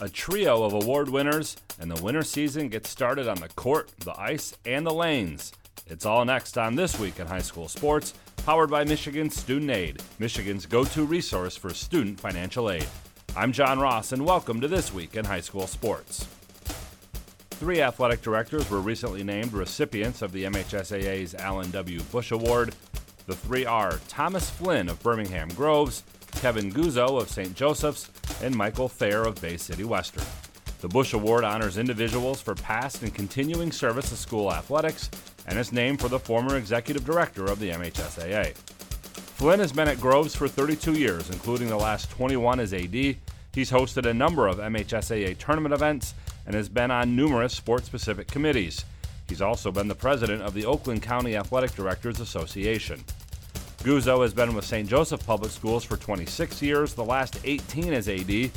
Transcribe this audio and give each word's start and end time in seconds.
a 0.00 0.08
trio 0.08 0.62
of 0.62 0.72
award 0.72 1.10
winners, 1.10 1.58
and 1.78 1.90
the 1.90 2.02
winter 2.02 2.22
season 2.22 2.70
gets 2.70 2.88
started 2.88 3.28
on 3.28 3.36
the 3.36 3.48
court, 3.50 3.90
the 3.98 4.18
ice, 4.18 4.54
and 4.64 4.86
the 4.86 4.92
lanes. 4.92 5.52
It's 5.86 6.06
all 6.06 6.24
next 6.24 6.56
on 6.56 6.74
This 6.74 6.98
Week 6.98 7.20
in 7.20 7.26
High 7.26 7.42
School 7.42 7.68
Sports, 7.68 8.14
powered 8.46 8.70
by 8.70 8.82
Michigan 8.84 9.28
Student 9.28 9.70
Aid, 9.70 10.02
Michigan's 10.18 10.64
go 10.64 10.84
to 10.84 11.04
resource 11.04 11.54
for 11.54 11.74
student 11.74 12.18
financial 12.18 12.70
aid. 12.70 12.86
I'm 13.36 13.52
John 13.52 13.78
Ross, 13.78 14.12
and 14.12 14.24
welcome 14.24 14.62
to 14.62 14.68
This 14.68 14.90
Week 14.90 15.16
in 15.16 15.26
High 15.26 15.42
School 15.42 15.66
Sports. 15.66 16.26
Three 17.50 17.82
athletic 17.82 18.22
directors 18.22 18.70
were 18.70 18.80
recently 18.80 19.22
named 19.22 19.52
recipients 19.52 20.22
of 20.22 20.32
the 20.32 20.44
MHSAA's 20.44 21.34
Alan 21.34 21.70
W. 21.72 22.00
Bush 22.04 22.30
Award. 22.30 22.74
The 23.26 23.36
three 23.36 23.66
are 23.66 24.00
Thomas 24.08 24.48
Flynn 24.48 24.88
of 24.88 25.02
Birmingham 25.02 25.48
Groves, 25.50 26.04
Kevin 26.36 26.72
Guzzo 26.72 27.20
of 27.20 27.28
St. 27.28 27.54
Joseph's, 27.54 28.10
and 28.42 28.54
Michael 28.54 28.88
Thayer 28.88 29.22
of 29.22 29.40
Bay 29.40 29.56
City 29.56 29.84
Western. 29.84 30.24
The 30.80 30.88
Bush 30.88 31.12
Award 31.12 31.44
honors 31.44 31.76
individuals 31.76 32.40
for 32.40 32.54
past 32.54 33.02
and 33.02 33.14
continuing 33.14 33.70
service 33.70 34.08
to 34.08 34.16
school 34.16 34.52
athletics 34.52 35.10
and 35.46 35.58
is 35.58 35.72
named 35.72 36.00
for 36.00 36.08
the 36.08 36.18
former 36.18 36.56
executive 36.56 37.04
director 37.04 37.44
of 37.44 37.58
the 37.58 37.70
MHSAA. 37.70 38.54
Flynn 39.40 39.60
has 39.60 39.72
been 39.72 39.88
at 39.88 40.00
Groves 40.00 40.34
for 40.34 40.48
32 40.48 40.94
years, 40.94 41.30
including 41.30 41.68
the 41.68 41.76
last 41.76 42.10
21 42.10 42.60
as 42.60 42.72
AD. 42.72 42.94
He's 42.94 43.70
hosted 43.70 44.06
a 44.06 44.14
number 44.14 44.46
of 44.46 44.58
MHSAA 44.58 45.36
tournament 45.38 45.74
events 45.74 46.14
and 46.46 46.54
has 46.54 46.68
been 46.68 46.90
on 46.90 47.16
numerous 47.16 47.54
sport 47.54 47.84
specific 47.84 48.28
committees. 48.28 48.84
He's 49.28 49.42
also 49.42 49.70
been 49.70 49.88
the 49.88 49.94
president 49.94 50.42
of 50.42 50.54
the 50.54 50.66
Oakland 50.66 51.02
County 51.02 51.36
Athletic 51.36 51.74
Directors 51.74 52.20
Association. 52.20 53.04
Guzzo 53.82 54.20
has 54.20 54.34
been 54.34 54.54
with 54.54 54.66
St. 54.66 54.86
Joseph 54.86 55.24
Public 55.26 55.50
Schools 55.50 55.84
for 55.84 55.96
26 55.96 56.60
years, 56.60 56.92
the 56.92 57.02
last 57.02 57.40
18 57.44 57.94
as 57.94 58.10
AD. 58.10 58.50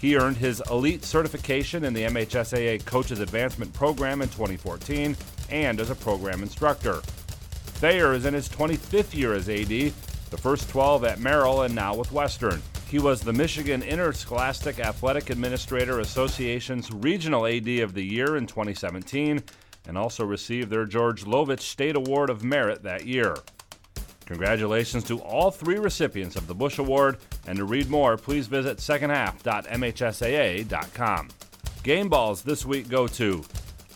He 0.00 0.16
earned 0.16 0.36
his 0.36 0.60
elite 0.68 1.04
certification 1.04 1.84
in 1.84 1.94
the 1.94 2.02
MHSAA 2.02 2.84
Coaches 2.84 3.20
Advancement 3.20 3.72
Program 3.72 4.20
in 4.20 4.28
2014 4.30 5.16
and 5.50 5.80
as 5.80 5.90
a 5.90 5.94
program 5.94 6.42
instructor. 6.42 6.94
Thayer 7.76 8.14
is 8.14 8.24
in 8.24 8.34
his 8.34 8.48
25th 8.48 9.14
year 9.14 9.34
as 9.34 9.48
AD, 9.48 9.68
the 9.68 10.38
first 10.38 10.68
12 10.70 11.04
at 11.04 11.20
Merrill 11.20 11.62
and 11.62 11.74
now 11.74 11.94
with 11.94 12.10
Western. 12.10 12.60
He 12.88 12.98
was 12.98 13.20
the 13.20 13.32
Michigan 13.32 13.80
Interscholastic 13.80 14.80
Athletic 14.80 15.30
Administrator 15.30 16.00
Association's 16.00 16.90
Regional 16.90 17.46
AD 17.46 17.68
of 17.78 17.94
the 17.94 18.04
Year 18.04 18.36
in 18.36 18.48
2017 18.48 19.40
and 19.86 19.96
also 19.96 20.24
received 20.24 20.68
their 20.68 20.84
George 20.84 21.24
Lovich 21.24 21.60
State 21.60 21.94
Award 21.94 22.28
of 22.28 22.42
Merit 22.42 22.82
that 22.82 23.06
year. 23.06 23.36
Congratulations 24.26 25.04
to 25.04 25.18
all 25.20 25.50
three 25.50 25.78
recipients 25.78 26.36
of 26.36 26.46
the 26.46 26.54
Bush 26.54 26.78
Award, 26.78 27.18
and 27.46 27.58
to 27.58 27.64
read 27.64 27.90
more, 27.90 28.16
please 28.16 28.46
visit 28.46 28.78
secondhalf.mhsaa.com. 28.78 31.28
Game 31.82 32.08
balls 32.08 32.42
this 32.42 32.64
week 32.64 32.88
go 32.88 33.06
to 33.06 33.44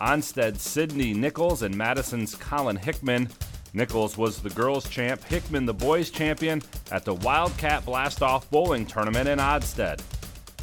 Onsted 0.01 0.59
Sydney 0.59 1.15
Nichols 1.15 1.63
and 1.63 1.75
Madison's 1.75 2.35
Colin 2.35 2.77
Hickman. 2.77 3.29
Nichols 3.73 4.19
was 4.19 4.43
the 4.43 4.51
girls' 4.51 4.89
champ, 4.89 5.23
Hickman 5.25 5.65
the 5.65 5.75
boys' 5.75 6.11
champion 6.11 6.63
at 6.91 7.05
the 7.05 7.15
Wildcat 7.15 7.87
Blastoff 7.87 8.49
Bowling 8.51 8.87
Tournament 8.87 9.29
in 9.29 9.39
Onsted. 9.39 10.01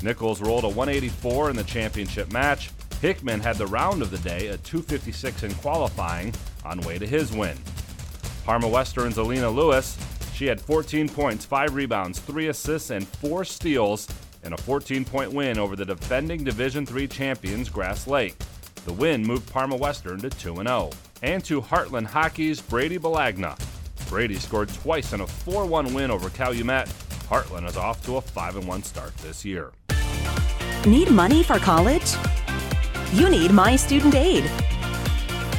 Nichols 0.04 0.42
rolled 0.42 0.64
a 0.64 0.70
184 0.70 1.50
in 1.50 1.56
the 1.56 1.64
championship 1.64 2.32
match. 2.32 2.70
Hickman 3.02 3.40
had 3.40 3.58
the 3.58 3.68
round 3.68 4.02
of 4.02 4.12
the 4.12 4.18
day, 4.20 4.48
a 4.48 4.58
256 4.58 5.44
in 5.44 5.54
qualifying, 5.56 6.34
on 6.64 6.80
way 6.82 6.98
to 6.98 7.08
his 7.08 7.32
win. 7.32 7.58
Parma 8.46 8.68
Western's 8.68 9.18
Alina 9.18 9.50
Lewis, 9.50 9.98
she 10.36 10.46
had 10.46 10.62
14 10.62 11.10
points, 11.10 11.46
5 11.46 11.74
rebounds, 11.74 12.20
3 12.20 12.50
assists, 12.50 12.92
and 12.92 13.08
4 13.08 13.44
steals 13.44 14.08
in 14.44 14.54
a 14.54 14.58
14 14.58 15.04
point 15.04 15.34
win 15.34 15.58
over 15.58 15.76
the 15.76 15.84
defending 15.84 16.44
Division 16.44 16.86
III 16.94 17.08
champions 17.08 17.70
Grass 17.70 18.06
Lake. 18.06 18.36
The 18.86 18.94
win 18.94 19.26
moved 19.26 19.52
Parma 19.52 19.76
Western 19.76 20.20
to 20.20 20.30
2 20.30 20.58
0. 20.58 20.92
And 21.24 21.44
to 21.46 21.60
Heartland 21.60 22.06
Hockey's 22.06 22.62
Brady 22.62 23.00
Balagna. 23.00 23.58
Brady 24.10 24.36
scored 24.36 24.70
twice 24.70 25.14
in 25.14 25.22
a 25.22 25.28
4 25.28 25.66
1 25.66 25.94
win 25.96 26.12
over 26.12 26.30
Calumet. 26.30 26.88
Heartland 27.28 27.68
is 27.68 27.78
off 27.78 28.06
to 28.06 28.18
a 28.18 28.22
5 28.22 28.68
1 28.68 28.84
start 28.84 29.18
this 29.18 29.44
year. 29.44 29.72
Need 30.86 31.10
money 31.10 31.42
for 31.42 31.58
college? 31.58 32.14
You 33.12 33.28
need 33.28 33.50
My 33.50 33.76
Student 33.76 34.14
Aid. 34.14 34.44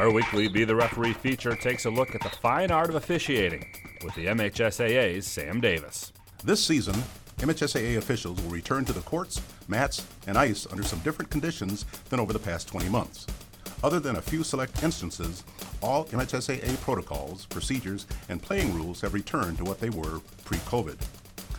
Our 0.00 0.10
weekly 0.10 0.48
Be 0.48 0.64
the 0.64 0.74
Referee 0.74 1.12
feature 1.12 1.54
takes 1.54 1.84
a 1.84 1.90
look 1.90 2.14
at 2.14 2.22
the 2.22 2.30
fine 2.30 2.70
art 2.70 2.88
of 2.88 2.94
officiating 2.94 3.66
with 4.02 4.14
the 4.14 4.28
MHSAA's 4.28 5.26
Sam 5.26 5.60
Davis. 5.60 6.14
This 6.42 6.64
season, 6.64 6.94
MHSAA 7.36 7.98
officials 7.98 8.40
will 8.40 8.50
return 8.50 8.86
to 8.86 8.94
the 8.94 9.02
courts, 9.02 9.42
mats, 9.68 10.06
and 10.26 10.38
ice 10.38 10.66
under 10.70 10.82
some 10.82 11.00
different 11.00 11.30
conditions 11.30 11.84
than 12.08 12.18
over 12.18 12.32
the 12.32 12.38
past 12.38 12.66
20 12.66 12.88
months. 12.88 13.26
Other 13.84 14.00
than 14.00 14.16
a 14.16 14.22
few 14.22 14.42
select 14.42 14.82
instances, 14.82 15.44
all 15.82 16.06
MHSAA 16.06 16.80
protocols, 16.80 17.44
procedures, 17.44 18.06
and 18.30 18.40
playing 18.40 18.72
rules 18.72 19.02
have 19.02 19.12
returned 19.12 19.58
to 19.58 19.64
what 19.64 19.80
they 19.80 19.90
were 19.90 20.20
pre 20.46 20.56
COVID. 20.60 20.96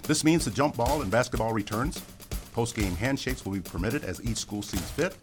This 0.02 0.24
means 0.24 0.46
the 0.46 0.50
jump 0.50 0.78
ball 0.78 1.04
and 1.04 1.12
basketball 1.12 1.54
returns, 1.54 2.02
post 2.54 2.76
game 2.76 2.96
handshakes 2.96 3.46
will 3.46 3.54
be 3.54 3.60
permitted 3.60 4.04
as 4.04 4.20
each 4.24 4.38
school 4.38 4.64
sees 4.64 4.90
fit, 4.90 5.16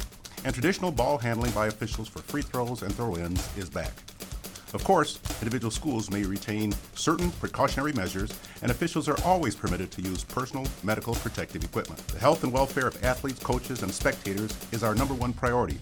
and 0.45 0.55
traditional 0.55 0.91
ball 0.91 1.19
handling 1.19 1.53
by 1.53 1.67
officials 1.67 2.09
for 2.09 2.21
free 2.21 2.43
throws 2.43 2.83
and 2.83 2.95
throw 2.95 3.17
ins 3.17 3.57
is 3.57 3.69
back. 3.69 3.93
Of 4.75 4.85
course, 4.85 5.19
individual 5.41 5.71
schools 5.71 6.11
may 6.11 6.25
retain 6.25 6.75
certain 6.95 7.31
precautionary 7.33 7.95
measures, 7.95 8.31
and 8.61 8.71
officials 8.71 9.09
are 9.09 9.19
always 9.25 9.55
permitted 9.57 9.91
to 9.93 10.03
use 10.03 10.25
personal 10.25 10.67
medical 10.83 11.15
protective 11.15 11.65
equipment. 11.65 12.07
The 12.09 12.19
health 12.19 12.45
and 12.45 12.53
welfare 12.53 12.87
of 12.87 13.03
athletes, 13.03 13.41
coaches, 13.41 13.83
and 13.83 13.91
spectators 13.91 14.55
is 14.71 14.83
our 14.83 14.95
number 14.95 15.15
one 15.15 15.33
priority, 15.33 15.79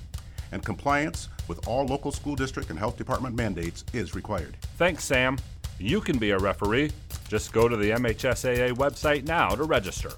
and 0.53 0.65
compliance 0.65 1.29
with 1.49 1.67
all 1.67 1.85
local 1.85 2.13
school 2.13 2.37
district 2.37 2.71
and 2.71 2.79
health 2.79 2.97
department 2.97 3.35
mandates 3.35 3.85
is 3.93 4.15
required. 4.15 4.57
Thanks, 4.79 5.03
Sam. 5.03 5.37
You 5.81 6.01
can 6.01 6.19
be 6.19 6.31
a 6.31 6.39
referee. 6.39 6.93
Just 7.29 7.53
go 7.53 7.69
to 7.69 7.77
the 7.77 7.91
MHSAA 7.91 8.73
website 8.73 9.25
now 9.25 9.51
to 9.51 9.65
register. 9.65 10.11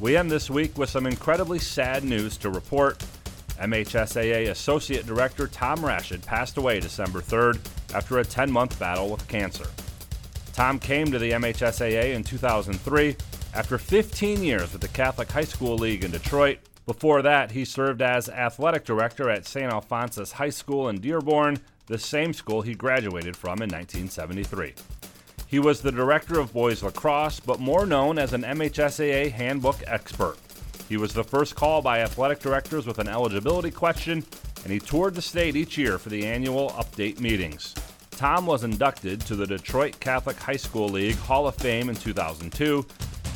We 0.00 0.16
end 0.16 0.30
this 0.30 0.48
week 0.48 0.78
with 0.78 0.90
some 0.90 1.08
incredibly 1.08 1.58
sad 1.58 2.04
news 2.04 2.36
to 2.38 2.50
report. 2.50 3.04
MHSAA 3.58 4.48
Associate 4.50 5.04
Director 5.04 5.48
Tom 5.48 5.84
Rashid 5.84 6.22
passed 6.22 6.56
away 6.56 6.78
December 6.78 7.20
3rd 7.20 7.58
after 7.92 8.18
a 8.18 8.24
10 8.24 8.48
month 8.48 8.78
battle 8.78 9.10
with 9.10 9.26
cancer. 9.26 9.66
Tom 10.52 10.78
came 10.78 11.10
to 11.10 11.18
the 11.18 11.32
MHSAA 11.32 12.14
in 12.14 12.22
2003 12.22 13.16
after 13.54 13.76
15 13.76 14.44
years 14.44 14.72
with 14.72 14.82
the 14.82 14.88
Catholic 14.88 15.32
High 15.32 15.42
School 15.42 15.76
League 15.76 16.04
in 16.04 16.12
Detroit. 16.12 16.58
Before 16.86 17.20
that, 17.22 17.50
he 17.50 17.64
served 17.64 18.00
as 18.00 18.28
athletic 18.28 18.84
director 18.84 19.28
at 19.28 19.46
St. 19.46 19.72
Alphonsus 19.72 20.30
High 20.32 20.50
School 20.50 20.88
in 20.88 21.00
Dearborn, 21.00 21.58
the 21.86 21.98
same 21.98 22.32
school 22.32 22.62
he 22.62 22.74
graduated 22.74 23.36
from 23.36 23.62
in 23.62 23.70
1973. 23.70 24.74
He 25.48 25.58
was 25.58 25.80
the 25.80 25.90
director 25.90 26.38
of 26.38 26.52
boys 26.52 26.82
lacrosse, 26.82 27.40
but 27.40 27.58
more 27.58 27.86
known 27.86 28.18
as 28.18 28.34
an 28.34 28.42
MHSAA 28.42 29.32
handbook 29.32 29.82
expert. 29.86 30.36
He 30.90 30.98
was 30.98 31.14
the 31.14 31.24
first 31.24 31.56
call 31.56 31.80
by 31.80 32.00
athletic 32.00 32.40
directors 32.40 32.86
with 32.86 32.98
an 32.98 33.08
eligibility 33.08 33.70
question, 33.70 34.22
and 34.62 34.72
he 34.72 34.78
toured 34.78 35.14
the 35.14 35.22
state 35.22 35.56
each 35.56 35.78
year 35.78 35.96
for 35.98 36.10
the 36.10 36.26
annual 36.26 36.68
update 36.72 37.18
meetings. 37.18 37.74
Tom 38.10 38.44
was 38.44 38.62
inducted 38.62 39.22
to 39.22 39.36
the 39.36 39.46
Detroit 39.46 39.98
Catholic 40.00 40.36
High 40.36 40.56
School 40.56 40.90
League 40.90 41.16
Hall 41.16 41.46
of 41.46 41.54
Fame 41.54 41.88
in 41.88 41.94
2002 41.94 42.84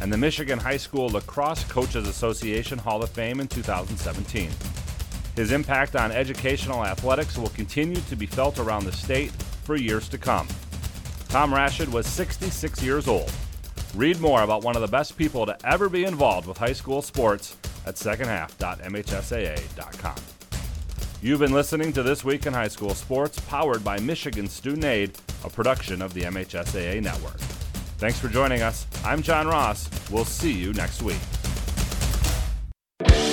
and 0.03 0.13
the 0.13 0.19
Michigan 0.19 0.59
High 0.59 0.77
School 0.77 1.09
Lacrosse 1.09 1.65
Coaches 1.65 2.07
Association 2.07 2.77
Hall 2.77 3.03
of 3.03 3.09
Fame 3.09 3.41
in 3.41 3.49
2017. 3.49 4.51
His 5.35 5.53
impact 5.53 5.97
on 5.97 6.13
educational 6.13 6.85
athletics 6.85 7.39
will 7.39 7.49
continue 7.51 8.03
to 8.03 8.17
be 8.17 8.27
felt 8.27 8.59
around 8.59 8.85
the 8.85 8.93
state 8.93 9.31
for 9.65 9.77
years 9.77 10.11
to 10.11 10.19
come. 10.19 10.47
Tom 11.33 11.53
Rashid 11.55 11.91
was 11.91 12.07
66 12.09 12.83
years 12.83 13.09
old. 13.09 13.33
Read 13.95 14.21
more 14.21 14.43
about 14.43 14.63
one 14.63 14.77
of 14.77 14.83
the 14.83 14.89
best 14.89 15.17
people 15.17 15.47
to 15.47 15.57
ever 15.65 15.89
be 15.89 16.05
involved 16.05 16.47
with 16.47 16.59
high 16.59 16.75
school 16.75 17.01
sports 17.01 17.57
at 17.87 17.95
secondhalf.mhsaa.com. 17.95 20.17
You've 21.23 21.41
been 21.41 21.55
listening 21.55 21.91
to 21.95 22.03
This 22.03 22.23
Week 22.23 22.45
in 22.45 22.53
High 22.53 22.69
School 22.69 22.93
Sports, 22.93 23.41
powered 23.49 23.83
by 23.83 23.99
Michigan 23.99 24.47
Student 24.47 24.85
Aid, 24.85 25.13
a 25.43 25.49
production 25.49 26.03
of 26.03 26.13
the 26.13 26.25
MHSAA 26.25 27.03
Network. 27.03 27.39
Thanks 27.97 28.19
for 28.19 28.29
joining 28.29 28.61
us. 28.61 28.87
I'm 29.03 29.23
John 29.23 29.49
Ross. 29.49 29.89
We'll 30.11 30.27
see 30.27 30.53
you 30.53 30.75
next 30.75 31.01
week. 31.01 31.17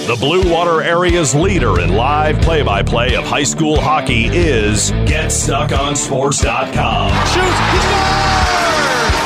The 0.09 0.15
Blue 0.15 0.51
Water 0.51 0.81
area's 0.81 1.35
leader 1.35 1.79
in 1.79 1.94
live 1.94 2.41
play 2.41 2.63
by 2.63 2.81
play 2.81 3.15
of 3.15 3.25
high 3.25 3.44
school 3.44 3.79
hockey 3.79 4.25
is 4.25 4.89
GetStuckOnSports.com. 5.06 7.11
Shoot! 7.27 7.44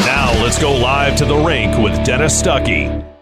Now 0.06 0.34
let's 0.44 0.60
go 0.60 0.76
live 0.76 1.16
to 1.20 1.26
the 1.26 1.38
rink 1.38 1.78
with 1.78 2.04
Dennis 2.04 2.44
Stuckey. 2.44 3.13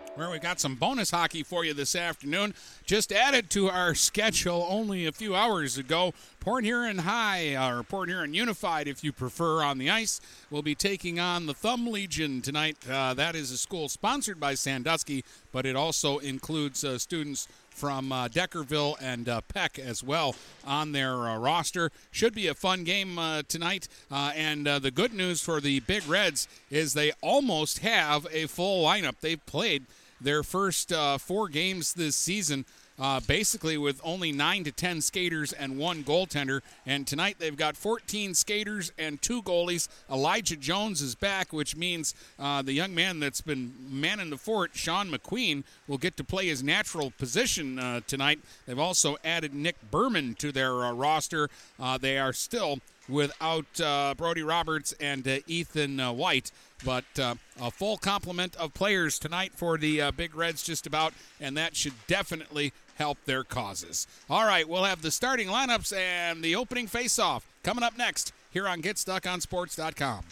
Got 0.41 0.59
some 0.59 0.73
bonus 0.73 1.11
hockey 1.11 1.43
for 1.43 1.63
you 1.63 1.75
this 1.75 1.95
afternoon. 1.95 2.55
Just 2.83 3.11
added 3.11 3.51
to 3.51 3.69
our 3.69 3.93
schedule 3.93 4.65
only 4.67 5.05
a 5.05 5.11
few 5.11 5.35
hours 5.35 5.77
ago. 5.77 6.15
Port 6.39 6.63
Huron 6.63 6.97
High, 6.97 7.55
or 7.55 7.83
Port 7.83 8.09
Huron 8.09 8.33
Unified, 8.33 8.87
if 8.87 9.03
you 9.03 9.11
prefer, 9.11 9.61
on 9.61 9.77
the 9.77 9.91
ice, 9.91 10.19
will 10.49 10.63
be 10.63 10.73
taking 10.73 11.19
on 11.19 11.45
the 11.45 11.53
Thumb 11.53 11.85
Legion 11.85 12.41
tonight. 12.41 12.75
Uh, 12.89 13.13
that 13.13 13.35
is 13.35 13.51
a 13.51 13.57
school 13.57 13.87
sponsored 13.87 14.39
by 14.39 14.55
Sandusky, 14.55 15.23
but 15.51 15.67
it 15.67 15.75
also 15.75 16.17
includes 16.17 16.83
uh, 16.83 16.97
students 16.97 17.47
from 17.69 18.11
uh, 18.11 18.27
Deckerville 18.27 18.95
and 18.99 19.29
uh, 19.29 19.41
Peck 19.41 19.79
as 19.79 20.03
well 20.03 20.35
on 20.65 20.91
their 20.91 21.13
uh, 21.13 21.37
roster. 21.37 21.91
Should 22.11 22.33
be 22.33 22.47
a 22.47 22.53
fun 22.53 22.83
game 22.83 23.17
uh, 23.17 23.43
tonight. 23.47 23.87
Uh, 24.11 24.31
and 24.35 24.67
uh, 24.67 24.79
the 24.79 24.91
good 24.91 25.13
news 25.13 25.41
for 25.41 25.61
the 25.61 25.79
Big 25.81 26.07
Reds 26.07 26.47
is 26.69 26.93
they 26.93 27.11
almost 27.21 27.79
have 27.79 28.27
a 28.31 28.47
full 28.47 28.83
lineup. 28.83 29.15
They've 29.21 29.45
played 29.45 29.85
their 30.21 30.43
first 30.43 30.93
four 31.19 31.49
games 31.49 31.93
this 31.93 32.15
season 32.15 32.65
uh, 33.01 33.19
basically 33.21 33.77
with 33.77 33.99
only 34.03 34.31
9 34.31 34.63
to 34.63 34.71
10 34.71 35.01
skaters 35.01 35.51
and 35.51 35.77
one 35.77 36.03
goaltender. 36.03 36.61
And 36.85 37.07
tonight 37.07 37.37
they've 37.39 37.57
got 37.57 37.75
14 37.75 38.35
skaters 38.35 38.91
and 38.97 39.19
two 39.21 39.41
goalies. 39.41 39.89
Elijah 40.09 40.55
Jones 40.55 41.01
is 41.01 41.15
back, 41.15 41.51
which 41.51 41.75
means 41.75 42.13
uh, 42.37 42.61
the 42.61 42.73
young 42.73 42.93
man 42.93 43.19
that's 43.19 43.41
been 43.41 43.73
manning 43.89 44.29
the 44.29 44.37
fort, 44.37 44.71
Sean 44.75 45.09
McQueen, 45.09 45.63
will 45.87 45.97
get 45.97 46.15
to 46.17 46.23
play 46.23 46.47
his 46.47 46.61
natural 46.61 47.11
position 47.17 47.79
uh, 47.79 48.01
tonight. 48.05 48.39
They've 48.67 48.77
also 48.77 49.17
added 49.25 49.53
Nick 49.53 49.77
Berman 49.89 50.35
to 50.35 50.51
their 50.51 50.85
uh, 50.85 50.91
roster. 50.93 51.49
Uh, 51.79 51.97
they 51.97 52.19
are 52.19 52.33
still 52.33 52.79
without 53.09 53.81
uh, 53.81 54.13
Brody 54.15 54.43
Roberts 54.43 54.93
and 55.01 55.27
Ethan 55.47 55.97
White. 55.97 56.51
But 56.83 57.05
uh, 57.19 57.35
a 57.61 57.71
full 57.71 57.97
complement 57.97 58.55
of 58.55 58.73
players 58.73 59.19
tonight 59.19 59.53
for 59.55 59.77
the 59.77 60.01
uh, 60.01 60.11
Big 60.11 60.35
Reds, 60.35 60.63
just 60.63 60.87
about, 60.87 61.13
and 61.39 61.55
that 61.57 61.75
should 61.75 61.93
definitely 62.07 62.73
help 62.95 63.17
their 63.25 63.43
causes. 63.43 64.07
All 64.29 64.45
right, 64.45 64.67
we'll 64.67 64.83
have 64.83 65.01
the 65.01 65.11
starting 65.11 65.47
lineups 65.47 65.95
and 65.95 66.43
the 66.43 66.55
opening 66.55 66.87
face-off 66.87 67.47
coming 67.63 67.83
up 67.83 67.97
next 67.97 68.33
here 68.51 68.67
on 68.67 68.81
GetStuckOnSports.com. 68.81 70.23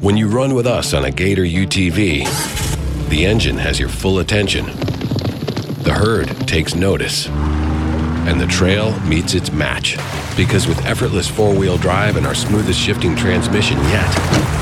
When 0.00 0.16
you 0.16 0.28
run 0.28 0.54
with 0.54 0.66
us 0.66 0.94
on 0.94 1.04
a 1.04 1.10
Gator 1.10 1.44
UTV, 1.44 3.08
the 3.08 3.24
engine 3.24 3.58
has 3.58 3.78
your 3.78 3.88
full 3.88 4.18
attention. 4.18 4.66
The 5.84 5.94
herd 5.94 6.28
takes 6.48 6.74
notice. 6.74 7.28
And 7.28 8.40
the 8.40 8.46
trail 8.46 8.98
meets 9.00 9.34
its 9.34 9.52
match. 9.52 9.96
Because 10.36 10.66
with 10.66 10.84
effortless 10.86 11.28
four 11.28 11.54
wheel 11.54 11.76
drive 11.76 12.16
and 12.16 12.26
our 12.26 12.34
smoothest 12.34 12.80
shifting 12.80 13.14
transmission 13.14 13.78
yet, 13.78 14.61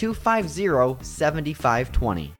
250 0.00 1.02
7520. 1.02 2.39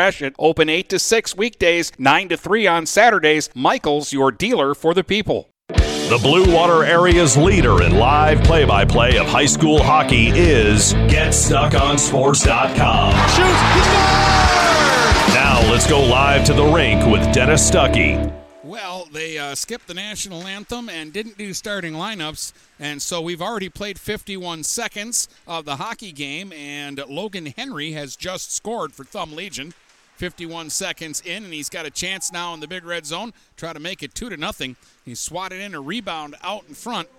Open 0.39 0.67
8 0.67 0.89
to 0.89 0.97
6 0.97 1.37
weekdays, 1.37 1.91
9 1.99 2.29
to 2.29 2.37
3 2.37 2.65
on 2.65 2.85
Saturdays. 2.85 3.49
Michaels, 3.53 4.11
your 4.11 4.31
dealer 4.31 4.73
for 4.73 4.95
the 4.95 5.03
people. 5.03 5.49
The 5.67 6.19
Blue 6.21 6.53
Water 6.53 6.83
area's 6.83 7.37
leader 7.37 7.83
in 7.83 7.97
live 7.97 8.43
play 8.43 8.65
by 8.65 8.83
play 8.83 9.17
of 9.17 9.27
high 9.27 9.45
school 9.45 9.81
hockey 9.81 10.29
is 10.29 10.93
GetStuckOnSports.com. 10.93 13.13
Now 15.33 15.61
let's 15.71 15.87
go 15.87 16.01
live 16.01 16.43
to 16.45 16.53
the 16.53 16.65
rink 16.65 17.05
with 17.05 17.33
Dennis 17.33 17.69
Stuckey. 17.69 18.33
Well, 18.63 19.07
they 19.11 19.37
uh, 19.37 19.55
skipped 19.55 19.87
the 19.87 19.93
national 19.93 20.43
anthem 20.43 20.89
and 20.89 21.13
didn't 21.13 21.37
do 21.37 21.53
starting 21.53 21.93
lineups, 21.93 22.53
and 22.79 23.01
so 23.01 23.21
we've 23.21 23.41
already 23.41 23.69
played 23.69 23.99
51 23.99 24.63
seconds 24.63 25.27
of 25.47 25.65
the 25.65 25.77
hockey 25.77 26.11
game, 26.11 26.51
and 26.53 27.03
Logan 27.07 27.47
Henry 27.57 27.91
has 27.91 28.15
just 28.15 28.53
scored 28.53 28.93
for 28.93 29.03
Thumb 29.03 29.33
Legion. 29.33 29.73
51 30.21 30.69
seconds 30.69 31.19
in, 31.25 31.45
and 31.45 31.51
he's 31.51 31.67
got 31.67 31.87
a 31.87 31.89
chance 31.89 32.31
now 32.31 32.53
in 32.53 32.59
the 32.59 32.67
big 32.67 32.85
red 32.85 33.07
zone. 33.07 33.33
Try 33.57 33.73
to 33.73 33.79
make 33.79 34.03
it 34.03 34.13
two 34.13 34.29
to 34.29 34.37
nothing. 34.37 34.75
He 35.03 35.15
swatted 35.15 35.59
in 35.59 35.73
a 35.73 35.81
rebound 35.81 36.35
out 36.43 36.63
in 36.67 36.75
front 36.75 37.09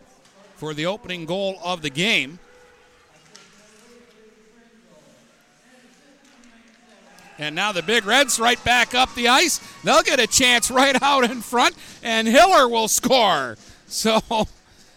for 0.55 0.73
the 0.73 0.87
opening 0.87 1.27
goal 1.27 1.59
of 1.65 1.83
the 1.83 1.91
game. 1.91 2.39
And 7.41 7.57
now 7.57 7.73
the 7.73 7.83
Big 7.83 8.07
Reds 8.07 8.39
right 8.39 8.63
back 8.63 8.95
up 8.95 9.13
the 9.17 9.27
ice. 9.27 9.59
They'll 9.83 10.03
get 10.03 10.21
a 10.21 10.29
chance 10.29 10.71
right 10.71 10.97
out 11.03 11.29
in 11.29 11.41
front, 11.41 11.75
and 12.05 12.29
Hiller 12.29 12.69
will 12.69 12.87
score. 12.87 13.57
So 13.89 14.23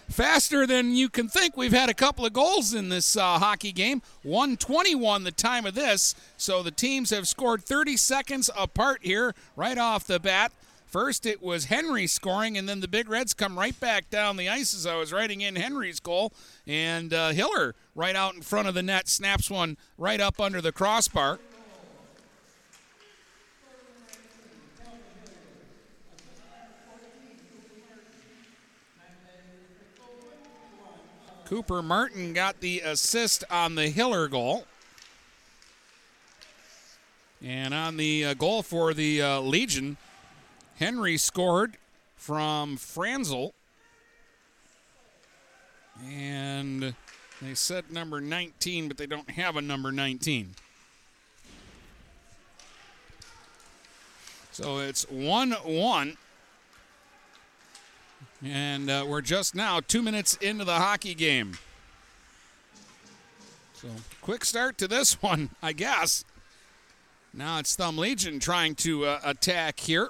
faster 0.10 0.66
than 0.66 0.96
you 0.96 1.10
can 1.10 1.28
think. 1.28 1.58
We've 1.58 1.72
had 1.74 1.90
a 1.90 1.94
couple 1.94 2.26
of 2.26 2.34
goals 2.34 2.74
in 2.74 2.90
this 2.90 3.18
uh, 3.18 3.40
hockey 3.40 3.72
game. 3.72 4.02
121 4.24 5.24
the 5.24 5.32
time 5.32 5.66
of 5.66 5.76
this. 5.76 6.16
So 6.38 6.64
the 6.64 6.72
teams 6.72 7.10
have 7.10 7.28
scored 7.28 7.64
30 7.64 7.98
seconds 7.98 8.50
apart 8.58 9.00
here 9.04 9.34
right 9.56 9.78
off 9.78 10.06
the 10.06 10.20
bat. 10.20 10.52
First, 10.86 11.26
it 11.26 11.42
was 11.42 11.66
Henry 11.66 12.08
scoring, 12.08 12.58
and 12.58 12.70
then 12.70 12.80
the 12.80 12.88
Big 12.88 13.10
Reds 13.10 13.34
come 13.34 13.60
right 13.60 13.78
back 13.78 14.10
down 14.10 14.38
the 14.38 14.48
ice 14.48 14.74
as 14.74 14.86
I 14.86 14.96
was 14.96 15.12
writing 15.12 15.42
in 15.42 15.58
Henry's 15.58 16.00
goal. 16.00 16.32
And 16.66 17.14
uh, 17.14 17.32
Hiller, 17.32 17.76
right 17.96 18.16
out 18.16 18.34
in 18.34 18.42
front 18.42 18.70
of 18.70 18.76
the 18.76 18.84
net, 18.84 19.10
snaps 19.10 19.50
one 19.50 19.76
right 19.98 20.22
up 20.22 20.40
under 20.40 20.62
the 20.62 20.72
crossbar. 20.72 21.40
Cooper 31.56 31.82
Martin 31.82 32.34
got 32.34 32.60
the 32.60 32.82
assist 32.82 33.46
on 33.50 33.76
the 33.76 33.88
Hiller 33.88 34.28
goal. 34.28 34.66
And 37.42 37.74
on 37.74 37.96
the 37.96 38.26
uh, 38.26 38.34
goal 38.34 38.62
for 38.62 38.94
the 38.94 39.22
uh, 39.22 39.40
Legion, 39.40 39.96
Henry 40.76 41.16
scored 41.16 41.78
from 42.18 42.76
Franzel. 42.76 43.54
And 46.06 46.94
they 47.42 47.54
said 47.54 47.90
number 47.90 48.20
19, 48.20 48.90
but 48.90 48.98
they 48.98 49.08
don't 49.08 49.30
have 49.30 49.56
a 49.56 49.62
number 49.62 49.94
19. 49.94 50.56
So 54.52 54.80
it's 54.80 55.10
1 55.10 55.52
1. 55.52 56.18
And 58.46 58.92
uh, 58.92 59.06
we're 59.08 59.22
just 59.22 59.56
now 59.56 59.80
two 59.80 60.04
minutes 60.04 60.36
into 60.36 60.66
the 60.66 60.76
hockey 60.76 61.16
game. 61.16 61.58
So, 63.74 63.88
quick 64.22 64.46
start 64.46 64.78
to 64.78 64.88
this 64.88 65.14
one, 65.22 65.50
I 65.64 65.74
guess. 65.74 66.24
Now 67.34 67.58
it's 67.60 67.76
Thumb 67.76 67.98
Legion 67.98 68.40
trying 68.40 68.76
to 68.76 69.06
uh, 69.06 69.20
attack 69.24 69.80
here. 69.80 70.10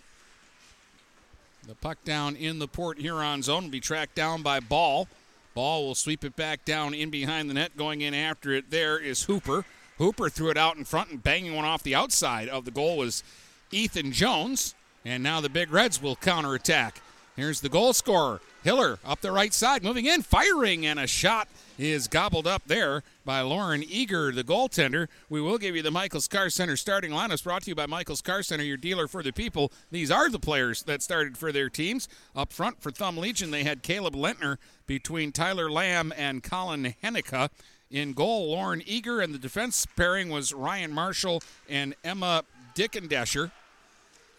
The 1.66 1.76
puck 1.76 1.98
down 2.04 2.36
in 2.36 2.60
the 2.60 2.68
Port 2.68 3.00
Huron 3.00 3.42
zone 3.42 3.64
will 3.64 3.72
be 3.72 3.80
tracked 3.80 4.16
down 4.16 4.44
by 4.44 4.60
Ball. 4.60 5.08
Ball 5.56 5.86
will 5.86 5.96
sweep 5.96 6.24
it 6.26 6.36
back 6.36 6.66
down 6.66 6.94
in 6.94 7.10
behind 7.10 7.50
the 7.50 7.54
net. 7.54 7.78
Going 7.78 8.02
in 8.02 8.14
after 8.14 8.52
it 8.52 8.70
there 8.70 9.00
is 9.00 9.24
Hooper. 9.24 9.66
Hooper 9.98 10.30
threw 10.30 10.50
it 10.50 10.58
out 10.58 10.76
in 10.76 10.84
front 10.84 11.10
and 11.10 11.24
banging 11.24 11.56
one 11.56 11.66
off 11.66 11.82
the 11.82 11.96
outside 11.96 12.50
of 12.50 12.66
the 12.66 12.72
goal 12.72 12.98
was 12.98 13.24
Ethan 13.72 14.12
Jones. 14.12 14.76
And 15.06 15.24
now 15.24 15.40
the 15.40 15.50
Big 15.50 15.72
Reds 15.72 16.02
will 16.02 16.18
counterattack. 16.18 17.02
Here's 17.36 17.60
the 17.60 17.68
goal 17.68 17.92
scorer, 17.92 18.40
Hiller, 18.64 18.98
up 19.04 19.20
the 19.20 19.32
right 19.32 19.54
side, 19.54 19.84
moving 19.84 20.06
in, 20.06 20.22
firing, 20.22 20.86
and 20.86 20.98
a 20.98 21.06
shot 21.06 21.50
is 21.78 22.08
gobbled 22.08 22.48
up 22.48 22.64
there 22.68 23.04
by 23.26 23.42
Lauren 23.42 23.84
Eager, 23.84 24.32
the 24.32 24.44
goaltender. 24.44 25.10
We 25.30 25.42
will 25.42 25.58
give 25.58 25.76
you 25.76 25.82
the 25.82 25.92
Michaels 25.92 26.30
Car 26.30 26.50
Center 26.50 26.78
starting 26.78 27.12
lineups 27.12 27.44
brought 27.44 27.64
to 27.64 27.72
you 27.72 27.76
by 27.76 27.88
Michaels 27.88 28.22
Car 28.22 28.42
Center, 28.42 28.64
your 28.64 28.78
dealer 28.78 29.10
for 29.10 29.22
the 29.22 29.34
people. 29.34 29.74
These 29.92 30.12
are 30.12 30.30
the 30.30 30.40
players 30.40 30.84
that 30.84 31.02
started 31.02 31.38
for 31.38 31.52
their 31.52 31.70
teams. 31.70 32.08
Up 32.38 32.54
front 32.54 32.82
for 32.82 32.90
Thumb 32.90 33.18
Legion, 33.18 33.52
they 33.52 33.66
had 33.66 33.84
Caleb 33.84 34.16
Lentner 34.16 34.58
between 34.88 35.34
Tyler 35.34 35.70
Lamb 35.70 36.14
and 36.16 36.42
Colin 36.42 36.96
Hennica. 37.04 37.50
In 37.92 38.14
goal, 38.14 38.52
Lauren 38.52 38.82
Eager, 38.86 39.20
and 39.20 39.34
the 39.34 39.40
defense 39.40 39.86
pairing 39.98 40.30
was 40.30 40.54
Ryan 40.54 40.94
Marshall 40.94 41.44
and 41.70 41.96
Emma 42.02 42.46
Dickendesher. 42.76 43.52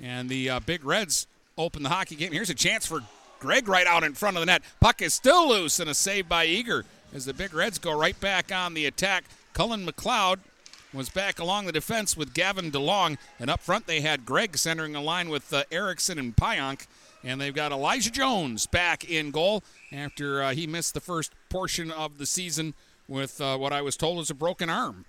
And 0.01 0.31
the 0.31 0.49
uh, 0.49 0.61
Big 0.61 0.83
Reds 0.83 1.27
open 1.59 1.83
the 1.83 1.89
hockey 1.89 2.17
game. 2.17 2.33
Here's 2.33 2.51
a 2.51 2.55
chance 2.55 2.87
for 2.87 3.01
Gregg 3.41 3.69
right 3.69 3.87
out 3.87 4.05
in 4.05 4.15
front 4.15 4.37
of 4.37 4.41
the 4.41 4.47
net. 4.47 4.63
Puck 4.81 5.01
is 5.01 5.15
still 5.15 5.49
loose 5.49 5.81
and 5.81 5.89
a 5.89 5.95
save 5.95 6.29
by 6.29 6.45
Eager 6.45 6.85
as 7.15 7.25
the 7.25 7.35
Big 7.35 7.55
Reds 7.55 7.79
go 7.79 7.99
right 7.99 8.19
back 8.21 8.53
on 8.53 8.75
the 8.75 8.87
attack. 8.87 9.25
Cullen 9.55 9.87
McLeod 9.87 10.39
was 10.93 11.09
back 11.09 11.39
along 11.39 11.67
the 11.67 11.73
defense 11.73 12.17
with 12.17 12.35
Gavin 12.35 12.71
DeLong, 12.71 13.19
and 13.41 13.51
up 13.51 13.61
front 13.61 13.87
they 13.87 14.01
had 14.01 14.27
Gregg 14.27 14.57
centering 14.57 14.95
a 14.95 15.01
line 15.01 15.29
with 15.29 15.53
uh, 15.53 15.65
Erickson 15.71 16.19
and 16.19 16.37
Pionk, 16.37 16.87
and 17.25 17.41
they've 17.41 17.55
got 17.55 17.73
Elijah 17.73 18.11
Jones 18.11 18.67
back 18.67 19.09
in 19.09 19.31
goal 19.31 19.63
after 19.93 20.43
uh, 20.43 20.53
he 20.53 20.67
missed 20.67 20.95
the 20.95 21.01
first 21.01 21.33
portion 21.49 21.91
of 21.91 22.19
the 22.19 22.27
season 22.27 22.75
with 23.09 23.41
uh, 23.41 23.57
what 23.57 23.73
I 23.73 23.83
was 23.83 23.97
told 23.97 24.19
is 24.21 24.31
a 24.31 24.35
broken 24.35 24.69
arm. 24.69 25.05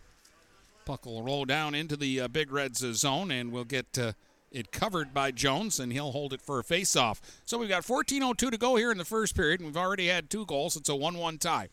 Puck 0.85 1.05
will 1.05 1.23
roll 1.23 1.45
down 1.45 1.75
into 1.75 1.97
the 1.97 2.21
uh, 2.21 2.27
Big 2.27 2.51
Reds 2.51 2.83
uh, 2.83 2.93
zone, 2.93 3.31
and 3.31 3.51
we'll 3.51 3.65
get 3.65 3.97
uh, 3.99 4.13
it 4.57 4.71
covered 4.71 5.13
by 5.13 5.29
Jones, 5.29 5.79
and 5.79 5.93
he'll 5.93 6.11
hold 6.11 6.33
it 6.33 6.41
for 6.41 6.57
a 6.57 6.63
face-off. 6.63 7.21
So 7.45 7.59
we've 7.59 7.69
got 7.69 7.83
14.02 7.83 8.37
to 8.37 8.57
go 8.57 8.75
here 8.75 8.91
in 8.91 8.97
the 8.97 9.05
first 9.05 9.35
period, 9.35 9.59
and 9.59 9.67
we've 9.67 9.77
already 9.77 10.07
had 10.07 10.31
two 10.31 10.47
goals. 10.47 10.75
It's 10.75 10.89
a 10.89 10.95
1 10.95 11.15
1 11.15 11.37
tie. 11.37 11.69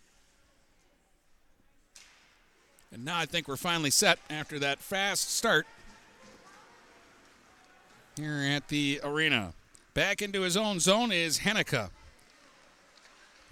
And 2.92 3.06
now 3.06 3.18
I 3.18 3.24
think 3.24 3.48
we're 3.48 3.56
finally 3.56 3.90
set 3.90 4.18
after 4.28 4.58
that 4.58 4.80
fast 4.80 5.34
start 5.34 5.66
here 8.16 8.42
at 8.54 8.68
the 8.68 9.00
arena. 9.02 9.54
Back 9.94 10.20
into 10.20 10.42
his 10.42 10.56
own 10.56 10.78
zone 10.78 11.10
is 11.10 11.38
Henneke. 11.38 11.88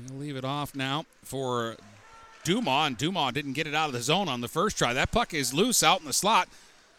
He'll 0.06 0.16
leave 0.18 0.36
it 0.36 0.44
off 0.44 0.74
now 0.74 1.06
for 1.22 1.76
and 2.44 2.98
Dumas 2.98 3.32
didn't 3.32 3.52
get 3.52 3.66
it 3.66 3.74
out 3.74 3.86
of 3.86 3.92
the 3.92 4.02
zone 4.02 4.28
on 4.28 4.40
the 4.40 4.48
first 4.48 4.76
try. 4.76 4.92
That 4.92 5.12
puck 5.12 5.32
is 5.32 5.54
loose 5.54 5.82
out 5.82 6.00
in 6.00 6.06
the 6.06 6.12
slot, 6.12 6.48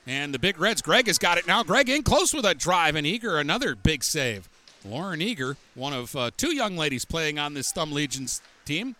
and 0.05 0.33
the 0.33 0.39
Big 0.39 0.60
Reds, 0.60 0.81
Gregg 0.81 1.07
has 1.07 1.17
got 1.17 1.38
it 1.38 1.48
now. 1.48 1.63
Gregg 1.63 1.89
in 1.89 2.03
close 2.03 2.33
with 2.33 2.45
a 2.45 2.53
drive, 2.53 2.95
and 2.95 3.07
Eager, 3.07 3.38
another 3.38 3.75
big 3.75 4.03
save. 4.03 4.50
Lauren 4.86 5.22
Eager, 5.22 5.55
one 5.75 5.93
of 5.93 6.15
uh, 6.15 6.31
two 6.36 6.53
young 6.53 6.75
ladies 6.75 7.05
playing 7.05 7.39
on 7.39 7.53
this 7.53 7.72
Thumb 7.72 7.91
Legions 7.91 8.41
team, 8.65 8.95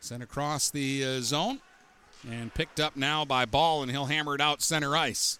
sent 0.00 0.22
across 0.22 0.70
the 0.70 1.04
uh, 1.04 1.20
zone 1.20 1.60
and 2.30 2.52
picked 2.52 2.80
up 2.80 2.96
now 2.96 3.24
by 3.24 3.46
Ball, 3.46 3.82
and 3.82 3.90
he'll 3.90 4.06
hammer 4.06 4.34
it 4.34 4.40
out 4.40 4.60
center 4.60 4.96
ice. 4.96 5.38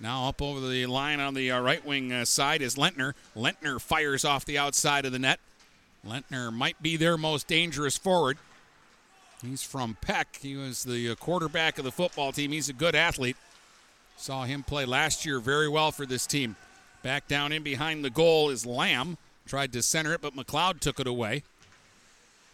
Now 0.00 0.28
up 0.28 0.40
over 0.40 0.60
the 0.68 0.86
line 0.86 1.18
on 1.18 1.34
the 1.34 1.50
uh, 1.50 1.60
right 1.60 1.84
wing 1.84 2.12
uh, 2.12 2.24
side 2.24 2.62
is 2.62 2.76
Lentner. 2.76 3.14
Lentner 3.36 3.80
fires 3.80 4.24
off 4.24 4.44
the 4.44 4.58
outside 4.58 5.04
of 5.04 5.12
the 5.12 5.18
net. 5.18 5.40
Lentner 6.06 6.52
might 6.52 6.80
be 6.80 6.96
their 6.96 7.16
most 7.16 7.48
dangerous 7.48 7.96
forward. 7.96 8.38
He's 9.42 9.62
from 9.62 9.96
Peck. 10.00 10.38
He 10.40 10.56
was 10.56 10.84
the 10.84 11.10
uh, 11.10 11.14
quarterback 11.16 11.78
of 11.78 11.84
the 11.84 11.92
football 11.92 12.30
team. 12.30 12.52
He's 12.52 12.68
a 12.68 12.72
good 12.72 12.94
athlete. 12.94 13.36
Saw 14.18 14.44
him 14.44 14.64
play 14.64 14.84
last 14.84 15.24
year 15.24 15.38
very 15.38 15.68
well 15.68 15.92
for 15.92 16.04
this 16.04 16.26
team. 16.26 16.56
Back 17.04 17.28
down 17.28 17.52
in 17.52 17.62
behind 17.62 18.04
the 18.04 18.10
goal 18.10 18.50
is 18.50 18.66
Lamb. 18.66 19.16
Tried 19.46 19.72
to 19.72 19.80
center 19.80 20.12
it, 20.12 20.20
but 20.20 20.34
McLeod 20.34 20.80
took 20.80 20.98
it 20.98 21.06
away. 21.06 21.44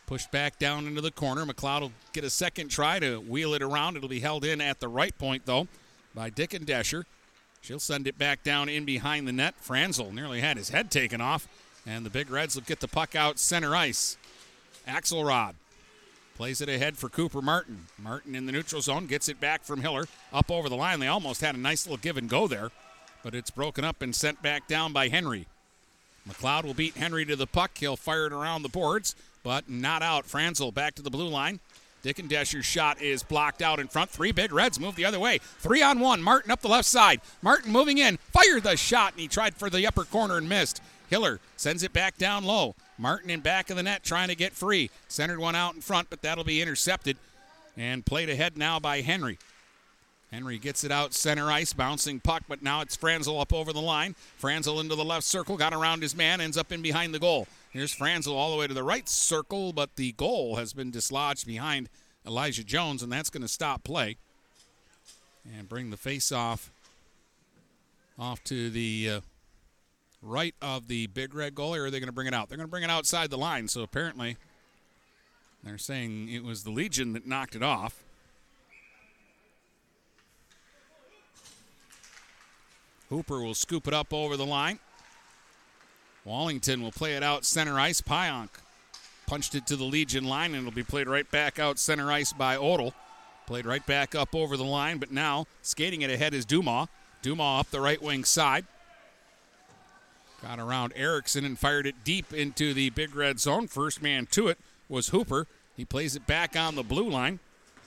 Pushed 0.07 0.31
back 0.31 0.59
down 0.59 0.87
into 0.87 1.01
the 1.01 1.11
corner. 1.11 1.47
McLeod 1.47 1.81
will 1.81 1.93
get 2.13 2.23
a 2.23 2.31
second 2.31 2.69
try 2.69 2.99
to 2.99 3.17
wheel 3.17 3.55
it 3.55 3.63
around. 3.63 3.97
It'll 3.97 4.11
be 4.11 4.21
held 4.21 4.45
in 4.45 4.61
at 4.61 4.79
the 4.79 4.89
right 4.89 5.17
point, 5.19 5.47
though, 5.47 5.67
by 6.15 6.31
Dickendesher. 6.31 7.05
She'll 7.63 7.81
send 7.81 8.07
it 8.07 8.19
back 8.19 8.43
down 8.43 8.69
in 8.69 8.85
behind 8.85 9.27
the 9.27 9.33
net. 9.33 9.55
Franzel 9.57 10.13
nearly 10.13 10.43
had 10.43 10.59
his 10.59 10.69
head 10.69 10.91
taken 10.91 11.23
off, 11.23 11.49
and 11.87 12.05
the 12.05 12.11
Big 12.11 12.31
Reds 12.31 12.55
will 12.55 12.63
get 12.63 12.81
the 12.81 12.89
puck 12.89 13.17
out 13.17 13.39
center 13.39 13.75
ice. 13.75 14.19
Axelrod 14.87 15.55
plays 16.35 16.61
it 16.61 16.69
ahead 16.69 16.97
for 16.97 17.09
Cooper 17.09 17.41
Martin. 17.41 17.87
Martin 17.99 18.35
in 18.35 18.47
the 18.47 18.53
neutral 18.53 18.83
zone 18.83 19.07
gets 19.07 19.29
it 19.29 19.41
back 19.41 19.63
from 19.63 19.81
Hiller 19.81 20.07
up 20.33 20.51
over 20.51 20.69
the 20.69 20.77
line. 20.77 21.01
They 21.01 21.07
almost 21.07 21.41
had 21.41 21.55
a 21.55 21.59
nice 21.59 21.87
little 21.87 21.97
give 21.97 22.17
and 22.17 22.29
go 22.29 22.47
there, 22.47 22.71
but 23.23 23.35
it's 23.35 23.51
broken 23.51 23.85
up 23.85 24.03
and 24.03 24.15
sent 24.15 24.43
back 24.43 24.67
down 24.67 24.93
by 24.93 25.09
Henry. 25.09 25.47
McLeod 26.29 26.65
will 26.65 26.75
beat 26.75 26.97
Henry 26.97 27.25
to 27.27 27.37
the 27.37 27.47
puck. 27.47 27.73
He'll 27.79 27.97
fire 27.97 28.27
it 28.27 28.33
around 28.33 28.63
the 28.63 28.69
boards, 28.69 29.15
but 29.43 29.69
not 29.69 30.03
out. 30.03 30.27
Franzel 30.27 30.73
back 30.73 30.95
to 30.95 31.03
the 31.03 31.11
blue 31.11 31.29
line. 31.29 31.61
Dickendesher's 32.03 32.67
shot 32.67 33.01
is 33.01 33.23
blocked 33.23 33.63
out 33.63 33.81
in 33.81 33.89
front. 33.89 34.11
Three 34.11 34.33
big 34.33 34.53
reds 34.53 34.79
move 34.79 34.95
the 34.95 35.07
other 35.07 35.19
way. 35.19 35.39
Three 35.59 35.83
on 35.83 36.01
one. 36.01 36.23
Martin 36.23 36.51
up 36.51 36.61
the 36.61 36.69
left 36.69 36.87
side. 36.87 37.21
Martin 37.41 37.73
moving 37.73 37.99
in. 37.99 38.19
Fired 38.33 38.63
the 38.63 38.77
shot, 38.77 39.13
and 39.13 39.21
he 39.21 39.29
tried 39.29 39.55
for 39.55 39.71
the 39.71 39.87
upper 39.87 40.05
corner 40.05 40.37
and 40.37 40.49
missed. 40.49 40.83
Hiller 41.09 41.41
sends 41.57 41.83
it 41.83 41.93
back 41.93 42.19
down 42.19 42.45
low. 42.45 42.75
Martin 42.99 43.31
in 43.31 43.41
back 43.41 43.71
of 43.71 43.77
the 43.77 43.83
net 43.83 44.03
trying 44.03 44.29
to 44.29 44.35
get 44.35 44.53
free. 44.53 44.91
Centered 45.09 45.39
one 45.39 45.55
out 45.55 45.75
in 45.75 45.81
front, 45.81 46.11
but 46.11 46.23
that'll 46.23 46.45
be 46.45 46.63
intercepted. 46.63 47.17
And 47.77 48.07
played 48.07 48.31
ahead 48.31 48.57
now 48.57 48.79
by 48.79 49.01
Henry. 49.01 49.39
Henry 50.31 50.59
gets 50.59 50.83
it 50.83 50.91
out 50.91 51.15
center 51.15 51.51
ice, 51.51 51.73
bouncing 51.73 52.19
puck, 52.19 52.43
but 52.49 52.63
now 52.63 52.81
it's 52.81 52.97
Franzel 52.97 53.41
up 53.41 53.53
over 53.53 53.73
the 53.73 53.81
line. 53.81 54.17
Franzel 54.37 54.81
into 54.81 54.97
the 54.97 55.05
left 55.05 55.25
circle, 55.25 55.57
got 55.57 55.73
around 55.73 56.03
his 56.03 56.17
man, 56.17 56.41
ends 56.41 56.57
up 56.57 56.73
in 56.73 56.83
behind 56.83 57.15
the 57.15 57.21
goal. 57.21 57.47
Here's 57.71 57.93
Franzel 57.93 58.37
all 58.37 58.51
the 58.51 58.57
way 58.57 58.67
to 58.67 58.75
the 58.75 58.83
right 58.83 59.09
circle, 59.09 59.73
but 59.73 59.95
the 59.97 60.13
goal 60.13 60.57
has 60.57 60.73
been 60.73 60.91
dislodged 60.91 61.47
behind 61.47 61.89
Elijah 62.27 62.65
Jones, 62.65 63.03
and 63.03 63.13
that's 63.13 63.31
going 63.31 63.43
to 63.43 63.49
stop 63.49 63.85
play 63.85 64.17
and 65.57 65.69
bring 65.69 65.91
the 65.91 65.97
face 65.97 66.33
off 66.33 66.71
off 68.19 68.43
to 68.45 68.71
the 68.71 69.11
uh, 69.11 69.21
right 70.25 70.55
of 70.63 70.89
the 70.89 71.07
big 71.09 71.35
red 71.35 71.55
goalie, 71.55 71.79
or 71.79 71.87
are 71.87 71.91
they 71.91 72.01
going 72.01 72.09
to 72.09 72.13
bring 72.13 72.27
it 72.27 72.35
out? 72.35 72.49
They're 72.49 72.57
going 72.57 72.67
to 72.67 72.71
bring 72.71 72.83
it 72.83 72.91
outside 72.91 73.31
the 73.31 73.39
line, 73.39 73.69
so 73.69 73.83
apparently 73.83 74.37
they're 75.63 75.79
saying 75.79 76.29
it 76.29 76.43
was 76.43 76.65
the 76.65 76.71
Legion 76.71 77.13
that 77.13 77.27
knocked 77.27 77.55
it 77.55 77.63
off. 77.63 78.03
Hooper 83.11 83.41
will 83.43 83.55
scoop 83.55 83.87
it 83.87 83.95
up 83.95 84.13
over 84.13 84.37
the 84.37 84.47
line. 84.47 84.79
Wallington 86.25 86.83
will 86.83 86.91
play 86.91 87.15
it 87.15 87.23
out 87.23 87.45
center 87.45 87.79
ice. 87.79 88.01
Pionk 88.01 88.49
punched 89.27 89.55
it 89.55 89.67
to 89.67 89.77
the 89.77 89.85
Legion 89.85 90.25
line, 90.25 90.55
and 90.55 90.67
it'll 90.67 90.75
be 90.75 90.83
played 90.83 91.07
right 91.07 91.31
back 91.31 91.59
out 91.59 91.79
center 91.79 92.11
ice 92.11 92.33
by 92.33 92.57
Odell. 92.57 92.95
Played 93.47 93.67
right 93.67 93.85
back 93.85 94.15
up 94.15 94.35
over 94.35 94.57
the 94.57 94.65
line, 94.65 94.97
but 94.97 95.13
now 95.13 95.47
skating 95.61 96.01
it 96.01 96.11
ahead 96.11 96.33
is 96.33 96.47
Dumas. 96.47 96.89
Dumas 97.21 97.61
up 97.61 97.71
the 97.71 97.81
right 97.81 98.01
wing 98.01 98.25
side. 98.25 98.65
Got 100.45 100.61
around 100.61 100.93
Erickson 100.95 101.47
and 101.47 101.59
fired 101.59 101.87
it 101.87 102.05
deep 102.05 102.31
into 102.35 102.75
the 102.75 102.91
big 102.91 103.17
red 103.17 103.41
zone. 103.41 103.67
First 103.67 104.03
man 104.03 104.27
to 104.33 104.49
it 104.49 104.59
was 104.91 105.09
Hooper. 105.09 105.47
He 105.75 105.87
plays 105.87 106.15
it 106.17 106.27
back 106.27 106.55
on 106.55 106.75
the 106.75 106.83
blue 106.83 107.09
line. 107.09 107.41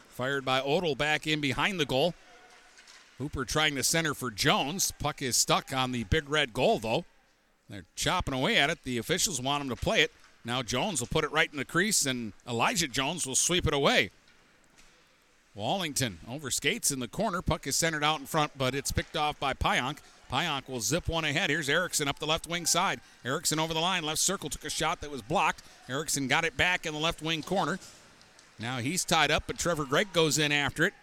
Fired 0.09 0.43
by 0.43 0.61
Odell 0.61 0.95
back 0.95 1.27
in 1.27 1.39
behind 1.39 1.79
the 1.79 1.85
goal. 1.85 2.15
Hooper 3.19 3.45
trying 3.45 3.75
to 3.75 3.83
center 3.83 4.15
for 4.15 4.31
Jones. 4.31 4.91
Puck 4.97 5.21
is 5.21 5.37
stuck 5.37 5.71
on 5.71 5.91
the 5.91 6.05
big 6.05 6.31
red 6.31 6.51
goal, 6.51 6.79
though. 6.79 7.05
They're 7.69 7.85
chopping 7.95 8.33
away 8.33 8.57
at 8.57 8.71
it. 8.71 8.79
The 8.83 8.97
officials 8.97 9.39
want 9.39 9.61
him 9.61 9.69
to 9.69 9.75
play 9.75 10.01
it. 10.01 10.11
Now 10.43 10.63
Jones 10.63 10.99
will 10.99 11.07
put 11.07 11.25
it 11.25 11.31
right 11.31 11.51
in 11.51 11.59
the 11.59 11.65
crease, 11.65 12.07
and 12.07 12.33
Elijah 12.49 12.87
Jones 12.87 13.27
will 13.27 13.35
sweep 13.35 13.67
it 13.67 13.73
away. 13.75 14.09
Wallington 15.53 16.21
over 16.27 16.49
skates 16.49 16.89
in 16.89 17.01
the 17.01 17.07
corner. 17.07 17.43
Puck 17.43 17.67
is 17.67 17.75
centered 17.75 18.03
out 18.03 18.19
in 18.19 18.25
front, 18.25 18.57
but 18.57 18.73
it's 18.73 18.91
picked 18.91 19.15
off 19.15 19.39
by 19.39 19.53
Pionk. 19.53 19.99
Pionk 20.31 20.67
will 20.67 20.81
zip 20.81 21.07
one 21.07 21.25
ahead. 21.25 21.49
Here's 21.49 21.69
Erickson 21.69 22.07
up 22.07 22.19
the 22.19 22.27
left 22.27 22.47
wing 22.47 22.65
side. 22.65 22.99
Erickson 23.23 23.59
over 23.59 23.73
the 23.73 23.79
line, 23.79 24.03
left 24.03 24.19
circle, 24.19 24.49
took 24.49 24.65
a 24.65 24.69
shot 24.69 25.01
that 25.01 25.11
was 25.11 25.21
blocked. 25.21 25.63
Erickson 25.87 26.27
got 26.27 26.43
it 26.43 26.57
back 26.57 26.85
in 26.85 26.93
the 26.93 26.99
left 26.99 27.21
wing 27.21 27.41
corner. 27.43 27.79
Now 28.59 28.77
he's 28.77 29.05
tied 29.05 29.31
up, 29.31 29.43
but 29.47 29.57
Trevor 29.57 29.85
Gregg 29.85 30.11
goes 30.13 30.37
in 30.37 30.51
after 30.51 30.83
it. 30.83 30.93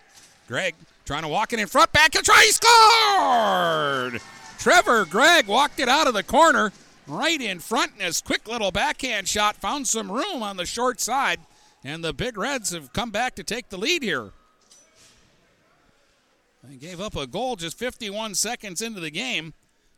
Gregg 0.47 0.75
trying 1.05 1.23
to 1.23 1.29
walk 1.29 1.53
it 1.53 1.59
in 1.59 1.67
front, 1.67 1.93
back 1.93 2.15
and 2.15 2.25
try, 2.25 2.43
he 2.45 2.51
scored! 2.53 4.21
Trevor 4.59 5.05
Gregg 5.05 5.47
walked 5.47 5.81
it 5.81 5.89
out 5.89 6.07
of 6.07 6.15
the 6.15 6.23
corner 6.23 6.73
right 7.07 7.41
in 7.41 7.59
front, 7.61 7.93
and 7.95 8.03
his 8.03 8.21
quick 8.21 8.49
little 8.49 8.71
backhand 8.71 9.29
shot 9.29 9.57
found 9.57 9.87
some 9.87 10.11
room 10.11 10.43
on 10.43 10.57
the 10.57 10.67
short 10.67 11.01
side, 11.01 11.41
and 11.83 12.03
the 12.03 12.13
Big 12.13 12.37
Reds 12.37 12.71
have 12.71 12.93
come 12.93 13.11
back 13.11 13.35
to 13.37 13.45
take 13.45 13.69
the 13.69 13.79
lead 13.79 14.03
here. 14.03 14.33
They 16.69 16.77
gave 16.77 17.01
up 17.01 17.15
a 17.15 17.27
goal 17.27 17.57
just 17.57 17.79
51 17.79 18.35
seconds 18.35 18.81
into 18.81 19.01
the 19.01 19.11
game, 19.11 19.53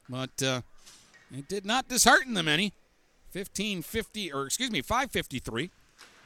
but 0.09 0.43
uh, 0.43 0.63
it 1.33 1.49
did 1.49 1.65
not 1.65 1.89
dishearten 1.89 2.35
them 2.35 2.49
any. 2.49 2.73
1550, 3.33 4.33
or 4.33 4.47
excuse 4.47 4.71
me, 4.71 4.81
553. 4.81 5.71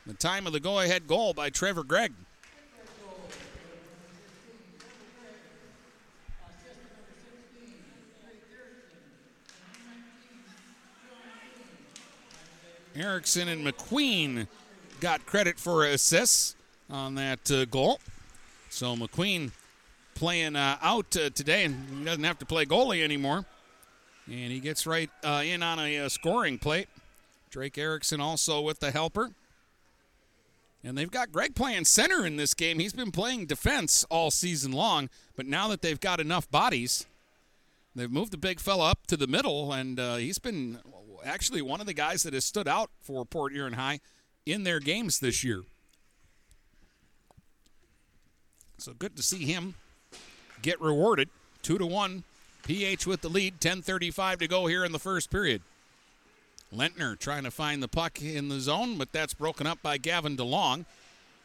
The 0.07 0.15
time 0.15 0.47
of 0.47 0.53
the 0.53 0.61
go 0.61 0.79
ahead 0.79 1.07
goal 1.07 1.35
by 1.35 1.51
Trevor 1.51 1.83
Gregg. 1.83 2.13
Erickson 12.97 13.49
and 13.49 13.67
McQueen 13.67 14.47
got 15.01 15.25
credit 15.25 15.59
for 15.59 15.85
assists 15.85 16.57
on 16.89 17.15
that 17.15 17.51
uh, 17.51 17.65
goal. 17.67 18.01
So 18.69 18.97
McQueen 18.97 19.53
playing 20.21 20.55
uh, 20.55 20.77
out 20.83 21.17
uh, 21.17 21.31
today, 21.31 21.65
and 21.65 21.99
he 21.99 22.05
doesn't 22.05 22.25
have 22.25 22.39
to 22.39 22.45
play 22.45 22.67
goalie 22.67 23.03
anymore. 23.03 23.47
And 24.27 24.53
he 24.53 24.61
gets 24.61 24.87
right 24.87 25.09
uh, 25.25 25.43
in 25.45 25.63
on 25.63 25.79
a, 25.79 26.01
uh, 26.01 26.09
scoring 26.11 26.59
plate. 26.59 26.89
Drake 27.49 27.79
Erickson 27.79 28.21
also 28.21 28.61
with 28.61 28.81
the 28.81 28.91
helper. 28.91 29.31
And 30.85 30.97
they've 30.97 31.11
got 31.11 31.33
Gregg 31.33 31.55
playing 31.55 31.87
center 31.87 32.27
in 32.27 32.37
this 32.37 32.53
game. 32.53 32.79
He's 32.79 32.93
been 32.93 33.11
playing 33.11 33.47
defense 33.47 34.05
all 34.11 34.31
season 34.31 34.73
long, 34.73 35.09
but 35.37 35.47
now 35.47 35.69
that 35.69 35.81
they've 35.81 35.99
got 35.99 36.21
enough 36.21 36.51
bodies, 36.51 37.07
they've 37.97 38.11
moved 38.11 38.31
the 38.31 38.39
big 38.39 38.61
fella 38.61 38.91
up 38.91 39.07
to 39.07 39.17
the 39.17 39.27
middle, 39.27 39.73
and 39.73 39.99
uh, 39.99 40.17
he's 40.17 40.39
been 40.39 40.81
actually 41.25 41.63
one 41.63 41.81
of 41.81 41.87
the 41.87 41.95
guys 41.95 42.23
that 42.25 42.35
has 42.35 42.45
stood 42.45 42.69
out 42.69 42.91
for 43.01 43.25
Port 43.25 43.53
Huron 43.53 43.73
High 43.73 44.01
in 44.45 44.65
their 44.65 44.81
games 44.81 45.19
this 45.19 45.43
year. 45.43 45.63
So 48.77 48.93
good 48.93 49.17
to 49.17 49.23
see 49.23 49.45
him 49.45 49.75
get 50.63 50.81
rewarded. 50.81 51.29
Two 51.63 51.79
to 51.79 51.87
one. 51.87 52.25
PH 52.65 53.07
with 53.07 53.21
the 53.21 53.29
lead. 53.29 53.61
10:35 53.61 54.39
to 54.41 54.49
go 54.49 54.67
here 54.67 54.85
in 54.85 54.93
the 54.93 54.99
first 54.99 55.31
period. 55.31 55.63
Lentner 56.75 57.19
trying 57.19 57.45
to 57.45 57.51
find 57.51 57.83
the 57.83 57.89
puck 57.89 58.23
in 58.23 58.49
the 58.49 58.61
zone, 58.61 58.97
but 58.97 59.13
that's 59.13 59.35
broken 59.35 59.67
up 59.67 59.83
by 59.83 59.99
Gavin 59.99 60.37
DeLong. 60.37 60.85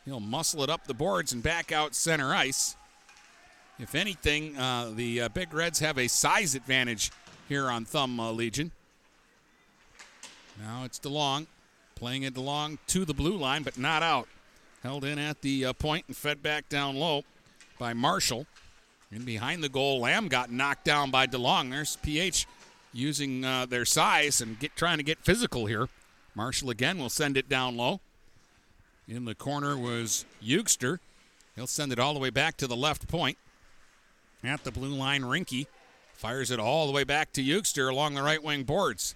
He'll 0.05 0.19
muscle 0.19 0.61
it 0.61 0.69
up 0.69 0.85
the 0.85 0.93
boards 0.93 1.33
and 1.33 1.41
back 1.41 1.71
out 1.71 1.95
center 1.95 2.35
ice. 2.35 2.75
If 3.79 3.95
anything, 3.95 4.55
uh, 4.55 4.91
the 4.93 5.21
uh, 5.21 5.29
Big 5.29 5.53
Reds 5.53 5.79
have 5.79 5.97
a 5.97 6.07
size 6.07 6.53
advantage 6.53 7.11
here 7.49 7.69
on 7.69 7.85
Thumb 7.85 8.19
uh, 8.19 8.31
Legion. 8.31 8.71
Now 10.61 10.83
it's 10.85 10.99
DeLong 10.99 11.47
playing 11.95 12.23
it 12.23 12.33
DeLong 12.33 12.77
to 12.87 13.05
the 13.05 13.13
blue 13.13 13.37
line, 13.37 13.63
but 13.63 13.77
not 13.77 14.03
out. 14.03 14.27
held 14.83 15.03
in 15.03 15.17
at 15.17 15.41
the 15.41 15.65
uh, 15.65 15.73
point 15.73 16.05
and 16.07 16.15
fed 16.15 16.43
back 16.43 16.69
down 16.69 16.95
low 16.95 17.23
by 17.79 17.93
Marshall. 17.93 18.45
And 19.15 19.25
behind 19.25 19.63
the 19.63 19.69
goal, 19.69 20.01
Lamb 20.01 20.27
got 20.27 20.51
knocked 20.51 20.83
down 20.83 21.09
by 21.09 21.25
DeLong. 21.25 21.71
There's 21.71 21.95
PH 21.95 22.45
using 22.91 23.45
uh, 23.45 23.65
their 23.65 23.85
size 23.85 24.41
and 24.41 24.59
get, 24.59 24.75
trying 24.75 24.97
to 24.97 25.05
get 25.05 25.19
physical 25.19 25.67
here. 25.67 25.87
Marshall 26.35 26.69
again 26.69 26.99
will 26.99 27.09
send 27.09 27.37
it 27.37 27.47
down 27.47 27.77
low. 27.77 28.01
In 29.07 29.23
the 29.23 29.33
corner 29.33 29.77
was 29.77 30.25
Eugster. 30.43 30.99
He'll 31.55 31.65
send 31.65 31.93
it 31.93 31.99
all 31.99 32.13
the 32.13 32.19
way 32.19 32.29
back 32.29 32.57
to 32.57 32.67
the 32.67 32.75
left 32.75 33.07
point. 33.07 33.37
At 34.43 34.65
the 34.65 34.71
blue 34.71 34.93
line, 34.93 35.21
Rinky 35.21 35.67
fires 36.13 36.51
it 36.51 36.59
all 36.59 36.85
the 36.85 36.91
way 36.91 37.05
back 37.05 37.31
to 37.33 37.41
Eugster 37.41 37.89
along 37.89 38.15
the 38.15 38.21
right 38.21 38.43
wing 38.43 38.63
boards. 38.63 39.15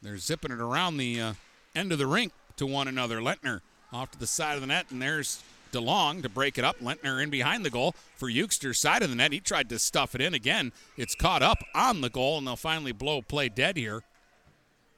They're 0.00 0.16
zipping 0.16 0.52
it 0.52 0.60
around 0.60 0.96
the 0.96 1.20
uh, 1.20 1.32
end 1.76 1.92
of 1.92 1.98
the 1.98 2.06
rink 2.06 2.32
to 2.56 2.64
one 2.64 2.88
another. 2.88 3.20
Lentner 3.20 3.60
off 3.92 4.10
to 4.12 4.18
the 4.18 4.26
side 4.26 4.54
of 4.54 4.62
the 4.62 4.68
net, 4.68 4.86
and 4.90 5.02
there's 5.02 5.42
DeLong 5.74 6.22
to 6.22 6.28
break 6.28 6.56
it 6.58 6.64
up. 6.64 6.78
Lentner 6.78 7.22
in 7.22 7.30
behind 7.30 7.64
the 7.64 7.70
goal 7.70 7.94
for 8.16 8.28
Eugster's 8.28 8.78
side 8.78 9.02
of 9.02 9.10
the 9.10 9.16
net. 9.16 9.32
He 9.32 9.40
tried 9.40 9.68
to 9.70 9.78
stuff 9.78 10.14
it 10.14 10.20
in 10.20 10.32
again. 10.34 10.72
It's 10.96 11.14
caught 11.14 11.42
up 11.42 11.58
on 11.74 12.00
the 12.00 12.10
goal, 12.10 12.38
and 12.38 12.46
they'll 12.46 12.56
finally 12.56 12.92
blow 12.92 13.22
play 13.22 13.48
dead 13.48 13.76
here. 13.76 14.02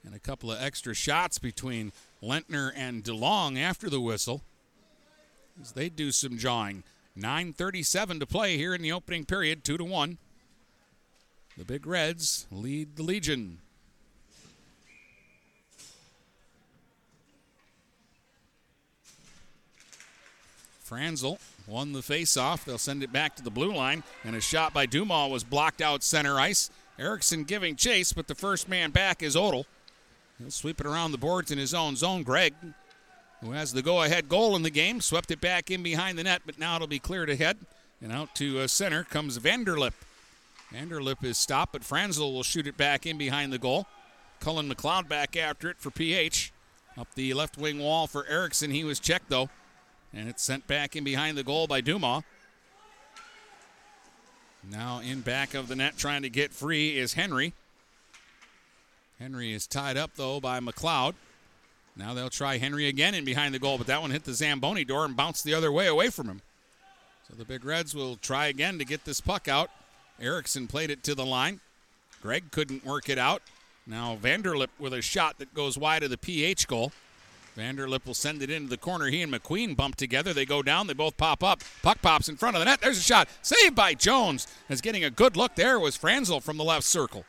And 0.05 0.15
a 0.15 0.21
couple 0.21 0.53
of 0.53 0.61
extra 0.61 0.95
shots 0.95 1.39
between 1.39 1.93
Lentner 2.23 2.71
and 2.77 3.03
DeLong 3.03 3.59
after 3.59 3.91
the 3.91 4.01
whistle 4.01 4.43
as 5.61 5.73
they 5.73 5.89
do 5.89 6.13
some 6.13 6.39
jawing. 6.39 6.85
9.37 7.19 8.21
to 8.21 8.27
play 8.27 8.57
here 8.57 8.75
in 8.75 8.83
the 8.83 8.93
opening 8.93 9.25
period, 9.25 9.65
2 9.65 9.79
to 9.79 9.85
1. 9.85 10.19
The 11.57 11.65
Big 11.65 11.87
Reds 11.87 12.47
lead 12.51 12.97
the 12.97 13.03
Legion. 13.03 13.61
Franzel 20.87 21.41
won 21.67 21.93
the 21.93 22.01
faceoff. 22.01 22.65
They'll 22.65 22.79
send 22.79 23.03
it 23.03 23.13
back 23.13 23.35
to 23.37 23.43
the 23.43 23.51
blue 23.51 23.75
line, 23.75 24.05
and 24.25 24.37
a 24.37 24.41
shot 24.41 24.73
by 24.73 24.87
Dumas 24.87 25.33
was 25.33 25.43
blocked 25.43 25.81
out 25.81 26.05
center 26.05 26.39
ice. 26.39 26.71
Erickson 26.97 27.43
giving 27.43 27.75
chase, 27.75 28.13
but 28.13 28.29
the 28.29 28.37
first 28.37 28.69
man 28.69 28.93
back 28.93 29.21
is 29.21 29.35
Odell. 29.37 29.67
He'll 30.39 30.53
sweep 30.53 30.81
it 30.81 30.87
around 30.87 31.11
the 31.11 31.19
boards 31.19 31.51
in 31.51 31.59
his 31.59 31.75
own 31.75 31.97
zone. 31.97 32.23
Gregg, 32.23 32.55
who 33.43 33.51
has 33.51 33.73
the 33.73 33.83
go 33.83 34.03
ahead 34.03 34.29
goal 34.29 34.55
in 34.55 34.63
the 34.63 34.71
game, 34.71 35.01
swept 35.01 35.33
it 35.33 35.41
back 35.41 35.73
in 35.73 35.83
behind 35.83 36.19
the 36.19 36.23
net, 36.23 36.43
but 36.47 36.59
now 36.59 36.77
it'll 36.77 36.87
be 36.87 37.01
cleared 37.01 37.31
ahead. 37.31 37.57
And 38.01 38.13
out 38.13 38.35
to 38.37 38.61
uh, 38.61 38.67
center 38.69 39.03
comes 39.03 39.39
Vanderlip. 39.39 39.95
Vanderlip 40.73 41.25
is 41.25 41.37
stopped, 41.37 41.73
but 41.73 41.83
Franzel 41.83 42.33
will 42.33 42.45
shoot 42.45 42.69
it 42.69 42.77
back 42.77 43.07
in 43.07 43.19
behind 43.19 43.53
the 43.53 43.59
goal. 43.59 43.87
Cullen 44.39 44.73
McLeod 44.73 45.09
back 45.09 45.37
after 45.37 45.69
it 45.69 45.79
for 45.79 45.91
PH. 45.91 46.53
Up 46.97 47.09
the 47.17 47.35
left 47.35 47.59
wing 47.59 47.81
wall 47.81 48.07
for 48.07 48.25
Erickson. 48.27 48.71
He 48.71 48.85
was 48.85 49.01
checked, 49.01 49.31
though. 49.31 49.51
And 50.17 50.31
it's 50.31 50.43
sent 50.43 50.67
back 50.67 50.97
in 50.97 51.05
behind 51.05 51.37
the 51.37 51.45
goal 51.45 51.67
by 51.67 51.83
Dumas. 51.83 52.23
Now 54.69 55.01
in 55.01 55.21
back 55.21 55.53
of 55.53 55.69
the 55.69 55.77
net 55.77 55.99
trying 55.99 56.23
to 56.23 56.31
get 56.31 56.55
free 56.55 56.97
is 56.97 57.13
Henry. 57.13 57.53
Henry 59.19 59.53
is 59.53 59.67
tied 59.67 59.97
up, 59.97 60.13
though, 60.17 60.41
by 60.41 60.59
McLeod. 60.59 61.15
Now 61.95 62.15
they'll 62.15 62.31
try 62.31 62.57
Henry 62.57 62.89
again 62.89 63.15
in 63.15 63.25
behind 63.25 63.55
the 63.55 63.59
goal, 63.59 63.79
but 63.79 63.87
that 63.89 64.01
one 64.01 64.11
hit 64.11 64.25
the 64.25 64.35
Zamboni 64.35 64.85
door 64.85 65.05
and 65.05 65.17
bounced 65.17 65.45
the 65.45 65.55
other 65.55 65.71
way 65.71 65.87
away 65.87 66.09
from 66.09 66.29
him. 66.29 66.41
So 67.29 67.35
the 67.37 67.45
Big 67.45 67.65
Reds 67.65 67.95
will 67.95 68.17
try 68.17 68.47
again 68.47 68.79
to 68.79 68.85
get 68.85 69.05
this 69.05 69.21
puck 69.21 69.49
out. 69.49 69.71
Erickson 70.21 70.67
played 70.67 70.91
it 70.91 71.03
to 71.05 71.15
the 71.15 71.27
line. 71.27 71.61
Gregg 72.23 72.51
couldn't 72.51 72.85
work 72.85 73.09
it 73.09 73.19
out. 73.19 73.43
Now 73.87 74.17
Vanderlip 74.21 74.69
with 74.79 74.95
a 74.95 75.03
shot 75.03 75.39
that 75.39 75.55
goes 75.55 75.77
wide 75.77 76.03
of 76.03 76.11
the 76.11 76.19
PH 76.19 76.67
goal. 76.67 76.93
Vanderlip 77.57 78.05
will 78.05 78.15
send 78.15 78.43
it 78.43 78.51
into 78.51 78.69
the 78.69 78.77
corner. 78.77 79.07
He 79.07 79.23
and 79.23 79.33
McQueen 79.33 79.75
bump 79.75 79.97
together. 79.97 80.35
They 80.35 80.45
go 80.45 80.63
down. 80.63 80.87
They 80.87 80.93
both 80.93 81.17
pop 81.17 81.43
up. 81.43 81.63
Puck 81.83 82.03
pops 82.03 82.29
in 82.29 82.37
front 82.37 82.55
of 82.55 82.61
the 82.61 82.67
net. 82.67 82.81
There's 82.83 82.99
a 82.99 83.03
shot. 83.03 83.29
Saved 83.41 83.75
by 83.75 83.95
Jones. 83.95 84.47
As 84.69 84.81
getting 84.81 85.05
a 85.05 85.11
good 85.11 85.37
look 85.37 85.55
there 85.55 85.81
was 85.81 85.97
Franzel 85.97 86.41
from 86.41 86.59
the 86.59 86.65
left 86.65 86.85
circle. 86.85 87.25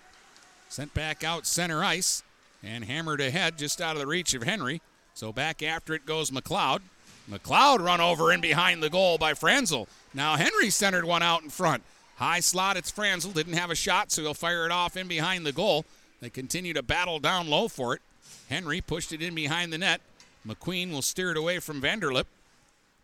Sent 0.69 0.93
back 0.93 1.23
out 1.23 1.47
center 1.47 1.83
ice 1.83 2.23
and 2.61 2.83
hammered 2.85 3.21
ahead 3.21 3.57
just 3.57 3.79
out 3.79 3.95
of 3.95 4.01
the 4.01 4.07
reach 4.07 4.33
of 4.33 4.43
Henry. 4.43 4.81
So 5.13 5.31
back 5.31 5.63
after 5.63 5.93
it 5.93 6.05
goes 6.05 6.29
McLeod. 6.29 6.81
McLeod 7.29 7.79
run 7.79 8.01
over 8.01 8.31
in 8.31 8.41
behind 8.41 8.83
the 8.83 8.89
goal 8.89 9.17
by 9.17 9.33
Franzel. 9.33 9.87
Now 10.13 10.35
Henry 10.35 10.69
centered 10.69 11.05
one 11.05 11.23
out 11.23 11.43
in 11.43 11.49
front. 11.49 11.83
High 12.17 12.39
slot, 12.41 12.77
it's 12.77 12.91
Franzel. 12.91 13.31
Didn't 13.31 13.53
have 13.53 13.69
a 13.71 13.75
shot, 13.75 14.11
so 14.11 14.23
he'll 14.23 14.33
fire 14.33 14.65
it 14.65 14.71
off 14.71 14.97
in 14.97 15.07
behind 15.07 15.45
the 15.45 15.51
goal. 15.51 15.85
They 16.19 16.29
continue 16.29 16.73
to 16.73 16.81
battle 16.81 17.19
down 17.19 17.47
low 17.47 17.67
for 17.67 17.93
it. 17.93 18.01
Henry 18.49 18.81
pushed 18.81 19.13
it 19.13 19.21
in 19.21 19.35
behind 19.35 19.71
the 19.71 19.77
net. 19.77 20.01
McQueen 20.47 20.91
will 20.91 21.01
steer 21.01 21.31
it 21.31 21.37
away 21.37 21.59
from 21.59 21.81
Vanderlip. 21.81 22.25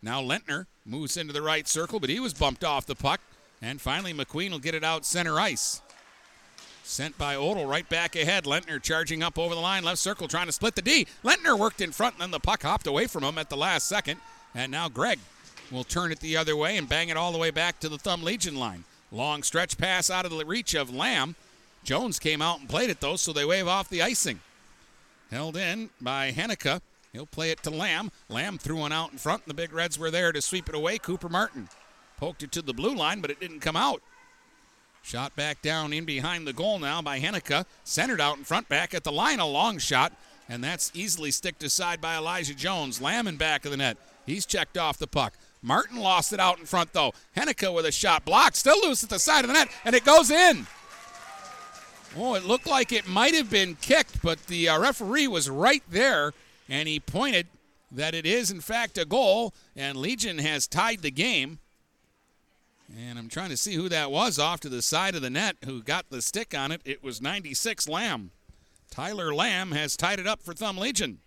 Now 0.02 0.22
Lentner 0.22 0.66
moves 0.84 1.16
into 1.16 1.32
the 1.32 1.42
right 1.42 1.68
circle, 1.68 2.00
but 2.00 2.10
he 2.10 2.20
was 2.20 2.34
bumped 2.34 2.64
off 2.64 2.86
the 2.86 2.94
puck. 2.94 3.20
And 3.60 3.80
finally, 3.80 4.12
McQueen 4.12 4.50
will 4.50 4.58
get 4.58 4.74
it 4.74 4.84
out 4.84 5.04
center 5.04 5.38
ice. 5.38 5.80
Sent 6.82 7.16
by 7.16 7.34
Odell 7.34 7.66
right 7.66 7.88
back 7.88 8.14
ahead. 8.14 8.44
Lentner 8.44 8.82
charging 8.82 9.22
up 9.22 9.38
over 9.38 9.54
the 9.54 9.60
line, 9.60 9.84
left 9.84 9.98
circle, 9.98 10.28
trying 10.28 10.46
to 10.46 10.52
split 10.52 10.74
the 10.74 10.82
D. 10.82 11.06
Lentner 11.22 11.58
worked 11.58 11.80
in 11.80 11.92
front, 11.92 12.16
and 12.16 12.22
then 12.22 12.30
the 12.30 12.40
puck 12.40 12.62
hopped 12.62 12.86
away 12.86 13.06
from 13.06 13.24
him 13.24 13.38
at 13.38 13.48
the 13.48 13.56
last 13.56 13.88
second. 13.88 14.20
And 14.54 14.70
now 14.70 14.88
Gregg 14.88 15.18
will 15.70 15.84
turn 15.84 16.12
it 16.12 16.20
the 16.20 16.36
other 16.36 16.56
way 16.56 16.76
and 16.76 16.88
bang 16.88 17.08
it 17.08 17.16
all 17.16 17.32
the 17.32 17.38
way 17.38 17.50
back 17.50 17.80
to 17.80 17.88
the 17.88 17.98
Thumb 17.98 18.22
Legion 18.22 18.56
line. 18.56 18.84
Long 19.10 19.42
stretch 19.42 19.78
pass 19.78 20.10
out 20.10 20.26
of 20.26 20.30
the 20.30 20.44
reach 20.44 20.74
of 20.74 20.94
Lamb. 20.94 21.36
Jones 21.84 22.18
came 22.18 22.42
out 22.42 22.60
and 22.60 22.68
played 22.68 22.90
it, 22.90 23.00
though, 23.00 23.16
so 23.16 23.32
they 23.32 23.44
wave 23.44 23.66
off 23.66 23.88
the 23.88 24.02
icing. 24.02 24.40
Held 25.30 25.56
in 25.56 25.88
by 26.00 26.32
Hennica. 26.32 26.82
He'll 27.14 27.26
play 27.26 27.50
it 27.50 27.62
to 27.62 27.70
Lamb. 27.70 28.10
Lamb 28.28 28.58
threw 28.58 28.76
one 28.76 28.92
out 28.92 29.12
in 29.12 29.18
front, 29.18 29.44
and 29.44 29.50
the 29.50 29.54
Big 29.54 29.72
Reds 29.72 29.96
were 29.96 30.10
there 30.10 30.32
to 30.32 30.42
sweep 30.42 30.68
it 30.68 30.74
away. 30.74 30.98
Cooper 30.98 31.28
Martin 31.28 31.68
poked 32.16 32.42
it 32.42 32.50
to 32.52 32.60
the 32.60 32.74
blue 32.74 32.92
line, 32.92 33.20
but 33.20 33.30
it 33.30 33.38
didn't 33.38 33.60
come 33.60 33.76
out. 33.76 34.02
Shot 35.00 35.36
back 35.36 35.62
down 35.62 35.92
in 35.92 36.04
behind 36.04 36.44
the 36.44 36.52
goal 36.52 36.80
now 36.80 37.00
by 37.00 37.20
Hennica. 37.20 37.66
Centered 37.84 38.20
out 38.20 38.36
in 38.36 38.42
front, 38.42 38.68
back 38.68 38.94
at 38.94 39.04
the 39.04 39.12
line, 39.12 39.38
a 39.38 39.46
long 39.46 39.78
shot, 39.78 40.12
and 40.48 40.64
that's 40.64 40.90
easily 40.92 41.30
sticked 41.30 41.62
aside 41.62 42.00
by 42.00 42.16
Elijah 42.16 42.54
Jones. 42.54 43.00
Lamb 43.00 43.28
in 43.28 43.36
back 43.36 43.64
of 43.64 43.70
the 43.70 43.76
net. 43.76 43.96
He's 44.26 44.44
checked 44.44 44.76
off 44.76 44.98
the 44.98 45.06
puck. 45.06 45.34
Martin 45.62 45.98
lost 46.00 46.32
it 46.32 46.40
out 46.40 46.58
in 46.58 46.66
front, 46.66 46.92
though. 46.94 47.12
Hennica 47.36 47.72
with 47.72 47.86
a 47.86 47.92
shot 47.92 48.24
blocked, 48.24 48.56
still 48.56 48.80
loose 48.82 49.04
at 49.04 49.10
the 49.10 49.20
side 49.20 49.44
of 49.44 49.48
the 49.48 49.54
net, 49.54 49.68
and 49.84 49.94
it 49.94 50.04
goes 50.04 50.32
in. 50.32 50.66
Oh, 52.16 52.34
it 52.34 52.44
looked 52.44 52.66
like 52.66 52.92
it 52.92 53.06
might 53.06 53.34
have 53.34 53.50
been 53.50 53.76
kicked, 53.76 54.20
but 54.20 54.46
the 54.46 54.68
uh, 54.68 54.80
referee 54.80 55.28
was 55.28 55.48
right 55.48 55.82
there, 55.88 56.32
and 56.68 56.88
he 56.88 57.00
pointed 57.00 57.46
that 57.90 58.14
it 58.14 58.26
is, 58.26 58.50
in 58.50 58.60
fact, 58.60 58.98
a 58.98 59.04
goal, 59.04 59.54
and 59.76 59.96
Legion 59.96 60.38
has 60.38 60.66
tied 60.66 61.00
the 61.02 61.10
game. 61.10 61.58
And 62.96 63.18
I'm 63.18 63.28
trying 63.28 63.50
to 63.50 63.56
see 63.56 63.74
who 63.74 63.88
that 63.88 64.10
was 64.10 64.38
off 64.38 64.60
to 64.60 64.68
the 64.68 64.82
side 64.82 65.14
of 65.14 65.22
the 65.22 65.30
net 65.30 65.56
who 65.64 65.82
got 65.82 66.10
the 66.10 66.20
stick 66.20 66.54
on 66.56 66.70
it. 66.70 66.82
It 66.84 67.02
was 67.02 67.20
96 67.20 67.88
Lamb. 67.88 68.30
Tyler 68.90 69.34
Lamb 69.34 69.72
has 69.72 69.96
tied 69.96 70.20
it 70.20 70.26
up 70.26 70.42
for 70.42 70.54
Thumb 70.54 70.76
Legion. 70.76 71.18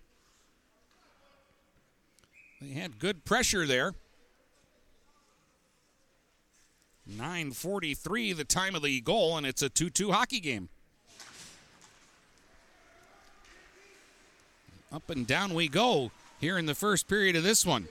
They 2.61 2.79
had 2.79 2.99
good 2.99 3.25
pressure 3.25 3.65
there. 3.65 3.93
9:43 7.09 8.33
the 8.33 8.43
time 8.43 8.75
of 8.75 8.81
the 8.81 8.99
goal 8.99 9.37
and 9.37 9.47
it's 9.47 9.61
a 9.61 9.69
2-2 9.69 10.11
hockey 10.11 10.39
game. 10.39 10.69
Up 14.91 15.09
and 15.09 15.27
down 15.27 15.53
we 15.53 15.67
go 15.67 16.11
here 16.39 16.57
in 16.57 16.65
the 16.65 16.75
first 16.75 17.07
period 17.07 17.35
of 17.35 17.43
this 17.43 17.65
one. 17.65 17.87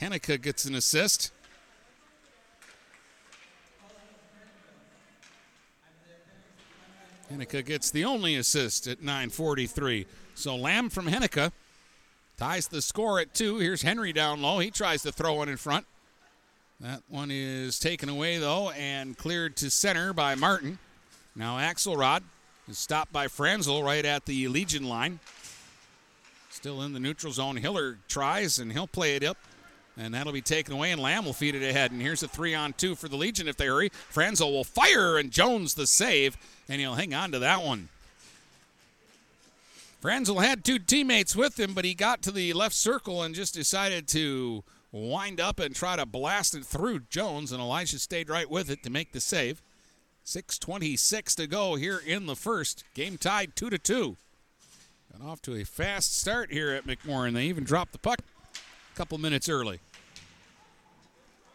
Hennica 0.00 0.40
gets 0.40 0.64
an 0.64 0.74
assist. 0.74 1.32
Hennica 7.30 7.64
gets 7.64 7.90
the 7.90 8.04
only 8.04 8.36
assist 8.36 8.86
at 8.86 9.02
9:43. 9.02 10.06
So 10.34 10.54
Lamb 10.54 10.90
from 10.90 11.06
Hennica 11.06 11.52
ties 12.36 12.68
the 12.68 12.82
score 12.82 13.20
at 13.20 13.34
two. 13.34 13.58
Here's 13.58 13.82
Henry 13.82 14.12
down 14.12 14.42
low. 14.42 14.58
He 14.58 14.70
tries 14.70 15.02
to 15.02 15.12
throw 15.12 15.34
one 15.34 15.48
in 15.48 15.56
front. 15.56 15.86
That 16.80 17.02
one 17.08 17.30
is 17.30 17.78
taken 17.78 18.08
away 18.08 18.36
though 18.36 18.70
and 18.70 19.16
cleared 19.16 19.56
to 19.58 19.70
center 19.70 20.12
by 20.12 20.34
Martin. 20.34 20.78
Now 21.34 21.56
Axelrod 21.56 22.22
is 22.68 22.78
stopped 22.78 23.12
by 23.12 23.28
Franzel 23.28 23.82
right 23.82 24.04
at 24.04 24.26
the 24.26 24.48
Legion 24.48 24.84
line. 24.84 25.20
Still 26.50 26.82
in 26.82 26.92
the 26.92 27.00
neutral 27.00 27.32
zone. 27.32 27.56
Hiller 27.56 27.98
tries 28.08 28.58
and 28.58 28.72
he'll 28.72 28.86
play 28.86 29.16
it 29.16 29.24
up. 29.24 29.38
And 29.98 30.12
that'll 30.12 30.32
be 30.32 30.42
taken 30.42 30.74
away, 30.74 30.92
and 30.92 31.00
Lamb 31.00 31.24
will 31.24 31.32
feed 31.32 31.54
it 31.54 31.66
ahead. 31.66 31.90
And 31.90 32.02
here's 32.02 32.22
a 32.22 32.28
three 32.28 32.54
on 32.54 32.74
two 32.74 32.94
for 32.94 33.08
the 33.08 33.16
Legion 33.16 33.48
if 33.48 33.56
they 33.56 33.64
hurry. 33.64 33.88
Franzel 34.10 34.52
will 34.52 34.62
fire, 34.62 35.16
and 35.16 35.30
Jones 35.30 35.72
the 35.72 35.86
save, 35.86 36.36
and 36.68 36.82
he'll 36.82 36.96
hang 36.96 37.14
on 37.14 37.32
to 37.32 37.38
that 37.38 37.62
one. 37.62 37.88
Franzel 40.02 40.40
had 40.40 40.66
two 40.66 40.78
teammates 40.78 41.34
with 41.34 41.58
him, 41.58 41.72
but 41.72 41.86
he 41.86 41.94
got 41.94 42.20
to 42.22 42.30
the 42.30 42.52
left 42.52 42.74
circle 42.74 43.22
and 43.22 43.34
just 43.34 43.54
decided 43.54 44.06
to 44.08 44.62
wind 44.96 45.40
up 45.40 45.60
and 45.60 45.74
try 45.74 45.96
to 45.96 46.06
blast 46.06 46.54
it 46.54 46.64
through 46.64 47.00
Jones, 47.10 47.52
and 47.52 47.60
Elijah 47.60 47.98
stayed 47.98 48.28
right 48.28 48.50
with 48.50 48.70
it 48.70 48.82
to 48.82 48.90
make 48.90 49.12
the 49.12 49.20
save. 49.20 49.62
6.26 50.24 51.36
to 51.36 51.46
go 51.46 51.76
here 51.76 52.00
in 52.04 52.26
the 52.26 52.34
first. 52.34 52.84
Game 52.94 53.16
tied 53.16 53.54
2 53.54 53.70
to 53.70 53.78
2. 53.78 54.16
Got 55.12 55.26
off 55.26 55.42
to 55.42 55.54
a 55.54 55.64
fast 55.64 56.18
start 56.18 56.50
here 56.50 56.70
at 56.72 56.86
McMorran. 56.86 57.34
They 57.34 57.46
even 57.46 57.64
dropped 57.64 57.92
the 57.92 57.98
puck 57.98 58.20
a 58.54 58.96
couple 58.96 59.18
minutes 59.18 59.48
early. 59.48 59.78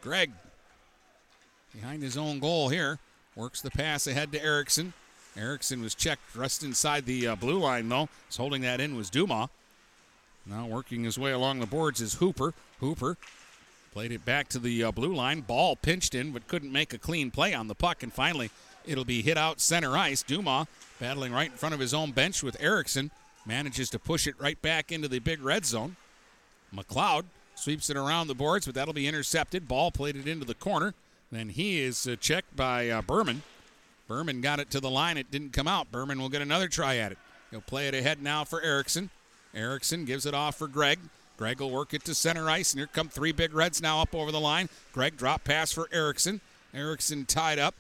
Gregg 0.01 0.32
behind 1.73 2.01
his 2.01 2.17
own 2.17 2.39
goal 2.39 2.69
here. 2.69 2.99
Works 3.36 3.62
the 3.62 3.71
pass 3.71 4.08
ahead 4.08 4.32
to 4.32 4.43
Erickson. 4.43 4.93
Erickson 5.38 5.82
was 5.82 5.95
checked 5.95 6.23
just 6.36 6.63
inside 6.63 7.06
the 7.06 7.27
uh, 7.27 7.36
blue 7.36 7.60
line, 7.60 7.88
though. 7.88 8.10
Was 8.27 8.38
holding 8.38 8.62
that 8.63 8.82
in 8.82 8.95
was 8.95 9.10
Dumas. 9.10 9.49
Now 10.45 10.65
working 10.65 11.04
his 11.04 11.19
way 11.19 11.32
along 11.32 11.60
the 11.60 11.65
boards 11.65 12.01
is 12.01 12.15
Hooper. 12.15 12.54
Hooper 12.80 13.17
Played 13.91 14.13
it 14.13 14.23
back 14.23 14.47
to 14.49 14.60
the 14.60 14.86
uh, 14.86 14.91
blue 14.91 15.13
line. 15.13 15.41
Ball 15.41 15.75
pinched 15.75 16.15
in, 16.15 16.32
but 16.32 16.47
couldn't 16.47 16.71
make 16.71 16.93
a 16.93 16.97
clean 16.97 17.30
play 17.30 17.54
on 17.54 17.67
the 17.67 17.75
puck. 17.75 18.04
And 18.04 18.13
finally, 18.13 18.49
it'll 18.86 19.04
be 19.04 19.21
hit 19.21 19.38
out 19.38 19.60
center 19.60 19.97
ice. 19.97 20.23
Dumas 20.23 20.67
battling 20.97 21.34
right 21.34 21.51
in 21.51 21.58
front 21.58 21.75
of 21.75 21.82
his 21.82 21.93
own 21.93 22.12
bench 22.12 22.41
with 22.41 22.56
Erickson. 22.62 23.12
Manages 23.45 23.89
to 23.89 23.99
push 23.99 24.27
it 24.27 24.39
right 24.39 24.62
back 24.62 24.93
into 24.93 25.10
the 25.10 25.19
big 25.19 25.43
red 25.43 25.65
zone. 25.65 25.97
McLeod 26.73 27.25
sweeps 27.56 27.89
it 27.89 27.97
around 27.97 28.27
the 28.27 28.36
boards, 28.36 28.65
but 28.65 28.75
that'll 28.75 28.93
be 28.93 29.10
intercepted. 29.10 29.67
Ball 29.67 29.91
played 29.91 30.15
it 30.15 30.27
into 30.27 30.45
the 30.45 30.56
corner. 30.56 30.93
Then 31.30 31.49
he 31.49 31.82
is 31.82 32.08
uh, 32.08 32.15
checked 32.15 32.56
by 32.56 32.89
uh, 32.89 33.01
Berman. 33.01 33.41
Berman 34.08 34.39
got 34.39 34.62
it 34.62 34.71
to 34.71 34.80
the 34.80 34.89
line. 34.89 35.17
It 35.17 35.32
didn't 35.32 35.51
come 35.51 35.67
out. 35.67 35.91
Berman 35.91 36.21
will 36.21 36.30
get 36.30 36.41
another 36.41 36.69
try 36.69 36.95
at 36.95 37.12
it. 37.12 37.17
He'll 37.49 37.60
play 37.60 37.89
it 37.89 37.93
ahead 37.93 38.21
now 38.21 38.45
for 38.45 38.62
Erickson. 38.62 39.10
Erickson 39.54 40.06
gives 40.06 40.26
it 40.26 40.34
off 40.34 40.58
for 40.58 40.68
Gregg. 40.68 41.00
Gregg 41.38 41.60
will 41.60 41.72
work 41.72 41.94
it 41.94 42.04
to 42.06 42.14
center 42.14 42.50
ice, 42.50 42.72
and 42.72 42.80
here 42.80 42.88
come 42.88 43.10
three 43.10 43.32
big 43.32 43.54
reds 43.54 43.82
now 43.82 44.02
up 44.02 44.14
over 44.14 44.32
the 44.32 44.40
line. 44.40 44.70
Gregg 44.94 45.18
drop 45.18 45.44
pass 45.44 45.72
for 45.72 45.90
Erickson. 45.92 46.40
Erickson 46.74 47.26
tied 47.26 47.60
up. 47.60 47.76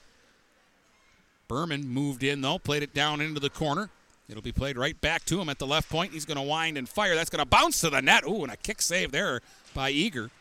Berman 1.47 1.87
moved 1.87 2.23
in, 2.23 2.41
though, 2.41 2.57
played 2.57 2.81
it 2.81 2.93
down 2.93 3.21
into 3.21 3.39
the 3.39 3.49
corner. 3.49 3.89
It'll 4.29 4.41
be 4.41 4.53
played 4.53 4.77
right 4.77 4.99
back 4.99 5.25
to 5.25 5.41
him 5.41 5.49
at 5.49 5.59
the 5.59 5.67
left 5.67 5.89
point. 5.89 6.13
He's 6.13 6.25
going 6.25 6.37
to 6.37 6.43
wind 6.43 6.77
and 6.77 6.87
fire. 6.87 7.15
That's 7.15 7.29
going 7.29 7.43
to 7.43 7.45
bounce 7.45 7.81
to 7.81 7.89
the 7.89 8.01
net. 8.01 8.23
Ooh, 8.25 8.43
and 8.43 8.51
a 8.51 8.57
kick 8.57 8.81
save 8.81 9.11
there 9.11 9.41
by 9.73 9.89
Eager. 9.89 10.31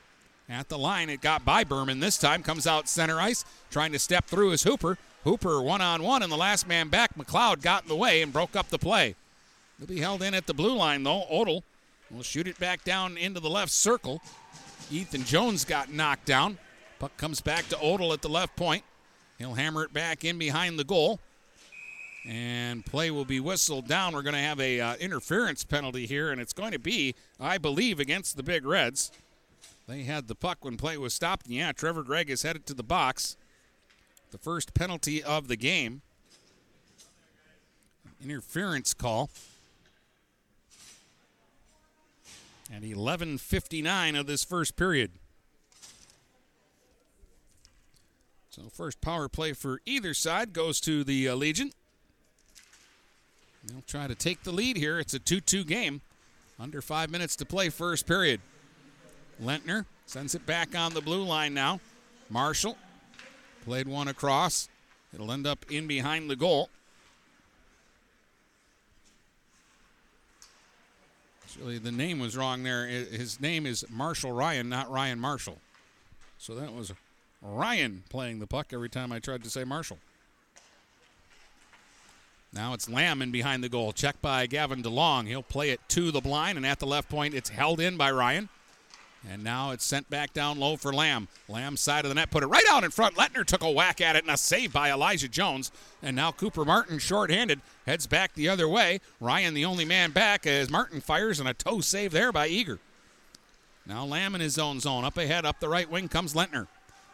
At 0.49 0.69
the 0.69 0.79
line, 0.79 1.11
it 1.11 1.21
got 1.21 1.45
by 1.45 1.65
Berman 1.65 2.01
this 2.01 2.17
time. 2.17 2.43
Comes 2.43 2.67
out 2.67 2.89
center 2.89 3.21
ice, 3.21 3.45
trying 3.71 3.93
to 3.93 3.99
step 3.99 4.27
through 4.27 4.51
his 4.51 4.63
Hooper. 4.63 4.99
Hooper 5.25 5.61
one 5.61 5.81
on 5.81 6.03
one, 6.03 6.23
and 6.23 6.33
the 6.33 6.37
last 6.37 6.67
man 6.67 6.89
back, 6.89 7.17
McLeod, 7.17 7.63
got 7.63 7.83
in 7.83 7.89
the 7.89 7.97
way 7.97 8.23
and 8.23 8.33
broke 8.33 8.57
up 8.57 8.69
the 8.69 8.79
play. 8.79 9.15
He'll 9.81 9.89
be 9.89 10.01
held 10.01 10.23
in 10.23 10.35
at 10.35 10.47
the 10.47 10.53
blue 10.53 10.77
line, 10.77 11.03
though. 11.03 11.25
Odell 11.31 11.65
will 12.11 12.23
shoot 12.23 12.47
it 12.47 12.59
back 12.59 12.85
down 12.85 13.17
into 13.17 13.41
the 13.41 13.49
left 13.49 13.73
circle. 13.73 14.21
Ethan 14.91 15.25
Jones 15.25 15.65
got 15.65 15.91
knocked 15.91 16.27
down. 16.27 16.59
Puck 16.99 17.17
comes 17.17 17.41
back 17.41 17.67
to 17.69 17.79
Odell 17.83 18.13
at 18.13 18.21
the 18.21 18.29
left 18.29 18.55
point. 18.57 18.85
He'll 19.39 19.55
hammer 19.55 19.85
it 19.85 19.93
back 19.95 20.23
in 20.23 20.37
behind 20.37 20.79
the 20.79 20.85
goal. 20.85 21.19
And 22.29 22.85
play 22.85 23.11
will 23.11 23.25
be 23.25 23.41
whistled 23.41 23.89
down. 23.89 24.13
We're 24.13 24.21
going 24.21 24.35
to 24.35 24.41
have 24.41 24.61
a 24.61 24.81
uh, 24.81 24.97
interference 24.97 25.65
penalty 25.65 26.05
here, 26.05 26.31
and 26.31 26.43
it's 26.43 26.53
going 26.53 26.73
to 26.73 26.79
be, 26.79 27.15
I 27.41 27.57
believe, 27.57 27.99
against 27.99 28.37
the 28.37 28.43
Big 28.43 28.67
Reds. 28.67 29.11
They 29.89 30.03
had 30.03 30.29
the 30.29 30.35
puck 30.35 30.63
when 30.63 30.77
play 30.77 30.99
was 30.99 31.15
stopped. 31.15 31.47
And 31.47 31.55
yeah, 31.55 31.73
Trevor 31.73 32.03
Gregg 32.03 32.29
is 32.29 32.43
headed 32.43 32.67
to 32.67 32.75
the 32.75 32.83
box. 32.83 33.39
The 34.31 34.37
first 34.37 34.75
penalty 34.75 35.23
of 35.23 35.49
the 35.49 35.57
game. 35.57 36.03
Interference 38.23 38.93
call. 38.93 39.31
At 42.73 42.83
11:59 42.83 44.19
of 44.19 44.27
this 44.27 44.45
first 44.45 44.77
period. 44.77 45.13
So 48.51 48.63
first 48.69 49.01
power 49.01 49.29
play 49.29 49.53
for 49.53 49.81
either 49.85 50.15
side 50.15 50.53
goes 50.53 50.81
to 50.83 51.03
the 51.03 51.29
uh, 51.29 51.35
Legion. 51.35 51.73
They'll 53.65 53.83
try 53.83 54.07
to 54.07 54.15
take 54.15 54.43
the 54.43 54.53
lead 54.53 54.77
here. 54.77 54.99
It's 54.99 55.15
a 55.15 55.21
2-2 55.21 55.67
game. 55.67 56.01
Under 56.59 56.83
five 56.83 57.11
minutes 57.11 57.37
to 57.37 57.47
play 57.47 57.69
first 57.69 58.07
period. 58.07 58.41
Lentner 59.43 59.87
sends 60.07 60.35
it 60.35 60.47
back 60.47 60.77
on 60.77 60.95
the 60.95 61.01
blue 61.01 61.23
line 61.23 61.55
now. 61.55 61.81
Marshall 62.29 62.77
played 63.65 63.89
one 63.89 64.09
across. 64.09 64.69
It'll 65.13 65.33
end 65.33 65.47
up 65.47 65.65
in 65.71 65.87
behind 65.87 66.31
the 66.31 66.37
goal. 66.37 66.71
Actually, 71.61 71.77
the 71.77 71.93
name 71.93 72.19
was 72.19 72.39
wrong 72.39 72.63
there. 72.63 72.87
His 72.87 73.39
name 73.39 73.67
is 73.67 73.85
Marshall 73.91 74.33
Ryan, 74.33 74.71
not 74.71 74.91
Ryan 74.91 75.21
Marshall. 75.21 75.59
So 76.39 76.55
that 76.55 76.73
was 76.73 76.91
Ryan 77.43 78.03
playing 78.09 78.39
the 78.39 78.47
puck 78.47 78.69
every 78.73 78.89
time 78.89 79.13
I 79.13 79.19
tried 79.19 79.45
to 79.45 79.51
say 79.51 79.63
Marshall. 79.65 79.99
Now 82.51 82.73
it's 82.73 82.89
Lamb 82.89 83.21
in 83.21 83.31
behind 83.31 83.63
the 83.63 83.69
goal. 83.69 83.93
Checked 83.93 84.23
by 84.23 84.47
Gavin 84.47 84.83
DeLong. 84.83 85.27
He'll 85.27 85.43
play 85.43 85.69
it 85.69 85.81
to 85.89 86.11
the 86.11 86.23
blind, 86.23 86.57
and 86.57 86.65
at 86.65 86.79
the 86.79 86.87
left 86.87 87.11
point, 87.11 87.35
it's 87.35 87.51
held 87.51 87.79
in 87.79 87.99
by 87.99 88.11
Ryan. 88.11 88.49
And 89.29 89.45
now 89.45 89.71
it's 89.73 89.85
sent 89.85 90.09
back 90.09 90.33
down 90.33 90.59
low 90.59 90.77
for 90.77 90.95
Lamb. 90.95 91.29
Lamb's 91.47 91.81
side 91.81 92.05
of 92.05 92.09
the 92.09 92.15
net 92.15 92.31
put 92.31 92.43
it 92.43 92.47
right 92.47 92.65
out 92.71 92.85
in 92.85 92.91
front. 92.91 93.17
Lentner 93.17 93.45
took 93.45 93.63
a 93.63 93.71
whack 93.71 94.01
at 94.01 94.17
it 94.17 94.25
and 94.25 94.33
a 94.33 94.37
save 94.37 94.73
by 94.73 94.91
Elijah 94.91 95.29
Jones. 95.29 95.71
And 96.03 96.17
now 96.17 96.33
Cooper 96.33 96.65
Martin, 96.65 96.99
shorthanded, 96.99 97.61
heads 97.87 98.07
back 98.07 98.33
the 98.35 98.49
other 98.49 98.67
way. 98.67 99.01
Ryan, 99.21 99.53
the 99.53 99.67
only 99.67 99.85
man 99.85 100.13
back, 100.13 100.47
as 100.47 100.71
Martin 100.71 101.03
fires 101.03 101.39
and 101.39 101.49
a 101.49 101.55
toe 101.55 101.81
save 101.81 102.13
there 102.13 102.33
by 102.33 102.49
Eager. 102.49 102.79
Now 103.87 104.07
Lamb 104.07 104.35
in 104.35 104.41
his 104.41 104.59
own 104.59 104.81
zone. 104.81 105.05
Up 105.05 105.19
ahead, 105.19 105.45
up 105.45 105.61
the 105.61 105.69
right 105.69 105.91
wing 105.91 106.09
comes 106.09 106.33
Lentner. 106.33 106.69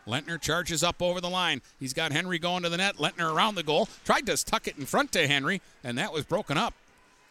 Lentner 0.07 0.40
charges 0.40 0.85
up 0.85 1.03
over 1.03 1.21
the 1.21 1.29
line. 1.29 1.61
He's 1.81 1.92
got 1.92 2.12
Henry 2.12 2.38
going 2.38 2.62
to 2.62 2.69
the 2.69 2.77
net. 2.77 2.99
Lentner 2.99 3.35
around 3.35 3.57
the 3.57 3.64
goal. 3.64 3.88
Tried 4.05 4.27
to 4.27 4.45
tuck 4.45 4.69
it 4.69 4.79
in 4.79 4.87
front 4.87 5.11
to 5.12 5.27
Henry, 5.27 5.61
and 5.83 5.99
that 5.99 6.12
was 6.12 6.25
broken 6.25 6.57
up. 6.57 6.75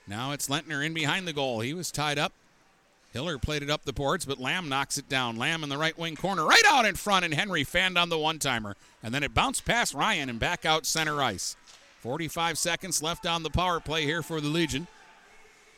Now 0.06 0.34
it's 0.34 0.50
Lentner 0.50 0.86
in 0.86 0.94
behind 0.94 1.26
the 1.26 1.34
goal. 1.34 1.62
He 1.62 1.74
was 1.74 1.92
tied 1.92 2.20
up. 2.20 2.34
Hiller 3.16 3.38
played 3.38 3.64
it 3.64 3.70
up 3.70 3.86
the 3.86 3.94
boards, 3.94 4.26
but 4.26 4.42
Lamb 4.42 4.68
knocks 4.68 4.98
it 4.98 5.08
down. 5.08 5.38
Lamb 5.38 5.64
in 5.64 5.70
the 5.70 5.78
right 5.78 5.98
wing 5.98 6.18
corner, 6.18 6.44
right 6.44 6.66
out 6.68 6.84
in 6.84 6.96
front, 6.96 7.24
and 7.24 7.34
Henry 7.34 7.64
fanned 7.64 7.98
on 7.98 8.10
the 8.10 8.20
one 8.20 8.40
timer. 8.40 8.76
And 9.02 9.16
then 9.16 9.24
it 9.24 9.34
bounced 9.34 9.64
past 9.64 9.94
Ryan 9.94 10.30
and 10.30 10.38
back 10.38 10.66
out 10.66 10.86
center 10.86 11.22
ice. 11.22 11.56
45 12.02 12.58
seconds 12.58 13.02
left 13.02 13.26
on 13.26 13.42
the 13.42 13.50
power 13.50 13.80
play 13.80 14.04
here 14.04 14.22
for 14.22 14.42
the 14.42 14.50
Legion. 14.50 14.88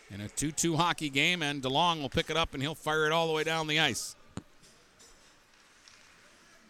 In 0.09 0.19
a 0.19 0.29
2 0.29 0.51
2 0.51 0.77
hockey 0.77 1.11
game, 1.11 1.43
and 1.43 1.61
DeLong 1.61 2.01
will 2.01 2.09
pick 2.09 2.31
it 2.31 2.37
up 2.37 2.55
and 2.55 2.63
he'll 2.63 2.73
fire 2.73 3.05
it 3.05 3.11
all 3.11 3.27
the 3.27 3.33
way 3.33 3.43
down 3.43 3.67
the 3.67 3.79
ice. 3.79 4.15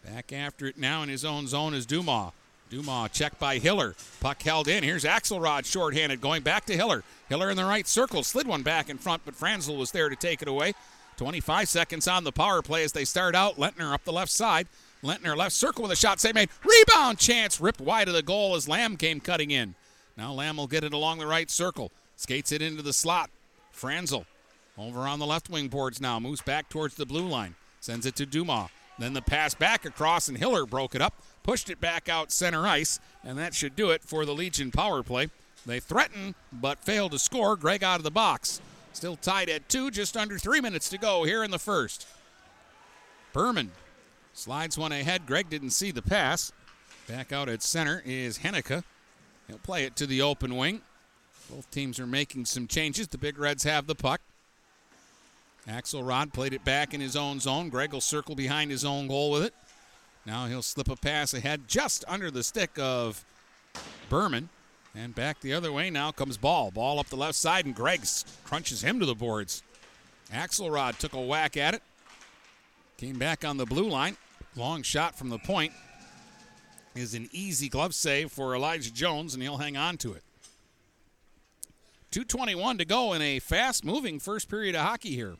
Back 0.04 0.34
after 0.34 0.66
it 0.66 0.76
now 0.76 1.02
in 1.02 1.08
his 1.08 1.24
own 1.24 1.46
zone 1.46 1.72
is 1.72 1.86
Dumas. 1.86 2.32
Dumas 2.70 3.10
checked 3.12 3.38
by 3.38 3.58
Hiller. 3.58 3.94
Puck 4.20 4.42
held 4.42 4.68
in. 4.68 4.82
Here's 4.82 5.04
Axelrod 5.04 5.64
shorthanded 5.64 6.20
going 6.20 6.42
back 6.42 6.66
to 6.66 6.76
Hiller. 6.76 7.02
Hiller 7.28 7.50
in 7.50 7.56
the 7.56 7.64
right 7.64 7.86
circle. 7.86 8.22
Slid 8.22 8.46
one 8.46 8.62
back 8.62 8.88
in 8.88 8.98
front, 8.98 9.22
but 9.24 9.34
Franzel 9.34 9.76
was 9.76 9.92
there 9.92 10.08
to 10.08 10.16
take 10.16 10.42
it 10.42 10.48
away. 10.48 10.74
25 11.16 11.68
seconds 11.68 12.06
on 12.06 12.24
the 12.24 12.32
power 12.32 12.62
play 12.62 12.84
as 12.84 12.92
they 12.92 13.04
start 13.04 13.34
out. 13.34 13.56
Lentner 13.56 13.92
up 13.92 14.04
the 14.04 14.12
left 14.12 14.30
side. 14.30 14.68
Lentner 15.02 15.36
left 15.36 15.54
circle 15.54 15.82
with 15.82 15.92
a 15.92 15.96
shot. 15.96 16.20
Save 16.20 16.34
made. 16.34 16.50
Rebound 16.64 17.18
chance 17.18 17.60
ripped 17.60 17.80
wide 17.80 18.08
of 18.08 18.14
the 18.14 18.22
goal 18.22 18.54
as 18.54 18.68
Lamb 18.68 18.96
came 18.96 19.20
cutting 19.20 19.50
in. 19.50 19.74
Now 20.16 20.32
Lamb 20.32 20.56
will 20.56 20.66
get 20.66 20.84
it 20.84 20.92
along 20.92 21.18
the 21.18 21.26
right 21.26 21.50
circle. 21.50 21.90
Skates 22.16 22.52
it 22.52 22.62
into 22.62 22.82
the 22.82 22.92
slot. 22.92 23.30
Franzel 23.70 24.26
over 24.76 25.00
on 25.00 25.18
the 25.18 25.26
left 25.26 25.50
wing 25.50 25.68
boards 25.68 26.00
now. 26.00 26.20
Moves 26.20 26.42
back 26.42 26.68
towards 26.68 26.94
the 26.94 27.06
blue 27.06 27.26
line. 27.26 27.54
Sends 27.80 28.06
it 28.06 28.16
to 28.16 28.26
Dumas. 28.26 28.68
Then 28.98 29.12
the 29.12 29.22
pass 29.22 29.54
back 29.54 29.84
across, 29.84 30.28
and 30.28 30.36
Hiller 30.36 30.66
broke 30.66 30.96
it 30.96 31.00
up 31.00 31.14
pushed 31.48 31.70
it 31.70 31.80
back 31.80 32.10
out 32.10 32.30
center 32.30 32.66
ice, 32.66 33.00
and 33.24 33.38
that 33.38 33.54
should 33.54 33.74
do 33.74 33.88
it 33.88 34.04
for 34.04 34.26
the 34.26 34.34
Legion 34.34 34.70
power 34.70 35.02
play. 35.02 35.30
They 35.64 35.80
threaten 35.80 36.34
but 36.52 36.78
fail 36.78 37.08
to 37.08 37.18
score. 37.18 37.56
Gregg 37.56 37.82
out 37.82 37.96
of 37.96 38.04
the 38.04 38.10
box. 38.10 38.60
Still 38.92 39.16
tied 39.16 39.48
at 39.48 39.66
two, 39.66 39.90
just 39.90 40.14
under 40.14 40.36
three 40.38 40.60
minutes 40.60 40.90
to 40.90 40.98
go 40.98 41.24
here 41.24 41.42
in 41.42 41.50
the 41.50 41.58
first. 41.58 42.06
Berman 43.32 43.70
slides 44.34 44.76
one 44.76 44.92
ahead. 44.92 45.24
Gregg 45.24 45.48
didn't 45.48 45.70
see 45.70 45.90
the 45.90 46.02
pass. 46.02 46.52
Back 47.08 47.32
out 47.32 47.48
at 47.48 47.62
center 47.62 48.02
is 48.04 48.40
Henneke. 48.40 48.84
He'll 49.46 49.56
play 49.56 49.84
it 49.84 49.96
to 49.96 50.06
the 50.06 50.20
open 50.20 50.54
wing. 50.54 50.82
Both 51.50 51.70
teams 51.70 51.98
are 51.98 52.06
making 52.06 52.44
some 52.44 52.66
changes. 52.66 53.08
The 53.08 53.16
Big 53.16 53.38
Reds 53.38 53.64
have 53.64 53.86
the 53.86 53.94
puck. 53.94 54.20
Axelrod 55.66 56.34
played 56.34 56.52
it 56.52 56.64
back 56.66 56.92
in 56.92 57.00
his 57.00 57.16
own 57.16 57.40
zone. 57.40 57.70
Gregg 57.70 57.94
will 57.94 58.02
circle 58.02 58.34
behind 58.34 58.70
his 58.70 58.84
own 58.84 59.08
goal 59.08 59.30
with 59.30 59.44
it. 59.44 59.54
Now 60.28 60.44
he'll 60.44 60.60
slip 60.60 60.90
a 60.90 60.96
pass 60.96 61.32
ahead 61.32 61.62
just 61.68 62.04
under 62.06 62.30
the 62.30 62.42
stick 62.42 62.78
of 62.78 63.24
Berman. 64.10 64.50
And 64.94 65.14
back 65.14 65.40
the 65.40 65.54
other 65.54 65.72
way 65.72 65.88
now 65.88 66.10
comes 66.10 66.36
Ball. 66.36 66.70
Ball 66.70 66.98
up 66.98 67.06
the 67.06 67.16
left 67.16 67.34
side, 67.34 67.64
and 67.64 67.74
Gregg 67.74 68.02
crunches 68.44 68.82
him 68.82 69.00
to 69.00 69.06
the 69.06 69.14
boards. 69.14 69.62
Axelrod 70.30 70.98
took 70.98 71.14
a 71.14 71.20
whack 71.20 71.56
at 71.56 71.72
it. 71.72 71.82
Came 72.98 73.18
back 73.18 73.42
on 73.42 73.56
the 73.56 73.64
blue 73.64 73.88
line. 73.88 74.18
Long 74.54 74.82
shot 74.82 75.16
from 75.16 75.30
the 75.30 75.38
point 75.38 75.72
is 76.94 77.14
an 77.14 77.30
easy 77.32 77.70
glove 77.70 77.94
save 77.94 78.30
for 78.30 78.54
Elijah 78.54 78.92
Jones, 78.92 79.32
and 79.32 79.42
he'll 79.42 79.56
hang 79.56 79.78
on 79.78 79.96
to 79.96 80.12
it. 80.12 80.22
2.21 82.12 82.76
to 82.76 82.84
go 82.84 83.14
in 83.14 83.22
a 83.22 83.38
fast 83.38 83.82
moving 83.82 84.20
first 84.20 84.50
period 84.50 84.74
of 84.74 84.82
hockey 84.82 85.14
here. 85.14 85.36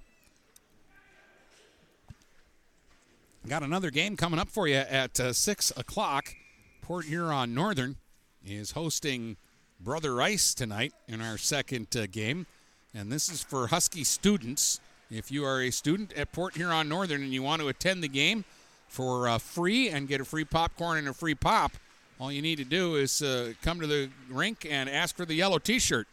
Got 3.48 3.62
another 3.62 3.90
game 3.90 4.14
coming 4.14 4.38
up 4.38 4.50
for 4.50 4.68
you 4.68 4.74
at 4.74 5.18
uh, 5.18 5.32
6 5.32 5.72
o'clock. 5.74 6.34
Port 6.82 7.06
Huron 7.06 7.54
Northern 7.54 7.96
is 8.44 8.72
hosting 8.72 9.38
Brother 9.80 10.14
Rice 10.14 10.52
tonight 10.52 10.92
in 11.08 11.22
our 11.22 11.38
second 11.38 11.96
uh, 11.96 12.04
game. 12.10 12.44
And 12.92 13.10
this 13.10 13.30
is 13.30 13.42
for 13.42 13.68
Husky 13.68 14.04
students. 14.04 14.80
If 15.10 15.32
you 15.32 15.46
are 15.46 15.62
a 15.62 15.70
student 15.70 16.12
at 16.12 16.30
Port 16.30 16.56
Huron 16.56 16.90
Northern 16.90 17.22
and 17.22 17.32
you 17.32 17.42
want 17.42 17.62
to 17.62 17.68
attend 17.68 18.02
the 18.02 18.08
game 18.08 18.44
for 18.86 19.26
uh, 19.26 19.38
free 19.38 19.88
and 19.88 20.06
get 20.08 20.20
a 20.20 20.26
free 20.26 20.44
popcorn 20.44 20.98
and 20.98 21.08
a 21.08 21.14
free 21.14 21.34
pop, 21.34 21.72
all 22.20 22.30
you 22.30 22.42
need 22.42 22.58
to 22.58 22.64
do 22.64 22.96
is 22.96 23.22
uh, 23.22 23.54
come 23.62 23.80
to 23.80 23.86
the 23.86 24.10
rink 24.28 24.66
and 24.68 24.90
ask 24.90 25.16
for 25.16 25.24
the 25.24 25.34
yellow 25.34 25.58
t 25.58 25.78
shirt. 25.78 26.06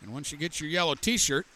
And 0.00 0.12
once 0.12 0.32
you 0.32 0.38
get 0.38 0.60
your 0.60 0.68
yellow 0.68 0.96
t 0.96 1.16
shirt, 1.16 1.46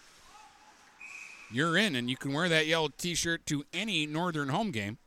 you're 1.50 1.76
in, 1.76 1.96
and 1.96 2.08
you 2.08 2.16
can 2.16 2.32
wear 2.32 2.48
that 2.48 2.68
yellow 2.68 2.90
t 2.96 3.16
shirt 3.16 3.44
to 3.46 3.64
any 3.72 4.06
Northern 4.06 4.50
home 4.50 4.70
game 4.70 4.98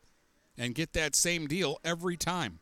and 0.59 0.75
get 0.75 0.91
that 0.93 1.15
same 1.15 1.47
deal 1.47 1.79
every 1.83 2.17
time. 2.17 2.59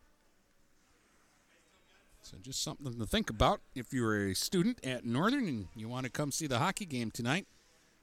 So 2.21 2.37
just 2.41 2.61
something 2.61 2.99
to 2.99 3.05
think 3.05 3.29
about 3.29 3.61
if 3.73 3.91
you're 3.91 4.27
a 4.27 4.35
student 4.35 4.85
at 4.85 5.03
Northern 5.03 5.47
and 5.47 5.67
you 5.75 5.89
want 5.89 6.05
to 6.05 6.11
come 6.11 6.31
see 6.31 6.45
the 6.45 6.59
hockey 6.59 6.85
game 6.85 7.09
tonight, 7.09 7.47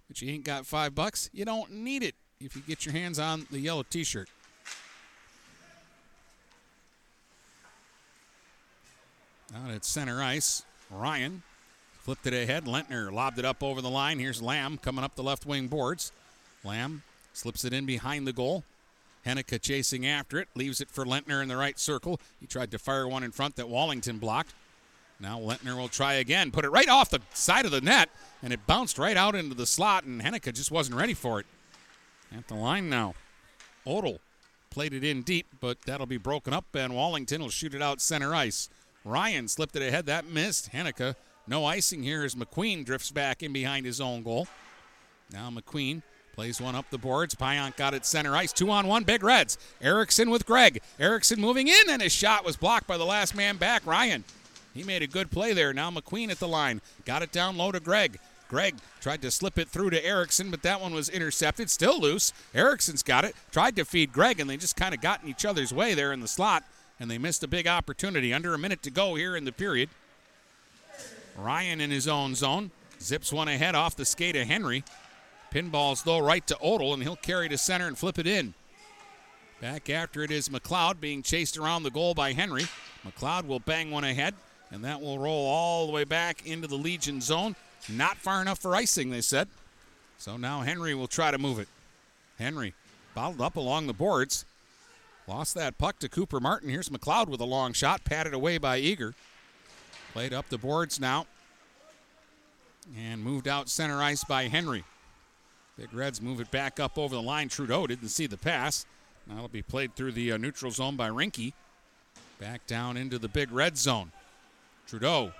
but 0.08 0.20
you 0.20 0.30
ain't 0.32 0.44
got 0.44 0.66
five 0.66 0.94
bucks, 0.94 1.30
you 1.32 1.44
don't 1.44 1.70
need 1.70 2.02
it 2.02 2.14
if 2.40 2.56
you 2.56 2.62
get 2.62 2.84
your 2.84 2.92
hands 2.92 3.18
on 3.18 3.46
the 3.50 3.60
yellow 3.60 3.84
t-shirt. 3.84 4.28
Out 9.54 9.70
at 9.70 9.84
center 9.84 10.20
ice, 10.20 10.64
Ryan 10.90 11.42
flipped 12.00 12.26
it 12.26 12.34
ahead. 12.34 12.64
Lentner 12.64 13.12
lobbed 13.12 13.38
it 13.38 13.44
up 13.44 13.62
over 13.62 13.80
the 13.80 13.90
line. 13.90 14.18
Here's 14.18 14.42
Lamb 14.42 14.78
coming 14.78 15.04
up 15.04 15.14
the 15.14 15.22
left 15.22 15.46
wing 15.46 15.68
boards. 15.68 16.10
Lamb 16.64 17.02
slips 17.34 17.64
it 17.64 17.72
in 17.72 17.86
behind 17.86 18.26
the 18.26 18.32
goal. 18.32 18.64
Henneke 19.26 19.60
chasing 19.60 20.06
after 20.06 20.38
it, 20.38 20.48
leaves 20.54 20.80
it 20.80 20.90
for 20.90 21.04
Lentner 21.04 21.42
in 21.42 21.48
the 21.48 21.56
right 21.56 21.78
circle. 21.78 22.20
He 22.40 22.46
tried 22.46 22.70
to 22.72 22.78
fire 22.78 23.08
one 23.08 23.22
in 23.22 23.32
front 23.32 23.56
that 23.56 23.68
Wallington 23.68 24.18
blocked. 24.18 24.54
Now 25.20 25.38
Lentner 25.38 25.76
will 25.76 25.88
try 25.88 26.14
again, 26.14 26.50
put 26.50 26.64
it 26.64 26.70
right 26.70 26.88
off 26.88 27.10
the 27.10 27.20
side 27.32 27.64
of 27.64 27.70
the 27.70 27.80
net, 27.80 28.10
and 28.42 28.52
it 28.52 28.66
bounced 28.66 28.98
right 28.98 29.16
out 29.16 29.34
into 29.34 29.54
the 29.54 29.66
slot, 29.66 30.04
and 30.04 30.20
Henneke 30.20 30.52
just 30.52 30.70
wasn't 30.70 30.96
ready 30.96 31.14
for 31.14 31.40
it. 31.40 31.46
At 32.36 32.48
the 32.48 32.54
line 32.54 32.90
now, 32.90 33.14
Odell 33.86 34.18
played 34.70 34.92
it 34.92 35.04
in 35.04 35.22
deep, 35.22 35.46
but 35.60 35.80
that'll 35.82 36.06
be 36.06 36.16
broken 36.16 36.52
up, 36.52 36.66
and 36.74 36.94
Wallington 36.94 37.40
will 37.40 37.48
shoot 37.48 37.74
it 37.74 37.82
out 37.82 38.00
center 38.00 38.34
ice. 38.34 38.68
Ryan 39.04 39.46
slipped 39.48 39.76
it 39.76 39.82
ahead, 39.82 40.06
that 40.06 40.26
missed. 40.26 40.72
Henneke, 40.72 41.14
no 41.46 41.64
icing 41.64 42.02
here 42.02 42.24
as 42.24 42.34
McQueen 42.34 42.84
drifts 42.84 43.10
back 43.10 43.42
in 43.42 43.52
behind 43.52 43.86
his 43.86 44.00
own 44.00 44.22
goal. 44.22 44.48
Now 45.30 45.50
McQueen 45.50 46.02
Plays 46.34 46.60
one 46.60 46.74
up 46.74 46.90
the 46.90 46.98
boards. 46.98 47.36
Pionk 47.36 47.76
got 47.76 47.94
it 47.94 48.04
center 48.04 48.34
ice. 48.34 48.52
Two 48.52 48.68
on 48.70 48.88
one. 48.88 49.04
Big 49.04 49.22
Reds. 49.22 49.56
Erickson 49.80 50.30
with 50.30 50.44
Gregg. 50.44 50.80
Erickson 50.98 51.40
moving 51.40 51.68
in, 51.68 51.88
and 51.88 52.02
his 52.02 52.12
shot 52.12 52.44
was 52.44 52.56
blocked 52.56 52.88
by 52.88 52.98
the 52.98 53.04
last 53.04 53.36
man 53.36 53.56
back, 53.56 53.86
Ryan. 53.86 54.24
He 54.74 54.82
made 54.82 55.02
a 55.02 55.06
good 55.06 55.30
play 55.30 55.52
there. 55.52 55.72
Now 55.72 55.92
McQueen 55.92 56.30
at 56.30 56.40
the 56.40 56.48
line. 56.48 56.80
Got 57.04 57.22
it 57.22 57.30
down 57.30 57.56
low 57.56 57.70
to 57.70 57.78
Gregg. 57.78 58.18
Gregg 58.48 58.74
tried 59.00 59.22
to 59.22 59.30
slip 59.30 59.58
it 59.58 59.68
through 59.68 59.90
to 59.90 60.04
Erickson, 60.04 60.50
but 60.50 60.62
that 60.62 60.80
one 60.80 60.92
was 60.92 61.08
intercepted. 61.08 61.70
Still 61.70 62.00
loose. 62.00 62.32
Erickson's 62.52 63.04
got 63.04 63.24
it. 63.24 63.36
Tried 63.52 63.76
to 63.76 63.84
feed 63.84 64.12
Gregg, 64.12 64.40
and 64.40 64.50
they 64.50 64.56
just 64.56 64.76
kind 64.76 64.92
of 64.92 65.00
got 65.00 65.22
in 65.22 65.28
each 65.28 65.44
other's 65.44 65.72
way 65.72 65.94
there 65.94 66.12
in 66.12 66.20
the 66.20 66.28
slot, 66.28 66.64
and 66.98 67.08
they 67.08 67.16
missed 67.16 67.44
a 67.44 67.48
big 67.48 67.68
opportunity. 67.68 68.34
Under 68.34 68.54
a 68.54 68.58
minute 68.58 68.82
to 68.82 68.90
go 68.90 69.14
here 69.14 69.36
in 69.36 69.44
the 69.44 69.52
period. 69.52 69.88
Ryan 71.36 71.80
in 71.80 71.92
his 71.92 72.08
own 72.08 72.34
zone. 72.34 72.72
Zips 73.00 73.32
one 73.32 73.48
ahead 73.48 73.74
off 73.74 73.96
the 73.96 74.04
skate 74.04 74.36
of 74.36 74.46
Henry. 74.46 74.82
Pinballs, 75.54 76.02
though, 76.02 76.18
right 76.18 76.44
to 76.48 76.58
Odell, 76.60 76.94
and 76.94 77.02
he'll 77.02 77.14
carry 77.14 77.48
to 77.48 77.56
center 77.56 77.86
and 77.86 77.96
flip 77.96 78.18
it 78.18 78.26
in. 78.26 78.54
Back 79.60 79.88
after 79.88 80.22
it 80.22 80.32
is 80.32 80.48
McLeod 80.48 81.00
being 81.00 81.22
chased 81.22 81.56
around 81.56 81.84
the 81.84 81.90
goal 81.90 82.12
by 82.12 82.32
Henry. 82.32 82.64
McLeod 83.06 83.46
will 83.46 83.60
bang 83.60 83.92
one 83.92 84.02
ahead, 84.02 84.34
and 84.72 84.84
that 84.84 85.00
will 85.00 85.18
roll 85.18 85.46
all 85.46 85.86
the 85.86 85.92
way 85.92 86.02
back 86.02 86.44
into 86.44 86.66
the 86.66 86.74
Legion 86.74 87.20
zone. 87.20 87.54
Not 87.88 88.16
far 88.16 88.42
enough 88.42 88.58
for 88.58 88.74
icing, 88.74 89.10
they 89.10 89.20
said. 89.20 89.46
So 90.18 90.36
now 90.36 90.62
Henry 90.62 90.92
will 90.92 91.06
try 91.06 91.30
to 91.30 91.38
move 91.38 91.60
it. 91.60 91.68
Henry 92.36 92.74
bottled 93.14 93.40
up 93.40 93.54
along 93.54 93.86
the 93.86 93.92
boards. 93.92 94.44
Lost 95.28 95.54
that 95.54 95.78
puck 95.78 96.00
to 96.00 96.08
Cooper 96.08 96.40
Martin. 96.40 96.68
Here's 96.68 96.88
McLeod 96.88 97.28
with 97.28 97.40
a 97.40 97.44
long 97.44 97.72
shot, 97.72 98.04
patted 98.04 98.34
away 98.34 98.58
by 98.58 98.78
Eager. 98.78 99.14
Played 100.12 100.34
up 100.34 100.48
the 100.48 100.58
boards 100.58 100.98
now. 100.98 101.26
And 102.98 103.22
moved 103.22 103.46
out 103.46 103.68
center 103.68 104.02
ice 104.02 104.24
by 104.24 104.48
Henry. 104.48 104.82
Big 105.76 105.92
Reds 105.92 106.22
move 106.22 106.40
it 106.40 106.50
back 106.50 106.78
up 106.78 106.98
over 106.98 107.14
the 107.14 107.22
line. 107.22 107.48
Trudeau 107.48 107.86
didn't 107.86 108.08
see 108.08 108.26
the 108.26 108.36
pass. 108.36 108.86
Now 109.26 109.36
it'll 109.36 109.48
be 109.48 109.62
played 109.62 109.96
through 109.96 110.12
the 110.12 110.32
uh, 110.32 110.36
neutral 110.36 110.70
zone 110.70 110.96
by 110.96 111.08
Rinky. 111.08 111.52
Back 112.38 112.66
down 112.66 112.96
into 112.96 113.18
the 113.18 113.28
big 113.28 113.50
red 113.50 113.76
zone. 113.76 114.12
Trudeau 114.86 115.32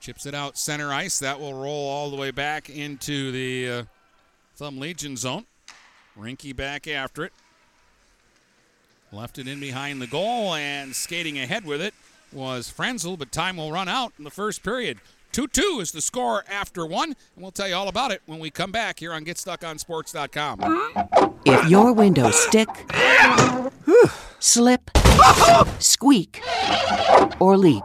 chips 0.00 0.26
it 0.26 0.34
out 0.34 0.58
center 0.58 0.92
ice. 0.92 1.18
That 1.18 1.40
will 1.40 1.54
roll 1.54 1.88
all 1.88 2.10
the 2.10 2.16
way 2.16 2.30
back 2.30 2.68
into 2.68 3.32
the 3.32 3.68
uh, 3.70 3.84
Thumb 4.56 4.78
Legion 4.78 5.16
zone. 5.16 5.46
Rinky 6.18 6.54
back 6.54 6.86
after 6.88 7.24
it. 7.24 7.32
Left 9.12 9.38
it 9.38 9.48
in 9.48 9.60
behind 9.60 10.00
the 10.00 10.06
goal 10.06 10.54
and 10.54 10.94
skating 10.94 11.38
ahead 11.38 11.64
with 11.64 11.80
it 11.80 11.94
was 12.32 12.72
Frenzel, 12.72 13.18
but 13.18 13.32
time 13.32 13.56
will 13.56 13.72
run 13.72 13.88
out 13.88 14.12
in 14.18 14.24
the 14.24 14.30
first 14.30 14.62
period. 14.62 14.98
2 15.32 15.46
2 15.46 15.78
is 15.80 15.92
the 15.92 16.00
score 16.00 16.44
after 16.50 16.84
one, 16.84 17.10
and 17.10 17.42
we'll 17.42 17.52
tell 17.52 17.68
you 17.68 17.74
all 17.74 17.88
about 17.88 18.10
it 18.10 18.20
when 18.26 18.40
we 18.40 18.50
come 18.50 18.72
back 18.72 18.98
here 18.98 19.12
on 19.12 19.24
GetStuckOnSports.com. 19.24 21.38
If 21.44 21.70
your 21.70 21.92
windows 21.92 22.34
stick, 22.34 22.68
slip, 24.40 24.90
squeak, 25.78 26.42
or 27.38 27.56
leak, 27.56 27.84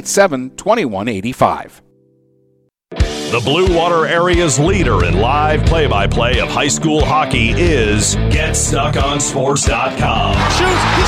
987 0.01 0.55
2185. 0.55 1.81
The 2.89 3.41
Blue 3.45 3.73
Water 3.75 4.07
area's 4.07 4.57
leader 4.59 5.05
in 5.05 5.21
live 5.21 5.63
play 5.65 5.87
by 5.87 6.05
play 6.07 6.39
of 6.39 6.49
high 6.49 6.67
school 6.67 7.05
hockey 7.05 7.51
is 7.51 8.15
GetStuckOnSports.com. 8.15 10.33
Shoots! 10.51 10.83
He! 10.97 11.03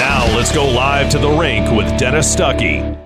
Now 0.00 0.26
let's 0.36 0.50
go 0.52 0.66
live 0.68 1.10
to 1.10 1.18
the 1.18 1.30
rink 1.30 1.70
with 1.70 1.96
Dennis 1.98 2.34
Stuckey. 2.34 2.98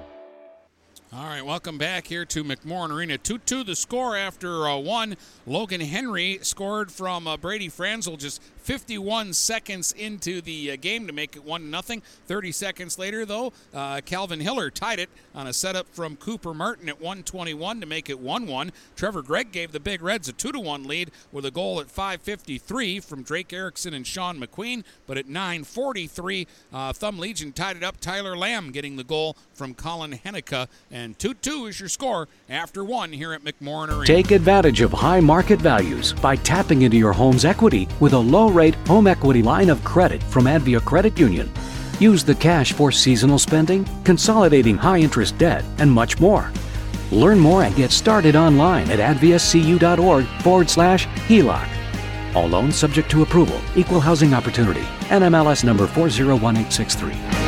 All 1.12 1.24
right, 1.24 1.44
welcome 1.44 1.76
back 1.76 2.06
here 2.06 2.24
to 2.26 2.44
McMorran 2.44 2.90
Arena. 2.90 3.18
2 3.18 3.38
2 3.38 3.64
the 3.64 3.74
score 3.76 4.16
after 4.16 4.66
uh, 4.68 4.76
one. 4.78 5.16
Logan 5.46 5.80
Henry 5.80 6.38
scored 6.42 6.92
from 6.92 7.26
uh, 7.26 7.36
Brady 7.36 7.68
Franzel 7.68 8.16
just 8.16 8.40
51 8.68 9.32
seconds 9.32 9.92
into 9.92 10.42
the 10.42 10.72
uh, 10.72 10.76
game 10.78 11.06
to 11.06 11.12
make 11.14 11.34
it 11.36 11.42
1 11.42 11.70
0. 11.70 12.02
30 12.26 12.52
seconds 12.52 12.98
later, 12.98 13.24
though, 13.24 13.50
uh, 13.72 14.02
Calvin 14.04 14.40
Hiller 14.40 14.68
tied 14.68 14.98
it 14.98 15.08
on 15.34 15.46
a 15.46 15.54
setup 15.54 15.88
from 15.94 16.16
Cooper 16.16 16.52
Martin 16.52 16.86
at 16.90 17.00
121 17.00 17.80
to 17.80 17.86
make 17.86 18.10
it 18.10 18.20
1 18.20 18.46
1. 18.46 18.72
Trevor 18.94 19.22
Gregg 19.22 19.52
gave 19.52 19.72
the 19.72 19.80
Big 19.80 20.02
Reds 20.02 20.28
a 20.28 20.34
2 20.34 20.60
1 20.60 20.84
lead 20.84 21.12
with 21.32 21.46
a 21.46 21.50
goal 21.50 21.80
at 21.80 21.86
5.53 21.86 23.02
from 23.02 23.22
Drake 23.22 23.54
Erickson 23.54 23.94
and 23.94 24.06
Sean 24.06 24.38
McQueen. 24.38 24.84
But 25.06 25.16
at 25.16 25.28
9.43, 25.28 26.46
uh, 26.70 26.92
Thumb 26.92 27.18
Legion 27.18 27.54
tied 27.54 27.78
it 27.78 27.82
up. 27.82 27.98
Tyler 28.00 28.36
Lamb 28.36 28.70
getting 28.70 28.96
the 28.96 29.04
goal 29.04 29.34
from 29.54 29.72
Colin 29.72 30.12
Hennica. 30.12 30.68
And 30.90 31.18
2 31.18 31.32
2 31.32 31.68
is 31.68 31.80
your 31.80 31.88
score 31.88 32.28
after 32.50 32.84
one 32.84 33.12
here 33.12 33.32
at 33.32 33.42
McMorran 33.42 33.88
Arena. 33.88 34.04
Take 34.04 34.30
advantage 34.30 34.82
of 34.82 34.92
high 34.92 35.20
market 35.20 35.58
values 35.58 36.12
by 36.12 36.36
tapping 36.36 36.82
into 36.82 36.98
your 36.98 37.14
home's 37.14 37.46
equity 37.46 37.88
with 37.98 38.12
a 38.12 38.18
low 38.18 38.57
rate 38.58 38.74
home 38.88 39.06
equity 39.06 39.40
line 39.42 39.70
of 39.70 39.82
credit 39.84 40.20
from 40.24 40.44
Advia 40.46 40.84
Credit 40.84 41.16
Union. 41.16 41.48
Use 42.00 42.24
the 42.24 42.34
cash 42.34 42.72
for 42.72 42.90
seasonal 42.90 43.38
spending, 43.38 43.86
consolidating 44.02 44.76
high 44.76 44.98
interest 44.98 45.38
debt, 45.38 45.64
and 45.78 45.90
much 45.90 46.18
more. 46.18 46.50
Learn 47.12 47.38
more 47.38 47.62
and 47.62 47.74
get 47.76 47.92
started 47.92 48.34
online 48.34 48.90
at 48.90 48.98
adviacu.org 48.98 50.26
forward 50.42 50.68
slash 50.68 51.06
HELOC. 51.28 51.68
All 52.34 52.48
loans 52.48 52.74
subject 52.74 53.08
to 53.12 53.22
approval, 53.22 53.60
equal 53.76 54.00
housing 54.00 54.34
opportunity, 54.34 54.82
NMLS 55.08 55.62
number 55.64 55.86
401863. 55.86 57.47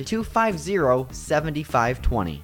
250 0.05 1.07
7520. 1.11 2.43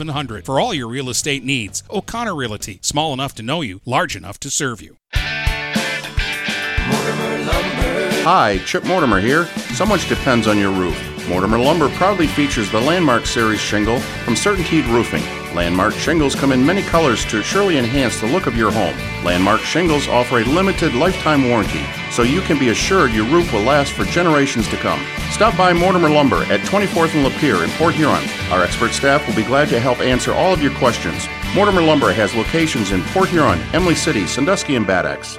8700 0.00 0.44
for 0.46 0.58
all 0.58 0.72
your 0.72 0.88
real 0.88 1.10
estate 1.10 1.44
needs. 1.44 1.82
O'Connor 1.90 2.34
Realty, 2.34 2.78
small 2.82 3.12
enough 3.12 3.34
to 3.34 3.42
know 3.42 3.60
you, 3.60 3.80
large 3.84 4.16
enough 4.16 4.40
to 4.40 4.50
serve 4.50 4.80
you. 4.80 4.96
Hi, 8.22 8.58
Chip 8.66 8.84
Mortimer 8.84 9.20
here. 9.20 9.46
So 9.74 9.86
much 9.86 10.08
depends 10.08 10.46
on 10.46 10.58
your 10.58 10.72
roof. 10.72 10.98
Mortimer 11.28 11.58
Lumber 11.58 11.88
proudly 11.90 12.26
features 12.26 12.70
the 12.70 12.80
Landmark 12.80 13.24
Series 13.24 13.60
shingle 13.60 14.00
from 14.00 14.34
Certainteed 14.34 14.90
Roofing. 14.92 15.22
Landmark 15.54 15.94
shingles 15.94 16.34
come 16.34 16.52
in 16.52 16.64
many 16.64 16.82
colors 16.82 17.24
to 17.26 17.42
surely 17.42 17.78
enhance 17.78 18.20
the 18.20 18.26
look 18.26 18.46
of 18.46 18.56
your 18.56 18.70
home. 18.70 18.96
Landmark 19.24 19.60
shingles 19.60 20.08
offer 20.08 20.38
a 20.38 20.44
limited 20.44 20.94
lifetime 20.94 21.48
warranty, 21.48 21.84
so 22.10 22.22
you 22.22 22.40
can 22.40 22.58
be 22.58 22.68
assured 22.68 23.12
your 23.12 23.26
roof 23.26 23.52
will 23.52 23.62
last 23.62 23.92
for 23.92 24.04
generations 24.04 24.68
to 24.68 24.76
come. 24.76 25.04
Stop 25.30 25.56
by 25.56 25.72
Mortimer 25.72 26.10
Lumber 26.10 26.42
at 26.44 26.60
24th 26.60 27.14
and 27.14 27.26
Lapeer 27.26 27.64
in 27.64 27.70
Port 27.70 27.94
Huron. 27.94 28.24
Our 28.50 28.62
expert 28.62 28.92
staff 28.92 29.26
will 29.26 29.36
be 29.36 29.44
glad 29.44 29.68
to 29.68 29.80
help 29.80 30.00
answer 30.00 30.32
all 30.32 30.52
of 30.52 30.62
your 30.62 30.74
questions. 30.74 31.26
Mortimer 31.54 31.82
Lumber 31.82 32.12
has 32.12 32.34
locations 32.34 32.92
in 32.92 33.02
Port 33.04 33.28
Huron, 33.28 33.60
Imlay 33.72 33.94
City, 33.94 34.26
Sandusky, 34.26 34.76
and 34.76 34.86
Bad 34.86 35.06
Axe. 35.06 35.38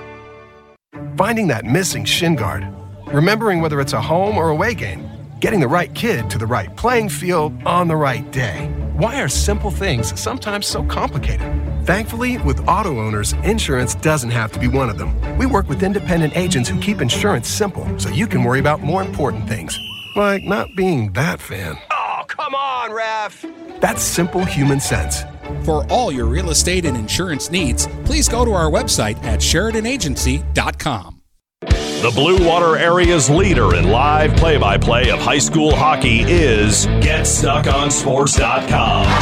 Finding 1.18 1.48
that 1.48 1.66
missing 1.66 2.06
shin 2.06 2.36
guard. 2.36 2.68
Remembering 3.08 3.62
whether 3.62 3.80
it's 3.80 3.94
a 3.94 4.02
home 4.02 4.38
or 4.38 4.50
away 4.50 4.74
game. 4.74 5.08
Getting 5.40 5.60
the 5.60 5.68
right 5.68 5.94
kid 5.94 6.30
to 6.30 6.38
the 6.38 6.46
right 6.46 6.76
playing 6.78 7.10
field 7.10 7.54
on 7.66 7.88
the 7.88 7.96
right 7.96 8.30
day. 8.32 8.68
Why 8.96 9.22
are 9.22 9.28
simple 9.28 9.72
things 9.72 10.20
sometimes 10.20 10.68
so 10.68 10.84
complicated? 10.84 11.71
Thankfully, 11.84 12.38
with 12.38 12.68
auto 12.68 13.00
owners, 13.00 13.34
insurance 13.44 13.96
doesn't 13.96 14.30
have 14.30 14.52
to 14.52 14.60
be 14.60 14.68
one 14.68 14.88
of 14.88 15.00
them. 15.00 15.20
We 15.36 15.48
work 15.48 15.68
with 15.68 15.82
independent 15.82 16.38
agents 16.38 16.70
who 16.70 16.80
keep 16.80 17.02
insurance 17.02 17.48
simple 17.48 17.88
so 17.98 18.10
you 18.10 18.28
can 18.28 18.44
worry 18.44 18.60
about 18.60 18.82
more 18.82 19.02
important 19.02 19.48
things, 19.48 19.80
like 20.16 20.44
not 20.44 20.68
being 20.76 21.12
that 21.14 21.42
fan. 21.42 21.80
Oh, 21.92 22.22
come 22.28 22.54
on, 22.54 22.94
ref! 22.94 23.44
That's 23.80 24.04
simple 24.04 24.46
human 24.46 24.80
sense. 24.80 25.24
For 25.64 25.92
all 25.92 26.12
your 26.12 26.28
real 26.28 26.52
estate 26.52 26.86
and 26.86 26.96
insurance 26.96 27.50
needs, 27.50 27.88
please 28.06 28.30
go 28.30 28.46
to 28.46 28.52
our 28.52 28.70
website 28.70 29.18
at 29.24 29.40
SheridanAgency.com. 29.40 31.20
The 31.62 32.12
Blue 32.14 32.48
Water 32.48 32.78
area's 32.78 33.28
leader 33.28 33.74
in 33.76 33.90
live 33.90 34.36
play 34.36 34.58
by 34.58 34.78
play 34.78 35.10
of 35.10 35.18
high 35.20 35.40
school 35.40 35.76
hockey 35.76 36.22
is 36.22 36.86
GetStuckOnSports.com. 36.86 39.22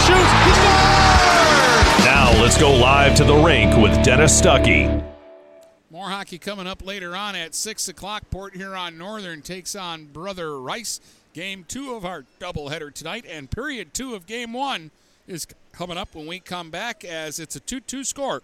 Shoot! 1.24 1.28
Now 2.20 2.34
let's 2.41 2.57
go 2.57 2.74
live 2.74 3.15
to 3.15 3.24
the 3.24 3.34
rink 3.34 3.78
with 3.78 4.03
Dennis 4.03 4.39
Stuckey. 4.39 4.89
More 5.89 6.09
hockey 6.09 6.38
coming 6.38 6.67
up 6.67 6.86
later 6.86 7.15
on 7.15 7.34
at 7.34 7.55
6 7.55 7.88
o'clock. 7.88 8.30
Port 8.30 8.53
Huron 8.57 8.97
Northern 8.97 9.41
takes 9.41 9.74
on 9.74 10.03
Brother 10.03 10.59
Rice. 10.59 10.99
Game 11.32 11.63
two 11.65 11.93
of 11.95 12.03
our 12.03 12.26
doubleheader 12.41 12.93
tonight, 12.93 13.24
and 13.26 13.49
period 13.49 13.93
two 13.93 14.15
of 14.15 14.26
game 14.28 14.51
one 14.51 14.91
is 15.30 15.47
coming 15.72 15.97
up 15.97 16.13
when 16.13 16.28
we 16.28 16.41
come 16.41 16.70
back 16.70 17.05
as 17.05 17.39
it's 17.39 17.55
a 17.55 17.61
2 17.61 17.80
2 17.80 18.03
score 18.03 18.43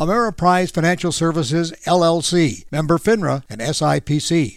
Ameriprise 0.00 0.72
Financial 0.72 1.12
Services, 1.12 1.72
LLC, 1.84 2.64
member 2.72 2.96
FINRA 2.96 3.44
and 3.50 3.60
SIPC. 3.60 4.56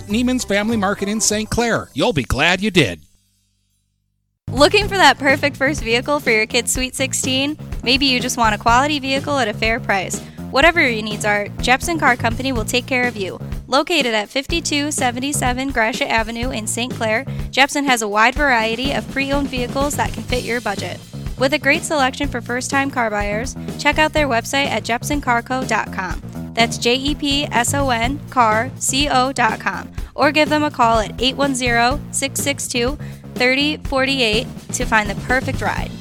Neiman's 0.03 0.43
Family 0.43 0.77
Market 0.77 1.09
in 1.09 1.21
St. 1.21 1.49
Clair. 1.49 1.89
You'll 1.93 2.13
be 2.13 2.23
glad 2.23 2.61
you 2.61 2.71
did. 2.71 3.01
Looking 4.51 4.87
for 4.87 4.97
that 4.97 5.17
perfect 5.17 5.55
first 5.55 5.81
vehicle 5.81 6.19
for 6.19 6.31
your 6.31 6.45
kid's 6.45 6.73
Sweet 6.73 6.93
16? 6.95 7.57
Maybe 7.83 8.05
you 8.05 8.19
just 8.19 8.37
want 8.37 8.53
a 8.53 8.57
quality 8.57 8.99
vehicle 8.99 9.37
at 9.37 9.47
a 9.47 9.53
fair 9.53 9.79
price. 9.79 10.19
Whatever 10.51 10.81
your 10.81 11.01
needs 11.01 11.23
are, 11.23 11.47
Jepson 11.61 11.97
Car 11.97 12.17
Company 12.17 12.51
will 12.51 12.65
take 12.65 12.85
care 12.85 13.07
of 13.07 13.15
you. 13.15 13.39
Located 13.67 14.13
at 14.13 14.27
5277 14.27 15.71
Gratiot 15.71 16.09
Avenue 16.09 16.51
in 16.51 16.67
St. 16.67 16.93
Clair, 16.93 17.25
Jepson 17.51 17.85
has 17.85 18.01
a 18.01 18.07
wide 18.07 18.35
variety 18.35 18.91
of 18.91 19.09
pre 19.11 19.31
owned 19.31 19.47
vehicles 19.47 19.95
that 19.95 20.11
can 20.11 20.23
fit 20.23 20.43
your 20.43 20.59
budget. 20.59 20.99
With 21.39 21.53
a 21.53 21.59
great 21.59 21.83
selection 21.83 22.27
for 22.27 22.41
first 22.41 22.69
time 22.69 22.91
car 22.91 23.09
buyers, 23.09 23.55
check 23.79 23.97
out 23.97 24.11
their 24.11 24.27
website 24.27 24.67
at 24.67 24.83
jepsoncarco.com. 24.83 26.30
That's 26.53 26.77
J 26.77 26.95
E 26.95 27.15
P 27.15 27.45
S 27.45 27.73
O 27.73 27.89
N 27.89 28.19
car 28.29 28.71
C 28.77 29.07
O.com. 29.09 29.91
Or 30.15 30.31
give 30.31 30.49
them 30.49 30.63
a 30.63 30.71
call 30.71 30.99
at 30.99 31.21
810 31.21 32.13
662 32.13 32.97
3048 33.35 34.47
to 34.73 34.85
find 34.85 35.09
the 35.09 35.15
perfect 35.27 35.61
ride. 35.61 35.91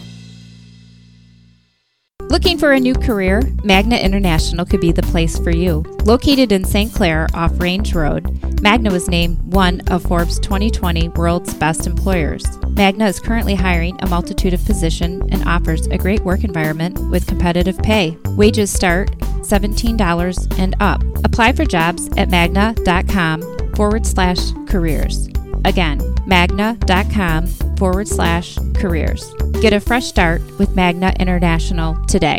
Looking 2.31 2.59
for 2.59 2.71
a 2.71 2.79
new 2.79 2.95
career? 2.95 3.43
Magna 3.65 3.97
International 3.97 4.65
could 4.65 4.81
be 4.81 4.93
the 4.93 5.03
place 5.03 5.37
for 5.37 5.51
you. 5.51 5.85
Located 6.05 6.53
in 6.53 6.65
St. 6.65 6.93
Clair 6.93 7.27
off 7.35 7.59
Range 7.59 7.93
Road, 7.93 8.63
Magna 8.63 8.93
was 8.93 9.09
named 9.09 9.53
one 9.53 9.81
of 9.89 10.05
Forbes 10.05 10.39
2020 10.39 11.09
World's 11.09 11.55
Best 11.55 11.89
Employers. 11.89 12.45
Magna 12.69 13.07
is 13.07 13.19
currently 13.19 13.57
hiring 13.57 13.99
a 14.01 14.09
multitude 14.09 14.55
of 14.55 14.65
positions 14.65 15.25
and 15.33 15.43
offers 15.49 15.89
a 15.89 15.99
great 15.99 16.21
work 16.21 16.45
environment 16.45 17.01
with 17.11 17.27
competitive 17.27 17.79
pay. 17.79 18.17
Wages 18.37 18.73
start 18.73 19.11
$17 19.43 20.59
and 20.59 20.77
up. 20.81 21.03
Apply 21.25 21.53
for 21.53 21.65
jobs 21.65 22.09
at 22.17 22.31
magna.com 22.31 23.75
forward 23.75 24.07
slash 24.07 24.39
careers. 24.67 25.29
Again, 25.65 26.01
magna.com 26.27 27.47
forward 27.77 28.09
slash 28.09 28.59
careers. 28.75 29.33
Get 29.61 29.73
a 29.73 29.81
fresh 29.81 30.07
start 30.07 30.43
with 30.59 30.75
Magna 30.75 31.13
International 31.19 31.97
today. 32.07 32.39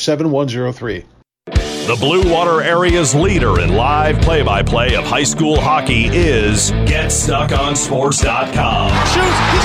7103. 0.00 1.04
The 1.46 1.96
Blue 1.98 2.30
Water 2.32 2.62
area's 2.62 3.12
leader 3.14 3.60
in 3.60 3.74
live 3.74 4.20
play 4.20 4.42
by 4.42 4.62
play 4.62 4.94
of 4.94 5.04
high 5.04 5.24
school 5.24 5.60
hockey 5.60 6.06
is 6.06 6.70
GetStuckOnSports.com. 6.70 8.90
Shoot! 9.06 9.34
He! 9.52 9.58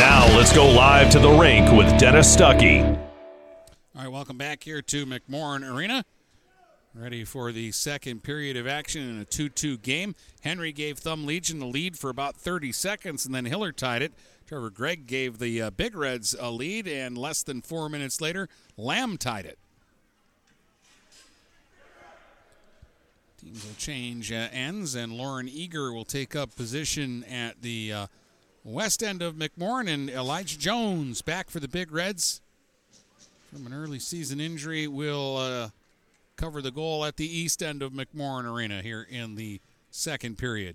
Now 0.00 0.26
let's 0.36 0.52
go 0.52 0.70
live 0.70 1.10
to 1.10 1.18
the 1.18 1.28
rink 1.28 1.70
with 1.72 1.98
Dennis 1.98 2.34
Stuckey. 2.34 2.84
All 2.86 2.96
right, 3.96 4.08
welcome 4.08 4.38
back 4.38 4.62
here 4.62 4.80
to 4.80 5.04
McMorran 5.04 5.68
Arena. 5.68 6.04
Ready 6.94 7.24
for 7.24 7.52
the 7.52 7.72
second 7.72 8.22
period 8.22 8.56
of 8.56 8.66
action 8.66 9.08
in 9.08 9.18
a 9.18 9.24
2 9.24 9.48
2 9.48 9.78
game. 9.78 10.14
Henry 10.40 10.72
gave 10.72 10.98
Thumb 10.98 11.26
Legion 11.26 11.58
the 11.58 11.66
lead 11.66 11.98
for 11.98 12.10
about 12.10 12.36
30 12.36 12.72
seconds, 12.72 13.26
and 13.26 13.34
then 13.34 13.44
Hiller 13.44 13.72
tied 13.72 14.02
it. 14.02 14.12
Trevor 14.50 14.70
Gregg 14.70 15.06
gave 15.06 15.38
the 15.38 15.62
uh, 15.62 15.70
Big 15.70 15.94
Reds 15.94 16.34
a 16.36 16.50
lead, 16.50 16.88
and 16.88 17.16
less 17.16 17.44
than 17.44 17.62
four 17.62 17.88
minutes 17.88 18.20
later, 18.20 18.48
Lamb 18.76 19.16
tied 19.16 19.46
it. 19.46 19.60
Teams 23.40 23.64
will 23.64 23.76
change 23.78 24.32
uh, 24.32 24.48
ends, 24.50 24.96
and 24.96 25.12
Lauren 25.12 25.48
Eager 25.48 25.92
will 25.92 26.04
take 26.04 26.34
up 26.34 26.56
position 26.56 27.22
at 27.30 27.62
the 27.62 27.92
uh, 27.92 28.06
west 28.64 29.04
end 29.04 29.22
of 29.22 29.36
McMorran, 29.36 29.88
and 29.88 30.10
Elijah 30.10 30.58
Jones 30.58 31.22
back 31.22 31.48
for 31.48 31.60
the 31.60 31.68
Big 31.68 31.92
Reds 31.92 32.40
from 33.52 33.68
an 33.68 33.72
early 33.72 34.00
season 34.00 34.40
injury 34.40 34.88
will 34.88 35.36
uh, 35.36 35.68
cover 36.34 36.60
the 36.60 36.72
goal 36.72 37.04
at 37.04 37.18
the 37.18 37.38
east 37.38 37.62
end 37.62 37.82
of 37.82 37.92
McMorran 37.92 38.52
Arena 38.52 38.82
here 38.82 39.06
in 39.08 39.36
the 39.36 39.60
second 39.92 40.38
period. 40.38 40.74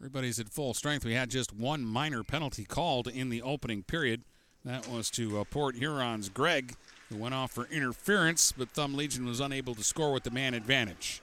Everybody's 0.00 0.38
at 0.38 0.48
full 0.48 0.74
strength. 0.74 1.04
We 1.04 1.14
had 1.14 1.30
just 1.30 1.54
one 1.54 1.84
minor 1.84 2.22
penalty 2.22 2.64
called 2.64 3.08
in 3.08 3.30
the 3.30 3.42
opening 3.42 3.82
period. 3.82 4.22
That 4.64 4.88
was 4.88 5.10
to 5.10 5.40
uh, 5.40 5.44
Port 5.44 5.76
Huron's 5.76 6.28
Gregg, 6.28 6.74
who 7.08 7.16
went 7.16 7.34
off 7.34 7.52
for 7.52 7.66
interference, 7.66 8.52
but 8.52 8.70
Thumb 8.70 8.94
Legion 8.94 9.24
was 9.24 9.40
unable 9.40 9.74
to 9.74 9.84
score 9.84 10.12
with 10.12 10.24
the 10.24 10.30
man 10.30 10.54
advantage. 10.54 11.22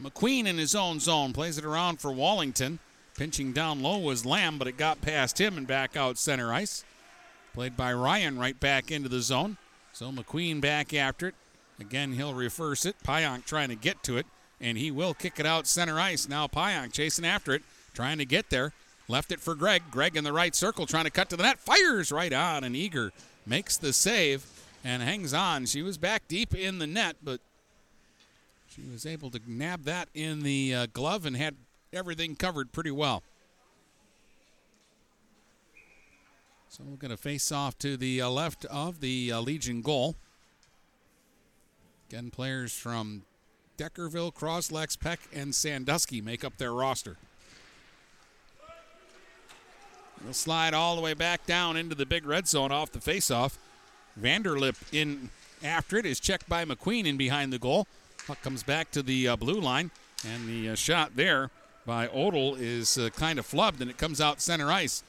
McQueen 0.00 0.46
in 0.46 0.56
his 0.56 0.74
own 0.74 1.00
zone 1.00 1.32
plays 1.32 1.58
it 1.58 1.64
around 1.64 2.00
for 2.00 2.12
Wallington. 2.12 2.78
Pinching 3.16 3.52
down 3.52 3.82
low 3.82 3.98
was 3.98 4.24
Lamb, 4.24 4.58
but 4.58 4.66
it 4.66 4.78
got 4.78 5.02
past 5.02 5.40
him 5.40 5.58
and 5.58 5.66
back 5.66 5.96
out 5.96 6.16
center 6.16 6.52
ice. 6.52 6.84
Played 7.52 7.76
by 7.76 7.92
Ryan 7.92 8.38
right 8.38 8.58
back 8.58 8.90
into 8.90 9.08
the 9.08 9.20
zone. 9.20 9.58
So 9.92 10.10
McQueen 10.10 10.60
back 10.60 10.94
after 10.94 11.28
it. 11.28 11.34
Again, 11.78 12.12
he'll 12.12 12.34
reverse 12.34 12.86
it. 12.86 12.96
Pionk 13.04 13.44
trying 13.44 13.68
to 13.68 13.74
get 13.74 14.02
to 14.04 14.16
it, 14.16 14.26
and 14.62 14.78
he 14.78 14.90
will 14.90 15.12
kick 15.12 15.38
it 15.40 15.44
out 15.44 15.66
center 15.66 15.98
ice. 15.98 16.28
Now 16.28 16.46
Pionk 16.46 16.92
chasing 16.92 17.26
after 17.26 17.52
it, 17.52 17.62
trying 17.92 18.18
to 18.18 18.24
get 18.24 18.48
there. 18.48 18.72
Left 19.08 19.32
it 19.32 19.40
for 19.40 19.54
Gregg. 19.54 19.82
Gregg 19.90 20.16
in 20.16 20.24
the 20.24 20.32
right 20.32 20.54
circle 20.54 20.86
trying 20.86 21.04
to 21.04 21.10
cut 21.10 21.28
to 21.30 21.36
the 21.36 21.42
net. 21.42 21.58
Fires 21.58 22.12
right 22.12 22.32
on, 22.32 22.64
and 22.64 22.76
Eager 22.76 23.12
makes 23.44 23.76
the 23.76 23.92
save 23.92 24.46
and 24.84 25.02
hangs 25.02 25.34
on. 25.34 25.66
She 25.66 25.82
was 25.82 25.98
back 25.98 26.28
deep 26.28 26.54
in 26.54 26.78
the 26.78 26.86
net, 26.86 27.16
but 27.22 27.40
she 28.68 28.82
was 28.90 29.04
able 29.04 29.30
to 29.30 29.40
nab 29.46 29.84
that 29.84 30.08
in 30.14 30.44
the 30.44 30.74
uh, 30.74 30.86
glove 30.92 31.26
and 31.26 31.36
had 31.36 31.56
everything 31.92 32.36
covered 32.36 32.72
pretty 32.72 32.92
well. 32.92 33.22
So 36.68 36.84
we're 36.88 36.96
going 36.96 37.10
to 37.10 37.18
face 37.18 37.52
off 37.52 37.76
to 37.80 37.98
the 37.98 38.22
uh, 38.22 38.30
left 38.30 38.64
of 38.66 39.00
the 39.00 39.30
uh, 39.32 39.40
Legion 39.40 39.82
goal. 39.82 40.14
Again, 42.08 42.30
players 42.30 42.72
from 42.72 43.24
Deckerville, 43.82 44.32
Croslex, 44.32 44.98
Peck, 44.98 45.18
and 45.34 45.52
Sandusky 45.52 46.20
make 46.20 46.44
up 46.44 46.56
their 46.56 46.72
roster. 46.72 47.16
They'll 50.22 50.32
slide 50.32 50.72
all 50.72 50.94
the 50.94 51.02
way 51.02 51.14
back 51.14 51.46
down 51.46 51.76
into 51.76 51.96
the 51.96 52.06
big 52.06 52.24
red 52.24 52.46
zone 52.46 52.70
off 52.70 52.92
the 52.92 53.00
faceoff. 53.00 53.56
Vanderlip 54.20 54.76
in 54.92 55.30
after 55.64 55.96
it 55.96 56.06
is 56.06 56.20
checked 56.20 56.48
by 56.48 56.64
McQueen 56.64 57.06
in 57.06 57.16
behind 57.16 57.52
the 57.52 57.58
goal. 57.58 57.88
Puck 58.26 58.40
comes 58.42 58.62
back 58.62 58.92
to 58.92 59.02
the 59.02 59.26
uh, 59.26 59.36
blue 59.36 59.60
line, 59.60 59.90
and 60.24 60.46
the 60.46 60.70
uh, 60.70 60.74
shot 60.76 61.16
there 61.16 61.50
by 61.84 62.06
Odell 62.08 62.54
is 62.54 62.96
uh, 62.96 63.10
kind 63.16 63.40
of 63.40 63.46
flubbed, 63.46 63.80
and 63.80 63.90
it 63.90 63.98
comes 63.98 64.20
out 64.20 64.40
center 64.40 64.70
ice. 64.70 65.02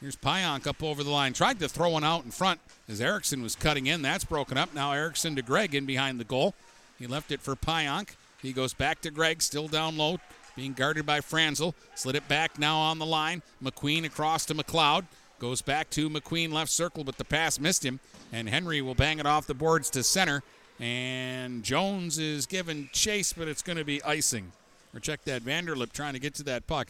Here's 0.00 0.14
Pionk 0.14 0.68
up 0.68 0.80
over 0.80 1.02
the 1.02 1.10
line. 1.10 1.32
Tried 1.32 1.58
to 1.58 1.68
throw 1.68 1.90
one 1.90 2.04
out 2.04 2.24
in 2.24 2.30
front 2.30 2.60
as 2.88 3.00
Erickson 3.00 3.42
was 3.42 3.56
cutting 3.56 3.86
in. 3.86 4.02
That's 4.02 4.24
broken 4.24 4.56
up. 4.56 4.72
Now 4.74 4.92
Erickson 4.92 5.34
to 5.36 5.42
Gregg 5.42 5.74
in 5.74 5.86
behind 5.86 6.20
the 6.20 6.24
goal. 6.24 6.54
He 7.02 7.08
left 7.08 7.32
it 7.32 7.40
for 7.40 7.56
Pionk. 7.56 8.10
He 8.40 8.52
goes 8.52 8.74
back 8.74 9.00
to 9.00 9.10
Gregg, 9.10 9.42
still 9.42 9.66
down 9.66 9.96
low, 9.96 10.18
being 10.54 10.72
guarded 10.72 11.04
by 11.04 11.20
Franzel. 11.20 11.74
Slid 11.96 12.14
it 12.14 12.28
back 12.28 12.60
now 12.60 12.78
on 12.78 13.00
the 13.00 13.06
line. 13.06 13.42
McQueen 13.60 14.04
across 14.04 14.46
to 14.46 14.54
McLeod. 14.54 15.06
Goes 15.40 15.62
back 15.62 15.90
to 15.90 16.08
McQueen 16.08 16.52
left 16.52 16.70
circle, 16.70 17.02
but 17.02 17.18
the 17.18 17.24
pass 17.24 17.58
missed 17.58 17.84
him. 17.84 17.98
And 18.32 18.48
Henry 18.48 18.80
will 18.82 18.94
bang 18.94 19.18
it 19.18 19.26
off 19.26 19.48
the 19.48 19.54
boards 19.54 19.90
to 19.90 20.04
center. 20.04 20.44
And 20.78 21.64
Jones 21.64 22.20
is 22.20 22.46
given 22.46 22.88
chase, 22.92 23.32
but 23.32 23.48
it's 23.48 23.62
going 23.62 23.78
to 23.78 23.84
be 23.84 24.00
icing. 24.04 24.52
Or 24.94 25.00
check 25.00 25.24
that 25.24 25.42
Vanderlip 25.42 25.92
trying 25.92 26.12
to 26.12 26.20
get 26.20 26.34
to 26.34 26.44
that 26.44 26.68
puck. 26.68 26.86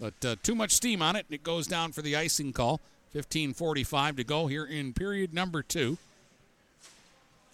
But 0.00 0.24
uh, 0.24 0.34
too 0.42 0.56
much 0.56 0.72
steam 0.72 1.02
on 1.02 1.14
it, 1.14 1.26
and 1.28 1.34
it 1.36 1.44
goes 1.44 1.68
down 1.68 1.92
for 1.92 2.02
the 2.02 2.16
icing 2.16 2.52
call. 2.52 2.80
15:45 3.14 4.16
to 4.16 4.24
go 4.24 4.48
here 4.48 4.64
in 4.64 4.92
period 4.92 5.32
number 5.32 5.62
two. 5.62 5.98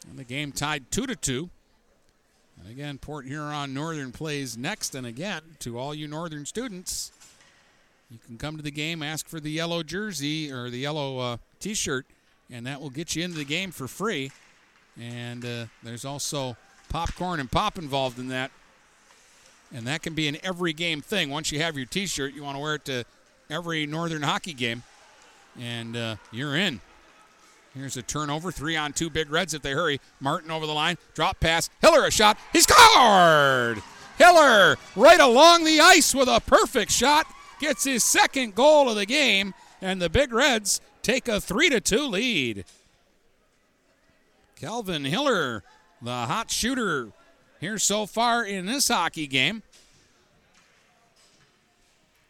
And 0.09 0.19
the 0.19 0.25
game 0.25 0.53
tied 0.53 0.91
two 0.91 1.07
to 1.07 1.15
two. 1.15 1.51
And 2.59 2.71
again, 2.71 2.99
Port 2.99 3.27
Huron 3.27 3.75
Northern 3.75 4.13
plays 4.13 4.57
next. 4.57 4.95
And 4.95 5.07
again, 5.07 5.43
to 5.61 5.79
all 5.79 5.95
you 5.95 6.09
Northern 6.09 6.47
students, 6.47 7.13
you 8.11 8.19
can 8.27 8.39
come 8.39 8.57
to 8.57 8.63
the 8.63 8.71
game, 8.71 9.03
ask 9.03 9.29
for 9.29 9.41
the 9.41 9.51
yellow 9.51 9.83
jersey 9.83 10.51
or 10.51 10.71
the 10.71 10.79
yellow 10.79 11.19
uh, 11.19 11.37
T-shirt, 11.61 12.07
and 12.51 12.67
that 12.67 12.81
will 12.81 12.91
get 12.91 13.15
you 13.15 13.25
into 13.25 13.37
the 13.37 13.45
game 13.45 13.71
for 13.71 13.87
free. 13.87 14.31
And 15.01 15.45
uh, 15.45 15.67
there's 15.83 16.05
also 16.05 16.57
popcorn 16.89 17.41
and 17.41 17.51
pop 17.51 17.79
involved 17.79 18.19
in 18.19 18.29
that. 18.29 18.51
And 19.75 19.87
that 19.87 20.03
can 20.03 20.15
be 20.15 20.29
an 20.29 20.39
every 20.43 20.73
game 20.73 21.03
thing. 21.03 21.29
Once 21.31 21.53
you 21.53 21.61
have 21.61 21.77
your 21.77 21.87
t 21.87 22.07
shirt, 22.07 22.33
you 22.33 22.43
want 22.43 22.57
to 22.57 22.63
wear 22.63 22.77
it 22.77 22.85
to 22.87 23.05
every 23.51 23.87
Northern 23.87 24.23
hockey 24.23 24.55
game. 24.55 24.83
And 25.61 25.97
uh, 25.97 26.17
you're 26.33 26.57
in. 26.57 26.81
Here's 27.75 27.97
a 27.97 28.03
turnover. 28.03 28.51
Three 28.51 28.77
on 28.77 28.93
two 28.93 29.11
big 29.11 29.31
reds 29.31 29.55
if 29.55 29.63
they 29.63 29.73
hurry. 29.73 30.01
Martin 30.21 30.51
over 30.51 30.67
the 30.67 30.73
line. 30.73 30.97
Drop 31.15 31.39
pass. 31.41 31.71
Hiller 31.81 32.07
a 32.07 32.11
shot. 32.11 32.39
He 32.53 32.61
scored! 32.61 33.83
Hiller 34.17 34.77
right 34.97 35.21
along 35.21 35.65
the 35.65 35.81
ice 35.81 36.15
with 36.15 36.29
a 36.29 36.41
perfect 36.41 36.91
shot. 36.91 37.27
Gets 37.61 37.85
his 37.85 38.03
second 38.05 38.55
goal 38.55 38.89
of 38.89 38.97
the 38.97 39.07
game. 39.07 39.55
And 39.81 40.03
the 40.03 40.11
Big 40.11 40.33
Reds 40.33 40.81
take 41.03 41.29
a 41.29 41.41
3 41.41 41.71
to 41.71 41.81
2 41.81 42.07
lead. 42.07 42.65
Kelvin 44.57 45.05
Hiller, 45.05 45.63
the 46.03 46.11
hot 46.11 46.51
shooter 46.51 47.13
here 47.61 47.79
so 47.79 48.07
far 48.07 48.45
in 48.45 48.67
this 48.67 48.89
hockey 48.89 49.29
game. 49.29 49.63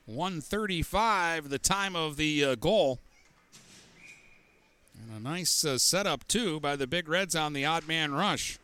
135, 0.05 1.49
the 1.49 1.59
time 1.59 1.97
of 1.97 2.17
the 2.17 2.45
uh, 2.45 2.55
goal. 2.55 2.99
A 5.17 5.19
nice 5.19 5.65
uh, 5.65 5.79
setup, 5.79 6.29
too, 6.29 6.61
by 6.61 6.77
the 6.77 6.87
Big 6.87 7.09
Reds 7.09 7.35
on 7.35 7.55
the 7.55 7.65
odd 7.65 7.89
man 7.89 8.13
rush. 8.13 8.59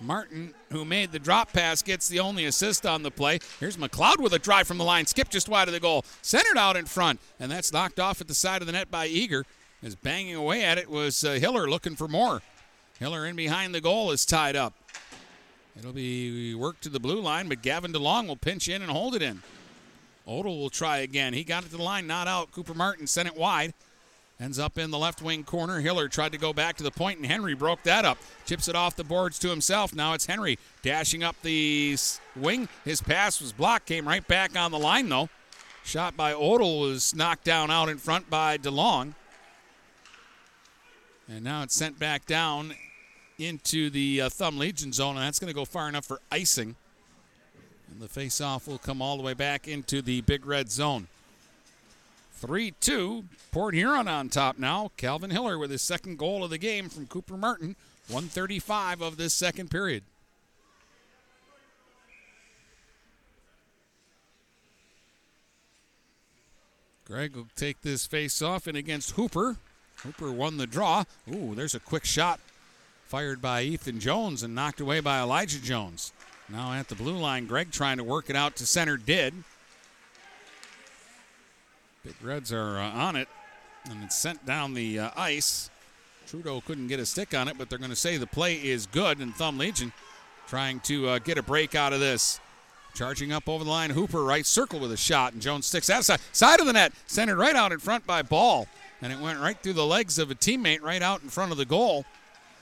Martin, 0.00 0.52
who 0.70 0.84
made 0.84 1.12
the 1.12 1.18
drop 1.18 1.52
pass, 1.52 1.80
gets 1.80 2.08
the 2.08 2.20
only 2.20 2.44
assist 2.44 2.84
on 2.84 3.02
the 3.02 3.10
play. 3.10 3.38
Here's 3.60 3.76
McLeod 3.76 4.18
with 4.18 4.32
a 4.34 4.38
drive 4.38 4.66
from 4.66 4.78
the 4.78 4.84
line, 4.84 5.06
skip 5.06 5.30
just 5.30 5.48
wide 5.48 5.68
of 5.68 5.74
the 5.74 5.80
goal, 5.80 6.04
centered 6.22 6.58
out 6.58 6.76
in 6.76 6.86
front, 6.86 7.20
and 7.38 7.50
that's 7.50 7.72
knocked 7.72 8.00
off 8.00 8.20
at 8.20 8.28
the 8.28 8.34
side 8.34 8.60
of 8.60 8.66
the 8.66 8.72
net 8.72 8.90
by 8.90 9.06
Eager. 9.06 9.46
As 9.82 9.94
banging 9.94 10.34
away 10.34 10.64
at 10.64 10.76
it 10.76 10.90
was 10.90 11.22
uh, 11.24 11.34
Hiller 11.34 11.70
looking 11.70 11.94
for 11.94 12.08
more. 12.08 12.42
Hiller 12.98 13.24
in 13.26 13.36
behind 13.36 13.74
the 13.74 13.80
goal 13.80 14.10
is 14.10 14.26
tied 14.26 14.56
up. 14.56 14.74
It'll 15.78 15.92
be 15.92 16.54
worked 16.54 16.82
to 16.82 16.88
the 16.88 17.00
blue 17.00 17.20
line, 17.20 17.48
but 17.48 17.62
Gavin 17.62 17.92
DeLong 17.92 18.28
will 18.28 18.36
pinch 18.36 18.68
in 18.68 18.80
and 18.82 18.90
hold 18.90 19.14
it 19.14 19.22
in. 19.22 19.42
Odell 20.26 20.56
will 20.56 20.70
try 20.70 20.98
again. 20.98 21.34
He 21.34 21.44
got 21.44 21.64
it 21.64 21.70
to 21.70 21.76
the 21.76 21.82
line, 21.82 22.06
not 22.06 22.28
out. 22.28 22.52
Cooper 22.52 22.74
Martin 22.74 23.06
sent 23.06 23.28
it 23.28 23.36
wide. 23.36 23.74
Ends 24.40 24.58
up 24.58 24.78
in 24.78 24.90
the 24.90 24.98
left 24.98 25.22
wing 25.22 25.44
corner. 25.44 25.80
Hiller 25.80 26.08
tried 26.08 26.32
to 26.32 26.38
go 26.38 26.52
back 26.52 26.76
to 26.76 26.82
the 26.82 26.90
point, 26.90 27.18
and 27.18 27.26
Henry 27.26 27.54
broke 27.54 27.82
that 27.84 28.04
up. 28.04 28.18
Chips 28.46 28.68
it 28.68 28.74
off 28.74 28.96
the 28.96 29.04
boards 29.04 29.38
to 29.40 29.48
himself. 29.48 29.94
Now 29.94 30.12
it's 30.12 30.26
Henry 30.26 30.58
dashing 30.82 31.22
up 31.22 31.36
the 31.42 31.96
wing. 32.34 32.68
His 32.84 33.00
pass 33.00 33.40
was 33.40 33.52
blocked, 33.52 33.86
came 33.86 34.08
right 34.08 34.26
back 34.26 34.56
on 34.56 34.70
the 34.72 34.78
line, 34.78 35.08
though. 35.08 35.28
Shot 35.84 36.16
by 36.16 36.32
Odell 36.32 36.80
was 36.80 37.14
knocked 37.14 37.44
down 37.44 37.70
out 37.70 37.88
in 37.88 37.98
front 37.98 38.28
by 38.30 38.58
DeLong. 38.58 39.14
And 41.28 41.44
now 41.44 41.62
it's 41.62 41.74
sent 41.74 41.98
back 41.98 42.26
down 42.26 42.74
into 43.38 43.90
the 43.90 44.22
uh, 44.22 44.28
Thumb 44.28 44.58
Legion 44.58 44.92
zone, 44.92 45.16
and 45.16 45.24
that's 45.24 45.38
going 45.38 45.50
to 45.50 45.54
go 45.54 45.64
far 45.64 45.88
enough 45.88 46.04
for 46.04 46.20
icing. 46.30 46.76
And 47.90 48.00
the 48.00 48.08
face-off 48.08 48.66
will 48.66 48.78
come 48.78 49.02
all 49.02 49.16
the 49.16 49.22
way 49.22 49.34
back 49.34 49.68
into 49.68 50.02
the 50.02 50.20
Big 50.22 50.46
Red 50.46 50.70
zone. 50.70 51.08
3 52.34 52.72
2. 52.80 53.24
Port 53.52 53.74
Huron 53.74 54.08
on 54.08 54.28
top 54.28 54.58
now. 54.58 54.90
Calvin 54.96 55.30
Hiller 55.30 55.58
with 55.58 55.70
his 55.70 55.82
second 55.82 56.18
goal 56.18 56.44
of 56.44 56.50
the 56.50 56.58
game 56.58 56.88
from 56.88 57.06
Cooper 57.06 57.36
Martin. 57.36 57.76
135 58.08 59.00
of 59.00 59.16
this 59.16 59.32
second 59.32 59.70
period. 59.70 60.02
Gregg 67.06 67.36
will 67.36 67.48
take 67.54 67.82
this 67.82 68.06
face 68.06 68.40
off 68.40 68.66
and 68.66 68.76
against 68.76 69.12
Hooper. 69.12 69.56
Hooper 69.98 70.32
won 70.32 70.56
the 70.56 70.66
draw. 70.66 71.04
Ooh, 71.32 71.54
there's 71.54 71.74
a 71.74 71.80
quick 71.80 72.04
shot 72.04 72.40
fired 73.06 73.40
by 73.40 73.62
Ethan 73.62 74.00
Jones 74.00 74.42
and 74.42 74.54
knocked 74.54 74.80
away 74.80 75.00
by 75.00 75.20
Elijah 75.20 75.60
Jones. 75.60 76.12
Now 76.48 76.72
at 76.72 76.88
the 76.88 76.94
blue 76.94 77.16
line, 77.16 77.46
Gregg 77.46 77.70
trying 77.70 77.96
to 77.98 78.04
work 78.04 78.28
it 78.28 78.36
out 78.36 78.56
to 78.56 78.66
center 78.66 78.96
did. 78.96 79.34
Big 82.04 82.14
Reds 82.22 82.52
are 82.52 82.78
uh, 82.78 82.90
on 82.90 83.16
it, 83.16 83.28
and 83.88 84.04
it's 84.04 84.16
sent 84.16 84.44
down 84.44 84.74
the 84.74 84.98
uh, 84.98 85.10
ice. 85.16 85.70
Trudeau 86.26 86.60
couldn't 86.60 86.88
get 86.88 87.00
a 87.00 87.06
stick 87.06 87.34
on 87.34 87.48
it, 87.48 87.56
but 87.56 87.70
they're 87.70 87.78
going 87.78 87.90
to 87.90 87.96
say 87.96 88.16
the 88.16 88.26
play 88.26 88.56
is 88.56 88.86
good, 88.86 89.20
and 89.20 89.34
Thumb 89.34 89.56
Legion 89.56 89.92
trying 90.46 90.80
to 90.80 91.08
uh, 91.08 91.18
get 91.18 91.38
a 91.38 91.42
break 91.42 91.74
out 91.74 91.92
of 91.92 92.00
this. 92.00 92.40
Charging 92.94 93.32
up 93.32 93.48
over 93.48 93.64
the 93.64 93.70
line, 93.70 93.90
Hooper 93.90 94.22
right 94.22 94.46
circle 94.46 94.78
with 94.78 94.92
a 94.92 94.96
shot, 94.96 95.32
and 95.32 95.42
Jones 95.42 95.66
sticks 95.66 95.90
outside 95.90 96.20
side 96.32 96.60
of 96.60 96.66
the 96.66 96.72
net, 96.72 96.92
centered 97.06 97.36
right 97.36 97.56
out 97.56 97.72
in 97.72 97.78
front 97.78 98.06
by 98.06 98.22
Ball, 98.22 98.68
and 99.02 99.12
it 99.12 99.18
went 99.18 99.40
right 99.40 99.58
through 99.58 99.72
the 99.72 99.86
legs 99.86 100.18
of 100.18 100.30
a 100.30 100.34
teammate 100.34 100.80
right 100.80 101.02
out 101.02 101.22
in 101.22 101.28
front 101.28 101.50
of 101.50 101.58
the 101.58 101.64
goal. 101.64 102.04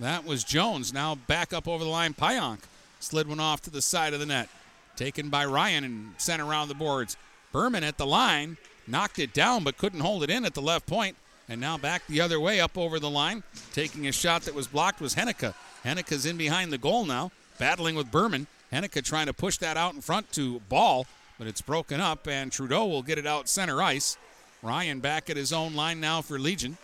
That 0.01 0.25
was 0.25 0.45
Jones. 0.45 0.93
Now 0.93 1.15
back 1.15 1.53
up 1.53 1.69
over 1.69 1.85
the 1.85 1.91
line, 1.91 2.15
Pionk 2.15 2.61
slid 3.03 3.27
one 3.27 3.41
off 3.41 3.61
to 3.63 3.71
the 3.71 3.83
side 3.83 4.15
of 4.15 4.21
the 4.21 4.27
net, 4.27 4.49
taken 4.97 5.29
by 5.29 5.45
Ryan 5.45 5.85
and 5.85 6.15
sent 6.19 6.41
around 6.41 6.69
the 6.69 6.75
boards. 6.75 7.17
Berman 7.51 7.85
at 7.85 7.99
the 7.99 8.07
line 8.07 8.57
knocked 8.87 9.19
it 9.19 9.33
down 9.33 9.65
but 9.65 9.79
couldn't 9.79 10.01
hold 10.01 10.23
it 10.23 10.31
in 10.31 10.45
at 10.45 10.55
the 10.55 10.63
left 10.63 10.87
point. 10.87 11.17
And 11.49 11.61
now 11.61 11.77
back 11.77 12.07
the 12.07 12.21
other 12.21 12.41
way 12.41 12.61
up 12.61 12.79
over 12.79 12.99
the 12.99 13.11
line. 13.11 13.43
Taking 13.73 14.07
a 14.07 14.13
shot 14.13 14.43
that 14.43 14.55
was 14.55 14.67
blocked 14.67 15.01
was 15.01 15.15
Henneke. 15.15 15.55
Henneke's 15.85 16.25
in 16.25 16.37
behind 16.37 16.73
the 16.73 16.79
goal 16.79 17.05
now, 17.05 17.33
battling 17.59 17.97
with 17.97 18.11
Berman. 18.11 18.47
Henneke 18.73 19.05
trying 19.05 19.27
to 19.27 19.35
push 19.35 19.59
that 19.59 19.77
out 19.77 19.93
in 19.93 20.01
front 20.01 20.33
to 20.33 20.61
Ball, 20.69 21.07
but 21.39 21.47
it's 21.47 21.61
broken 21.61 22.01
up, 22.01 22.27
and 22.27 22.51
Trudeau 22.51 22.87
will 22.87 23.03
get 23.03 23.19
it 23.19 23.27
out 23.27 23.49
center 23.49 23.83
ice. 23.83 24.17
Ryan 24.63 25.01
back 25.01 25.29
at 25.29 25.37
his 25.37 25.53
own 25.53 25.75
line 25.75 26.01
now 26.01 26.23
for 26.23 26.39
Legion. 26.39 26.79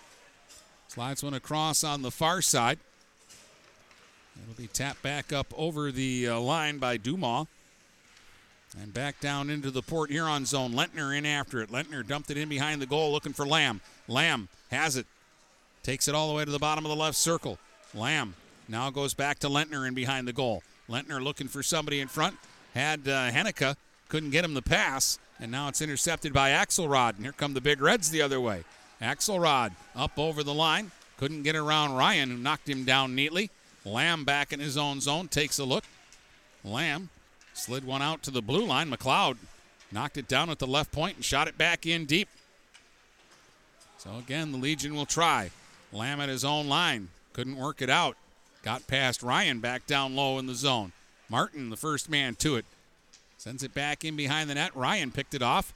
Slides 0.88 1.22
one 1.22 1.34
across 1.34 1.84
on 1.84 2.02
the 2.02 2.10
far 2.10 2.42
side. 2.42 2.78
It'll 4.42 4.60
be 4.60 4.68
tapped 4.68 5.02
back 5.02 5.32
up 5.32 5.52
over 5.56 5.90
the 5.90 6.28
uh, 6.28 6.40
line 6.40 6.78
by 6.78 6.96
Dumas. 6.96 7.46
And 8.80 8.92
back 8.92 9.18
down 9.20 9.48
into 9.48 9.70
the 9.70 9.80
Port 9.80 10.10
Huron 10.10 10.44
zone. 10.44 10.72
Lentner 10.72 11.16
in 11.16 11.24
after 11.24 11.60
it. 11.62 11.70
Lentner 11.70 12.06
dumped 12.06 12.30
it 12.30 12.36
in 12.36 12.48
behind 12.48 12.82
the 12.82 12.86
goal 12.86 13.10
looking 13.10 13.32
for 13.32 13.46
Lamb. 13.46 13.80
Lamb 14.08 14.48
has 14.70 14.96
it. 14.96 15.06
Takes 15.82 16.06
it 16.06 16.14
all 16.14 16.28
the 16.28 16.34
way 16.34 16.44
to 16.44 16.50
the 16.50 16.58
bottom 16.58 16.84
of 16.84 16.90
the 16.90 16.96
left 16.96 17.16
circle. 17.16 17.58
Lamb 17.94 18.34
now 18.68 18.90
goes 18.90 19.14
back 19.14 19.38
to 19.38 19.48
Lentner 19.48 19.88
in 19.88 19.94
behind 19.94 20.28
the 20.28 20.34
goal. 20.34 20.62
Lentner 20.88 21.22
looking 21.22 21.48
for 21.48 21.62
somebody 21.62 22.00
in 22.00 22.08
front. 22.08 22.36
Had 22.74 23.08
uh, 23.08 23.30
Henneke. 23.30 23.74
Couldn't 24.08 24.30
get 24.30 24.44
him 24.44 24.54
the 24.54 24.62
pass. 24.62 25.18
And 25.40 25.50
now 25.50 25.68
it's 25.68 25.80
intercepted 25.80 26.32
by 26.32 26.50
Axelrod. 26.50 27.16
And 27.16 27.24
here 27.24 27.32
come 27.32 27.54
the 27.54 27.60
Big 27.62 27.80
Reds 27.80 28.10
the 28.10 28.20
other 28.20 28.40
way. 28.40 28.64
Axelrod 29.00 29.72
up 29.96 30.18
over 30.18 30.42
the 30.42 30.54
line. 30.54 30.90
Couldn't 31.16 31.42
get 31.42 31.56
around 31.56 31.94
Ryan, 31.94 32.30
who 32.30 32.36
knocked 32.36 32.68
him 32.68 32.84
down 32.84 33.14
neatly. 33.14 33.50
Lamb 33.84 34.24
back 34.24 34.52
in 34.52 34.60
his 34.60 34.76
own 34.76 35.00
zone. 35.00 35.28
Takes 35.28 35.58
a 35.58 35.64
look. 35.64 35.84
Lamb 36.64 37.10
slid 37.54 37.84
one 37.84 38.02
out 38.02 38.22
to 38.24 38.30
the 38.30 38.42
blue 38.42 38.64
line. 38.64 38.90
McLeod 38.90 39.36
knocked 39.90 40.16
it 40.16 40.28
down 40.28 40.50
at 40.50 40.58
the 40.58 40.66
left 40.66 40.92
point 40.92 41.16
and 41.16 41.24
shot 41.24 41.48
it 41.48 41.56
back 41.56 41.86
in 41.86 42.04
deep. 42.04 42.28
So 43.98 44.16
again, 44.18 44.52
the 44.52 44.58
Legion 44.58 44.94
will 44.94 45.06
try. 45.06 45.50
Lamb 45.92 46.20
at 46.20 46.28
his 46.28 46.44
own 46.44 46.68
line. 46.68 47.08
Couldn't 47.32 47.56
work 47.56 47.82
it 47.82 47.90
out. 47.90 48.16
Got 48.62 48.86
past 48.86 49.22
Ryan 49.22 49.60
back 49.60 49.86
down 49.86 50.14
low 50.14 50.38
in 50.38 50.46
the 50.46 50.54
zone. 50.54 50.92
Martin, 51.28 51.70
the 51.70 51.76
first 51.76 52.10
man 52.10 52.34
to 52.36 52.56
it. 52.56 52.64
Sends 53.36 53.62
it 53.62 53.74
back 53.74 54.04
in 54.04 54.16
behind 54.16 54.50
the 54.50 54.54
net. 54.54 54.74
Ryan 54.74 55.10
picked 55.10 55.34
it 55.34 55.42
off. 55.42 55.72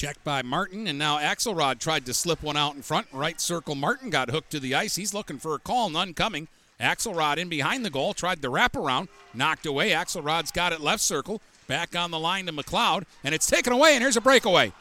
Checked 0.00 0.24
by 0.24 0.40
Martin, 0.40 0.86
and 0.86 0.98
now 0.98 1.18
Axelrod 1.18 1.78
tried 1.78 2.06
to 2.06 2.14
slip 2.14 2.42
one 2.42 2.56
out 2.56 2.74
in 2.74 2.80
front. 2.80 3.06
Right 3.12 3.38
circle. 3.38 3.74
Martin 3.74 4.08
got 4.08 4.30
hooked 4.30 4.50
to 4.52 4.58
the 4.58 4.74
ice. 4.74 4.96
He's 4.96 5.12
looking 5.12 5.36
for 5.36 5.54
a 5.54 5.58
call, 5.58 5.90
none 5.90 6.14
coming. 6.14 6.48
Axelrod 6.80 7.36
in 7.36 7.50
behind 7.50 7.84
the 7.84 7.90
goal, 7.90 8.14
tried 8.14 8.40
to 8.40 8.48
wrap 8.48 8.76
around, 8.76 9.08
knocked 9.34 9.66
away. 9.66 9.90
Axelrod's 9.90 10.52
got 10.52 10.72
it 10.72 10.80
left 10.80 11.02
circle. 11.02 11.42
Back 11.66 11.94
on 11.94 12.10
the 12.10 12.18
line 12.18 12.46
to 12.46 12.52
McLeod, 12.52 13.04
and 13.22 13.34
it's 13.34 13.46
taken 13.46 13.74
away, 13.74 13.92
and 13.92 14.00
here's 14.00 14.16
a 14.16 14.22
breakaway. 14.22 14.72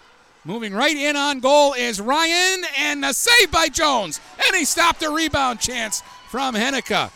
Moving 0.45 0.73
right 0.73 0.95
in 0.95 1.17
on 1.17 1.41
goal 1.41 1.73
is 1.73 1.99
Ryan, 1.99 2.63
and 2.77 3.03
a 3.03 3.13
save 3.13 3.51
by 3.51 3.67
Jones. 3.67 4.21
And 4.47 4.55
he 4.55 4.63
stopped 4.63 5.03
a 5.03 5.09
rebound 5.09 5.59
chance 5.59 6.01
from 6.29 6.55
Henneke. 6.55 7.11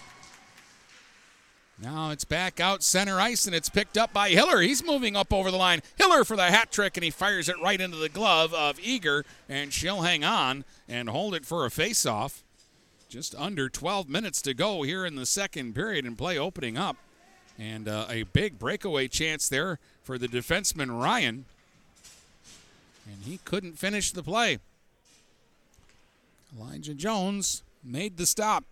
Now 1.81 2.11
it's 2.11 2.23
back 2.23 2.59
out 2.59 2.83
center 2.83 3.19
ice, 3.19 3.45
and 3.45 3.55
it's 3.55 3.69
picked 3.69 3.97
up 3.97 4.13
by 4.13 4.29
Hiller. 4.29 4.61
He's 4.61 4.83
moving 4.83 5.15
up 5.15 5.33
over 5.33 5.49
the 5.49 5.57
line. 5.57 5.81
Hiller 5.97 6.23
for 6.23 6.35
the 6.35 6.51
hat 6.51 6.71
trick, 6.71 6.95
and 6.97 7.03
he 7.03 7.09
fires 7.09 7.49
it 7.49 7.59
right 7.61 7.81
into 7.81 7.97
the 7.97 8.09
glove 8.09 8.53
of 8.53 8.79
Eager, 8.79 9.25
and 9.49 9.73
she'll 9.73 10.01
hang 10.01 10.23
on 10.23 10.65
and 10.87 11.09
hold 11.09 11.33
it 11.33 11.45
for 11.45 11.65
a 11.65 11.71
face-off. 11.71 12.43
Just 13.09 13.35
under 13.35 13.69
12 13.69 14.07
minutes 14.07 14.41
to 14.43 14.53
go 14.53 14.83
here 14.83 15.05
in 15.05 15.15
the 15.15 15.25
second 15.25 15.73
period, 15.73 16.05
and 16.05 16.17
play 16.17 16.37
opening 16.37 16.77
up. 16.77 16.97
And 17.57 17.87
uh, 17.87 18.05
a 18.09 18.23
big 18.23 18.57
breakaway 18.59 19.07
chance 19.07 19.49
there 19.49 19.79
for 20.03 20.17
the 20.17 20.27
defenseman 20.27 21.01
Ryan. 21.01 21.45
And 23.05 23.23
he 23.25 23.39
couldn't 23.45 23.77
finish 23.77 24.11
the 24.11 24.23
play. 24.23 24.59
Elijah 26.57 26.93
Jones 26.93 27.63
made 27.83 28.17
the 28.17 28.25
stop. 28.25 28.63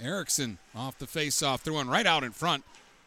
Erickson 0.00 0.58
off 0.74 0.98
the 0.98 1.06
face-off, 1.06 1.62
throwing 1.62 1.88
right 1.88 2.06
out 2.06 2.24
in 2.24 2.32
front. 2.32 2.64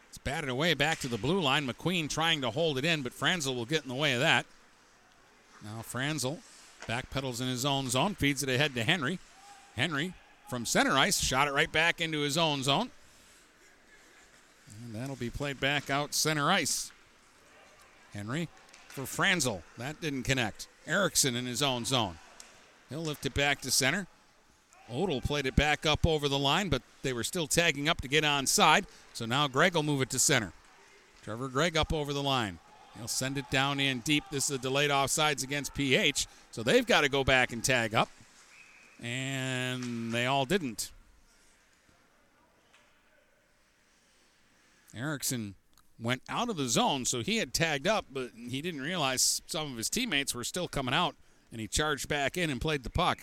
It's 0.08 0.18
batted 0.18 0.48
away 0.48 0.74
back 0.74 0.98
to 1.00 1.08
the 1.08 1.18
blue 1.18 1.40
line. 1.40 1.66
McQueen 1.66 2.08
trying 2.08 2.40
to 2.40 2.50
hold 2.50 2.78
it 2.78 2.84
in, 2.84 3.02
but 3.02 3.12
Franzel 3.12 3.54
will 3.54 3.66
get 3.66 3.82
in 3.82 3.88
the 3.88 3.94
way 3.94 4.14
of 4.14 4.20
that. 4.20 4.46
Now 5.62 5.82
Franzel 5.82 6.40
backpedals 6.86 7.40
in 7.40 7.48
his 7.48 7.64
own 7.66 7.88
zone, 7.88 8.14
feeds 8.14 8.42
it 8.42 8.48
ahead 8.48 8.74
to 8.74 8.84
Henry. 8.84 9.18
Henry 9.76 10.14
from 10.48 10.64
center 10.64 10.96
ice 10.96 11.20
shot 11.20 11.46
it 11.46 11.52
right 11.52 11.70
back 11.70 12.00
into 12.00 12.20
his 12.20 12.38
own 12.38 12.62
zone. 12.62 12.90
And 14.84 14.94
that'll 14.94 15.16
be 15.16 15.30
played 15.30 15.60
back 15.60 15.90
out 15.90 16.14
center 16.14 16.50
ice. 16.50 16.90
Henry 18.14 18.48
for 18.88 19.04
Franzel. 19.04 19.62
That 19.76 20.00
didn't 20.00 20.22
connect. 20.22 20.68
Erickson 20.86 21.36
in 21.36 21.44
his 21.44 21.62
own 21.62 21.84
zone. 21.84 22.18
He'll 22.88 23.02
lift 23.02 23.26
it 23.26 23.34
back 23.34 23.60
to 23.60 23.70
center. 23.70 24.06
Odell 24.92 25.20
played 25.20 25.46
it 25.46 25.56
back 25.56 25.84
up 25.84 26.06
over 26.06 26.28
the 26.28 26.38
line, 26.38 26.68
but 26.68 26.82
they 27.02 27.12
were 27.12 27.24
still 27.24 27.46
tagging 27.46 27.88
up 27.88 28.00
to 28.00 28.08
get 28.08 28.24
onside. 28.24 28.84
So 29.12 29.26
now 29.26 29.48
Gregg 29.48 29.74
will 29.74 29.82
move 29.82 30.02
it 30.02 30.10
to 30.10 30.18
center. 30.18 30.52
Trevor 31.22 31.48
Gregg 31.48 31.76
up 31.76 31.92
over 31.92 32.12
the 32.12 32.22
line. 32.22 32.58
He'll 32.96 33.08
send 33.08 33.38
it 33.38 33.50
down 33.50 33.80
in 33.80 34.00
deep. 34.00 34.24
This 34.30 34.50
is 34.50 34.56
a 34.56 34.58
delayed 34.58 34.90
offsides 34.90 35.44
against 35.44 35.74
PH. 35.74 36.26
So 36.50 36.62
they've 36.62 36.86
got 36.86 37.02
to 37.02 37.08
go 37.08 37.22
back 37.22 37.52
and 37.52 37.62
tag 37.62 37.94
up. 37.94 38.08
And 39.00 40.12
they 40.12 40.26
all 40.26 40.44
didn't. 40.44 40.90
Erickson 44.96 45.54
went 46.00 46.22
out 46.28 46.48
of 46.48 46.56
the 46.56 46.68
zone, 46.68 47.04
so 47.04 47.20
he 47.20 47.36
had 47.36 47.52
tagged 47.52 47.86
up, 47.86 48.06
but 48.10 48.30
he 48.34 48.62
didn't 48.62 48.80
realize 48.80 49.42
some 49.46 49.70
of 49.70 49.76
his 49.76 49.90
teammates 49.90 50.34
were 50.34 50.44
still 50.44 50.66
coming 50.66 50.94
out, 50.94 51.14
and 51.52 51.60
he 51.60 51.68
charged 51.68 52.08
back 52.08 52.36
in 52.36 52.50
and 52.50 52.60
played 52.60 52.82
the 52.82 52.90
puck. 52.90 53.18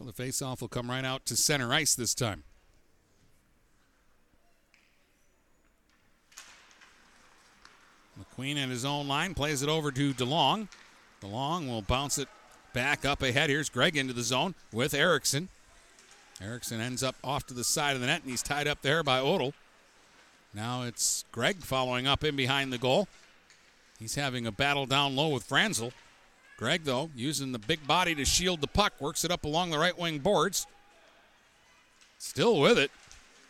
So 0.00 0.06
the 0.06 0.12
faceoff 0.14 0.62
will 0.62 0.68
come 0.68 0.88
right 0.88 1.04
out 1.04 1.26
to 1.26 1.36
center 1.36 1.74
ice 1.74 1.94
this 1.94 2.14
time. 2.14 2.44
McQueen 8.18 8.56
in 8.56 8.70
his 8.70 8.86
own 8.86 9.08
line 9.08 9.34
plays 9.34 9.62
it 9.62 9.68
over 9.68 9.90
to 9.90 10.14
DeLong. 10.14 10.68
DeLong 11.20 11.68
will 11.68 11.82
bounce 11.82 12.16
it 12.16 12.28
back 12.72 13.04
up 13.04 13.20
ahead. 13.20 13.50
Here's 13.50 13.68
Gregg 13.68 13.94
into 13.94 14.14
the 14.14 14.22
zone 14.22 14.54
with 14.72 14.94
Erickson. 14.94 15.50
Erickson 16.40 16.80
ends 16.80 17.02
up 17.02 17.16
off 17.22 17.46
to 17.48 17.54
the 17.54 17.64
side 17.64 17.94
of 17.94 18.00
the 18.00 18.06
net, 18.06 18.22
and 18.22 18.30
he's 18.30 18.42
tied 18.42 18.66
up 18.66 18.80
there 18.80 19.02
by 19.02 19.18
Odell. 19.18 19.52
Now 20.54 20.82
it's 20.84 21.26
Gregg 21.30 21.58
following 21.58 22.06
up 22.06 22.24
in 22.24 22.36
behind 22.36 22.72
the 22.72 22.78
goal. 22.78 23.06
He's 23.98 24.14
having 24.14 24.46
a 24.46 24.52
battle 24.52 24.86
down 24.86 25.14
low 25.14 25.28
with 25.28 25.44
Franzel. 25.44 25.92
Gregg, 26.60 26.84
though, 26.84 27.08
using 27.16 27.52
the 27.52 27.58
big 27.58 27.86
body 27.86 28.14
to 28.14 28.24
shield 28.26 28.60
the 28.60 28.66
puck, 28.66 28.92
works 29.00 29.24
it 29.24 29.30
up 29.30 29.44
along 29.44 29.70
the 29.70 29.78
right 29.78 29.98
wing 29.98 30.18
boards. 30.18 30.66
Still 32.18 32.60
with 32.60 32.78
it. 32.78 32.90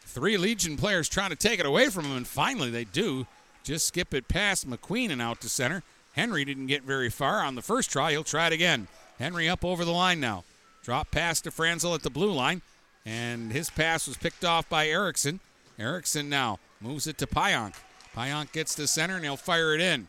Three 0.02 0.36
Legion 0.36 0.76
players 0.76 1.08
trying 1.08 1.30
to 1.30 1.36
take 1.36 1.58
it 1.58 1.66
away 1.66 1.88
from 1.88 2.04
him, 2.04 2.16
and 2.16 2.26
finally 2.26 2.70
they 2.70 2.84
do. 2.84 3.26
Just 3.64 3.88
skip 3.88 4.14
it 4.14 4.28
past 4.28 4.70
McQueen 4.70 5.10
and 5.10 5.20
out 5.20 5.40
to 5.40 5.48
center. 5.48 5.82
Henry 6.12 6.44
didn't 6.44 6.68
get 6.68 6.84
very 6.84 7.10
far 7.10 7.42
on 7.42 7.56
the 7.56 7.62
first 7.62 7.90
try. 7.90 8.12
He'll 8.12 8.22
try 8.22 8.46
it 8.46 8.52
again. 8.52 8.86
Henry 9.18 9.48
up 9.48 9.64
over 9.64 9.84
the 9.84 9.90
line 9.90 10.20
now. 10.20 10.44
Drop 10.84 11.10
pass 11.10 11.40
to 11.40 11.50
Franzel 11.50 11.96
at 11.96 12.04
the 12.04 12.10
blue 12.10 12.30
line, 12.30 12.62
and 13.04 13.50
his 13.50 13.70
pass 13.70 14.06
was 14.06 14.18
picked 14.18 14.44
off 14.44 14.68
by 14.68 14.86
Erickson. 14.86 15.40
Erickson 15.80 16.28
now 16.28 16.60
moves 16.80 17.08
it 17.08 17.18
to 17.18 17.26
Pionk. 17.26 17.74
Pionk 18.14 18.52
gets 18.52 18.76
to 18.76 18.86
center, 18.86 19.16
and 19.16 19.24
he'll 19.24 19.36
fire 19.36 19.74
it 19.74 19.80
in. 19.80 20.06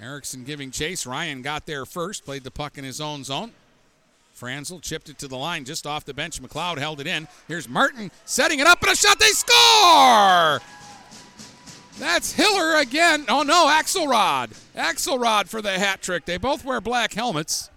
Erickson 0.00 0.44
giving 0.44 0.70
chase. 0.70 1.06
Ryan 1.06 1.42
got 1.42 1.66
there 1.66 1.84
first, 1.84 2.24
played 2.24 2.44
the 2.44 2.50
puck 2.50 2.78
in 2.78 2.84
his 2.84 3.00
own 3.00 3.24
zone. 3.24 3.52
Franzel 4.32 4.80
chipped 4.80 5.10
it 5.10 5.18
to 5.18 5.28
the 5.28 5.36
line 5.36 5.66
just 5.66 5.86
off 5.86 6.06
the 6.06 6.14
bench. 6.14 6.40
McLeod 6.40 6.78
held 6.78 7.00
it 7.00 7.06
in. 7.06 7.28
Here's 7.46 7.68
Martin 7.68 8.10
setting 8.24 8.58
it 8.58 8.66
up 8.66 8.82
and 8.82 8.92
a 8.92 8.96
shot. 8.96 9.18
They 9.18 9.26
score! 9.26 10.60
That's 11.98 12.32
Hiller 12.32 12.80
again. 12.80 13.26
Oh 13.28 13.42
no, 13.42 13.66
Axelrod. 13.66 14.58
Axelrod 14.74 15.48
for 15.48 15.60
the 15.60 15.78
hat 15.78 16.00
trick. 16.00 16.24
They 16.24 16.38
both 16.38 16.64
wear 16.64 16.80
black 16.80 17.12
helmets, 17.12 17.68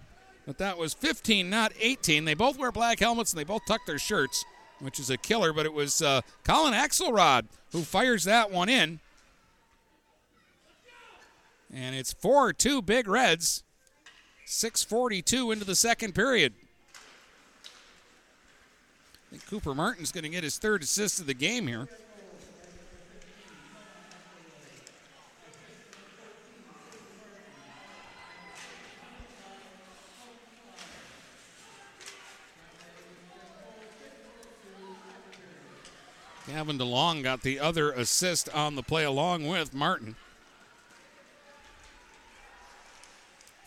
but 0.46 0.56
that 0.56 0.78
was 0.78 0.94
15, 0.94 1.50
not 1.50 1.72
18. 1.78 2.24
They 2.24 2.32
both 2.32 2.56
wear 2.56 2.72
black 2.72 3.00
helmets 3.00 3.34
and 3.34 3.40
they 3.40 3.44
both 3.44 3.66
tuck 3.66 3.84
their 3.84 3.98
shirts, 3.98 4.46
which 4.80 4.98
is 4.98 5.10
a 5.10 5.18
killer. 5.18 5.52
But 5.52 5.66
it 5.66 5.74
was 5.74 6.00
uh, 6.00 6.22
Colin 6.44 6.72
Axelrod 6.72 7.44
who 7.72 7.82
fires 7.82 8.24
that 8.24 8.50
one 8.50 8.70
in. 8.70 9.00
And 11.74 11.96
it's 11.96 12.12
4 12.12 12.52
2 12.52 12.82
Big 12.82 13.08
Reds. 13.08 13.64
6.42 14.46 15.52
into 15.52 15.64
the 15.64 15.74
second 15.74 16.14
period. 16.14 16.52
I 19.26 19.30
think 19.30 19.46
Cooper 19.46 19.74
Martin's 19.74 20.12
going 20.12 20.22
to 20.22 20.30
get 20.30 20.44
his 20.44 20.58
third 20.58 20.82
assist 20.82 21.18
of 21.18 21.26
the 21.26 21.34
game 21.34 21.66
here. 21.66 21.88
Gavin 36.46 36.78
DeLong 36.78 37.22
got 37.22 37.40
the 37.40 37.58
other 37.58 37.90
assist 37.90 38.48
on 38.50 38.76
the 38.76 38.82
play 38.82 39.02
along 39.02 39.48
with 39.48 39.74
Martin. 39.74 40.14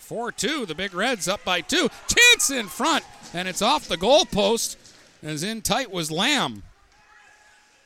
4 0.08 0.32
2. 0.32 0.66
The 0.66 0.74
Big 0.74 0.94
Reds 0.94 1.28
up 1.28 1.44
by 1.44 1.60
two. 1.60 1.90
Chance 2.08 2.50
in 2.50 2.68
front, 2.68 3.04
and 3.34 3.46
it's 3.46 3.62
off 3.62 3.90
the 3.90 3.98
goalpost. 3.98 4.78
As 5.22 5.44
in 5.44 5.62
tight 5.62 5.92
was 5.92 6.10
Lamb. 6.10 6.64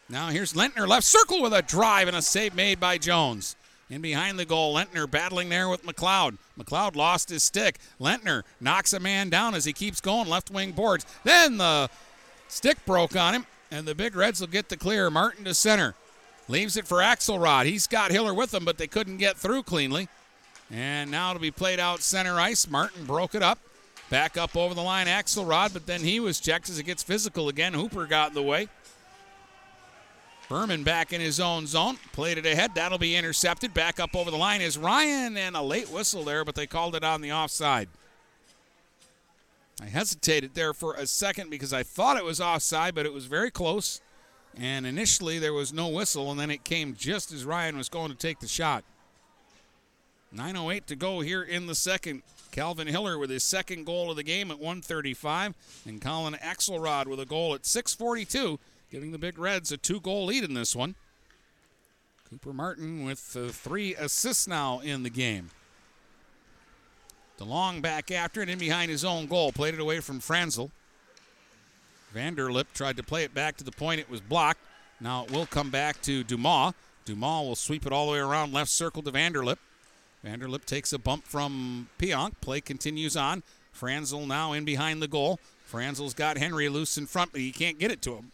Now 0.07 0.27
here's 0.29 0.53
Lentner 0.53 0.87
left 0.87 1.05
circle 1.05 1.41
with 1.41 1.51
a 1.51 1.63
drive 1.63 2.07
and 2.07 2.15
a 2.15 2.21
save 2.21 2.53
made 2.53 2.79
by 2.79 2.99
Jones. 2.99 3.55
In 3.89 4.01
behind 4.01 4.37
the 4.37 4.45
goal, 4.45 4.75
Lentner 4.75 5.09
battling 5.09 5.49
there 5.49 5.67
with 5.67 5.83
McLeod. 5.83 6.37
McLeod 6.59 6.95
lost 6.95 7.29
his 7.29 7.41
stick. 7.41 7.79
Lentner 7.99 8.43
knocks 8.59 8.93
a 8.93 8.99
man 8.99 9.29
down 9.29 9.55
as 9.55 9.65
he 9.65 9.73
keeps 9.73 9.99
going 9.99 10.29
left 10.29 10.51
wing 10.51 10.73
boards. 10.73 11.05
Then 11.23 11.57
the 11.57 11.89
stick 12.49 12.85
broke 12.85 13.15
on 13.15 13.33
him, 13.33 13.47
and 13.71 13.87
the 13.87 13.95
Big 13.95 14.15
Reds 14.15 14.41
will 14.41 14.47
get 14.47 14.69
the 14.69 14.77
clear. 14.77 15.09
Martin 15.09 15.45
to 15.45 15.55
center. 15.55 15.95
Leaves 16.47 16.77
it 16.77 16.85
for 16.85 16.99
Axelrod. 16.99 17.65
He's 17.65 17.87
got 17.87 18.11
Hiller 18.11 18.33
with 18.33 18.53
him, 18.53 18.63
but 18.63 18.77
they 18.77 18.87
couldn't 18.87 19.17
get 19.17 19.37
through 19.37 19.63
cleanly. 19.63 20.07
And 20.71 21.11
now 21.11 21.31
it'll 21.31 21.41
be 21.41 21.51
played 21.51 21.79
out 21.79 22.01
center 22.01 22.39
ice. 22.39 22.69
Martin 22.69 23.05
broke 23.05 23.35
it 23.35 23.43
up. 23.43 23.59
Back 24.09 24.37
up 24.37 24.57
over 24.57 24.73
the 24.73 24.81
line, 24.81 25.07
Axelrod, 25.07 25.71
but 25.71 25.85
then 25.85 26.01
he 26.01 26.19
was 26.19 26.39
checked 26.39 26.69
as 26.69 26.79
it 26.79 26.83
gets 26.83 27.01
physical 27.01 27.47
again. 27.47 27.73
Hooper 27.73 28.05
got 28.05 28.29
in 28.29 28.33
the 28.33 28.41
way. 28.41 28.67
Berman 30.49 30.83
back 30.83 31.13
in 31.13 31.21
his 31.21 31.39
own 31.39 31.65
zone. 31.65 31.97
Played 32.11 32.37
it 32.37 32.45
ahead. 32.45 32.75
That'll 32.75 32.97
be 32.97 33.15
intercepted. 33.15 33.73
Back 33.73 34.01
up 34.01 34.13
over 34.13 34.29
the 34.29 34.37
line 34.37 34.59
is 34.59 34.77
Ryan, 34.77 35.37
and 35.37 35.55
a 35.55 35.61
late 35.61 35.89
whistle 35.89 36.25
there, 36.25 36.43
but 36.43 36.55
they 36.55 36.67
called 36.67 36.93
it 36.93 37.05
on 37.05 37.21
the 37.21 37.31
offside. 37.31 37.87
I 39.81 39.85
hesitated 39.85 40.53
there 40.53 40.73
for 40.73 40.93
a 40.93 41.07
second 41.07 41.49
because 41.49 41.71
I 41.71 41.83
thought 41.83 42.17
it 42.17 42.25
was 42.25 42.41
offside, 42.41 42.93
but 42.93 43.05
it 43.05 43.13
was 43.13 43.25
very 43.25 43.49
close. 43.49 44.01
And 44.57 44.85
initially 44.85 45.39
there 45.39 45.53
was 45.53 45.71
no 45.71 45.87
whistle, 45.87 46.29
and 46.29 46.39
then 46.39 46.51
it 46.51 46.65
came 46.65 46.95
just 46.95 47.31
as 47.31 47.45
Ryan 47.45 47.77
was 47.77 47.87
going 47.87 48.11
to 48.11 48.17
take 48.17 48.41
the 48.41 48.47
shot. 48.47 48.83
9.08 50.35 50.85
to 50.85 50.95
go 50.95 51.19
here 51.19 51.43
in 51.43 51.67
the 51.67 51.75
second. 51.75 52.23
Calvin 52.51 52.87
Hiller 52.87 53.17
with 53.17 53.29
his 53.29 53.43
second 53.43 53.85
goal 53.85 54.09
of 54.09 54.17
the 54.17 54.23
game 54.23 54.51
at 54.51 54.59
135, 54.59 55.53
and 55.85 56.01
Colin 56.01 56.33
Axelrod 56.35 57.07
with 57.07 57.19
a 57.19 57.25
goal 57.25 57.53
at 57.53 57.65
642, 57.65 58.59
giving 58.91 59.11
the 59.11 59.17
Big 59.17 59.39
Reds 59.39 59.71
a 59.71 59.77
two 59.77 60.01
goal 60.01 60.25
lead 60.25 60.43
in 60.43 60.53
this 60.53 60.75
one. 60.75 60.95
Cooper 62.29 62.53
Martin 62.53 63.03
with 63.05 63.35
uh, 63.37 63.49
three 63.49 63.95
assists 63.95 64.47
now 64.47 64.79
in 64.79 65.03
the 65.03 65.09
game. 65.09 65.49
DeLong 67.37 67.81
back 67.81 68.11
after 68.11 68.41
it 68.41 68.49
in 68.49 68.59
behind 68.59 68.91
his 68.91 69.03
own 69.03 69.27
goal. 69.27 69.51
Played 69.51 69.73
it 69.73 69.79
away 69.79 69.99
from 69.99 70.19
Franzel. 70.19 70.71
Vanderlip 72.15 72.65
tried 72.73 72.97
to 72.97 73.03
play 73.03 73.23
it 73.23 73.33
back 73.33 73.57
to 73.57 73.63
the 73.63 73.71
point. 73.71 73.99
It 73.99 74.09
was 74.09 74.21
blocked. 74.21 74.59
Now 74.99 75.23
it 75.23 75.31
will 75.31 75.45
come 75.45 75.71
back 75.71 76.01
to 76.03 76.23
Dumas. 76.23 76.73
Dumas 77.05 77.47
will 77.47 77.55
sweep 77.55 77.85
it 77.85 77.91
all 77.91 78.05
the 78.05 78.11
way 78.13 78.19
around 78.19 78.53
left 78.53 78.69
circle 78.69 79.01
to 79.01 79.11
Vanderlip. 79.11 79.57
Vanderlip 80.25 80.65
takes 80.65 80.93
a 80.93 80.99
bump 80.99 81.25
from 81.25 81.89
Pionk. 81.97 82.33
Play 82.41 82.61
continues 82.61 83.17
on. 83.17 83.43
Franzel 83.71 84.27
now 84.27 84.53
in 84.53 84.65
behind 84.65 85.01
the 85.01 85.07
goal. 85.07 85.39
Franzel's 85.65 86.13
got 86.13 86.37
Henry 86.37 86.69
loose 86.69 86.97
in 86.97 87.07
front, 87.07 87.31
but 87.31 87.41
he 87.41 87.51
can't 87.51 87.79
get 87.79 87.91
it 87.91 88.01
to 88.03 88.15
him. 88.15 88.31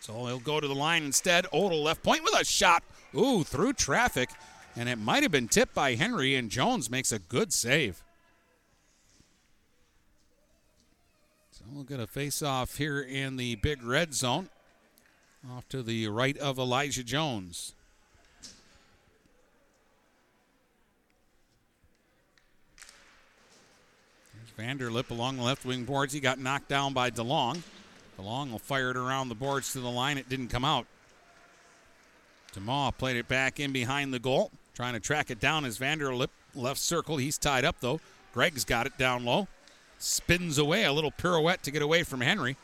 So 0.00 0.26
he'll 0.26 0.38
go 0.38 0.60
to 0.60 0.68
the 0.68 0.74
line 0.74 1.04
instead. 1.04 1.46
Odell 1.52 1.82
left 1.82 2.02
point 2.02 2.22
with 2.22 2.38
a 2.38 2.44
shot. 2.44 2.82
Ooh, 3.14 3.44
through 3.44 3.72
traffic. 3.72 4.30
And 4.76 4.88
it 4.88 4.98
might 4.98 5.22
have 5.22 5.32
been 5.32 5.48
tipped 5.48 5.74
by 5.74 5.94
Henry, 5.94 6.34
and 6.34 6.50
Jones 6.50 6.90
makes 6.90 7.10
a 7.10 7.18
good 7.18 7.52
save. 7.52 8.02
So 11.50 11.64
we'll 11.72 11.84
get 11.84 11.98
a 11.98 12.06
face 12.06 12.42
off 12.42 12.76
here 12.76 13.00
in 13.00 13.36
the 13.36 13.54
big 13.56 13.82
red 13.82 14.12
zone. 14.12 14.50
Off 15.50 15.68
to 15.70 15.82
the 15.82 16.08
right 16.08 16.36
of 16.36 16.58
Elijah 16.58 17.04
Jones. 17.04 17.72
Vanderlip 24.58 25.10
along 25.10 25.36
the 25.36 25.42
left 25.42 25.64
wing 25.64 25.84
boards. 25.84 26.12
He 26.12 26.20
got 26.20 26.38
knocked 26.38 26.68
down 26.68 26.92
by 26.92 27.10
DeLong. 27.10 27.62
DeLong 28.18 28.50
will 28.50 28.58
fire 28.58 28.90
it 28.90 28.96
around 28.96 29.28
the 29.28 29.34
boards 29.34 29.72
to 29.72 29.80
the 29.80 29.90
line. 29.90 30.16
It 30.16 30.28
didn't 30.28 30.48
come 30.48 30.64
out. 30.64 30.86
Dumas 32.52 32.92
played 32.96 33.16
it 33.16 33.28
back 33.28 33.60
in 33.60 33.72
behind 33.72 34.14
the 34.14 34.18
goal. 34.18 34.50
Trying 34.74 34.94
to 34.94 35.00
track 35.00 35.30
it 35.30 35.40
down 35.40 35.64
as 35.64 35.78
Vanderlip 35.78 36.28
left 36.54 36.80
circle. 36.80 37.18
He's 37.18 37.38
tied 37.38 37.64
up 37.64 37.76
though. 37.80 38.00
Gregg's 38.32 38.64
got 38.64 38.86
it 38.86 38.96
down 38.98 39.24
low. 39.24 39.48
Spins 39.98 40.58
away 40.58 40.84
a 40.84 40.92
little 40.92 41.10
pirouette 41.10 41.62
to 41.62 41.70
get 41.70 41.82
away 41.82 42.02
from 42.02 42.20
Henry. 42.20 42.56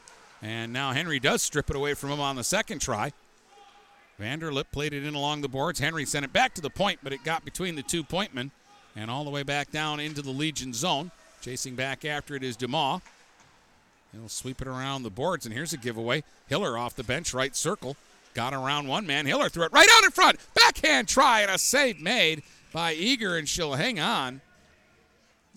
And 0.43 0.72
now 0.72 0.93
Henry 0.93 1.20
does 1.20 1.43
strip 1.43 1.70
it 1.70 1.76
away 1.76 1.95
from 1.95 2.11
him 2.11 2.20
on 2.20 2.36
the 2.36 2.45
second 2.45 2.80
try. 2.80 3.12
Vanderlip 4.20 4.70
played 4.72 4.93
it 4.93 5.05
in 5.05 5.14
along 5.14 5.40
the 5.40 5.49
boards. 5.49 5.78
Henry 5.78 6.05
sent 6.05 6.24
it 6.24 6.32
back 6.32 6.55
to 6.55 6.61
the 6.61 6.70
point, 6.70 7.01
but 7.03 7.12
it 7.12 7.24
got 7.24 7.45
between 7.45 7.74
the 7.74 7.82
two 7.82 8.05
pointmen 8.05 8.51
and 8.95 9.11
all 9.11 9.24
the 9.24 9.30
way 9.30 9.43
back 9.43 9.70
down 9.70 10.01
into 10.01 10.20
the 10.20 10.30
Legion 10.30 10.72
zone. 10.72 11.11
Chasing 11.43 11.74
back 11.74 12.05
after 12.05 12.36
it 12.36 12.45
is 12.45 12.57
Dumas. 12.57 13.01
He'll 14.12 14.28
sweep 14.28 14.62
it 14.62 14.68
around 14.68 15.03
the 15.03 15.11
boards, 15.11 15.45
and 15.45 15.53
here's 15.53 15.72
a 15.72 15.76
giveaway. 15.76 16.22
Hiller 16.47 16.78
off 16.78 16.95
the 16.95 17.03
bench, 17.03 17.34
right 17.34 17.57
circle. 17.57 17.97
Got 18.32 18.55
around 18.55 18.86
one 18.86 19.07
man. 19.07 19.26
Hiller 19.26 19.49
threw 19.49 19.64
it 19.64 19.72
right 19.72 19.88
out 19.90 20.05
in 20.05 20.12
front. 20.12 20.38
Backhand 20.55 21.09
try 21.09 21.40
and 21.40 21.51
a 21.51 21.59
save 21.59 22.01
made 22.01 22.45
by 22.72 22.95
Eager, 22.95 23.36
and 23.36 23.49
she'll 23.49 23.74
hang 23.74 23.99
on. 23.99 24.40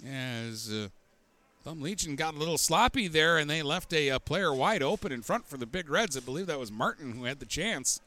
As 0.03 0.71
uh, 0.73 0.87
Thumb 1.63 1.81
Legion 1.81 2.15
got 2.15 2.33
a 2.33 2.37
little 2.37 2.57
sloppy 2.57 3.07
there, 3.07 3.37
and 3.37 3.47
they 3.47 3.61
left 3.61 3.93
a, 3.93 4.09
a 4.09 4.19
player 4.19 4.53
wide 4.53 4.81
open 4.81 5.11
in 5.11 5.21
front 5.21 5.47
for 5.47 5.57
the 5.57 5.67
Big 5.67 5.87
Reds. 5.87 6.17
I 6.17 6.21
believe 6.21 6.47
that 6.47 6.59
was 6.59 6.71
Martin 6.71 7.11
who 7.11 7.25
had 7.25 7.39
the 7.39 7.45
chance 7.45 8.01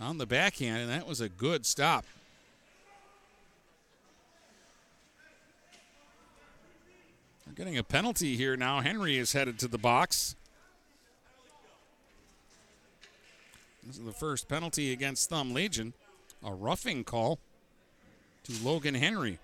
on 0.00 0.16
the 0.16 0.26
backhand, 0.26 0.82
and 0.82 0.90
that 0.90 1.06
was 1.06 1.20
a 1.20 1.28
good 1.28 1.66
stop. 1.66 2.06
Getting 7.58 7.76
a 7.76 7.82
penalty 7.82 8.36
here 8.36 8.56
now. 8.56 8.80
Henry 8.80 9.18
is 9.18 9.32
headed 9.32 9.58
to 9.58 9.66
the 9.66 9.78
box. 9.78 10.36
This 13.84 13.98
is 13.98 14.04
the 14.04 14.12
first 14.12 14.48
penalty 14.48 14.92
against 14.92 15.28
Thumb 15.28 15.52
Legion. 15.52 15.92
A 16.44 16.54
roughing 16.54 17.02
call 17.02 17.40
to 18.44 18.52
Logan 18.64 18.94
Henry. 18.94 19.40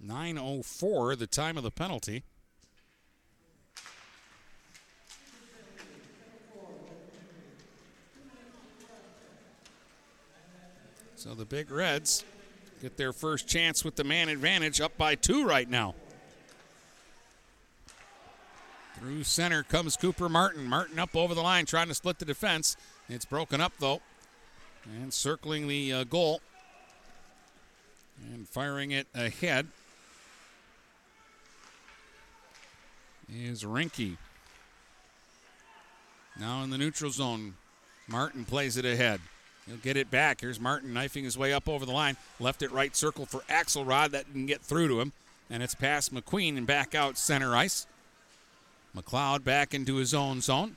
9.04, 0.00 1.18
the 1.18 1.26
time 1.26 1.56
of 1.56 1.64
the 1.64 1.72
penalty. 1.72 2.22
So 11.16 11.34
the 11.34 11.44
Big 11.44 11.72
Reds 11.72 12.24
get 12.84 12.98
their 12.98 13.14
first 13.14 13.48
chance 13.48 13.82
with 13.82 13.96
the 13.96 14.04
man 14.04 14.28
advantage 14.28 14.78
up 14.78 14.94
by 14.98 15.14
two 15.14 15.46
right 15.46 15.70
now. 15.70 15.94
Through 18.98 19.24
center 19.24 19.62
comes 19.62 19.96
Cooper 19.96 20.28
Martin. 20.28 20.66
Martin 20.66 20.98
up 20.98 21.16
over 21.16 21.34
the 21.34 21.40
line 21.40 21.64
trying 21.64 21.88
to 21.88 21.94
split 21.94 22.18
the 22.18 22.26
defense. 22.26 22.76
It's 23.08 23.24
broken 23.24 23.62
up 23.62 23.72
though. 23.80 24.02
And 25.00 25.14
circling 25.14 25.66
the 25.66 25.94
uh, 25.94 26.04
goal. 26.04 26.42
And 28.34 28.46
firing 28.46 28.90
it 28.90 29.06
ahead 29.14 29.66
is 33.34 33.64
Rinky. 33.64 34.18
Now 36.38 36.62
in 36.62 36.68
the 36.68 36.76
neutral 36.76 37.10
zone. 37.10 37.54
Martin 38.08 38.44
plays 38.44 38.76
it 38.76 38.84
ahead. 38.84 39.22
He'll 39.66 39.76
get 39.76 39.96
it 39.96 40.10
back. 40.10 40.40
Here's 40.40 40.60
Martin 40.60 40.92
knifing 40.92 41.24
his 41.24 41.38
way 41.38 41.52
up 41.52 41.68
over 41.68 41.86
the 41.86 41.92
line. 41.92 42.16
Left 42.38 42.62
it 42.62 42.70
right 42.70 42.94
circle 42.94 43.24
for 43.24 43.40
Axelrod. 43.48 44.10
That 44.10 44.26
didn't 44.26 44.46
get 44.46 44.60
through 44.60 44.88
to 44.88 45.00
him. 45.00 45.12
And 45.50 45.62
it's 45.62 45.74
past 45.74 46.14
McQueen 46.14 46.56
and 46.56 46.66
back 46.66 46.94
out 46.94 47.16
center 47.16 47.56
ice. 47.56 47.86
McLeod 48.96 49.44
back 49.44 49.74
into 49.74 49.96
his 49.96 50.14
own 50.14 50.40
zone. 50.40 50.76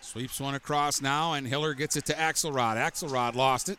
Sweeps 0.00 0.40
one 0.40 0.54
across 0.54 1.00
now, 1.00 1.32
and 1.32 1.46
Hiller 1.46 1.74
gets 1.74 1.96
it 1.96 2.04
to 2.06 2.14
Axelrod. 2.14 2.76
Axelrod 2.76 3.34
lost 3.34 3.68
it. 3.68 3.78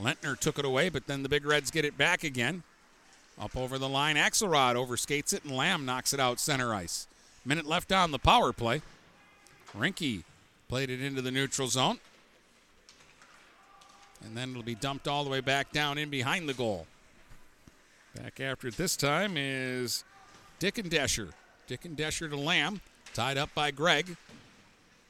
Lentner 0.00 0.38
took 0.38 0.58
it 0.58 0.64
away, 0.64 0.88
but 0.88 1.06
then 1.06 1.22
the 1.22 1.28
Big 1.28 1.46
Reds 1.46 1.70
get 1.70 1.84
it 1.84 1.96
back 1.96 2.22
again. 2.22 2.62
Up 3.40 3.56
over 3.56 3.78
the 3.78 3.88
line, 3.88 4.16
Axelrod 4.16 4.74
overskates 4.74 5.32
it, 5.32 5.44
and 5.44 5.56
Lamb 5.56 5.86
knocks 5.86 6.12
it 6.12 6.20
out 6.20 6.40
center 6.40 6.74
ice. 6.74 7.06
Minute 7.44 7.66
left 7.66 7.92
on 7.92 8.10
the 8.10 8.18
power 8.18 8.52
play. 8.52 8.82
Rinky 9.76 10.24
played 10.68 10.90
it 10.90 11.00
into 11.00 11.22
the 11.22 11.30
neutral 11.30 11.68
zone. 11.68 11.98
And 14.24 14.36
then 14.36 14.50
it'll 14.50 14.62
be 14.62 14.74
dumped 14.74 15.08
all 15.08 15.24
the 15.24 15.30
way 15.30 15.40
back 15.40 15.72
down 15.72 15.98
in 15.98 16.10
behind 16.10 16.48
the 16.48 16.54
goal. 16.54 16.86
Back 18.14 18.40
after 18.40 18.68
it 18.68 18.76
this 18.76 18.96
time 18.96 19.36
is 19.36 20.04
Dickendesher. 20.60 21.30
Dick 21.66 21.84
and 21.84 21.96
Desher 21.96 22.28
to 22.30 22.36
Lamb, 22.36 22.80
tied 23.12 23.36
up 23.36 23.54
by 23.54 23.70
Gregg. 23.70 24.16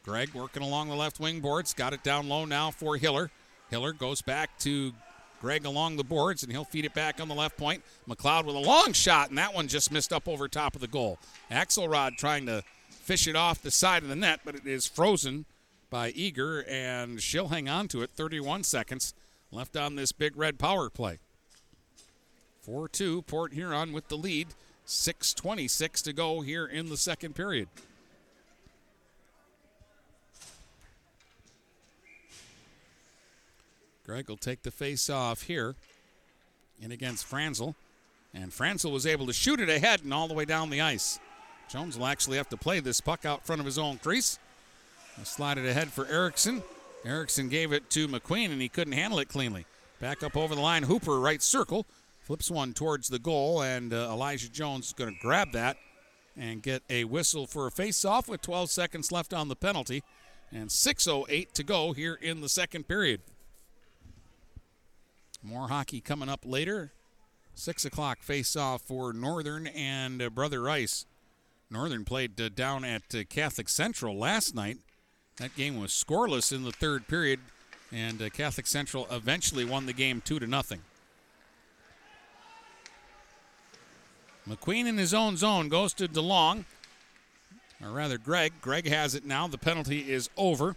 Gregg 0.05 0.35
working 0.35 0.63
along 0.63 0.89
the 0.89 0.97
left 0.97 1.21
wing 1.21 1.41
boards, 1.41 1.73
got 1.73 1.93
it 1.93 2.03
down 2.03 2.29
low 2.29 2.45
now 2.45 2.71
for 2.71 2.97
Hiller. 2.97 3.31
Hiller 3.71 3.93
goes 3.93 4.23
back 4.23 4.59
to 4.61 4.93
Gregg 5.41 5.65
along 5.65 5.97
the 5.97 6.05
boards, 6.05 6.43
and 6.43 6.51
he'll 6.51 6.65
feed 6.65 6.85
it 6.85 6.95
back 6.95 7.21
on 7.21 7.29
the 7.29 7.35
left 7.35 7.57
point. 7.57 7.83
McLeod 8.09 8.45
with 8.45 8.57
a 8.57 8.61
long 8.61 8.93
shot, 8.93 9.29
and 9.29 9.39
that 9.39 9.55
one 9.55 9.69
just 9.69 9.93
missed 9.93 10.13
up 10.13 10.27
over 10.27 10.49
top 10.49 10.75
of 10.75 10.81
the 10.81 10.89
goal. 10.89 11.19
Axelrod 11.51 12.17
trying 12.17 12.47
to 12.47 12.65
fish 12.89 13.29
it 13.29 13.37
off 13.37 13.63
the 13.63 13.71
side 13.71 14.03
of 14.03 14.09
the 14.09 14.17
net, 14.17 14.41
but 14.45 14.57
it 14.57 14.67
is 14.67 14.87
frozen 14.87 15.45
by 15.91 16.11
Eager, 16.11 16.65
and 16.69 17.23
she'll 17.23 17.49
hang 17.49 17.69
on 17.69 17.89
to 17.89 18.03
it. 18.03 18.11
31 18.11 18.65
seconds 18.65 19.15
left 19.51 19.77
on 19.77 19.97
this 19.97 20.13
big 20.13 20.37
red 20.37 20.59
power 20.59 20.91
play. 20.91 21.19
4 22.63 22.89
2, 22.89 23.23
Port 23.23 23.53
Huron 23.53 23.93
with 23.93 24.09
the 24.09 24.17
lead. 24.17 24.49
6.26 24.87 26.03
to 26.05 26.13
go 26.15 26.41
here 26.41 26.65
in 26.67 26.89
the 26.89 26.97
second 26.97 27.35
period. 27.35 27.69
Gregg 34.07 34.31
will 34.31 34.39
take 34.39 34.63
the 34.63 34.71
face 34.71 35.11
off 35.11 35.43
here 35.43 35.75
in 36.81 36.91
against 36.91 37.27
Franzel. 37.27 37.75
And 38.33 38.53
Franzel 38.53 38.91
was 38.91 39.07
able 39.07 39.27
to 39.27 39.35
shoot 39.35 39.61
it 39.61 39.69
ahead 39.69 40.03
and 40.03 40.15
all 40.15 40.29
the 40.29 40.35
way 40.35 40.47
down 40.47 40.71
the 40.71 40.81
ice. 40.81 41.19
Jones 41.69 41.99
will 41.99 42.07
actually 42.07 42.39
have 42.39 42.49
to 42.49 42.57
play 42.57 42.81
this 42.81 43.03
puck 43.03 43.27
out 43.27 43.45
front 43.45 43.61
of 43.61 43.67
his 43.67 43.79
own 43.79 43.99
crease. 43.99 44.39
Slide 45.25 45.59
it 45.59 45.67
ahead 45.67 45.89
for 45.89 46.07
Erickson. 46.07 46.63
Erickson 47.05 47.49
gave 47.49 47.73
it 47.73 47.91
to 47.91 48.09
McQueen 48.09 48.51
and 48.51 48.61
he 48.61 48.69
couldn't 48.69 48.93
handle 48.95 49.19
it 49.19 49.29
cleanly. 49.29 49.67
Back 50.01 50.23
up 50.23 50.37
over 50.37 50.55
the 50.55 50.61
line. 50.61 50.85
Hooper, 50.85 51.19
right 51.19 51.43
circle. 51.43 51.87
Flips 52.21 52.51
one 52.51 52.75
towards 52.75 53.09
the 53.09 53.19
goal, 53.19 53.63
and 53.63 53.91
uh, 53.91 54.11
Elijah 54.11 54.51
Jones 54.51 54.89
is 54.89 54.93
going 54.93 55.15
to 55.15 55.21
grab 55.21 55.53
that 55.53 55.79
and 56.37 56.63
get 56.63 56.83
a 56.91 57.05
whistle 57.05 57.47
for 57.47 57.67
a 57.67 57.71
face-off 57.71 58.29
with 58.29 58.43
12 58.43 58.71
seconds 58.71 59.11
left 59.11 59.33
on 59.33 59.49
the 59.49 59.57
penalty, 59.57 60.03
and 60.53 60.69
6:08 60.69 61.53
to 61.53 61.65
go 61.65 61.93
here 61.93 62.15
in 62.15 62.43
the 62.43 62.49
second 62.49 62.87
period. 62.87 63.23
More 65.43 65.69
hockey 65.69 66.03
coming 66.03 66.29
up 66.29 66.45
later. 66.45 66.93
Six 67.55 67.85
o'clock 67.85 68.23
face-off 68.23 68.83
for 68.83 69.15
Northern 69.15 69.67
and 69.67 70.21
uh, 70.21 70.29
Brother 70.29 70.61
Rice. 70.61 71.07
Northern 71.71 72.05
played 72.05 72.39
uh, 72.41 72.51
down 72.51 72.85
at 72.85 73.15
uh, 73.15 73.25
Catholic 73.29 73.69
Central 73.69 74.19
last 74.19 74.55
night. 74.55 74.79
That 75.39 75.55
game 75.55 75.81
was 75.81 75.91
scoreless 75.91 76.53
in 76.53 76.65
the 76.65 76.73
third 76.73 77.07
period, 77.07 77.41
and 77.93 78.21
uh, 78.21 78.29
Catholic 78.31 78.67
Central 78.67 79.07
eventually 79.11 79.65
won 79.65 79.87
the 79.87 79.93
game 79.93 80.21
two 80.25 80.39
to 80.39 80.47
nothing. 80.47 80.81
McQueen 84.49 84.87
in 84.87 84.97
his 84.97 85.13
own 85.13 85.37
zone 85.37 85.69
goes 85.69 85.93
to 85.95 86.09
DeLong, 86.09 86.65
or 87.83 87.91
rather 87.91 88.19
Gregg. 88.19 88.55
Gregg 88.61 88.89
has 88.89 89.15
it 89.15 89.25
now. 89.25 89.47
The 89.47 89.59
penalty 89.59 90.11
is 90.11 90.31
over. 90.37 90.75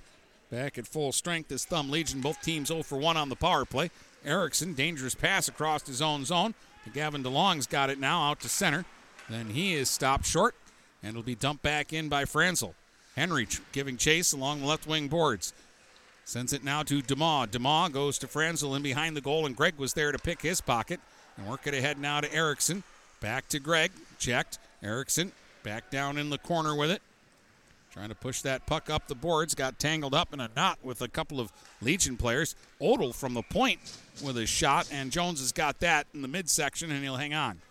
Back 0.51 0.78
at 0.78 0.86
full 0.86 1.12
strength 1.12 1.51
is 1.51 1.64
Thumb 1.64 1.89
Legion. 1.89 2.22
Both 2.22 2.41
teams 2.41 2.68
0 2.68 2.84
for 2.84 2.97
1 2.97 3.16
on 3.16 3.30
the 3.30 3.36
power 3.36 3.66
play. 3.66 3.89
Erickson, 4.26 4.74
dangerous 4.74 5.16
pass 5.16 5.47
across 5.47 5.88
his 5.88 6.01
own 6.01 6.26
zone. 6.26 6.53
Gavin 6.93 7.24
DeLong's 7.24 7.68
got 7.68 7.89
it 7.89 7.99
now 7.99 8.30
out 8.30 8.41
to 8.41 8.49
center. 8.49 8.86
Then 9.30 9.51
he 9.51 9.74
is 9.74 9.89
stopped 9.89 10.26
short, 10.26 10.55
and 11.01 11.12
it'll 11.12 11.24
be 11.24 11.36
dumped 11.36 11.64
back 11.64 11.93
in 11.93 12.09
by 12.09 12.26
Franzel. 12.26 12.76
Henry 13.22 13.47
giving 13.72 13.97
chase 13.97 14.34
along 14.34 14.61
the 14.61 14.65
left 14.65 14.88
wing 14.88 15.07
boards. 15.07 15.53
Sends 16.26 16.53
it 16.53 16.63
now 16.63 16.82
to 16.82 17.03
DeMaw. 17.03 17.45
DeMaw 17.49 17.91
goes 17.91 18.17
to 18.17 18.28
Franzel 18.28 18.74
in 18.74 18.82
behind 18.82 19.15
the 19.15 19.22
goal, 19.22 19.45
and 19.45 19.55
Gregg 19.55 19.78
was 19.78 19.93
there 19.93 20.11
to 20.11 20.17
pick 20.17 20.41
his 20.41 20.59
pocket. 20.59 20.99
And 21.38 21.47
work 21.47 21.67
it 21.67 21.76
ahead 21.76 21.99
now 21.99 22.19
to 22.22 22.34
Erickson. 22.34 22.82
Back 23.19 23.47
to 23.49 23.59
Gregg. 23.59 23.91
Checked. 24.17 24.57
Erickson 24.82 25.34
back 25.61 25.91
down 25.91 26.17
in 26.17 26.32
the 26.32 26.39
corner 26.39 26.76
with 26.76 26.89
it. 26.89 27.03
Trying 27.93 28.09
to 28.09 28.15
push 28.15 28.41
that 28.41 28.65
puck 28.65 28.89
up 28.89 29.07
the 29.07 29.13
boards. 29.13 29.53
Got 29.53 29.78
tangled 29.78 30.15
up 30.15 30.34
in 30.34 30.39
a 30.39 30.49
knot 30.55 30.80
with 30.82 31.03
a 31.03 31.07
couple 31.07 31.39
of 31.39 31.51
Legion 31.80 32.17
players. 32.17 32.55
Odell 32.82 33.13
from 33.13 33.36
the 33.36 33.43
point 33.43 33.82
with 34.24 34.36
a 34.36 34.47
shot, 34.47 34.89
and 34.91 35.11
Jones 35.11 35.39
has 35.41 35.51
got 35.51 35.80
that 35.82 36.07
in 36.15 36.24
the 36.24 36.28
midsection, 36.28 36.89
and 36.89 37.03
he'll 37.03 37.17
hang 37.17 37.36
on. 37.36 37.61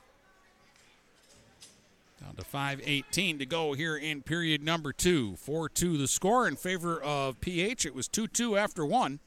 Down 2.22 2.36
to 2.36 2.42
5.18 2.42 3.38
to 3.38 3.46
go 3.46 3.72
here 3.72 3.96
in 3.96 4.22
period 4.22 4.62
number 4.62 4.92
two. 4.92 5.36
4 5.36 5.68
2 5.68 5.96
the 5.96 6.06
score 6.06 6.46
in 6.46 6.56
favor 6.56 7.00
of 7.00 7.40
PH. 7.40 7.86
It 7.86 7.94
was 7.94 8.08
2 8.08 8.26
2 8.26 8.58
after 8.58 8.84
one. 8.84 9.20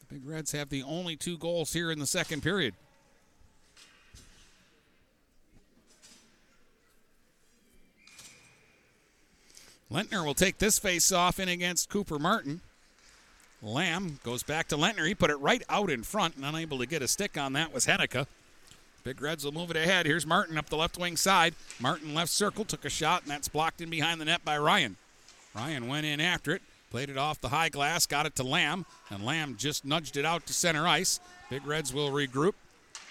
The 0.00 0.14
Big 0.14 0.26
Reds 0.26 0.52
have 0.52 0.70
the 0.70 0.82
only 0.82 1.16
two 1.16 1.36
goals 1.36 1.72
here 1.74 1.90
in 1.90 1.98
the 1.98 2.06
second 2.06 2.42
period. 2.42 2.74
Lentner 9.92 10.24
will 10.24 10.34
take 10.34 10.58
this 10.58 10.78
face 10.78 11.10
off 11.10 11.40
in 11.40 11.48
against 11.48 11.90
Cooper 11.90 12.18
Martin. 12.18 12.60
Lamb 13.60 14.20
goes 14.22 14.42
back 14.42 14.68
to 14.68 14.76
Lentner. 14.76 15.06
He 15.06 15.14
put 15.14 15.30
it 15.30 15.36
right 15.36 15.62
out 15.68 15.90
in 15.90 16.04
front 16.04 16.36
and 16.36 16.44
unable 16.44 16.78
to 16.78 16.86
get 16.86 17.02
a 17.02 17.08
stick 17.08 17.36
on 17.36 17.52
that 17.54 17.74
was 17.74 17.86
Henneke. 17.86 18.26
Big 19.02 19.20
Reds 19.22 19.44
will 19.44 19.52
move 19.52 19.70
it 19.70 19.76
ahead. 19.76 20.06
Here's 20.06 20.26
Martin 20.26 20.58
up 20.58 20.68
the 20.68 20.76
left 20.76 20.98
wing 20.98 21.16
side. 21.16 21.54
Martin 21.78 22.14
left 22.14 22.30
circle, 22.30 22.64
took 22.64 22.84
a 22.84 22.90
shot, 22.90 23.22
and 23.22 23.30
that's 23.30 23.48
blocked 23.48 23.80
in 23.80 23.88
behind 23.88 24.20
the 24.20 24.26
net 24.26 24.44
by 24.44 24.58
Ryan. 24.58 24.96
Ryan 25.54 25.88
went 25.88 26.06
in 26.06 26.20
after 26.20 26.52
it, 26.52 26.62
played 26.90 27.08
it 27.08 27.16
off 27.16 27.40
the 27.40 27.48
high 27.48 27.70
glass, 27.70 28.06
got 28.06 28.26
it 28.26 28.36
to 28.36 28.42
Lamb, 28.42 28.84
and 29.10 29.24
Lamb 29.24 29.56
just 29.58 29.84
nudged 29.84 30.16
it 30.16 30.24
out 30.24 30.46
to 30.46 30.52
center 30.52 30.86
ice. 30.86 31.18
Big 31.48 31.66
Reds 31.66 31.92
will 31.92 32.10
regroup. 32.10 32.54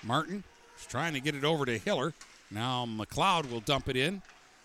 Martin 0.03 0.43
is 0.79 0.85
trying 0.85 1.13
to 1.13 1.19
get 1.19 1.35
it 1.35 1.43
over 1.43 1.65
to 1.65 1.77
Hiller. 1.77 2.13
Now 2.51 2.85
McLeod 2.85 3.51
will 3.51 3.59
dump 3.59 3.89
it 3.89 3.97
in. 3.97 4.21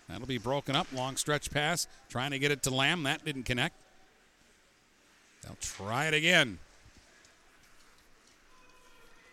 That'll 0.07 0.27
be 0.27 0.37
broken 0.37 0.75
up. 0.75 0.87
Long 0.93 1.17
stretch 1.17 1.51
pass. 1.51 1.87
Trying 2.09 2.31
to 2.31 2.39
get 2.39 2.51
it 2.51 2.63
to 2.63 2.69
Lamb. 2.69 3.03
That 3.03 3.25
didn't 3.25 3.43
connect. 3.43 3.75
They'll 5.41 5.57
try 5.59 6.05
it 6.05 6.13
again. 6.13 6.59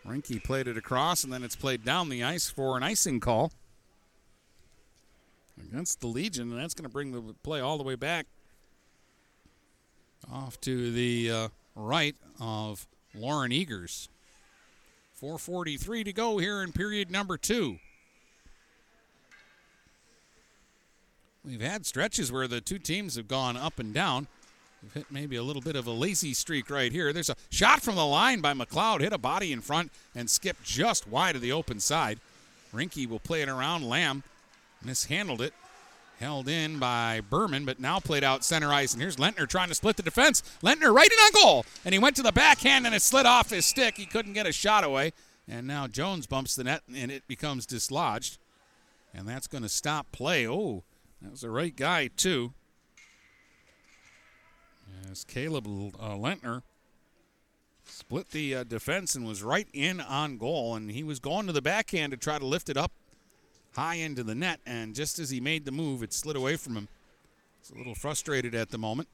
Rinky 0.06 0.42
played 0.42 0.66
it 0.66 0.76
across, 0.76 1.24
and 1.24 1.32
then 1.32 1.42
it's 1.44 1.56
played 1.56 1.84
down 1.84 2.08
the 2.08 2.24
ice 2.24 2.50
for 2.50 2.76
an 2.76 2.82
icing 2.82 3.20
call 3.20 3.52
against 5.68 6.00
the 6.00 6.06
Legion, 6.06 6.50
and 6.50 6.60
that's 6.60 6.74
going 6.74 6.88
to 6.88 6.92
bring 6.92 7.12
the 7.12 7.34
play 7.42 7.60
all 7.60 7.78
the 7.78 7.84
way 7.84 7.94
back 7.94 8.26
off 10.30 10.60
to 10.62 10.92
the 10.92 11.30
uh, 11.30 11.48
right 11.74 12.16
of 12.40 12.86
Lauren 13.14 13.52
Eagers. 13.52 14.08
4.43 15.20 16.04
to 16.04 16.12
go 16.12 16.38
here 16.38 16.62
in 16.62 16.72
period 16.72 17.10
number 17.10 17.36
two. 17.36 17.78
We've 21.44 21.60
had 21.60 21.86
stretches 21.86 22.30
where 22.30 22.48
the 22.48 22.60
two 22.60 22.78
teams 22.78 23.16
have 23.16 23.28
gone 23.28 23.56
up 23.56 23.78
and 23.78 23.92
down. 23.92 24.26
Hit 24.94 25.06
maybe 25.10 25.36
a 25.36 25.42
little 25.42 25.62
bit 25.62 25.76
of 25.76 25.86
a 25.86 25.92
lazy 25.92 26.34
streak 26.34 26.68
right 26.68 26.90
here. 26.92 27.12
There's 27.12 27.30
a 27.30 27.36
shot 27.50 27.82
from 27.82 27.94
the 27.94 28.04
line 28.04 28.40
by 28.40 28.52
McLeod, 28.52 29.00
hit 29.00 29.12
a 29.12 29.18
body 29.18 29.52
in 29.52 29.60
front 29.60 29.92
and 30.14 30.28
skipped 30.28 30.64
just 30.64 31.08
wide 31.08 31.36
of 31.36 31.40
the 31.40 31.52
open 31.52 31.80
side. 31.80 32.18
Rinky 32.74 33.08
will 33.08 33.20
play 33.20 33.42
it 33.42 33.48
around. 33.48 33.88
Lamb 33.88 34.22
mishandled 34.84 35.40
it. 35.40 35.54
Held 36.18 36.48
in 36.48 36.78
by 36.78 37.20
Berman, 37.20 37.64
but 37.64 37.80
now 37.80 37.98
played 37.98 38.22
out 38.22 38.44
center 38.44 38.72
ice. 38.72 38.92
And 38.92 39.02
here's 39.02 39.16
Lentner 39.16 39.48
trying 39.48 39.68
to 39.68 39.74
split 39.74 39.96
the 39.96 40.02
defense. 40.02 40.42
Lentner 40.62 40.94
right 40.94 41.10
in 41.10 41.18
on 41.18 41.42
goal. 41.42 41.66
And 41.84 41.92
he 41.92 41.98
went 41.98 42.14
to 42.16 42.22
the 42.22 42.30
backhand 42.30 42.86
and 42.86 42.94
it 42.94 43.02
slid 43.02 43.26
off 43.26 43.50
his 43.50 43.66
stick. 43.66 43.96
He 43.96 44.06
couldn't 44.06 44.34
get 44.34 44.46
a 44.46 44.52
shot 44.52 44.84
away. 44.84 45.12
And 45.48 45.66
now 45.66 45.88
Jones 45.88 46.26
bumps 46.26 46.54
the 46.54 46.64
net 46.64 46.82
and 46.94 47.10
it 47.10 47.26
becomes 47.26 47.66
dislodged. 47.66 48.38
And 49.12 49.28
that's 49.28 49.48
going 49.48 49.62
to 49.62 49.68
stop 49.68 50.12
play. 50.12 50.46
Oh, 50.46 50.84
that 51.20 51.30
was 51.32 51.40
the 51.40 51.50
right 51.50 51.74
guy, 51.74 52.08
too. 52.08 52.52
As 55.12 55.24
Caleb 55.24 55.66
uh, 55.66 56.14
Lentner 56.14 56.62
split 57.84 58.30
the 58.30 58.54
uh, 58.54 58.64
defense 58.64 59.14
and 59.14 59.26
was 59.26 59.42
right 59.42 59.68
in 59.74 60.00
on 60.00 60.38
goal, 60.38 60.74
and 60.74 60.90
he 60.90 61.04
was 61.04 61.20
going 61.20 61.46
to 61.46 61.52
the 61.52 61.60
backhand 61.60 62.12
to 62.12 62.16
try 62.16 62.38
to 62.38 62.46
lift 62.46 62.70
it 62.70 62.78
up 62.78 62.92
high 63.72 63.96
into 63.96 64.24
the 64.24 64.34
net, 64.34 64.60
and 64.64 64.94
just 64.94 65.18
as 65.18 65.28
he 65.28 65.38
made 65.38 65.66
the 65.66 65.70
move, 65.70 66.02
it 66.02 66.14
slid 66.14 66.34
away 66.34 66.56
from 66.56 66.76
him. 66.76 66.88
He's 67.60 67.70
a 67.70 67.78
little 67.78 67.94
frustrated 67.94 68.54
at 68.54 68.70
the 68.70 68.78
moment. 68.78 69.06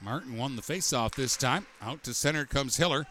Martin 0.00 0.36
won 0.36 0.54
the 0.54 0.62
faceoff 0.62 1.16
this 1.16 1.36
time. 1.36 1.66
Out 1.82 2.04
to 2.04 2.14
center 2.14 2.44
comes 2.44 2.76
Hiller. 2.76 3.08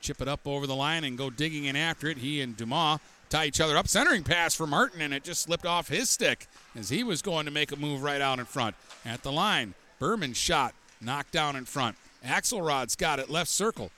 Chip 0.00 0.20
it 0.20 0.28
up 0.28 0.46
over 0.46 0.66
the 0.66 0.74
line 0.74 1.04
and 1.04 1.18
go 1.18 1.30
digging 1.30 1.64
in 1.64 1.76
after 1.76 2.08
it. 2.08 2.18
He 2.18 2.40
and 2.40 2.56
Dumas 2.56 3.00
tie 3.28 3.46
each 3.46 3.60
other 3.60 3.76
up. 3.76 3.88
Centering 3.88 4.22
pass 4.22 4.54
for 4.54 4.66
Martin, 4.66 5.00
and 5.00 5.12
it 5.12 5.24
just 5.24 5.42
slipped 5.42 5.66
off 5.66 5.88
his 5.88 6.08
stick 6.10 6.46
as 6.76 6.90
he 6.90 7.02
was 7.02 7.22
going 7.22 7.46
to 7.46 7.50
make 7.50 7.72
a 7.72 7.76
move 7.76 8.02
right 8.02 8.20
out 8.20 8.38
in 8.38 8.44
front. 8.44 8.76
At 9.04 9.22
the 9.22 9.32
line, 9.32 9.74
Berman 9.98 10.32
shot, 10.34 10.74
knocked 11.00 11.32
down 11.32 11.56
in 11.56 11.64
front. 11.64 11.96
Axelrod's 12.24 12.96
got 12.96 13.18
it, 13.18 13.30
left 13.30 13.50
circle. 13.50 13.90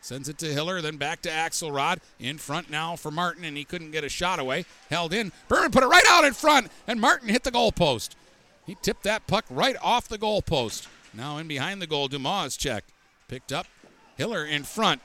Sends 0.00 0.28
it 0.28 0.36
to 0.36 0.52
Hiller, 0.52 0.82
then 0.82 0.98
back 0.98 1.22
to 1.22 1.30
Axelrod. 1.30 1.98
In 2.20 2.36
front 2.36 2.68
now 2.68 2.94
for 2.94 3.10
Martin, 3.10 3.44
and 3.44 3.56
he 3.56 3.64
couldn't 3.64 3.90
get 3.90 4.04
a 4.04 4.08
shot 4.10 4.38
away. 4.38 4.66
Held 4.90 5.14
in. 5.14 5.32
Berman 5.48 5.70
put 5.70 5.82
it 5.82 5.86
right 5.86 6.04
out 6.10 6.26
in 6.26 6.34
front, 6.34 6.70
and 6.86 7.00
Martin 7.00 7.30
hit 7.30 7.42
the 7.42 7.50
goalpost. 7.50 8.10
He 8.66 8.76
tipped 8.82 9.04
that 9.04 9.26
puck 9.26 9.46
right 9.48 9.76
off 9.82 10.08
the 10.08 10.18
goalpost. 10.18 10.88
Now 11.14 11.38
in 11.38 11.48
behind 11.48 11.80
the 11.80 11.86
goal, 11.86 12.08
Dumas 12.08 12.56
checked. 12.56 12.90
Picked 13.28 13.52
up. 13.52 13.66
Hiller 14.16 14.44
in 14.44 14.64
front. 14.64 15.00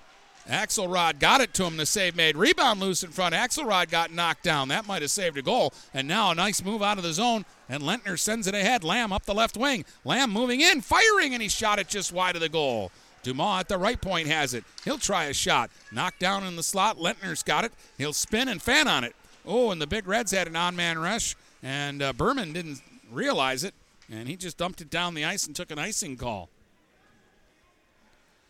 Axelrod 0.49 1.19
got 1.19 1.41
it 1.41 1.53
to 1.53 1.65
him. 1.65 1.77
The 1.77 1.85
save 1.85 2.15
made. 2.15 2.35
Rebound 2.35 2.79
loose 2.79 3.03
in 3.03 3.11
front. 3.11 3.35
Axelrod 3.35 3.91
got 3.91 4.11
knocked 4.11 4.43
down. 4.43 4.69
That 4.69 4.87
might 4.87 5.03
have 5.03 5.11
saved 5.11 5.37
a 5.37 5.43
goal. 5.43 5.73
And 5.93 6.07
now 6.07 6.31
a 6.31 6.35
nice 6.35 6.63
move 6.63 6.81
out 6.81 6.97
of 6.97 7.03
the 7.03 7.13
zone. 7.13 7.45
And 7.69 7.83
Lentner 7.83 8.17
sends 8.17 8.47
it 8.47 8.55
ahead. 8.55 8.83
Lamb 8.83 9.13
up 9.13 9.25
the 9.25 9.33
left 9.33 9.55
wing. 9.55 9.85
Lamb 10.03 10.31
moving 10.31 10.61
in, 10.61 10.81
firing, 10.81 11.33
and 11.33 11.43
he 11.43 11.49
shot 11.49 11.77
it 11.77 11.87
just 11.87 12.11
wide 12.11 12.35
of 12.35 12.41
the 12.41 12.49
goal. 12.49 12.91
Dumas 13.21 13.59
at 13.59 13.67
the 13.67 13.77
right 13.77 14.01
point 14.01 14.27
has 14.27 14.55
it. 14.55 14.63
He'll 14.83 14.97
try 14.97 15.25
a 15.25 15.33
shot. 15.33 15.69
Knocked 15.91 16.19
down 16.19 16.43
in 16.43 16.55
the 16.55 16.63
slot. 16.63 16.97
Lentner's 16.97 17.43
got 17.43 17.63
it. 17.63 17.71
He'll 17.97 18.13
spin 18.13 18.47
and 18.47 18.61
fan 18.61 18.87
on 18.87 19.03
it. 19.03 19.15
Oh, 19.45 19.69
and 19.69 19.79
the 19.79 19.87
Big 19.87 20.07
Reds 20.07 20.31
had 20.31 20.47
an 20.47 20.55
on 20.55 20.75
man 20.75 20.97
rush. 20.97 21.35
And 21.61 22.01
uh, 22.01 22.13
Berman 22.13 22.53
didn't 22.53 22.81
realize 23.11 23.63
it. 23.63 23.75
And 24.09 24.27
he 24.27 24.35
just 24.35 24.57
dumped 24.57 24.81
it 24.81 24.89
down 24.89 25.13
the 25.13 25.25
ice 25.25 25.45
and 25.45 25.55
took 25.55 25.69
an 25.69 25.77
icing 25.77 26.17
call. 26.17 26.49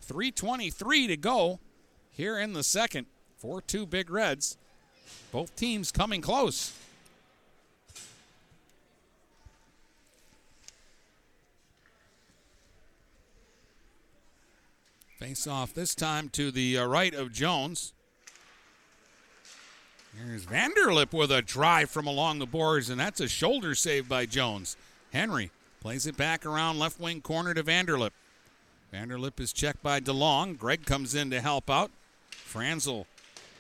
3.23 0.08 1.08
to 1.08 1.18
go 1.18 1.60
here 2.20 2.38
in 2.38 2.52
the 2.52 2.64
second. 2.64 3.06
4 3.38 3.62
2 3.62 3.86
Big 3.86 4.10
Reds. 4.10 4.58
Both 5.32 5.56
teams 5.56 5.90
coming 5.90 6.20
close. 6.20 6.74
Face 15.18 15.48
off 15.48 15.74
this 15.74 15.96
time 15.96 16.28
to 16.30 16.52
the 16.52 16.78
uh, 16.78 16.86
right 16.86 17.14
of 17.14 17.32
Jones. 17.32 17.94
Here's 20.18 20.46
Vanderlip 20.46 21.14
with 21.14 21.32
a 21.32 21.42
drive 21.42 21.90
from 21.90 22.06
along 22.06 22.40
the 22.40 22.46
boards, 22.46 22.90
and 22.90 23.00
that's 23.00 23.22
a 23.22 23.30
shoulder 23.30 23.76
save 23.76 24.10
by 24.10 24.26
Jones. 24.26 24.76
Henry 25.14 25.52
plays 25.80 26.06
it 26.06 26.18
back 26.18 26.46
around 26.46 26.80
left 26.80 27.00
wing 27.00 27.22
corner 27.22 27.54
to 27.54 27.64
Vanderlip. 27.64 28.12
Vanderlip 28.94 29.40
is 29.40 29.54
checked 29.54 29.82
by 29.82 30.02
DeLong. 30.02 30.58
Gregg 30.58 30.86
comes 30.86 31.16
in 31.16 31.30
to 31.30 31.40
help 31.40 31.70
out. 31.70 31.92
Franzel 32.50 33.06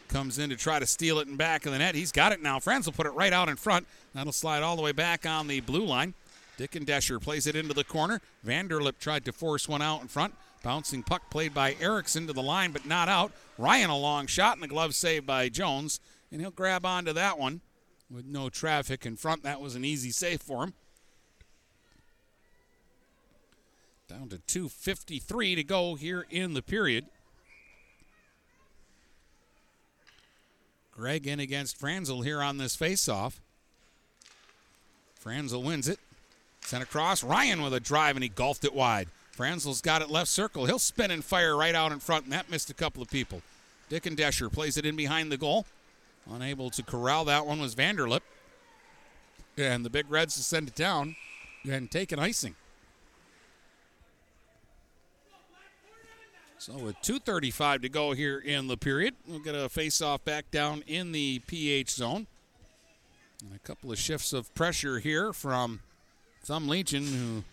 comes 0.07 0.39
in 0.39 0.49
to 0.49 0.55
try 0.55 0.79
to 0.79 0.87
steal 0.87 1.19
it 1.19 1.27
in 1.27 1.35
back 1.35 1.67
of 1.67 1.71
the 1.71 1.77
net. 1.77 1.93
He's 1.93 2.11
got 2.11 2.31
it 2.31 2.41
now. 2.41 2.59
Franzel 2.59 2.91
put 2.91 3.05
it 3.05 3.11
right 3.11 3.31
out 3.31 3.47
in 3.47 3.55
front. 3.55 3.87
That'll 4.15 4.33
slide 4.33 4.63
all 4.63 4.75
the 4.75 4.81
way 4.81 4.91
back 4.91 5.27
on 5.27 5.47
the 5.47 5.59
blue 5.61 5.85
line. 5.85 6.15
Dickendesher 6.57 7.21
plays 7.21 7.45
it 7.45 7.55
into 7.55 7.75
the 7.75 7.83
corner. 7.83 8.19
Vanderlip 8.45 8.97
tried 8.99 9.25
to 9.25 9.31
force 9.31 9.69
one 9.69 9.83
out 9.83 10.01
in 10.01 10.07
front. 10.07 10.33
Bouncing 10.63 11.03
puck 11.03 11.29
played 11.29 11.53
by 11.53 11.75
Erickson 11.79 12.25
to 12.27 12.33
the 12.33 12.41
line, 12.41 12.71
but 12.71 12.85
not 12.85 13.07
out. 13.07 13.31
Ryan 13.59 13.91
a 13.91 13.97
long 13.97 14.25
shot 14.25 14.55
and 14.55 14.63
the 14.63 14.67
glove 14.67 14.95
saved 14.95 15.27
by 15.27 15.47
Jones, 15.49 15.99
and 16.31 16.41
he'll 16.41 16.49
grab 16.49 16.83
onto 16.85 17.13
that 17.13 17.37
one 17.37 17.61
with 18.09 18.25
no 18.25 18.49
traffic 18.49 19.05
in 19.05 19.15
front. 19.15 19.43
That 19.43 19.61
was 19.61 19.75
an 19.75 19.85
easy 19.85 20.09
save 20.09 20.41
for 20.41 20.63
him. 20.63 20.73
Down 24.09 24.29
to 24.29 24.37
2.53 24.37 25.55
to 25.55 25.63
go 25.63 25.93
here 25.93 26.25
in 26.31 26.55
the 26.55 26.63
period. 26.63 27.05
Gregg 30.99 31.27
in 31.27 31.39
against 31.39 31.77
Franzel 31.77 32.23
here 32.23 32.41
on 32.41 32.57
this 32.57 32.75
faceoff. 32.75 33.35
Franzel 35.15 35.63
wins 35.63 35.87
it. 35.87 35.97
Sent 36.59 36.83
across. 36.83 37.23
Ryan 37.23 37.61
with 37.61 37.73
a 37.73 37.79
drive, 37.79 38.17
and 38.17 38.23
he 38.23 38.27
golfed 38.27 38.65
it 38.65 38.73
wide. 38.73 39.07
Franzel's 39.31 39.79
got 39.79 40.01
it 40.01 40.09
left 40.09 40.29
circle. 40.29 40.65
He'll 40.65 40.77
spin 40.77 41.09
and 41.09 41.23
fire 41.23 41.55
right 41.55 41.73
out 41.73 41.93
in 41.93 41.99
front, 41.99 42.25
and 42.25 42.33
that 42.33 42.51
missed 42.51 42.69
a 42.69 42.73
couple 42.73 43.01
of 43.01 43.09
people. 43.09 43.41
Dickendesher 43.89 44.51
plays 44.51 44.75
it 44.75 44.85
in 44.85 44.97
behind 44.97 45.31
the 45.31 45.37
goal. 45.37 45.65
Unable 46.29 46.69
to 46.71 46.83
corral 46.83 47.23
that 47.25 47.45
one 47.45 47.61
was 47.61 47.75
Vanderlip. 47.75 48.21
And 49.57 49.85
the 49.85 49.89
Big 49.89 50.11
Reds 50.11 50.35
to 50.35 50.43
send 50.43 50.67
it 50.67 50.75
down 50.75 51.15
and 51.63 51.89
take 51.89 52.11
an 52.11 52.19
icing. 52.19 52.55
So 56.59 56.73
with 56.73 56.97
2.35 56.97 57.83
to 57.83 57.89
go 57.89 58.11
here 58.11 58.37
in 58.37 58.67
the 58.67 58.75
period, 58.75 59.15
we'll 59.25 59.39
get 59.39 59.55
a 59.55 59.69
face-off 59.69 60.25
back 60.25 60.51
down 60.51 60.83
in 60.87 61.13
the 61.13 61.39
PH 61.47 61.89
zone. 61.89 62.27
And 63.41 63.55
a 63.55 63.59
couple 63.59 63.93
of 63.93 63.97
shifts 63.97 64.33
of 64.33 64.53
pressure 64.55 64.99
here 64.99 65.31
from 65.31 65.79
Thumb 66.43 66.67
Legion, 66.67 67.05
who 67.05 67.43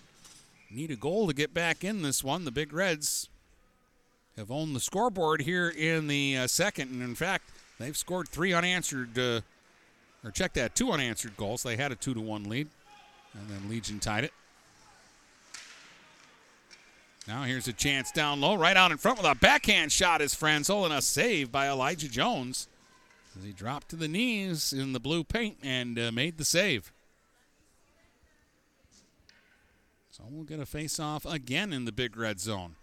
need 0.74 0.90
a 0.90 0.96
goal 0.96 1.28
to 1.28 1.32
get 1.32 1.54
back 1.54 1.84
in 1.84 2.02
this 2.02 2.24
one. 2.24 2.44
The 2.44 2.50
Big 2.50 2.72
Reds 2.72 3.28
have 4.36 4.50
owned 4.50 4.74
the 4.74 4.80
scoreboard 4.80 5.42
here 5.42 5.68
in 5.68 6.08
the 6.08 6.38
uh, 6.38 6.46
second, 6.48 6.90
and 6.90 7.00
in 7.00 7.14
fact, 7.14 7.50
they've 7.78 7.96
scored 7.96 8.28
three 8.28 8.52
unanswered, 8.52 9.16
uh, 9.16 9.40
or 10.24 10.32
check 10.32 10.52
that, 10.54 10.74
two 10.74 10.90
unanswered 10.90 11.36
goals. 11.36 11.62
They 11.62 11.76
had 11.76 11.92
a 11.92 11.94
two 11.94 12.12
to 12.12 12.20
one 12.20 12.48
lead, 12.48 12.66
and 13.34 13.48
then 13.48 13.70
Legion 13.70 14.00
tied 14.00 14.24
it. 14.24 14.32
Now 17.28 17.42
here's 17.42 17.66
a 17.66 17.72
chance 17.72 18.12
down 18.12 18.40
low, 18.40 18.54
right 18.54 18.76
out 18.76 18.92
in 18.92 18.98
front 18.98 19.18
with 19.18 19.26
a 19.26 19.34
backhand 19.34 19.90
shot 19.90 20.22
is 20.22 20.32
Franzel 20.32 20.84
and 20.84 20.94
a 20.94 21.02
save 21.02 21.50
by 21.50 21.68
Elijah 21.68 22.08
Jones. 22.08 22.68
As 23.36 23.44
he 23.44 23.52
dropped 23.52 23.88
to 23.90 23.96
the 23.96 24.06
knees 24.06 24.72
in 24.72 24.92
the 24.92 25.00
blue 25.00 25.24
paint 25.24 25.58
and 25.60 25.98
uh, 25.98 26.12
made 26.12 26.38
the 26.38 26.44
save. 26.44 26.92
So 30.12 30.22
we'll 30.30 30.44
get 30.44 30.60
a 30.60 30.66
face 30.66 31.00
off 31.00 31.26
again 31.26 31.72
in 31.72 31.84
the 31.84 31.92
big 31.92 32.16
red 32.16 32.38
zone. 32.38 32.76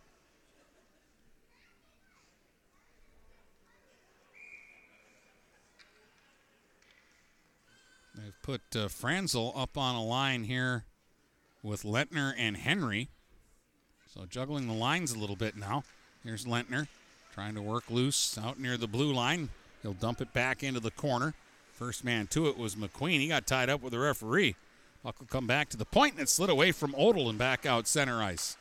They've 8.14 8.34
put 8.44 8.62
uh, 8.76 8.90
Franzel 8.90 9.54
up 9.56 9.78
on 9.78 9.96
a 9.96 10.04
line 10.04 10.44
here 10.44 10.84
with 11.64 11.84
Lentner 11.84 12.34
and 12.38 12.58
Henry. 12.58 13.10
So 14.14 14.26
juggling 14.30 14.68
the 14.68 14.74
lines 14.74 15.12
a 15.12 15.18
little 15.18 15.36
bit 15.36 15.58
now. 15.58 15.84
Here's 16.24 16.46
Lentner 16.46 16.88
trying 17.34 17.56
to 17.56 17.64
work 17.64 17.90
loose 17.90 18.38
out 18.38 18.60
near 18.60 18.78
the 18.78 18.88
blue 18.88 19.12
line. 19.12 19.50
He'll 19.82 19.94
dump 19.94 20.22
it 20.22 20.32
back 20.34 20.62
into 20.62 20.80
the 20.80 20.92
corner. 20.92 21.34
First 21.74 22.06
man 22.06 22.28
to 22.28 22.48
it 22.48 22.56
was 22.56 22.76
McQueen. 22.76 23.20
He 23.22 23.28
got 23.28 23.48
tied 23.48 23.72
up 23.72 23.82
with 23.82 23.92
the 23.92 24.00
referee. 24.00 24.56
Puck 25.02 25.20
will 25.20 25.28
come 25.28 25.48
back 25.48 25.70
to 25.70 25.78
the 25.78 25.86
point 25.86 26.14
and 26.14 26.22
it 26.22 26.30
slid 26.30 26.52
away 26.52 26.72
from 26.72 26.94
Odell 26.96 27.28
and 27.28 27.40
back 27.40 27.66
out 27.66 27.88
center 27.88 28.22
ice. 28.22 28.56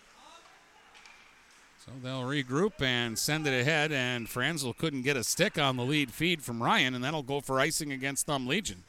So 1.85 1.93
they'll 2.03 2.23
regroup 2.23 2.81
and 2.81 3.19
send 3.19 3.47
it 3.47 3.61
ahead, 3.61 3.91
and 3.91 4.29
Franzel 4.29 4.73
couldn't 4.73 5.03
get 5.03 5.17
a 5.17 5.25
stick 5.25 5.59
on 5.59 5.77
the 5.77 5.85
lead 5.85 6.13
feed 6.13 6.41
from 6.41 6.63
Ryan, 6.63 6.95
and 6.95 7.03
that'll 7.03 7.25
go 7.25 7.41
for 7.41 7.59
icing 7.59 7.91
against 7.91 8.27
Thumb 8.27 8.47
Legion. 8.47 8.85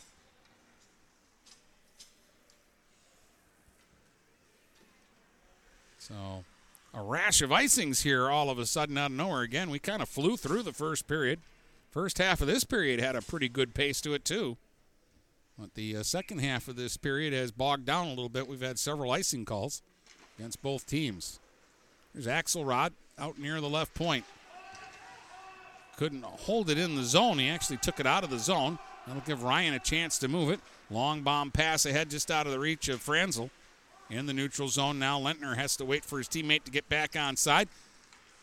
So 5.97 6.43
a 6.93 7.01
rash 7.01 7.41
of 7.41 7.49
icings 7.49 8.03
here 8.03 8.29
all 8.29 8.49
of 8.49 8.59
a 8.59 8.65
sudden 8.65 8.97
out 8.97 9.11
of 9.11 9.17
nowhere 9.17 9.41
again. 9.41 9.69
We 9.69 9.79
kind 9.79 10.01
of 10.01 10.09
flew 10.09 10.37
through 10.37 10.63
the 10.63 10.73
first 10.73 11.07
period. 11.07 11.39
First 11.91 12.17
half 12.17 12.41
of 12.41 12.47
this 12.47 12.63
period 12.63 12.99
had 12.99 13.15
a 13.15 13.21
pretty 13.21 13.49
good 13.49 13.73
pace 13.73 14.01
to 14.01 14.13
it, 14.13 14.25
too. 14.25 14.57
But 15.57 15.75
the 15.75 15.97
uh, 15.97 16.03
second 16.03 16.39
half 16.39 16.67
of 16.67 16.75
this 16.75 16.97
period 16.97 17.33
has 17.33 17.51
bogged 17.51 17.85
down 17.85 18.07
a 18.07 18.09
little 18.09 18.29
bit. 18.29 18.47
We've 18.47 18.61
had 18.61 18.79
several 18.79 19.11
icing 19.11 19.45
calls 19.45 19.81
against 20.37 20.61
both 20.61 20.85
teams. 20.85 21.39
There's 22.13 22.27
Axelrod 22.27 22.91
out 23.19 23.39
near 23.39 23.61
the 23.61 23.69
left 23.69 23.93
point. 23.93 24.25
Couldn't 25.97 26.23
hold 26.23 26.69
it 26.69 26.79
in 26.79 26.95
the 26.95 27.03
zone. 27.03 27.37
He 27.37 27.49
actually 27.49 27.77
took 27.77 27.99
it 27.99 28.07
out 28.07 28.23
of 28.23 28.31
the 28.31 28.39
zone. 28.39 28.79
That'll 29.05 29.21
give 29.21 29.43
Ryan 29.43 29.75
a 29.75 29.79
chance 29.79 30.17
to 30.19 30.27
move 30.27 30.49
it. 30.49 30.59
Long 30.89 31.21
bomb 31.21 31.51
pass 31.51 31.85
ahead 31.85 32.09
just 32.09 32.31
out 32.31 32.47
of 32.47 32.51
the 32.51 32.59
reach 32.59 32.89
of 32.89 33.01
Franzel 33.01 33.51
in 34.13 34.25
the 34.25 34.33
neutral 34.33 34.67
zone. 34.67 34.99
Now 34.99 35.19
Lentner 35.19 35.55
has 35.55 35.75
to 35.77 35.85
wait 35.85 36.05
for 36.05 36.17
his 36.17 36.27
teammate 36.27 36.63
to 36.65 36.71
get 36.71 36.87
back 36.89 37.15
on 37.15 37.35
side. 37.35 37.67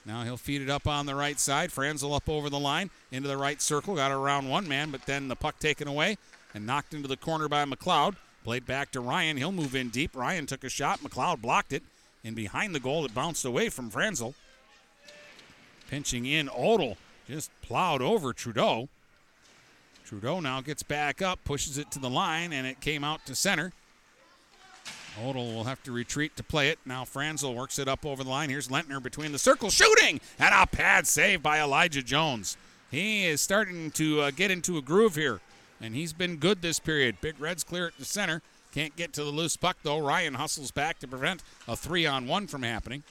Now 0.05 0.23
he'll 0.23 0.37
feed 0.37 0.62
it 0.62 0.71
up 0.71 0.87
on 0.87 1.07
the 1.07 1.14
right 1.14 1.39
side. 1.39 1.73
Franzel 1.73 2.14
up 2.14 2.29
over 2.29 2.51
the 2.51 2.59
line 2.59 2.91
into 3.12 3.29
the 3.29 3.37
right 3.37 3.61
circle. 3.61 3.95
Got 3.95 4.11
around 4.11 4.49
one 4.49 4.66
man, 4.66 4.91
but 4.91 5.07
then 5.07 5.29
the 5.29 5.37
puck 5.37 5.59
taken 5.59 5.87
away 5.89 6.16
and 6.55 6.66
knocked 6.66 6.95
into 6.95 7.09
the 7.09 7.17
corner 7.17 7.49
by 7.49 7.64
McLeod. 7.64 8.17
Played 8.42 8.67
back 8.67 8.91
to 8.92 9.01
Ryan. 9.01 9.37
He'll 9.37 9.53
move 9.53 9.75
in 9.75 9.91
deep. 9.91 10.17
Ryan 10.17 10.47
took 10.47 10.64
a 10.64 10.71
shot. 10.71 11.01
McLeod 11.01 11.42
blocked 11.42 11.72
it. 11.72 11.83
And 12.25 12.34
behind 12.34 12.75
the 12.75 12.80
goal, 12.80 13.05
it 13.05 13.14
bounced 13.14 13.45
away 13.45 13.68
from 13.68 13.91
Franzel. 13.91 14.34
Pinching 15.88 16.25
in, 16.26 16.49
Odell 16.49 16.97
just 17.29 17.51
plowed 17.63 18.03
over 18.03 18.33
Trudeau. 18.33 18.88
Trudeau 20.05 20.41
now 20.41 20.61
gets 20.61 20.83
back 20.83 21.22
up, 21.22 21.38
pushes 21.45 21.79
it 21.79 21.91
to 21.92 21.99
the 21.99 22.11
line, 22.11 22.53
and 22.53 22.67
it 22.67 22.80
came 22.80 23.05
out 23.05 23.25
to 23.26 23.34
center. 23.34 23.72
Odell 25.18 25.53
will 25.53 25.64
have 25.64 25.82
to 25.84 25.92
retreat 25.92 26.37
to 26.37 26.42
play 26.42 26.68
it. 26.68 26.78
Now 26.84 27.04
Franzel 27.04 27.54
works 27.54 27.78
it 27.78 27.88
up 27.88 28.07
over 28.07 28.22
the 28.22 28.30
line. 28.30 28.50
Here's 28.50 28.68
Lentner 28.68 29.03
between 29.03 29.32
the 29.32 29.38
circles, 29.38 29.74
shooting, 29.74 30.20
and 30.38 30.54
a 30.54 30.66
pad 30.66 31.07
save 31.07 31.42
by 31.42 31.61
Elijah 31.61 32.03
Jones. 32.03 32.57
He 32.91 33.26
is 33.26 33.41
starting 33.41 33.91
to 33.92 34.20
uh, 34.20 34.30
get 34.30 34.50
into 34.50 34.76
a 34.78 34.82
groove 34.82 35.14
here, 35.14 35.41
and 35.80 35.95
he's 35.95 36.12
been 36.12 36.37
good 36.37 36.62
this 36.62 36.80
period. 36.80 37.20
Big 37.20 37.41
Reds 37.41 37.64
clear 37.64 37.87
at 37.87 37.99
the 37.99 38.04
center. 38.04 38.42
Can't 38.72 38.95
get 38.95 39.12
to 39.14 39.24
the 39.24 39.30
loose 39.30 39.57
puck, 39.57 39.78
though. 39.82 39.99
Ryan 39.99 40.34
hustles 40.34 40.70
back 40.70 40.99
to 41.00 41.08
prevent 41.08 41.42
a 41.66 41.76
three 41.76 42.07
on 42.07 42.26
one 42.26 42.46
from 42.46 42.62
happening. 42.62 43.03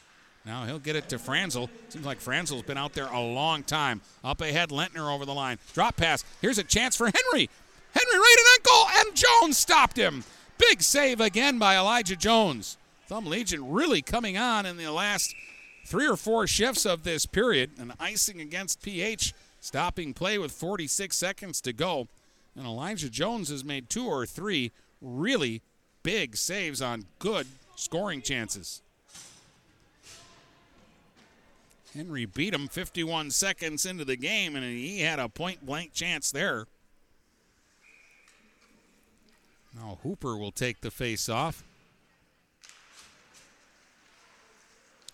Now 0.46 0.66
he'll 0.66 0.80
get 0.80 0.96
it 0.96 1.10
to 1.10 1.20
Franzel. 1.20 1.70
Seems 1.90 2.06
like 2.06 2.20
Franzel's 2.20 2.64
been 2.64 2.78
out 2.78 2.94
there 2.94 3.08
a 3.08 3.20
long 3.20 3.64
time. 3.64 4.02
Up 4.24 4.42
ahead, 4.42 4.70
Lentner 4.70 5.14
over 5.14 5.26
the 5.26 5.34
line. 5.34 5.60
Drop 5.74 5.98
pass. 5.98 6.24
Here's 6.42 6.58
a 6.58 6.64
chance 6.64 6.96
for 6.96 7.06
Henry. 7.06 7.50
Henry 7.94 8.18
right 8.18 8.36
that 8.38 8.64
goal, 8.64 8.86
and 8.96 9.16
Jones 9.16 9.58
stopped 9.58 9.98
him. 9.98 10.24
Big 10.60 10.82
save 10.82 11.22
again 11.22 11.58
by 11.58 11.78
Elijah 11.78 12.18
Jones. 12.18 12.78
Thumb 13.08 13.26
Legion 13.26 13.72
really 13.72 14.02
coming 14.02 14.38
on 14.38 14.66
in 14.66 14.76
the 14.78 14.92
last 14.92 15.34
three 15.86 16.06
or 16.06 16.18
four 16.18 16.46
shifts 16.46 16.86
of 16.86 17.04
this 17.04 17.26
period. 17.26 17.72
An 17.80 17.94
icing 17.98 18.42
against 18.42 18.82
PH, 18.82 19.34
stopping 19.62 20.14
play 20.14 20.38
with 20.38 20.52
46 20.52 21.16
seconds 21.16 21.62
to 21.62 21.74
go. 21.74 22.08
And 22.56 22.66
Elijah 22.66 23.10
Jones 23.10 23.50
has 23.50 23.64
made 23.64 23.90
two 23.90 24.06
or 24.06 24.26
three 24.26 24.72
really 25.02 25.62
big 26.04 26.36
saves 26.36 26.82
on 26.82 27.06
good 27.20 27.48
scoring 27.78 28.22
chances. 28.22 28.82
Henry 31.96 32.26
beat 32.26 32.54
him 32.54 32.68
51 32.68 33.32
seconds 33.32 33.86
into 33.86 34.04
the 34.04 34.18
game, 34.18 34.56
and 34.56 34.66
he 34.66 35.00
had 35.00 35.20
a 35.20 35.30
point 35.30 35.66
blank 35.66 35.94
chance 35.94 36.32
there. 36.32 36.68
Now 39.80 39.98
Hooper 40.04 40.38
will 40.38 40.52
take 40.52 40.82
the 40.82 40.92
face 40.92 41.30
off. 41.30 41.64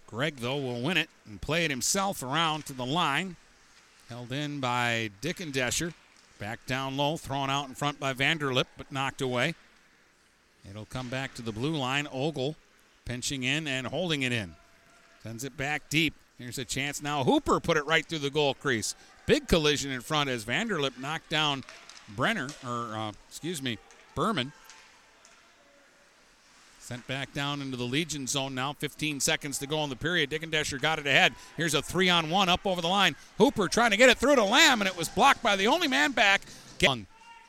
Gregg, 0.08 0.38
though, 0.38 0.58
will 0.58 0.82
win 0.82 0.98
it 0.98 1.10
and 1.26 1.42
play 1.42 1.66
it 1.66 1.72
himself 1.72 2.24
around 2.24 2.66
to 2.66 2.74
the 2.74 2.86
line. 2.86 3.36
Held 4.10 4.32
in 4.32 4.60
by 4.60 5.12
Dickendesher. 5.22 5.94
Back 6.38 6.66
down 6.66 6.98
low, 6.98 7.18
thrown 7.18 7.50
out 7.50 7.68
in 7.68 7.76
front 7.76 8.00
by 8.00 8.14
Vanderlip, 8.14 8.66
but 8.78 8.92
knocked 8.92 9.22
away. 9.22 9.56
It'll 10.70 10.86
come 10.86 11.10
back 11.10 11.34
to 11.36 11.42
the 11.42 11.52
blue 11.52 11.76
line. 11.76 12.08
Ogle 12.12 12.56
pinching 13.06 13.44
in 13.44 13.68
and 13.68 13.88
holding 13.88 14.24
it 14.24 14.32
in. 14.32 14.56
Sends 15.24 15.44
it 15.44 15.56
back 15.58 15.90
deep. 15.90 16.14
Here's 16.38 16.58
a 16.58 16.66
chance 16.66 17.02
now. 17.02 17.24
Hooper 17.24 17.60
put 17.60 17.78
it 17.78 17.86
right 17.86 18.06
through 18.06 18.20
the 18.20 18.30
goal 18.30 18.54
crease. 18.54 18.96
Big 19.26 19.48
collision 19.48 19.92
in 19.92 20.02
front 20.02 20.30
as 20.30 20.44
Vanderlip 20.44 21.00
knocked 21.00 21.30
down 21.30 21.64
Brenner, 22.16 22.50
or 22.66 22.96
uh, 22.96 23.12
excuse 23.30 23.62
me, 23.62 23.78
Berman. 24.16 24.52
Sent 26.80 27.06
back 27.08 27.34
down 27.34 27.62
into 27.62 27.78
the 27.78 27.84
Legion 27.84 28.28
zone 28.28 28.54
now. 28.54 28.74
15 28.74 29.20
seconds 29.20 29.58
to 29.58 29.68
go 29.68 29.84
in 29.84 29.90
the 29.90 29.96
period. 29.96 30.30
Dickendesher 30.30 30.80
got 30.80 31.00
it 31.00 31.08
ahead. 31.08 31.34
Here's 31.58 31.74
a 31.74 31.82
three 31.82 32.10
on 32.10 32.30
one 32.30 32.48
up 32.48 32.66
over 32.66 32.80
the 32.80 32.88
line. 32.88 33.16
Hooper 33.40 33.68
trying 33.68 33.92
to 33.92 33.98
get 33.98 34.10
it 34.10 34.20
through 34.20 34.36
to 34.36 34.44
Lamb, 34.44 34.82
and 34.82 34.88
it 34.88 34.96
was 34.96 35.10
blocked 35.10 35.42
by 35.42 35.56
the 35.56 35.66
only 35.68 35.88
man 35.88 36.12
back. 36.12 36.42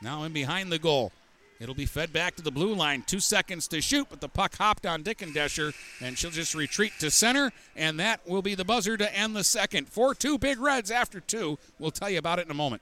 Now 0.01 0.23
in 0.23 0.33
behind 0.33 0.71
the 0.71 0.79
goal. 0.79 1.11
It'll 1.59 1.75
be 1.75 1.85
fed 1.85 2.13
back 2.13 2.35
to 2.35 2.43
the 2.43 2.51
blue 2.51 2.73
line. 2.73 3.03
Two 3.05 3.19
seconds 3.19 3.67
to 3.69 3.81
shoot, 3.81 4.07
but 4.09 4.21
the 4.21 4.29
puck 4.29 4.55
hopped 4.57 4.85
on 4.85 5.03
Dickendesher, 5.03 5.73
and 6.01 6.17
she'll 6.17 6.29
just 6.29 6.53
retreat 6.53 6.93
to 6.99 7.09
center, 7.09 7.51
and 7.75 7.99
that 7.99 8.27
will 8.27 8.43
be 8.43 8.55
the 8.55 8.65
buzzer 8.65 8.95
to 8.97 9.15
end 9.15 9.35
the 9.35 9.43
second. 9.43 9.87
4 9.87 10.13
2 10.15 10.37
Big 10.37 10.59
Reds 10.59 10.91
after 10.91 11.19
two. 11.19 11.57
We'll 11.79 11.91
tell 11.91 12.09
you 12.09 12.19
about 12.19 12.39
it 12.39 12.45
in 12.45 12.51
a 12.51 12.55
moment. 12.55 12.81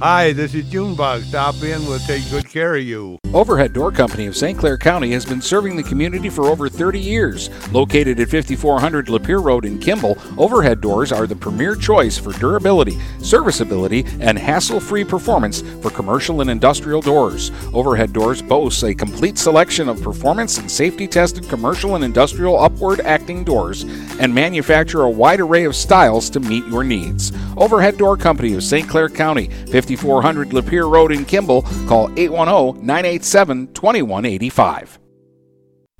Hi, 0.00 0.32
this 0.32 0.54
is 0.54 0.68
Junebug. 0.68 1.22
Stop 1.22 1.54
in, 1.62 1.84
we'll 1.86 1.98
take 2.00 2.28
good 2.30 2.48
care 2.48 2.76
of 2.76 2.82
you. 2.82 3.18
Overhead 3.34 3.72
Door 3.72 3.92
Company 3.92 4.26
of 4.26 4.36
St. 4.36 4.58
Clair 4.58 4.76
County 4.76 5.10
has 5.12 5.24
been 5.24 5.40
serving 5.40 5.74
the 5.74 5.82
community 5.82 6.28
for 6.28 6.46
over 6.46 6.68
30 6.68 7.00
years. 7.00 7.48
Located 7.72 8.20
at 8.20 8.28
5400 8.28 9.06
Lapeer 9.06 9.42
Road 9.42 9.64
in 9.64 9.78
Kimball, 9.78 10.18
Overhead 10.36 10.82
Doors 10.82 11.12
are 11.12 11.26
the 11.26 11.34
premier 11.34 11.74
choice 11.74 12.18
for 12.18 12.32
durability, 12.32 12.98
serviceability, 13.20 14.04
and 14.20 14.38
hassle 14.38 14.80
free 14.80 15.04
performance 15.04 15.62
for 15.80 15.88
commercial 15.88 16.42
and 16.42 16.50
industrial 16.50 17.00
doors. 17.00 17.50
Overhead 17.72 18.12
Doors 18.12 18.42
boasts 18.42 18.82
a 18.82 18.94
complete 18.94 19.38
selection 19.38 19.88
of 19.88 20.02
performance 20.02 20.58
and 20.58 20.70
safety 20.70 21.08
tested 21.08 21.48
commercial 21.48 21.94
and 21.94 22.04
industrial 22.04 22.60
upward 22.60 23.00
acting 23.00 23.44
doors 23.44 23.84
and 24.20 24.34
manufacture 24.34 25.02
a 25.02 25.10
wide 25.10 25.40
array 25.40 25.64
of 25.64 25.74
styles 25.74 26.28
to 26.28 26.40
meet 26.40 26.66
your 26.66 26.84
needs. 26.84 27.32
Overhead 27.56 27.96
Door 27.96 28.18
Company 28.18 28.54
of 28.54 28.62
St. 28.62 28.86
Clair 28.88 29.08
County, 29.08 29.48
5400 29.72 30.50
Lapeer 30.50 30.90
Road 30.90 31.12
in 31.12 31.24
Kimball. 31.24 31.62
Call 31.88 32.10
810 32.16 32.84
987 32.86 33.72
2185. 33.72 35.01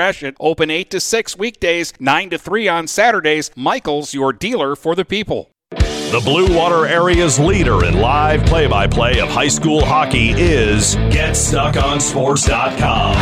Gratiot, 0.00 0.34
open 0.40 0.70
8 0.70 0.90
to 0.92 0.98
6 0.98 1.36
weekdays, 1.36 1.92
9 2.00 2.30
to 2.30 2.38
3 2.38 2.68
on 2.68 2.86
Saturdays. 2.86 3.50
Michaels, 3.54 4.14
your 4.14 4.32
dealer 4.32 4.74
for 4.74 4.94
the 4.94 5.04
people. 5.04 5.50
The 5.72 6.22
Blue 6.24 6.56
Water 6.56 6.86
area's 6.86 7.38
leader 7.38 7.84
in 7.84 8.00
live 8.00 8.46
play 8.46 8.66
by 8.66 8.86
play 8.86 9.20
of 9.20 9.28
high 9.28 9.48
school 9.48 9.84
hockey 9.84 10.30
is 10.30 10.96
GetStuckOnSports.com. 10.96 13.14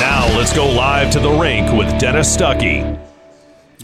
Now 0.00 0.34
let's 0.34 0.54
go 0.54 0.66
live 0.66 1.12
to 1.12 1.20
the 1.20 1.28
rink 1.28 1.70
with 1.70 2.00
Dennis 2.00 2.34
Stuckey. 2.34 2.98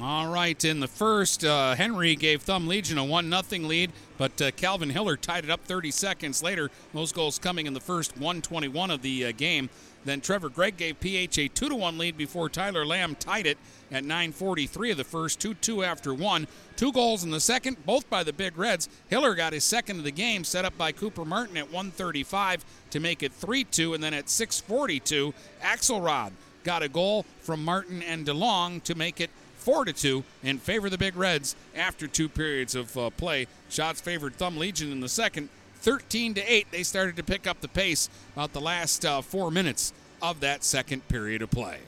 All 0.03 0.33
right, 0.33 0.65
in 0.65 0.81
the 0.81 0.89
first, 0.89 1.45
uh, 1.45 1.75
Henry 1.75 2.17
gave 2.17 2.41
Thumb 2.41 2.67
Legion 2.67 2.97
a 2.97 3.05
1 3.05 3.31
0 3.31 3.43
lead, 3.69 3.93
but 4.17 4.41
uh, 4.41 4.51
Calvin 4.53 4.89
Hiller 4.89 5.19
tied 5.19 5.45
it 5.45 5.51
up 5.51 5.61
30 5.65 5.91
seconds 5.91 6.43
later. 6.43 6.71
Those 6.95 7.13
goals 7.13 7.39
coming 7.39 7.67
in 7.67 7.75
the 7.75 7.81
first 7.81 8.13
121 8.13 8.91
of 8.91 9.03
the 9.03 9.27
uh, 9.27 9.33
game. 9.33 9.69
Then 10.05 10.21
Trevor 10.21 10.49
Gregg 10.49 10.77
gave 10.77 11.01
PH 11.01 11.39
a 11.39 11.49
2 11.49 11.69
to 11.69 11.75
1 11.75 11.99
lead 11.99 12.17
before 12.17 12.49
Tyler 12.49 12.87
Lamb 12.87 13.15
tied 13.15 13.47
it 13.47 13.59
at 13.91 14.05
9:43 14.05 14.93
of 14.93 14.97
the 14.97 15.05
first, 15.05 15.41
2-2 15.41 15.85
after 15.85 16.15
one. 16.15 16.47
Two 16.77 16.93
goals 16.93 17.23
in 17.23 17.31
the 17.31 17.41
second, 17.41 17.85
both 17.85 18.09
by 18.09 18.23
the 18.23 18.33
Big 18.33 18.57
Reds. 18.57 18.89
Hiller 19.09 19.35
got 19.35 19.53
his 19.53 19.65
second 19.65 19.99
of 19.99 20.05
the 20.05 20.11
game, 20.11 20.45
set 20.45 20.65
up 20.65 20.77
by 20.79 20.93
Cooper 20.93 21.25
Martin 21.25 21.57
at 21.57 21.71
135 21.71 22.65
to 22.91 23.01
make 23.01 23.23
it 23.23 23.39
3-2, 23.39 23.95
and 23.95 24.03
then 24.03 24.15
at 24.15 24.27
6:42, 24.27 25.35
Axelrod 25.63 26.33
got 26.65 26.83
a 26.83 26.89
goal 26.89 27.25
from 27.41 27.65
Martin 27.65 28.03
and 28.03 28.27
DeLong 28.27 28.83
to 28.85 28.95
make 28.95 29.21
it 29.21 29.31
4 29.57 29.85
to 29.85 29.93
2 29.93 30.25
in 30.43 30.59
favor 30.59 30.87
of 30.87 30.93
the 30.93 30.99
Big 30.99 31.17
Reds 31.17 31.55
after 31.75 32.07
two 32.07 32.29
periods 32.29 32.75
of 32.75 32.97
uh, 32.97 33.11
play. 33.11 33.47
Shots 33.69 34.01
favored 34.01 34.35
Thumb 34.35 34.57
Legion 34.57 34.91
in 34.91 35.01
the 35.01 35.09
second. 35.09 35.51
13 35.81 36.35
to 36.35 36.41
8, 36.41 36.67
they 36.71 36.83
started 36.83 37.17
to 37.17 37.23
pick 37.23 37.47
up 37.47 37.61
the 37.61 37.69
pace 37.69 38.09
about 38.35 38.53
the 38.53 38.61
last 38.61 39.05
uh, 39.05 39.23
four 39.23 39.51
minutes 39.51 39.93
of 40.21 40.41
that 40.41 40.63
second 40.63 41.07
period 41.09 41.43
of 41.43 41.51
play. 41.51 41.79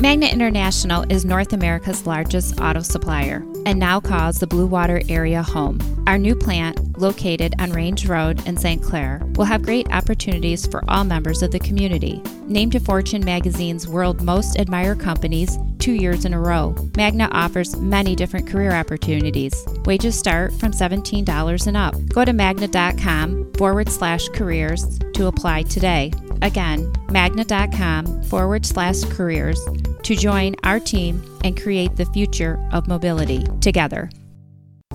Magna 0.00 0.26
International 0.26 1.04
is 1.10 1.24
North 1.24 1.52
America's 1.52 2.06
largest 2.06 2.60
auto 2.60 2.80
supplier 2.80 3.44
and 3.66 3.78
now 3.78 4.00
calls 4.00 4.38
the 4.38 4.46
Blue 4.46 4.66
Water 4.66 5.02
area 5.08 5.42
home. 5.42 5.80
Our 6.06 6.16
new 6.16 6.34
plant, 6.34 6.98
located 6.98 7.54
on 7.58 7.72
Range 7.72 8.06
Road 8.06 8.46
in 8.46 8.56
St. 8.56 8.82
Clair, 8.82 9.20
will 9.34 9.44
have 9.44 9.62
great 9.62 9.90
opportunities 9.92 10.66
for 10.66 10.82
all 10.88 11.04
members 11.04 11.42
of 11.42 11.50
the 11.50 11.58
community. 11.58 12.22
Named 12.48 12.72
to 12.72 12.80
Fortune 12.80 13.24
magazine's 13.24 13.88
World 13.88 14.22
Most 14.22 14.58
Admired 14.58 15.00
Companies 15.00 15.58
two 15.78 15.92
years 15.92 16.24
in 16.24 16.32
a 16.32 16.40
row, 16.40 16.74
Magna 16.96 17.28
offers 17.32 17.76
many 17.76 18.16
different 18.16 18.48
career 18.48 18.72
opportunities. 18.72 19.66
Wages 19.84 20.18
start 20.18 20.52
from 20.54 20.72
$17 20.72 21.66
and 21.66 21.76
up. 21.76 21.94
Go 22.08 22.24
to 22.24 22.32
magna.com 22.32 23.52
forward 23.54 23.88
slash 23.88 24.28
careers 24.28 24.98
to 25.14 25.26
apply 25.26 25.62
today. 25.62 26.12
Again, 26.42 26.92
magna.com 27.10 28.22
forward 28.24 28.64
slash 28.64 29.04
careers 29.04 29.60
to 30.02 30.14
join 30.16 30.54
our 30.64 30.80
team 30.80 31.22
and 31.44 31.60
create 31.60 31.96
the 31.96 32.06
future 32.06 32.58
of 32.72 32.88
mobility 32.88 33.44
together. 33.60 34.10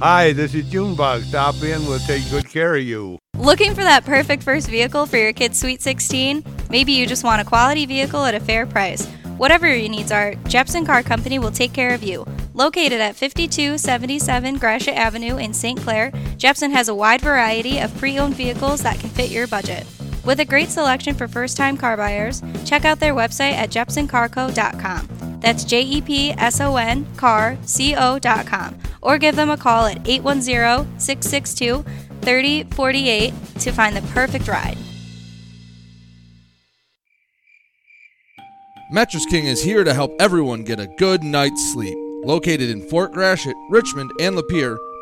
Hi, 0.00 0.32
this 0.32 0.54
is 0.54 0.68
Junebug. 0.70 1.22
Stop 1.22 1.56
in, 1.62 1.86
we'll 1.86 1.98
take 2.00 2.28
good 2.30 2.48
care 2.48 2.74
of 2.74 2.82
you. 2.82 3.18
Looking 3.36 3.74
for 3.74 3.82
that 3.82 4.04
perfect 4.04 4.42
first 4.42 4.68
vehicle 4.68 5.06
for 5.06 5.16
your 5.16 5.32
kid's 5.32 5.58
Sweet 5.60 5.82
16? 5.82 6.44
Maybe 6.70 6.92
you 6.92 7.06
just 7.06 7.24
want 7.24 7.42
a 7.42 7.44
quality 7.44 7.86
vehicle 7.86 8.24
at 8.24 8.34
a 8.34 8.40
fair 8.40 8.66
price. 8.66 9.06
Whatever 9.36 9.68
your 9.68 9.88
needs 9.88 10.12
are, 10.12 10.34
Jepson 10.46 10.86
Car 10.86 11.02
Company 11.02 11.38
will 11.38 11.50
take 11.50 11.72
care 11.72 11.92
of 11.92 12.02
you. 12.02 12.24
Located 12.54 13.00
at 13.00 13.16
5277 13.16 14.58
Gratiot 14.58 14.94
Avenue 14.94 15.36
in 15.38 15.52
St. 15.52 15.78
Clair, 15.80 16.12
Jepson 16.36 16.70
has 16.70 16.88
a 16.88 16.94
wide 16.94 17.20
variety 17.20 17.80
of 17.80 17.96
pre 17.98 18.18
owned 18.18 18.36
vehicles 18.36 18.82
that 18.82 19.00
can 19.00 19.10
fit 19.10 19.30
your 19.30 19.48
budget. 19.48 19.86
With 20.24 20.40
a 20.40 20.44
great 20.44 20.70
selection 20.70 21.14
for 21.14 21.28
first 21.28 21.56
time 21.56 21.76
car 21.76 21.96
buyers, 21.96 22.42
check 22.64 22.84
out 22.84 22.98
their 22.98 23.14
website 23.14 23.52
at 23.52 23.70
jepsoncarco.com. 23.70 25.38
That's 25.40 25.64
J 25.64 25.82
E 25.82 26.00
P 26.00 26.30
S 26.32 26.60
O 26.62 26.76
N 26.76 27.06
car 27.16 27.58
C 27.64 27.94
O.com. 27.94 28.78
Or 29.02 29.18
give 29.18 29.36
them 29.36 29.50
a 29.50 29.56
call 29.58 29.84
at 29.84 30.08
810 30.08 30.98
662 30.98 31.84
3048 32.22 33.34
to 33.60 33.72
find 33.72 33.94
the 33.94 34.02
perfect 34.14 34.48
ride. 34.48 34.78
Mattress 38.90 39.26
King 39.26 39.46
is 39.46 39.62
here 39.62 39.84
to 39.84 39.92
help 39.92 40.14
everyone 40.18 40.64
get 40.64 40.80
a 40.80 40.86
good 40.98 41.22
night's 41.22 41.72
sleep. 41.72 41.98
Located 42.24 42.70
in 42.70 42.80
Fort 42.88 43.12
Gratiot, 43.12 43.56
Richmond, 43.68 44.10
and 44.20 44.36
Lapeer, 44.36 44.78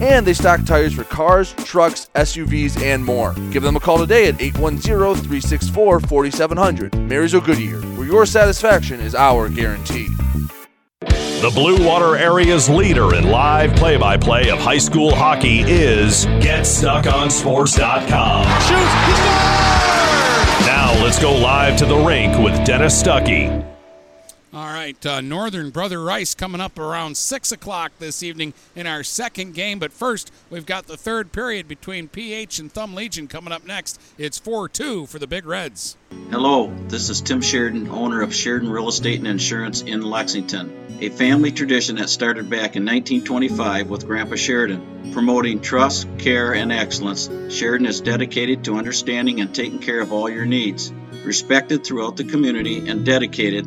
and 0.00 0.26
they 0.26 0.32
stock 0.32 0.64
tires 0.64 0.94
for 0.94 1.04
cars, 1.04 1.52
trucks, 1.64 2.10
SUVs, 2.14 2.80
and 2.80 3.04
more. 3.04 3.34
Give 3.50 3.62
them 3.62 3.76
a 3.76 3.80
call 3.80 3.98
today 3.98 4.28
at 4.28 4.40
810 4.40 5.14
364 5.14 6.00
4700. 6.00 6.94
Marysville 7.08 7.40
Goodyear, 7.40 7.80
where 7.96 8.06
your 8.06 8.26
satisfaction 8.26 9.00
is 9.00 9.14
our 9.14 9.48
guarantee. 9.48 10.08
The 11.42 11.50
Blue 11.52 11.84
Water 11.84 12.16
area's 12.16 12.68
leader 12.68 13.16
in 13.16 13.28
live 13.28 13.74
play 13.74 13.96
by 13.96 14.16
play 14.16 14.48
of 14.50 14.60
high 14.60 14.78
school 14.78 15.12
hockey 15.12 15.62
is 15.62 16.26
GetStuckOnSports.com. 16.26 18.44
Now 20.64 20.92
let's 21.02 21.18
go 21.18 21.34
live 21.34 21.76
to 21.78 21.84
the 21.84 21.96
rink 21.96 22.38
with 22.38 22.64
Dennis 22.64 23.02
Stuckey. 23.02 23.71
All 24.54 24.66
right, 24.66 25.06
uh, 25.06 25.22
Northern 25.22 25.70
Brother 25.70 26.02
Rice 26.02 26.34
coming 26.34 26.60
up 26.60 26.78
around 26.78 27.16
6 27.16 27.52
o'clock 27.52 27.90
this 27.98 28.22
evening 28.22 28.52
in 28.76 28.86
our 28.86 29.02
second 29.02 29.54
game. 29.54 29.78
But 29.78 29.94
first, 29.94 30.30
we've 30.50 30.66
got 30.66 30.86
the 30.86 30.98
third 30.98 31.32
period 31.32 31.66
between 31.66 32.06
PH 32.06 32.58
and 32.58 32.70
Thumb 32.70 32.94
Legion 32.94 33.28
coming 33.28 33.50
up 33.50 33.64
next. 33.64 33.98
It's 34.18 34.38
4 34.38 34.68
2 34.68 35.06
for 35.06 35.18
the 35.18 35.26
Big 35.26 35.46
Reds. 35.46 35.96
Hello, 36.30 36.70
this 36.88 37.08
is 37.08 37.22
Tim 37.22 37.40
Sheridan, 37.40 37.88
owner 37.88 38.20
of 38.20 38.34
Sheridan 38.34 38.68
Real 38.68 38.88
Estate 38.88 39.20
and 39.20 39.26
Insurance 39.26 39.80
in 39.80 40.02
Lexington, 40.02 40.98
a 41.00 41.08
family 41.08 41.50
tradition 41.50 41.96
that 41.96 42.10
started 42.10 42.50
back 42.50 42.76
in 42.76 42.84
1925 42.84 43.88
with 43.88 44.06
Grandpa 44.06 44.36
Sheridan. 44.36 45.12
Promoting 45.14 45.62
trust, 45.62 46.06
care, 46.18 46.54
and 46.54 46.70
excellence, 46.70 47.30
Sheridan 47.48 47.86
is 47.86 48.02
dedicated 48.02 48.64
to 48.64 48.76
understanding 48.76 49.40
and 49.40 49.54
taking 49.54 49.78
care 49.78 50.02
of 50.02 50.12
all 50.12 50.28
your 50.28 50.44
needs. 50.44 50.92
Respected 51.24 51.84
throughout 51.84 52.18
the 52.18 52.24
community 52.24 52.86
and 52.86 53.06
dedicated, 53.06 53.66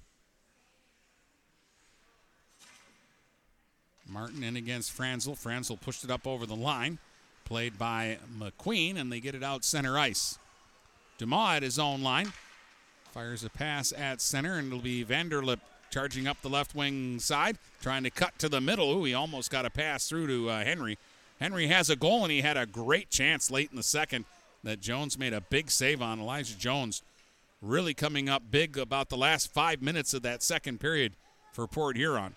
Martin 4.12 4.44
in 4.44 4.56
against 4.56 4.92
Franzel. 4.92 5.34
Franzel 5.34 5.76
pushed 5.76 6.04
it 6.04 6.10
up 6.10 6.26
over 6.26 6.44
the 6.46 6.56
line. 6.56 6.98
Played 7.44 7.78
by 7.78 8.18
McQueen, 8.38 8.96
and 8.96 9.10
they 9.10 9.20
get 9.20 9.34
it 9.34 9.42
out 9.42 9.64
center 9.64 9.98
ice. 9.98 10.38
DeMaw 11.18 11.56
at 11.56 11.62
his 11.62 11.78
own 11.78 12.02
line. 12.02 12.32
Fires 13.12 13.44
a 13.44 13.50
pass 13.50 13.92
at 13.96 14.20
center, 14.20 14.54
and 14.54 14.68
it'll 14.68 14.80
be 14.80 15.04
Vanderlip 15.04 15.60
charging 15.90 16.26
up 16.26 16.40
the 16.40 16.48
left 16.48 16.74
wing 16.74 17.18
side, 17.18 17.58
trying 17.82 18.04
to 18.04 18.10
cut 18.10 18.38
to 18.38 18.48
the 18.48 18.60
middle. 18.60 18.92
Ooh, 18.92 19.04
he 19.04 19.12
almost 19.12 19.50
got 19.50 19.66
a 19.66 19.70
pass 19.70 20.08
through 20.08 20.26
to 20.28 20.50
uh, 20.50 20.64
Henry. 20.64 20.98
Henry 21.40 21.66
has 21.66 21.90
a 21.90 21.96
goal, 21.96 22.22
and 22.22 22.32
he 22.32 22.40
had 22.40 22.56
a 22.56 22.64
great 22.64 23.10
chance 23.10 23.50
late 23.50 23.70
in 23.70 23.76
the 23.76 23.82
second 23.82 24.24
that 24.62 24.80
Jones 24.80 25.18
made 25.18 25.32
a 25.32 25.40
big 25.40 25.70
save 25.70 26.00
on. 26.00 26.20
Elijah 26.20 26.56
Jones 26.56 27.02
really 27.60 27.94
coming 27.94 28.28
up 28.28 28.42
big 28.50 28.78
about 28.78 29.08
the 29.08 29.16
last 29.16 29.52
five 29.52 29.82
minutes 29.82 30.14
of 30.14 30.22
that 30.22 30.42
second 30.42 30.80
period 30.80 31.12
for 31.52 31.66
Port 31.66 31.96
Huron. 31.96 32.34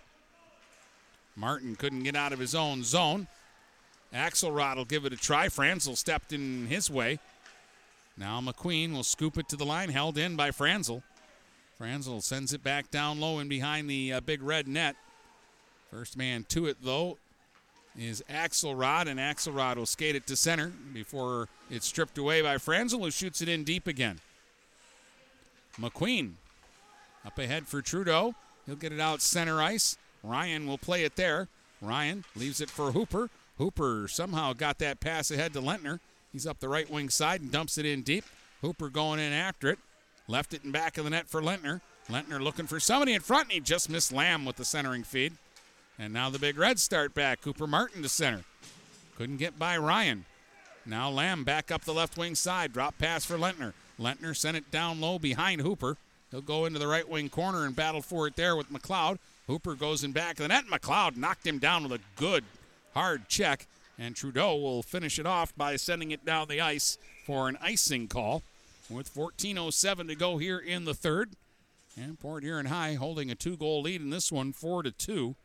Martin 1.36 1.76
couldn't 1.76 2.03
get 2.03 2.16
out 2.16 2.34
of 2.34 2.40
his 2.40 2.56
own 2.56 2.84
zone. 2.84 3.28
Axelrod 4.14 4.78
will 4.78 4.86
give 4.86 5.06
it 5.06 5.14
a 5.14 5.18
try. 5.18 5.49
Franzel 5.49 5.95
stepped 5.95 6.32
in 6.32 6.68
his 6.68 6.90
way. 6.90 7.20
Now 8.18 8.40
McQueen 8.40 8.94
will 8.94 9.03
scoop 9.03 9.38
it 9.38 9.49
to 9.49 9.57
the 9.57 9.66
line, 9.66 9.90
held 9.90 10.18
in 10.18 10.36
by 10.36 10.52
Franzel. 10.52 11.03
Franzel 11.78 12.22
sends 12.22 12.53
it 12.53 12.64
back 12.64 12.90
down 12.90 13.20
low 13.20 13.40
and 13.40 13.49
behind 13.49 13.90
the 13.90 14.14
uh, 14.14 14.22
big 14.22 14.41
red 14.41 14.68
net. 14.68 14.95
First 15.91 16.18
man 16.18 16.45
to 16.49 16.68
it, 16.68 16.78
though, 16.82 17.18
is 17.98 18.24
Axelrod, 18.30 19.07
and 19.07 19.20
Axelrod 19.20 19.76
will 19.76 19.86
skate 19.86 20.16
it 20.16 20.26
to 20.28 20.38
center 20.38 20.72
before 20.94 21.49
it's 21.70 21.86
stripped 21.86 22.18
away 22.18 22.41
by 22.41 22.57
Franzel, 22.57 23.03
who 23.03 23.12
shoots 23.12 23.41
it 23.41 23.49
in 23.49 23.66
deep 23.66 23.88
again. 23.88 24.20
McQueen 25.80 26.34
up 27.26 27.38
ahead 27.38 27.68
for 27.68 27.82
Trudeau. 27.82 28.36
He'll 28.66 28.76
get 28.76 28.94
it 28.94 28.99
out 29.02 29.22
center 29.22 29.62
ice. 29.62 29.98
Ryan 30.26 30.68
will 30.68 30.77
play 30.77 31.03
it 31.03 31.15
there. 31.15 31.47
Ryan 31.81 32.26
leaves 32.35 32.61
it 32.61 32.69
for 32.69 32.91
Hooper. 32.91 33.30
Hooper 33.57 34.07
somehow 34.10 34.53
got 34.53 34.80
that 34.80 34.99
pass 34.99 35.31
ahead 35.31 35.53
to 35.53 35.61
Lentner. 35.61 35.99
He's 36.31 36.47
up 36.47 36.60
the 36.60 36.69
right 36.69 36.89
wing 36.89 37.10
side 37.10 37.41
and 37.41 37.52
dumps 37.52 37.77
it 37.77 37.85
in 37.85 38.02
deep. 38.02 38.26
Hooper 38.61 38.89
going 38.89 39.19
in 39.19 39.31
after 39.31 39.69
it. 39.69 39.80
Left 40.27 40.53
it 40.53 40.64
in 40.64 40.72
back 40.72 40.97
of 40.97 41.03
the 41.03 41.11
net 41.11 41.27
for 41.27 41.41
Lentner. 41.41 41.81
Lentner 42.10 42.41
looking 42.41 42.68
for 42.68 42.80
somebody 42.80 43.14
in 43.14 43.22
front, 43.22 43.45
and 43.45 43.53
he 43.53 43.60
just 43.60 43.89
missed 43.89 44.11
Lamb 44.11 44.45
with 44.45 44.56
the 44.56 44.65
centering 44.65 45.03
feed. 45.03 45.34
And 45.97 46.11
now 46.11 46.30
the 46.30 46.39
Big 46.39 46.57
red 46.57 46.80
start 46.80 47.14
back. 47.14 47.41
Cooper 47.41 47.68
Martin 47.68 48.02
to 48.02 48.10
center. 48.10 48.43
Couldn't 49.18 49.38
get 49.38 49.57
by 49.57 49.77
Ryan. 49.77 50.26
Now 50.85 51.10
Lamb 51.10 51.43
back 51.43 51.72
up 51.72 51.85
the 51.85 51.93
left 51.93 52.18
wing 52.18 52.35
side. 52.35 52.73
Drop 52.73 52.97
pass 52.97 53.23
for 53.23 53.38
Lentner. 53.38 53.73
Lentner 53.99 54.35
sent 54.35 54.57
it 54.57 54.72
down 54.72 54.99
low 54.99 55.18
behind 55.18 55.61
Hooper. 55.61 55.97
He'll 56.31 56.41
go 56.41 56.65
into 56.65 56.80
the 56.80 56.88
right 56.88 57.07
wing 57.07 57.30
corner 57.30 57.65
and 57.65 57.76
battle 57.76 58.02
for 58.02 58.27
it 58.27 58.35
there 58.35 58.56
with 58.56 58.72
McLeod. 58.72 59.19
Hooper 59.48 59.76
goes 59.76 60.04
in 60.04 60.12
back 60.12 60.34
of 60.34 60.38
the 60.40 60.48
net. 60.48 60.66
McLeod 60.68 61.18
knocked 61.18 61.46
him 61.46 61.60
down 61.60 61.84
with 61.84 61.94
a 61.94 62.04
good, 62.16 62.44
hard 62.94 63.28
check. 63.28 63.68
And 63.98 64.16
Trudeau 64.16 64.56
will 64.58 64.84
finish 64.84 65.20
it 65.20 65.26
off 65.26 65.56
by 65.56 65.76
sending 65.78 66.12
it 66.12 66.26
down 66.26 66.48
the 66.48 66.60
ice 66.60 66.98
for 67.26 67.48
an 67.48 67.58
icing 67.62 68.08
call. 68.08 68.44
With 68.90 69.14
14.07 69.14 70.08
to 70.10 70.16
go 70.16 70.38
here 70.38 70.60
in 70.60 70.86
the 70.86 70.94
third. 70.94 71.32
And 71.98 72.20
Port 72.20 72.44
Huron 72.44 72.66
High 72.66 72.96
holding 72.96 73.32
a 73.32 73.36
two 73.36 73.56
goal 73.56 73.82
lead 73.82 74.02
in 74.02 74.10
this 74.10 74.32
one, 74.32 74.52
4 74.52 74.84
to 74.84 74.92
2. 74.92 75.36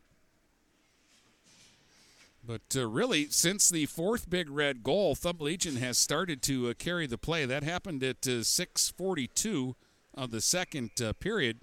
But 2.43 2.61
uh, 2.75 2.87
really, 2.87 3.27
since 3.29 3.69
the 3.69 3.85
fourth 3.85 4.29
Big 4.29 4.49
Red 4.49 4.83
goal, 4.83 5.15
Thumb 5.15 5.37
Legion 5.39 5.75
has 5.75 5.97
started 5.97 6.41
to 6.43 6.69
uh, 6.69 6.73
carry 6.73 7.05
the 7.05 7.17
play. 7.17 7.45
That 7.45 7.63
happened 7.63 8.03
at 8.03 8.27
uh, 8.27 8.41
6:42 8.41 9.75
of 10.15 10.31
the 10.31 10.41
second 10.41 10.89
uh, 11.01 11.13
period, 11.13 11.59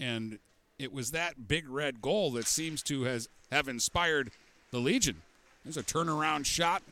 and 0.00 0.40
it 0.80 0.94
was 0.94 1.10
that 1.10 1.46
Big 1.46 1.68
Red 1.68 2.00
goal 2.00 2.30
that 2.32 2.46
seems 2.46 2.82
to 2.84 3.02
has 3.02 3.28
have 3.52 3.68
inspired 3.68 4.30
the 4.70 4.78
Legion. 4.78 5.20
There's 5.62 5.76
a 5.76 5.82
turnaround 5.82 6.46
shot 6.46 6.82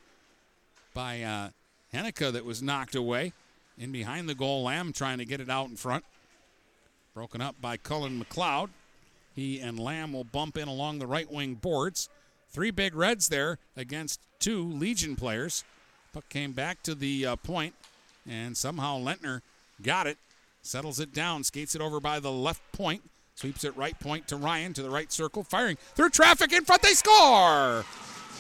by 0.93 1.23
uh, 1.23 1.49
Henneke 1.95 2.33
that 2.33 2.45
was 2.45 2.63
knocked 2.63 2.95
away. 2.95 3.33
In 3.79 3.91
behind 3.91 4.29
the 4.29 4.35
goal, 4.35 4.65
Lamb 4.65 4.93
trying 4.93 5.19
to 5.19 5.25
get 5.25 5.41
it 5.41 5.49
out 5.49 5.71
in 5.71 5.77
front. 5.77 6.05
Broken 7.15 7.41
up 7.41 7.57
by 7.63 7.79
Cullen 7.79 8.23
McLeod. 8.23 8.69
He 9.35 9.59
and 9.59 9.79
Lamb 9.79 10.13
will 10.13 10.25
bump 10.25 10.59
in 10.59 10.69
along 10.69 10.99
the 10.99 11.07
right 11.07 11.31
wing 11.31 11.55
boards. 11.55 12.11
Three 12.51 12.71
big 12.71 12.95
reds 12.95 13.29
there 13.29 13.59
against 13.77 14.21
two 14.39 14.71
Legion 14.71 15.17
players. 15.17 15.65
Puck 16.13 16.29
came 16.29 16.53
back 16.53 16.83
to 16.83 16.95
the 16.95 17.25
uh, 17.25 17.37
point, 17.37 17.75
and 18.29 18.57
somehow 18.57 18.99
Lentner 18.99 19.41
got 19.81 20.07
it, 20.07 20.19
settles 20.61 21.01
it 21.01 21.15
down, 21.15 21.45
skates 21.45 21.75
it 21.75 21.81
over 21.81 22.01
by 22.01 22.21
the 22.21 22.33
left 22.33 22.61
point, 22.73 23.03
sweeps 23.39 23.63
it 23.63 23.77
right 23.77 23.99
point 24.01 24.27
to 24.27 24.37
Ryan 24.37 24.73
to 24.73 24.83
the 24.83 24.91
right 24.91 25.13
circle, 25.13 25.45
firing 25.45 25.77
through 25.95 26.11
traffic 26.11 26.53
in 26.53 26.65
front. 26.65 26.83
They 26.83 26.95
score! 26.95 27.85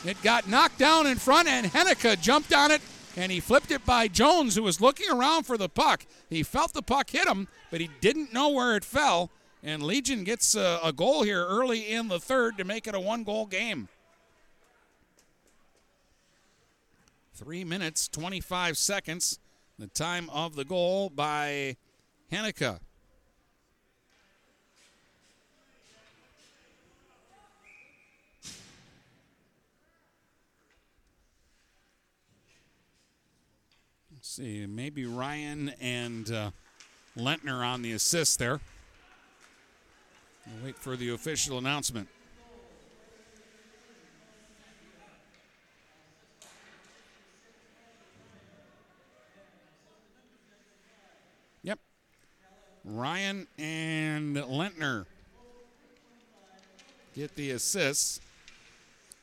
It 0.04 0.20
got 0.22 0.48
knocked 0.48 0.78
down 0.78 1.06
in 1.06 1.18
front, 1.18 1.46
and 1.46 1.66
Henneke 1.66 2.20
jumped 2.20 2.52
on 2.52 2.72
it, 2.72 2.80
and 3.16 3.30
he 3.30 3.38
flipped 3.38 3.70
it 3.70 3.86
by 3.86 4.08
Jones, 4.08 4.56
who 4.56 4.62
was 4.64 4.80
looking 4.80 5.08
around 5.10 5.44
for 5.44 5.56
the 5.56 5.68
puck. 5.68 6.04
He 6.28 6.42
felt 6.42 6.72
the 6.72 6.82
puck 6.82 7.10
hit 7.10 7.28
him, 7.28 7.46
but 7.70 7.80
he 7.80 7.90
didn't 8.00 8.32
know 8.32 8.48
where 8.48 8.76
it 8.76 8.84
fell. 8.84 9.30
And 9.62 9.82
Legion 9.82 10.24
gets 10.24 10.56
a, 10.56 10.80
a 10.82 10.92
goal 10.92 11.22
here 11.22 11.44
early 11.44 11.88
in 11.88 12.08
the 12.08 12.20
third 12.20 12.58
to 12.58 12.64
make 12.64 12.86
it 12.86 12.94
a 12.94 13.00
one 13.00 13.22
goal 13.22 13.46
game. 13.46 13.88
Three 17.34 17.64
minutes, 17.64 18.08
25 18.08 18.76
seconds. 18.76 19.38
The 19.78 19.86
time 19.86 20.28
of 20.30 20.56
the 20.56 20.64
goal 20.64 21.08
by 21.08 21.76
Henneke. 22.32 22.80
See, 34.39 34.66
maybe 34.66 35.05
Ryan 35.05 35.73
and 35.81 36.31
uh, 36.31 36.51
Lentner 37.16 37.66
on 37.66 37.82
the 37.82 37.93
assist 37.93 38.39
there. 38.39 38.60
We'll 40.47 40.66
wait 40.66 40.77
for 40.77 40.94
the 40.94 41.10
official 41.10 41.59
announcement. 41.59 42.09
Yep. 51.65 51.81
Ryan 52.85 53.48
and 53.59 54.36
Lentner 54.36 55.06
get 57.16 57.35
the 57.35 57.51
assists. 57.51 58.20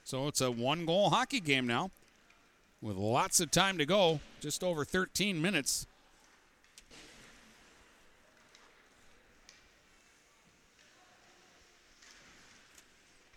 So 0.03 0.27
it's 0.27 0.41
a 0.41 0.51
one 0.51 0.85
goal 0.85 1.09
hockey 1.09 1.39
game 1.39 1.65
now 1.65 1.89
with 2.85 2.97
lots 2.97 3.39
of 3.39 3.49
time 3.49 3.79
to 3.79 3.85
go, 3.85 4.19
just 4.39 4.63
over 4.63 4.85
13 4.85 5.41
minutes. 5.41 5.87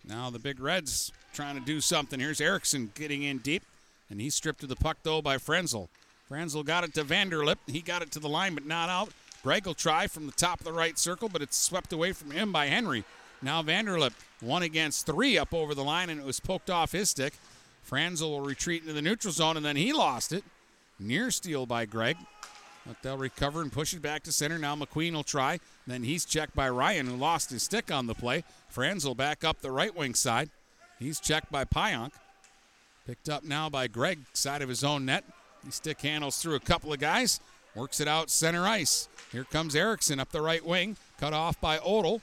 Now 0.07 0.29
the 0.29 0.37
Big 0.37 0.59
Reds 0.59 1.11
trying 1.33 1.55
to 1.55 1.65
do 1.65 1.81
something. 1.81 2.19
Here's 2.19 2.39
Erickson 2.39 2.91
getting 2.93 3.23
in 3.23 3.39
deep, 3.39 3.63
and 4.11 4.21
he's 4.21 4.35
stripped 4.35 4.61
of 4.61 4.69
the 4.69 4.75
puck 4.75 4.97
though 5.01 5.21
by 5.21 5.39
Franzel. 5.39 5.89
Franzel 6.27 6.61
got 6.61 6.83
it 6.83 6.93
to 6.93 7.03
Vanderlip. 7.03 7.57
He 7.65 7.81
got 7.81 8.03
it 8.03 8.11
to 8.11 8.19
the 8.19 8.29
line, 8.29 8.53
but 8.53 8.67
not 8.67 8.89
out. 8.89 9.09
Gregg 9.41 9.65
will 9.65 9.73
try 9.73 10.05
from 10.05 10.27
the 10.27 10.31
top 10.33 10.59
of 10.59 10.65
the 10.65 10.73
right 10.73 10.97
circle, 10.99 11.27
but 11.27 11.41
it's 11.41 11.57
swept 11.57 11.91
away 11.91 12.11
from 12.11 12.29
him 12.29 12.51
by 12.51 12.67
Henry. 12.67 13.03
Now 13.41 13.63
Vanderlip, 13.63 14.13
one 14.41 14.61
against 14.61 15.07
three 15.07 15.39
up 15.39 15.55
over 15.55 15.73
the 15.73 15.83
line, 15.83 16.11
and 16.11 16.19
it 16.19 16.25
was 16.25 16.39
poked 16.39 16.69
off 16.69 16.91
his 16.91 17.09
stick. 17.09 17.33
Franzel 17.81 18.31
will 18.31 18.41
retreat 18.41 18.81
into 18.81 18.93
the 18.93 19.01
neutral 19.01 19.31
zone, 19.31 19.57
and 19.57 19.65
then 19.65 19.75
he 19.75 19.93
lost 19.93 20.31
it. 20.31 20.43
Near 20.99 21.31
steal 21.31 21.65
by 21.65 21.85
Gregg. 21.85 22.17
But 22.85 23.01
they'll 23.01 23.17
recover 23.17 23.61
and 23.61 23.71
push 23.71 23.93
it 23.93 24.01
back 24.01 24.23
to 24.23 24.31
center. 24.31 24.57
Now 24.57 24.75
McQueen 24.75 25.13
will 25.13 25.23
try. 25.23 25.59
Then 25.85 26.03
he's 26.03 26.25
checked 26.25 26.55
by 26.55 26.69
Ryan, 26.69 27.07
who 27.07 27.15
lost 27.15 27.51
his 27.51 27.63
stick 27.63 27.91
on 27.91 28.07
the 28.07 28.15
play. 28.15 28.43
Franzel 28.69 29.15
back 29.15 29.43
up 29.43 29.61
the 29.61 29.71
right 29.71 29.95
wing 29.95 30.15
side. 30.15 30.49
He's 30.97 31.19
checked 31.19 31.51
by 31.51 31.65
Pionk. 31.65 32.11
Picked 33.05 33.29
up 33.29 33.43
now 33.43 33.69
by 33.69 33.87
Gregg, 33.87 34.19
side 34.33 34.61
of 34.61 34.69
his 34.69 34.83
own 34.83 35.05
net. 35.05 35.23
He 35.65 35.71
stick 35.71 36.01
handles 36.01 36.41
through 36.41 36.55
a 36.55 36.59
couple 36.59 36.93
of 36.93 36.99
guys. 36.99 37.39
Works 37.75 37.99
it 37.99 38.07
out 38.07 38.29
center 38.29 38.67
ice. 38.67 39.07
Here 39.31 39.43
comes 39.43 39.75
Erickson 39.75 40.19
up 40.19 40.31
the 40.31 40.41
right 40.41 40.65
wing. 40.65 40.97
Cut 41.19 41.33
off 41.33 41.59
by 41.61 41.79
Odell. 41.79 42.21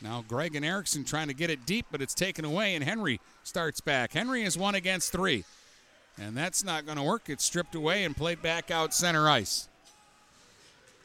Now 0.00 0.24
Gregg 0.26 0.54
and 0.54 0.64
Erickson 0.64 1.04
trying 1.04 1.28
to 1.28 1.34
get 1.34 1.50
it 1.50 1.66
deep, 1.66 1.86
but 1.90 2.00
it's 2.00 2.14
taken 2.14 2.44
away, 2.44 2.74
and 2.74 2.84
Henry 2.84 3.20
starts 3.42 3.80
back. 3.80 4.12
Henry 4.12 4.42
is 4.42 4.56
one 4.56 4.74
against 4.74 5.12
three. 5.12 5.44
And 6.20 6.36
that's 6.36 6.64
not 6.64 6.84
going 6.84 6.98
to 6.98 7.04
work. 7.04 7.28
It's 7.28 7.44
stripped 7.44 7.74
away 7.74 8.04
and 8.04 8.16
played 8.16 8.42
back 8.42 8.70
out 8.70 8.92
center 8.92 9.28
ice. 9.28 9.68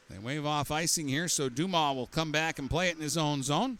They 0.10 0.20
wave 0.20 0.46
off 0.46 0.72
icing 0.72 1.08
here, 1.08 1.28
so 1.28 1.50
Dumas 1.50 1.96
will 1.96 2.08
come 2.08 2.32
back 2.32 2.60
and 2.60 2.70
play 2.70 2.90
it 2.90 2.96
in 2.96 3.02
his 3.02 3.18
own 3.18 3.42
zone. 3.44 3.78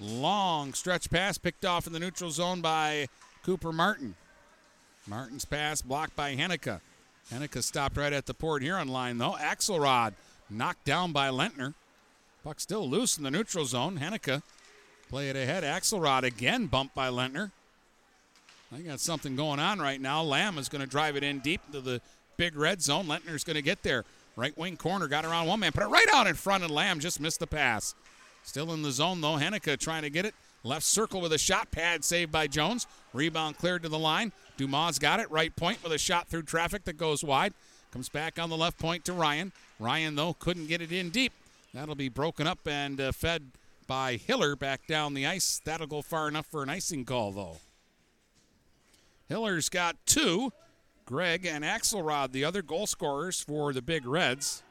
Long 0.00 0.72
stretch 0.74 1.10
pass 1.10 1.38
picked 1.38 1.64
off 1.64 1.86
in 1.86 1.92
the 1.92 2.00
neutral 2.00 2.30
zone 2.30 2.60
by 2.60 3.08
Cooper 3.42 3.72
Martin. 3.72 4.14
Martin's 5.06 5.44
pass 5.44 5.82
blocked 5.82 6.14
by 6.16 6.34
Henneke. 6.34 6.80
Henneke 7.32 7.62
stopped 7.62 7.96
right 7.96 8.12
at 8.12 8.26
the 8.26 8.34
Port 8.34 8.62
Huron 8.62 8.88
line, 8.88 9.18
though. 9.18 9.36
Axelrod 9.40 10.14
knocked 10.48 10.84
down 10.84 11.12
by 11.12 11.28
Lentner. 11.28 11.74
Puck 12.44 12.60
still 12.60 12.88
loose 12.88 13.18
in 13.18 13.24
the 13.24 13.30
neutral 13.30 13.64
zone. 13.64 13.98
Henneke 13.98 14.42
play 15.08 15.28
it 15.28 15.36
ahead. 15.36 15.62
Axelrod 15.62 16.22
again 16.22 16.66
bumped 16.66 16.94
by 16.94 17.08
Lentner. 17.08 17.50
I 18.74 18.80
got 18.80 19.00
something 19.00 19.36
going 19.36 19.58
on 19.58 19.78
right 19.78 20.00
now. 20.00 20.22
Lamb 20.22 20.56
is 20.56 20.68
going 20.68 20.80
to 20.80 20.86
drive 20.86 21.16
it 21.16 21.24
in 21.24 21.40
deep 21.40 21.60
into 21.66 21.80
the 21.80 22.00
big 22.36 22.56
red 22.56 22.80
zone. 22.80 23.06
Lentner's 23.06 23.44
going 23.44 23.56
to 23.56 23.62
get 23.62 23.82
there. 23.82 24.04
Right 24.36 24.56
wing 24.56 24.76
corner, 24.76 25.08
got 25.08 25.24
around 25.24 25.48
one 25.48 25.60
man, 25.60 25.72
put 25.72 25.82
it 25.82 25.88
right 25.88 26.06
out 26.14 26.26
in 26.26 26.34
front, 26.34 26.62
and 26.62 26.72
Lamb 26.72 27.00
just 27.00 27.20
missed 27.20 27.40
the 27.40 27.46
pass. 27.46 27.94
Still 28.44 28.72
in 28.72 28.82
the 28.82 28.92
zone 28.92 29.20
though. 29.20 29.36
Henneke 29.36 29.78
trying 29.78 30.02
to 30.02 30.10
get 30.10 30.24
it. 30.24 30.34
Left 30.62 30.84
circle 30.84 31.20
with 31.20 31.32
a 31.32 31.38
shot 31.38 31.70
pad 31.70 32.04
saved 32.04 32.30
by 32.30 32.46
Jones. 32.46 32.86
Rebound 33.12 33.58
cleared 33.58 33.82
to 33.82 33.88
the 33.88 33.98
line. 33.98 34.32
Dumas 34.56 34.98
got 34.98 35.20
it. 35.20 35.30
Right 35.30 35.54
point 35.54 35.82
with 35.82 35.92
a 35.92 35.98
shot 35.98 36.28
through 36.28 36.42
traffic 36.42 36.84
that 36.84 36.96
goes 36.96 37.24
wide. 37.24 37.54
Comes 37.92 38.08
back 38.08 38.38
on 38.38 38.50
the 38.50 38.56
left 38.56 38.78
point 38.78 39.04
to 39.06 39.12
Ryan. 39.12 39.52
Ryan, 39.78 40.14
though, 40.14 40.34
couldn't 40.34 40.68
get 40.68 40.80
it 40.80 40.92
in 40.92 41.10
deep. 41.10 41.32
That'll 41.72 41.94
be 41.94 42.08
broken 42.08 42.46
up 42.46 42.66
and 42.66 43.00
uh, 43.00 43.12
fed 43.12 43.52
by 43.86 44.16
Hiller 44.16 44.56
back 44.56 44.86
down 44.86 45.14
the 45.14 45.26
ice. 45.26 45.60
That'll 45.64 45.86
go 45.86 46.02
far 46.02 46.28
enough 46.28 46.46
for 46.46 46.62
an 46.62 46.68
icing 46.68 47.04
call, 47.04 47.32
though. 47.32 47.58
Hiller's 49.28 49.68
got 49.68 49.96
two. 50.06 50.52
Gregg 51.06 51.44
and 51.44 51.64
Axelrod, 51.64 52.30
the 52.30 52.44
other 52.44 52.62
goal 52.62 52.86
scorers 52.86 53.40
for 53.40 53.72
the 53.72 53.82
Big 53.82 54.06
Reds. 54.06 54.62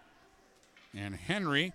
And 0.95 1.15
Henry, 1.15 1.73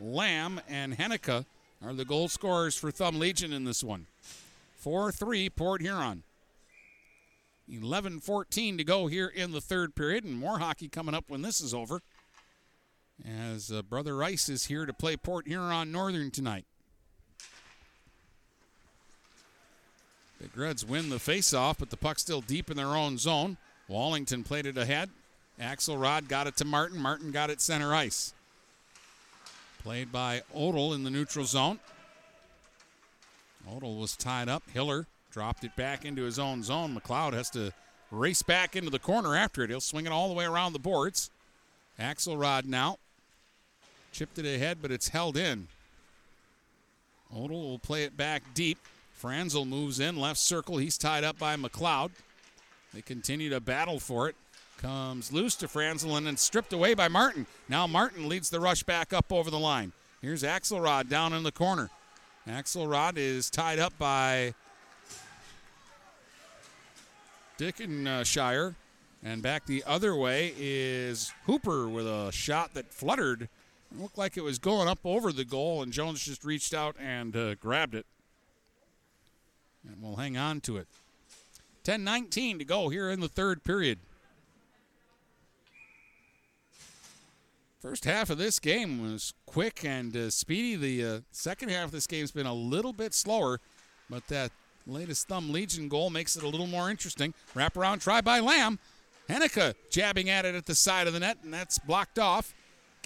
Lamb, 0.00 0.60
and 0.68 0.96
Henneke 0.96 1.44
are 1.84 1.92
the 1.92 2.04
goal 2.04 2.28
scorers 2.28 2.76
for 2.76 2.90
Thumb 2.90 3.18
Legion 3.18 3.52
in 3.52 3.64
this 3.64 3.84
one. 3.84 4.06
4 4.76 5.12
3 5.12 5.50
Port 5.50 5.80
Huron. 5.82 6.24
11 7.68 8.20
14 8.20 8.78
to 8.78 8.84
go 8.84 9.08
here 9.08 9.26
in 9.26 9.50
the 9.52 9.60
third 9.60 9.94
period, 9.94 10.24
and 10.24 10.36
more 10.36 10.58
hockey 10.58 10.88
coming 10.88 11.14
up 11.14 11.24
when 11.28 11.42
this 11.42 11.60
is 11.60 11.74
over. 11.74 12.00
As 13.24 13.70
uh, 13.70 13.82
Brother 13.82 14.16
Rice 14.16 14.48
is 14.48 14.66
here 14.66 14.86
to 14.86 14.92
play 14.92 15.16
Port 15.16 15.46
Huron 15.46 15.92
Northern 15.92 16.30
tonight. 16.30 16.64
The 20.40 20.48
Reds 20.60 20.84
win 20.84 21.08
the 21.08 21.16
faceoff, 21.16 21.78
but 21.78 21.90
the 21.90 21.96
puck's 21.96 22.22
still 22.22 22.42
deep 22.42 22.70
in 22.70 22.76
their 22.76 22.94
own 22.94 23.16
zone. 23.16 23.56
Wallington 23.88 24.44
played 24.44 24.66
it 24.66 24.76
ahead. 24.76 25.10
Axelrod 25.60 26.28
got 26.28 26.46
it 26.46 26.56
to 26.58 26.64
Martin. 26.64 27.00
Martin 27.00 27.30
got 27.30 27.48
it 27.48 27.60
center 27.60 27.94
ice. 27.94 28.34
Played 29.82 30.12
by 30.12 30.42
Odell 30.54 30.92
in 30.92 31.04
the 31.04 31.10
neutral 31.10 31.46
zone. 31.46 31.78
Odell 33.70 33.96
was 33.96 34.16
tied 34.16 34.48
up. 34.48 34.62
Hiller 34.72 35.06
dropped 35.30 35.64
it 35.64 35.74
back 35.76 36.04
into 36.04 36.22
his 36.22 36.38
own 36.38 36.62
zone. 36.62 36.94
McLeod 36.94 37.32
has 37.32 37.48
to 37.50 37.72
race 38.10 38.42
back 38.42 38.76
into 38.76 38.90
the 38.90 38.98
corner 38.98 39.34
after 39.34 39.62
it. 39.62 39.70
He'll 39.70 39.80
swing 39.80 40.06
it 40.06 40.12
all 40.12 40.28
the 40.28 40.34
way 40.34 40.44
around 40.44 40.72
the 40.72 40.78
boards. 40.78 41.30
Axelrod 41.98 42.66
now. 42.66 42.98
Chipped 44.16 44.38
it 44.38 44.46
ahead, 44.46 44.78
but 44.80 44.90
it's 44.90 45.10
held 45.10 45.36
in. 45.36 45.68
Odell 47.36 47.60
will 47.60 47.78
play 47.78 48.04
it 48.04 48.16
back 48.16 48.42
deep. 48.54 48.78
Franzel 49.12 49.66
moves 49.66 50.00
in, 50.00 50.16
left 50.16 50.40
circle. 50.40 50.78
He's 50.78 50.96
tied 50.96 51.22
up 51.22 51.38
by 51.38 51.54
McLeod. 51.56 52.12
They 52.94 53.02
continue 53.02 53.50
to 53.50 53.60
battle 53.60 54.00
for 54.00 54.26
it. 54.30 54.36
Comes 54.78 55.34
loose 55.34 55.54
to 55.56 55.68
Franzel 55.68 56.16
and 56.16 56.26
then 56.26 56.38
stripped 56.38 56.72
away 56.72 56.94
by 56.94 57.08
Martin. 57.08 57.44
Now 57.68 57.86
Martin 57.86 58.26
leads 58.26 58.48
the 58.48 58.58
rush 58.58 58.82
back 58.84 59.12
up 59.12 59.30
over 59.30 59.50
the 59.50 59.58
line. 59.58 59.92
Here's 60.22 60.42
Axelrod 60.42 61.10
down 61.10 61.34
in 61.34 61.42
the 61.42 61.52
corner. 61.52 61.90
Axelrod 62.48 63.18
is 63.18 63.50
tied 63.50 63.78
up 63.78 63.98
by 63.98 64.54
Dickendesher. 67.58 68.76
And 69.22 69.42
back 69.42 69.66
the 69.66 69.84
other 69.86 70.16
way 70.16 70.54
is 70.56 71.34
Hooper 71.44 71.86
with 71.86 72.06
a 72.06 72.32
shot 72.32 72.72
that 72.72 72.94
fluttered. 72.94 73.50
Looked 73.98 74.18
like 74.18 74.36
it 74.36 74.44
was 74.44 74.58
going 74.58 74.88
up 74.88 74.98
over 75.04 75.32
the 75.32 75.44
goal, 75.44 75.82
and 75.82 75.92
Jones 75.92 76.22
just 76.22 76.44
reached 76.44 76.74
out 76.74 76.96
and 77.00 77.34
uh, 77.34 77.54
grabbed 77.54 77.94
it. 77.94 78.06
And 79.86 80.02
we'll 80.02 80.16
hang 80.16 80.36
on 80.36 80.60
to 80.62 80.76
it. 80.76 80.86
10 81.84 82.02
19 82.02 82.58
to 82.58 82.64
go 82.64 82.88
here 82.88 83.10
in 83.10 83.20
the 83.20 83.28
third 83.28 83.62
period. 83.64 84.00
First 87.80 88.04
half 88.04 88.30
of 88.30 88.38
this 88.38 88.58
game 88.58 89.00
was 89.00 89.32
quick 89.46 89.84
and 89.84 90.14
uh, 90.16 90.30
speedy. 90.30 90.74
The 90.74 91.16
uh, 91.16 91.20
second 91.30 91.68
half 91.68 91.84
of 91.84 91.90
this 91.92 92.08
game's 92.08 92.32
been 92.32 92.46
a 92.46 92.52
little 92.52 92.92
bit 92.92 93.14
slower, 93.14 93.60
but 94.10 94.26
that 94.26 94.50
latest 94.86 95.28
Thumb 95.28 95.52
Legion 95.52 95.88
goal 95.88 96.10
makes 96.10 96.36
it 96.36 96.42
a 96.42 96.48
little 96.48 96.66
more 96.66 96.90
interesting. 96.90 97.32
Wraparound 97.54 98.00
try 98.00 98.20
by 98.20 98.40
Lamb. 98.40 98.80
Henneke 99.28 99.74
jabbing 99.90 100.28
at 100.28 100.44
it 100.44 100.56
at 100.56 100.66
the 100.66 100.74
side 100.74 101.06
of 101.06 101.12
the 101.12 101.20
net, 101.20 101.38
and 101.44 101.54
that's 101.54 101.78
blocked 101.78 102.18
off. 102.18 102.52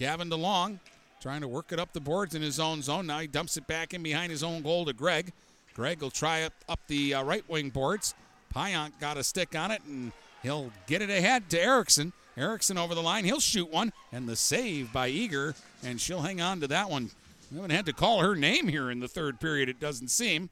Gavin 0.00 0.30
DeLong 0.30 0.78
trying 1.20 1.42
to 1.42 1.48
work 1.48 1.72
it 1.72 1.78
up 1.78 1.92
the 1.92 2.00
boards 2.00 2.34
in 2.34 2.40
his 2.40 2.58
own 2.58 2.80
zone. 2.80 3.06
Now 3.06 3.18
he 3.18 3.26
dumps 3.26 3.58
it 3.58 3.66
back 3.66 3.92
in 3.92 4.02
behind 4.02 4.32
his 4.32 4.42
own 4.42 4.62
goal 4.62 4.86
to 4.86 4.94
Gregg. 4.94 5.30
Gregg 5.74 6.00
will 6.00 6.10
try 6.10 6.42
up, 6.42 6.54
up 6.70 6.80
the 6.86 7.12
uh, 7.12 7.22
right 7.22 7.46
wing 7.50 7.68
boards. 7.68 8.14
Pionk 8.54 8.98
got 8.98 9.18
a 9.18 9.22
stick 9.22 9.54
on 9.54 9.70
it, 9.70 9.82
and 9.86 10.12
he'll 10.42 10.72
get 10.86 11.02
it 11.02 11.10
ahead 11.10 11.50
to 11.50 11.62
Erickson. 11.62 12.14
Erickson 12.34 12.78
over 12.78 12.94
the 12.94 13.02
line. 13.02 13.26
He'll 13.26 13.40
shoot 13.40 13.70
one, 13.70 13.92
and 14.10 14.26
the 14.26 14.36
save 14.36 14.90
by 14.90 15.08
Eager, 15.08 15.54
and 15.84 16.00
she'll 16.00 16.22
hang 16.22 16.40
on 16.40 16.60
to 16.60 16.68
that 16.68 16.88
one. 16.88 17.10
We 17.52 17.58
haven't 17.58 17.72
had 17.72 17.84
to 17.84 17.92
call 17.92 18.22
her 18.22 18.34
name 18.34 18.68
here 18.68 18.90
in 18.90 19.00
the 19.00 19.08
third 19.08 19.38
period, 19.38 19.68
it 19.68 19.80
doesn't 19.80 20.08
seem. 20.08 20.48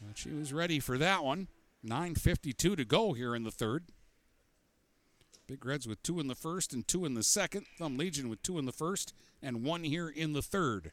But 0.00 0.16
she 0.16 0.30
was 0.30 0.50
ready 0.50 0.80
for 0.80 0.96
that 0.96 1.22
one. 1.22 1.48
9.52 1.86 2.56
to 2.56 2.84
go 2.86 3.12
here 3.12 3.34
in 3.34 3.42
the 3.42 3.50
third. 3.50 3.84
Big 5.52 5.66
Reds 5.66 5.86
with 5.86 6.02
two 6.02 6.18
in 6.18 6.28
the 6.28 6.34
first 6.34 6.72
and 6.72 6.88
two 6.88 7.04
in 7.04 7.12
the 7.12 7.22
second. 7.22 7.66
Thumb 7.78 7.98
Legion 7.98 8.30
with 8.30 8.42
two 8.42 8.58
in 8.58 8.64
the 8.64 8.72
first 8.72 9.12
and 9.42 9.62
one 9.62 9.84
here 9.84 10.08
in 10.08 10.32
the 10.32 10.40
third. 10.40 10.92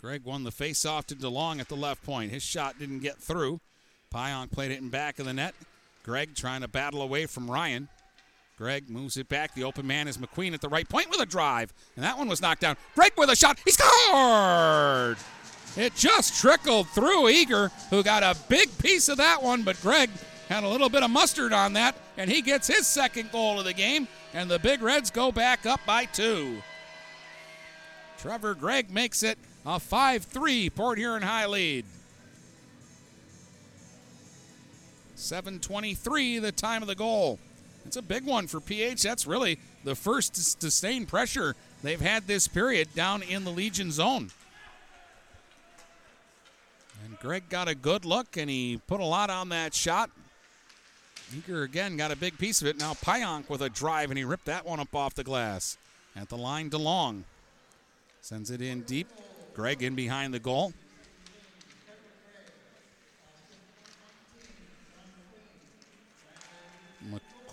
Gregg 0.00 0.22
won 0.22 0.44
the 0.44 0.52
face-off 0.52 1.04
to 1.08 1.16
DeLong 1.16 1.58
at 1.58 1.66
the 1.66 1.74
left 1.74 2.04
point. 2.04 2.30
His 2.30 2.44
shot 2.44 2.78
didn't 2.78 3.00
get 3.00 3.16
through. 3.16 3.60
Pionk 4.14 4.52
played 4.52 4.70
it 4.70 4.78
in 4.78 4.88
back 4.88 5.18
of 5.18 5.26
the 5.26 5.34
net. 5.34 5.56
Gregg 6.04 6.36
trying 6.36 6.60
to 6.60 6.68
battle 6.68 7.02
away 7.02 7.26
from 7.26 7.50
Ryan. 7.50 7.88
Gregg 8.56 8.88
moves 8.88 9.16
it 9.16 9.28
back. 9.28 9.56
The 9.56 9.64
open 9.64 9.84
man 9.84 10.06
is 10.06 10.16
McQueen 10.16 10.54
at 10.54 10.60
the 10.60 10.68
right 10.68 10.88
point 10.88 11.10
with 11.10 11.20
a 11.20 11.26
drive. 11.26 11.74
And 11.96 12.04
that 12.04 12.16
one 12.16 12.28
was 12.28 12.40
knocked 12.40 12.60
down. 12.60 12.76
Gregg 12.94 13.14
with 13.16 13.30
a 13.30 13.34
shot. 13.34 13.58
He 13.64 13.72
scored! 13.72 15.18
It 15.76 15.94
just 15.94 16.40
trickled 16.40 16.88
through 16.88 17.28
Eager, 17.28 17.70
who 17.90 18.02
got 18.02 18.22
a 18.22 18.36
big 18.48 18.76
piece 18.78 19.08
of 19.08 19.18
that 19.18 19.42
one, 19.42 19.62
but 19.62 19.80
Gregg 19.80 20.10
had 20.48 20.64
a 20.64 20.68
little 20.68 20.88
bit 20.88 21.02
of 21.02 21.10
mustard 21.10 21.52
on 21.52 21.74
that, 21.74 21.94
and 22.16 22.28
he 22.30 22.42
gets 22.42 22.66
his 22.66 22.86
second 22.86 23.30
goal 23.30 23.58
of 23.58 23.64
the 23.64 23.72
game, 23.72 24.08
and 24.34 24.50
the 24.50 24.58
Big 24.58 24.82
Reds 24.82 25.10
go 25.10 25.30
back 25.30 25.64
up 25.66 25.80
by 25.86 26.06
two. 26.06 26.60
Trevor 28.18 28.54
Gregg 28.54 28.90
makes 28.90 29.22
it 29.22 29.38
a 29.64 29.78
5 29.78 30.24
3 30.24 30.70
Port 30.70 30.98
Huron 30.98 31.22
High 31.22 31.46
lead. 31.46 31.84
7.23 35.16 36.40
the 36.40 36.50
time 36.50 36.82
of 36.82 36.88
the 36.88 36.94
goal. 36.94 37.38
It's 37.86 37.96
a 37.96 38.02
big 38.02 38.24
one 38.24 38.46
for 38.46 38.60
PH. 38.60 39.02
That's 39.02 39.26
really 39.26 39.58
the 39.84 39.94
first 39.94 40.36
sustained 40.60 41.08
pressure 41.08 41.54
they've 41.82 42.00
had 42.00 42.26
this 42.26 42.48
period 42.48 42.94
down 42.94 43.22
in 43.22 43.44
the 43.44 43.50
Legion 43.50 43.90
zone. 43.92 44.30
Gregg 47.20 47.50
got 47.50 47.68
a 47.68 47.74
good 47.74 48.06
look 48.06 48.38
and 48.38 48.48
he 48.48 48.80
put 48.86 48.98
a 48.98 49.04
lot 49.04 49.28
on 49.28 49.50
that 49.50 49.74
shot. 49.74 50.10
Eager 51.36 51.62
again 51.62 51.96
got 51.98 52.10
a 52.10 52.16
big 52.16 52.36
piece 52.38 52.62
of 52.62 52.66
it. 52.66 52.78
Now 52.78 52.94
Pionk 52.94 53.48
with 53.50 53.60
a 53.60 53.68
drive 53.68 54.10
and 54.10 54.16
he 54.16 54.24
ripped 54.24 54.46
that 54.46 54.64
one 54.64 54.80
up 54.80 54.94
off 54.94 55.14
the 55.14 55.22
glass. 55.22 55.76
At 56.16 56.30
the 56.30 56.38
line, 56.38 56.70
DeLong 56.70 57.22
sends 58.22 58.50
it 58.50 58.62
in 58.62 58.82
deep. 58.82 59.06
Gregg 59.54 59.82
in 59.82 59.94
behind 59.94 60.32
the 60.32 60.38
goal. 60.38 60.72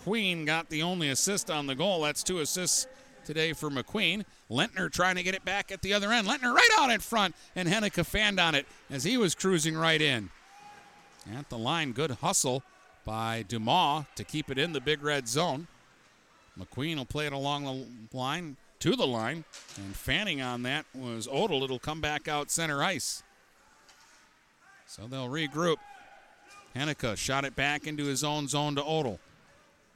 McQueen 0.08 0.46
got 0.46 0.70
the 0.70 0.82
only 0.82 1.10
assist 1.10 1.52
on 1.52 1.68
the 1.68 1.76
goal. 1.76 2.02
That's 2.02 2.24
two 2.24 2.40
assists 2.40 2.88
today 3.26 3.54
for 3.54 3.70
McQueen. 3.70 4.24
Lentner 4.50 4.92
trying 4.92 5.16
to 5.16 5.24
get 5.24 5.36
it 5.36 5.44
back 5.44 5.72
at 5.72 5.82
the 5.82 5.94
other 5.94 6.12
end. 6.12 6.28
Lentner 6.28 6.54
right 6.54 6.70
out 6.80 6.90
in 6.90 7.00
front, 7.00 7.36
and 7.56 7.68
Henneke 7.68 8.06
fanned 8.06 8.40
on 8.40 8.56
it 8.56 8.66
as 8.90 9.04
he 9.04 9.18
was 9.18 9.36
cruising 9.36 9.76
right 9.76 10.02
in. 10.02 10.30
At 11.36 11.50
the 11.50 11.58
line, 11.58 11.92
good 11.92 12.12
hustle 12.12 12.64
by 13.04 13.44
Dumas 13.48 14.06
to 14.16 14.24
keep 14.24 14.50
it 14.50 14.58
in 14.58 14.72
the 14.74 14.80
big 14.80 15.04
red 15.04 15.28
zone. 15.28 15.68
McQueen 16.58 16.98
will 16.98 17.06
play 17.06 17.28
it 17.28 17.34
along 17.34 17.66
the 17.66 18.18
line 18.18 18.58
to 18.80 18.96
the 18.96 19.08
line, 19.08 19.44
and 19.76 19.96
fanning 19.96 20.42
on 20.42 20.64
that 20.64 20.86
was 20.94 21.28
Odell. 21.28 21.64
It'll 21.64 21.80
come 21.80 22.00
back 22.00 22.28
out 22.28 22.50
center 22.50 22.84
ice. 22.84 23.24
So 24.86 25.04
they'll 25.08 25.28
regroup. 25.28 25.78
Henneke 26.76 27.18
shot 27.18 27.44
it 27.44 27.56
back 27.56 27.88
into 27.88 28.06
his 28.06 28.24
own 28.24 28.48
zone 28.48 28.76
to 28.76 28.84
Odell. 28.84 29.20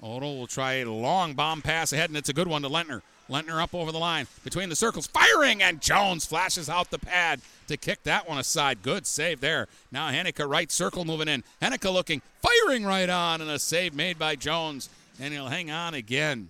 Odell 0.03 0.36
will 0.36 0.48
try 0.48 0.73
a 0.73 0.86
long 0.86 1.34
bomb 1.36 1.61
pass 1.61 1.94
ahead, 1.94 2.10
and 2.10 2.18
it's 2.18 2.30
a 2.30 2.34
good 2.34 2.48
one 2.48 2.64
to 2.64 2.69
Lentner. 2.69 3.02
Lentner 3.32 3.62
up 3.62 3.74
over 3.74 3.91
the 3.91 3.98
line 3.98 4.28
between 4.44 4.68
the 4.68 4.76
circles, 4.76 5.08
firing, 5.08 5.64
and 5.64 5.82
Jones 5.82 6.26
flashes 6.26 6.70
out 6.70 6.91
the 6.91 6.99
pad 6.99 7.40
to 7.68 7.78
kick 7.78 8.03
that 8.03 8.28
one 8.28 8.38
aside. 8.38 8.84
Good 8.84 9.08
save 9.08 9.40
there. 9.40 9.68
Now 9.91 10.12
Henneke 10.12 10.48
right 10.48 10.70
circle 10.70 11.06
moving 11.06 11.30
in. 11.30 11.44
Henneke 11.62 11.91
looking, 11.91 12.22
firing 12.41 12.84
right 12.84 13.10
on, 13.10 13.40
and 13.40 13.49
a 13.49 13.58
save 13.58 13.95
made 13.95 14.20
by 14.20 14.36
Jones, 14.36 14.90
and 15.20 15.34
he'll 15.34 15.48
hang 15.48 15.72
on 15.72 15.94
again. 15.94 16.49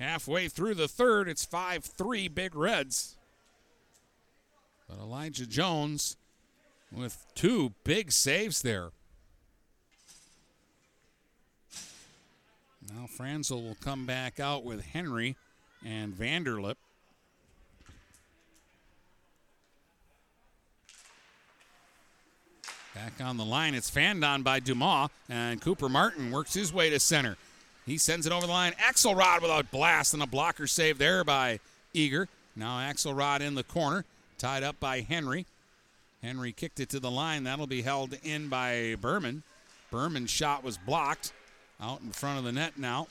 Halfway 0.00 0.48
through 0.48 0.74
the 0.74 0.88
third, 0.88 1.28
it's 1.28 1.44
5 1.44 1.84
3 1.84 2.26
Big 2.28 2.56
Reds. 2.56 3.16
But 4.88 4.98
Elijah 4.98 5.46
Jones 5.46 6.16
with 6.90 7.24
two 7.36 7.74
big 7.84 8.10
saves 8.10 8.62
there. 8.62 8.90
Now 12.92 13.06
Franzel 13.06 13.62
will 13.62 13.76
come 13.80 14.04
back 14.04 14.40
out 14.40 14.64
with 14.64 14.84
Henry 14.86 15.36
and 15.84 16.12
Vanderlip. 16.12 16.76
Back 22.94 23.12
on 23.20 23.36
the 23.36 23.44
line, 23.44 23.74
it's 23.74 23.88
fanned 23.88 24.24
on 24.24 24.42
by 24.42 24.60
Dumas, 24.60 25.10
and 25.28 25.60
Cooper 25.60 25.88
Martin 25.88 26.30
works 26.30 26.54
his 26.54 26.72
way 26.72 26.90
to 26.90 26.98
center. 26.98 27.36
He 27.86 27.96
sends 27.96 28.26
it 28.26 28.32
over 28.32 28.46
the 28.46 28.52
line. 28.52 28.72
Axelrod 28.72 29.42
with 29.42 29.50
a 29.50 29.64
blast 29.70 30.12
and 30.12 30.22
a 30.22 30.26
blocker 30.26 30.66
save 30.66 30.98
there 30.98 31.24
by 31.24 31.60
Eager. 31.94 32.28
Now 32.56 32.78
Axelrod 32.78 33.40
in 33.40 33.54
the 33.54 33.62
corner, 33.62 34.04
tied 34.38 34.62
up 34.62 34.78
by 34.80 35.00
Henry. 35.00 35.46
Henry 36.22 36.52
kicked 36.52 36.80
it 36.80 36.90
to 36.90 37.00
the 37.00 37.10
line. 37.10 37.44
That'll 37.44 37.66
be 37.66 37.82
held 37.82 38.14
in 38.22 38.48
by 38.48 38.96
Berman. 39.00 39.44
Berman's 39.90 40.30
shot 40.30 40.62
was 40.62 40.76
blocked 40.76 41.32
out 41.80 42.00
in 42.02 42.10
front 42.10 42.38
of 42.38 42.44
the 42.44 42.52
net 42.52 42.76
now. 42.76 43.06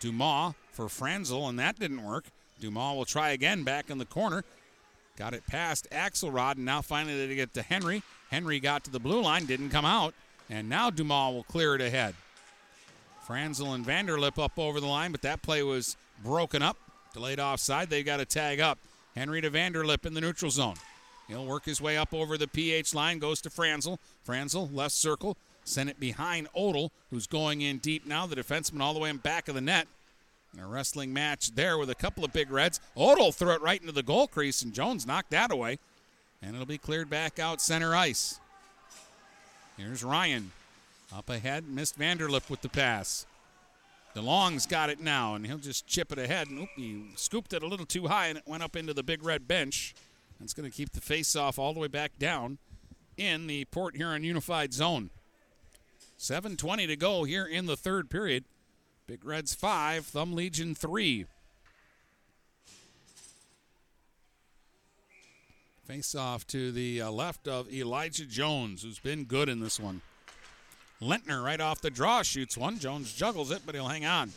Dumas 0.00 0.54
for 0.72 0.88
Franzel, 0.88 1.48
and 1.48 1.58
that 1.58 1.78
didn't 1.78 2.04
work. 2.04 2.24
Dumas 2.60 2.96
will 2.96 3.04
try 3.04 3.30
again 3.30 3.62
back 3.62 3.90
in 3.90 3.98
the 3.98 4.04
corner. 4.04 4.44
Got 5.16 5.34
it 5.34 5.46
past 5.46 5.88
Axelrod, 5.90 6.56
and 6.56 6.64
now 6.64 6.80
finally 6.80 7.26
they 7.26 7.34
get 7.34 7.54
to 7.54 7.62
Henry. 7.62 8.02
Henry 8.30 8.58
got 8.60 8.84
to 8.84 8.90
the 8.90 8.98
blue 8.98 9.20
line, 9.20 9.46
didn't 9.46 9.70
come 9.70 9.84
out, 9.84 10.14
and 10.48 10.68
now 10.68 10.90
Dumas 10.90 11.34
will 11.34 11.44
clear 11.44 11.74
it 11.74 11.80
ahead. 11.80 12.14
Franzel 13.22 13.74
and 13.74 13.86
Vanderlip 13.86 14.42
up 14.42 14.58
over 14.58 14.80
the 14.80 14.86
line, 14.86 15.12
but 15.12 15.22
that 15.22 15.42
play 15.42 15.62
was 15.62 15.96
broken 16.24 16.62
up. 16.62 16.76
Delayed 17.14 17.40
offside. 17.40 17.90
They 17.90 18.02
got 18.02 18.20
a 18.20 18.24
tag 18.24 18.58
up. 18.58 18.78
Henry 19.14 19.40
to 19.42 19.50
Vanderlip 19.50 20.06
in 20.06 20.14
the 20.14 20.20
neutral 20.20 20.50
zone. 20.50 20.76
He'll 21.28 21.46
work 21.46 21.64
his 21.64 21.80
way 21.80 21.96
up 21.96 22.12
over 22.12 22.36
the 22.36 22.48
PH 22.48 22.94
line, 22.94 23.18
goes 23.18 23.40
to 23.42 23.50
Franzel. 23.50 24.00
Franzel, 24.24 24.68
left 24.72 24.94
circle, 24.94 25.36
sent 25.64 25.88
it 25.88 26.00
behind 26.00 26.48
Odell, 26.56 26.90
who's 27.10 27.26
going 27.26 27.60
in 27.60 27.78
deep 27.78 28.06
now. 28.06 28.26
The 28.26 28.36
defenseman 28.36 28.80
all 28.80 28.94
the 28.94 29.00
way 29.00 29.10
in 29.10 29.18
back 29.18 29.48
of 29.48 29.54
the 29.54 29.60
net. 29.60 29.86
A 30.60 30.66
wrestling 30.66 31.12
match 31.12 31.54
there 31.54 31.78
with 31.78 31.88
a 31.88 31.94
couple 31.94 32.24
of 32.24 32.32
big 32.32 32.50
reds. 32.50 32.78
Odell 32.96 33.32
threw 33.32 33.52
it 33.52 33.62
right 33.62 33.80
into 33.80 33.92
the 33.92 34.02
goal 34.02 34.26
crease, 34.26 34.62
and 34.62 34.74
Jones 34.74 35.06
knocked 35.06 35.30
that 35.30 35.50
away. 35.50 35.78
And 36.42 36.54
it'll 36.54 36.66
be 36.66 36.78
cleared 36.78 37.08
back 37.08 37.38
out 37.38 37.60
center 37.60 37.94
ice. 37.94 38.38
Here's 39.76 40.04
Ryan. 40.04 40.52
Up 41.14 41.30
ahead, 41.30 41.68
missed 41.68 41.98
Vanderlip 41.98 42.50
with 42.50 42.60
the 42.60 42.68
pass. 42.68 43.26
DeLong's 44.14 44.66
got 44.66 44.90
it 44.90 45.00
now, 45.00 45.34
and 45.34 45.46
he'll 45.46 45.58
just 45.58 45.86
chip 45.86 46.12
it 46.12 46.18
ahead. 46.18 46.48
And 46.48 46.60
oop, 46.60 46.68
he 46.76 47.04
scooped 47.16 47.52
it 47.52 47.62
a 47.62 47.66
little 47.66 47.86
too 47.86 48.08
high, 48.08 48.26
and 48.26 48.38
it 48.38 48.44
went 48.46 48.62
up 48.62 48.76
into 48.76 48.92
the 48.92 49.02
big 49.02 49.24
red 49.24 49.48
bench. 49.48 49.94
That's 50.38 50.52
going 50.52 50.70
to 50.70 50.76
keep 50.76 50.92
the 50.92 51.00
face-off 51.00 51.58
all 51.58 51.72
the 51.72 51.80
way 51.80 51.88
back 51.88 52.18
down 52.18 52.58
in 53.16 53.46
the 53.46 53.64
Port 53.66 53.96
Huron 53.96 54.24
Unified 54.24 54.72
Zone. 54.74 55.10
7.20 56.18 56.86
to 56.88 56.96
go 56.96 57.24
here 57.24 57.46
in 57.46 57.66
the 57.66 57.76
third 57.76 58.10
period. 58.10 58.44
Big 59.12 59.26
Reds 59.26 59.54
5, 59.54 60.06
Thumb 60.06 60.32
Legion 60.32 60.74
3. 60.74 61.26
Face 65.86 66.14
off 66.14 66.46
to 66.46 66.72
the 66.72 67.02
uh, 67.02 67.10
left 67.10 67.46
of 67.46 67.70
Elijah 67.70 68.24
Jones, 68.24 68.82
who's 68.82 68.98
been 68.98 69.24
good 69.24 69.50
in 69.50 69.60
this 69.60 69.78
one. 69.78 70.00
Lentner 71.02 71.44
right 71.44 71.60
off 71.60 71.82
the 71.82 71.90
draw 71.90 72.22
shoots 72.22 72.56
one. 72.56 72.78
Jones 72.78 73.12
juggles 73.12 73.50
it, 73.50 73.60
but 73.66 73.74
he'll 73.74 73.86
hang 73.86 74.06
on. 74.06 74.32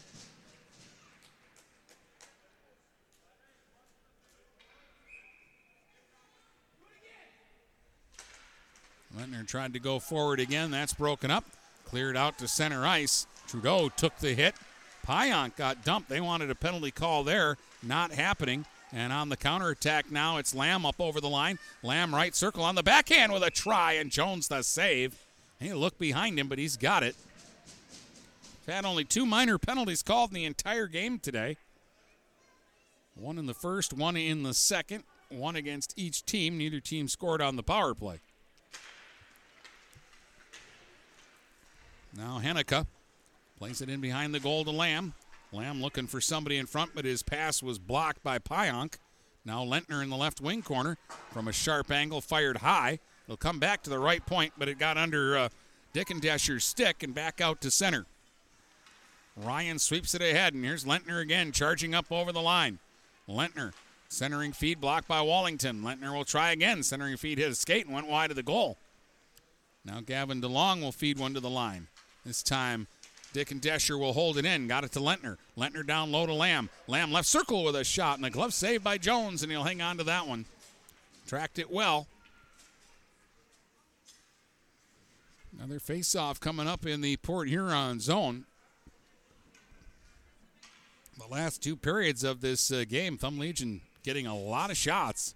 Lentner 9.17 9.47
tried 9.47 9.71
to 9.71 9.79
go 9.79 9.99
forward 9.99 10.41
again. 10.41 10.69
That's 10.69 10.93
broken 10.93 11.31
up. 11.31 11.45
Cleared 11.85 12.17
out 12.17 12.37
to 12.39 12.47
center 12.49 12.85
ice. 12.85 13.25
Trudeau 13.47 13.89
took 13.89 14.17
the 14.17 14.33
hit. 14.33 14.55
Pionk 15.05 15.55
got 15.55 15.83
dumped. 15.83 16.09
They 16.09 16.21
wanted 16.21 16.49
a 16.49 16.55
penalty 16.55 16.91
call 16.91 17.23
there. 17.23 17.57
Not 17.83 18.11
happening. 18.11 18.65
And 18.91 19.11
on 19.11 19.29
the 19.29 19.37
counterattack 19.37 20.11
now, 20.11 20.37
it's 20.37 20.55
Lamb 20.55 20.85
up 20.85 20.99
over 20.99 21.19
the 21.19 21.29
line. 21.29 21.59
Lamb 21.83 22.13
right 22.13 22.35
circle 22.35 22.63
on 22.63 22.75
the 22.75 22.83
backhand 22.83 23.31
with 23.31 23.43
a 23.43 23.51
try, 23.51 23.93
and 23.93 24.09
Jones 24.09 24.47
the 24.47 24.61
save. 24.61 25.15
He 25.59 25.73
look 25.73 25.97
behind 25.97 26.39
him, 26.39 26.47
but 26.47 26.59
he's 26.59 26.77
got 26.77 27.03
it. 27.03 27.15
Had 28.67 28.85
only 28.85 29.03
two 29.03 29.25
minor 29.25 29.57
penalties 29.57 30.01
called 30.01 30.31
in 30.31 30.35
the 30.35 30.45
entire 30.45 30.87
game 30.87 31.19
today. 31.19 31.57
One 33.15 33.37
in 33.37 33.45
the 33.45 33.53
first, 33.53 33.93
one 33.93 34.17
in 34.17 34.43
the 34.43 34.53
second, 34.53 35.03
one 35.29 35.55
against 35.55 35.93
each 35.97 36.25
team. 36.25 36.57
Neither 36.57 36.79
team 36.79 37.07
scored 37.07 37.41
on 37.41 37.55
the 37.55 37.63
power 37.63 37.93
play. 37.93 38.19
Now 42.15 42.39
Henneke 42.43 42.85
plays 43.57 43.81
it 43.81 43.89
in 43.89 44.01
behind 44.01 44.33
the 44.33 44.39
goal 44.39 44.63
to 44.63 44.71
Lamb. 44.71 45.13
Lamb 45.51 45.81
looking 45.81 46.07
for 46.07 46.19
somebody 46.19 46.57
in 46.57 46.65
front, 46.65 46.91
but 46.93 47.05
his 47.05 47.23
pass 47.23 47.63
was 47.63 47.79
blocked 47.79 48.23
by 48.23 48.39
Pionk. 48.39 48.95
Now 49.45 49.63
Lentner 49.63 50.03
in 50.03 50.09
the 50.09 50.17
left 50.17 50.41
wing 50.41 50.61
corner 50.61 50.97
from 51.31 51.47
a 51.47 51.53
sharp 51.53 51.91
angle, 51.91 52.19
fired 52.19 52.57
high. 52.57 52.99
It'll 53.25 53.37
come 53.37 53.59
back 53.59 53.83
to 53.83 53.89
the 53.89 53.99
right 53.99 54.25
point, 54.25 54.53
but 54.57 54.67
it 54.67 54.79
got 54.79 54.97
under 54.97 55.37
uh, 55.37 55.49
Dickendesher's 55.93 56.63
stick 56.63 57.03
and 57.03 57.13
back 57.13 57.39
out 57.41 57.61
to 57.61 57.71
center. 57.71 58.05
Ryan 59.37 59.79
sweeps 59.79 60.15
it 60.15 60.21
ahead, 60.21 60.53
and 60.53 60.63
here's 60.63 60.85
Lentner 60.85 61.21
again, 61.21 61.51
charging 61.51 61.93
up 61.93 62.11
over 62.11 62.31
the 62.31 62.41
line. 62.41 62.79
Lentner 63.27 63.73
centering 64.07 64.53
feed 64.53 64.79
blocked 64.79 65.07
by 65.07 65.21
Wallington. 65.21 65.81
Lentner 65.81 66.13
will 66.13 66.25
try 66.25 66.51
again. 66.51 66.83
Centering 66.83 67.17
feed 67.17 67.37
hit 67.37 67.51
a 67.51 67.55
skate 67.55 67.85
and 67.85 67.93
went 67.93 68.07
wide 68.07 68.29
of 68.29 68.35
the 68.35 68.43
goal. 68.43 68.77
Now 69.83 70.01
Gavin 70.01 70.41
DeLong 70.41 70.81
will 70.81 70.91
feed 70.91 71.19
one 71.19 71.33
to 71.33 71.39
the 71.39 71.49
line. 71.49 71.87
This 72.25 72.41
time, 72.41 72.87
Dickendesher 73.35 73.99
will 73.99 74.13
hold 74.13 74.37
it 74.37 74.45
in. 74.45 74.67
Got 74.69 74.85
it 74.85 74.93
to 74.93 74.99
Lentner. 74.99 75.35
Lentner 75.57 75.85
down 75.85 76.09
low 76.09 76.25
to 76.25 76.33
Lamb. 76.33 76.69
Lamb 76.87 77.11
left 77.11 77.27
circle 77.27 77.65
with 77.65 77.75
a 77.75 77.83
shot, 77.83 78.15
and 78.15 78.23
the 78.23 78.29
glove 78.29 78.53
saved 78.53 78.81
by 78.83 78.97
Jones, 78.97 79.43
and 79.43 79.51
he'll 79.51 79.63
hang 79.63 79.81
on 79.81 79.97
to 79.97 80.05
that 80.05 80.25
one. 80.25 80.45
Tracked 81.27 81.59
it 81.59 81.69
well. 81.69 82.07
Another 85.53 85.79
face-off 85.79 86.39
coming 86.39 86.67
up 86.67 86.85
in 86.85 87.01
the 87.01 87.17
Port 87.17 87.49
Huron 87.49 87.99
zone. 87.99 88.45
The 91.17 91.27
last 91.27 91.61
two 91.61 91.75
periods 91.75 92.23
of 92.23 92.39
this 92.39 92.71
uh, 92.71 92.85
game, 92.87 93.17
Thumb 93.17 93.37
Legion 93.37 93.81
getting 94.03 94.27
a 94.27 94.37
lot 94.37 94.69
of 94.69 94.77
shots. 94.77 95.35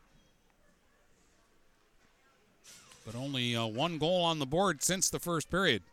But 3.05 3.15
only 3.15 3.55
uh, 3.55 3.65
one 3.65 3.97
goal 3.97 4.23
on 4.23 4.39
the 4.39 4.45
board 4.45 4.83
since 4.83 5.09
the 5.09 5.19
first 5.19 5.49
period. 5.49 5.83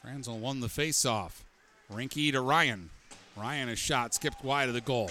Franzel 0.00 0.38
won 0.38 0.60
the 0.60 0.68
face-off. 0.68 1.44
Rinky 1.92 2.32
to 2.32 2.40
Ryan. 2.40 2.90
Ryan 3.36 3.68
a 3.68 3.76
shot 3.76 4.14
skipped 4.14 4.42
wide 4.42 4.68
of 4.68 4.74
the 4.74 4.80
goal. 4.80 5.10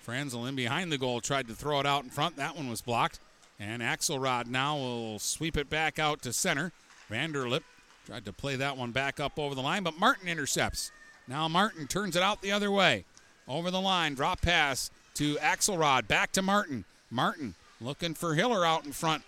Franzel 0.00 0.46
in 0.46 0.56
behind 0.56 0.90
the 0.90 0.98
goal 0.98 1.20
tried 1.20 1.48
to 1.48 1.54
throw 1.54 1.80
it 1.80 1.86
out 1.86 2.04
in 2.04 2.10
front. 2.10 2.36
That 2.36 2.56
one 2.56 2.68
was 2.68 2.82
blocked. 2.82 3.20
And 3.60 3.80
Axelrod 3.80 4.46
now 4.46 4.76
will 4.76 5.18
sweep 5.18 5.56
it 5.56 5.70
back 5.70 5.98
out 5.98 6.22
to 6.22 6.32
center. 6.32 6.72
Vanderlip 7.10 7.62
tried 8.06 8.24
to 8.24 8.32
play 8.32 8.56
that 8.56 8.76
one 8.76 8.90
back 8.90 9.20
up 9.20 9.38
over 9.38 9.54
the 9.54 9.62
line, 9.62 9.82
but 9.82 9.98
Martin 9.98 10.28
intercepts. 10.28 10.90
Now 11.28 11.48
Martin 11.48 11.86
turns 11.86 12.16
it 12.16 12.22
out 12.22 12.42
the 12.42 12.52
other 12.52 12.70
way. 12.70 13.04
Over 13.46 13.70
the 13.70 13.80
line, 13.80 14.14
drop 14.14 14.42
pass 14.42 14.90
to 15.14 15.36
Axelrod. 15.36 16.08
Back 16.08 16.32
to 16.32 16.42
Martin. 16.42 16.84
Martin 17.10 17.54
looking 17.80 18.14
for 18.14 18.34
Hiller 18.34 18.66
out 18.66 18.84
in 18.84 18.92
front. 18.92 19.22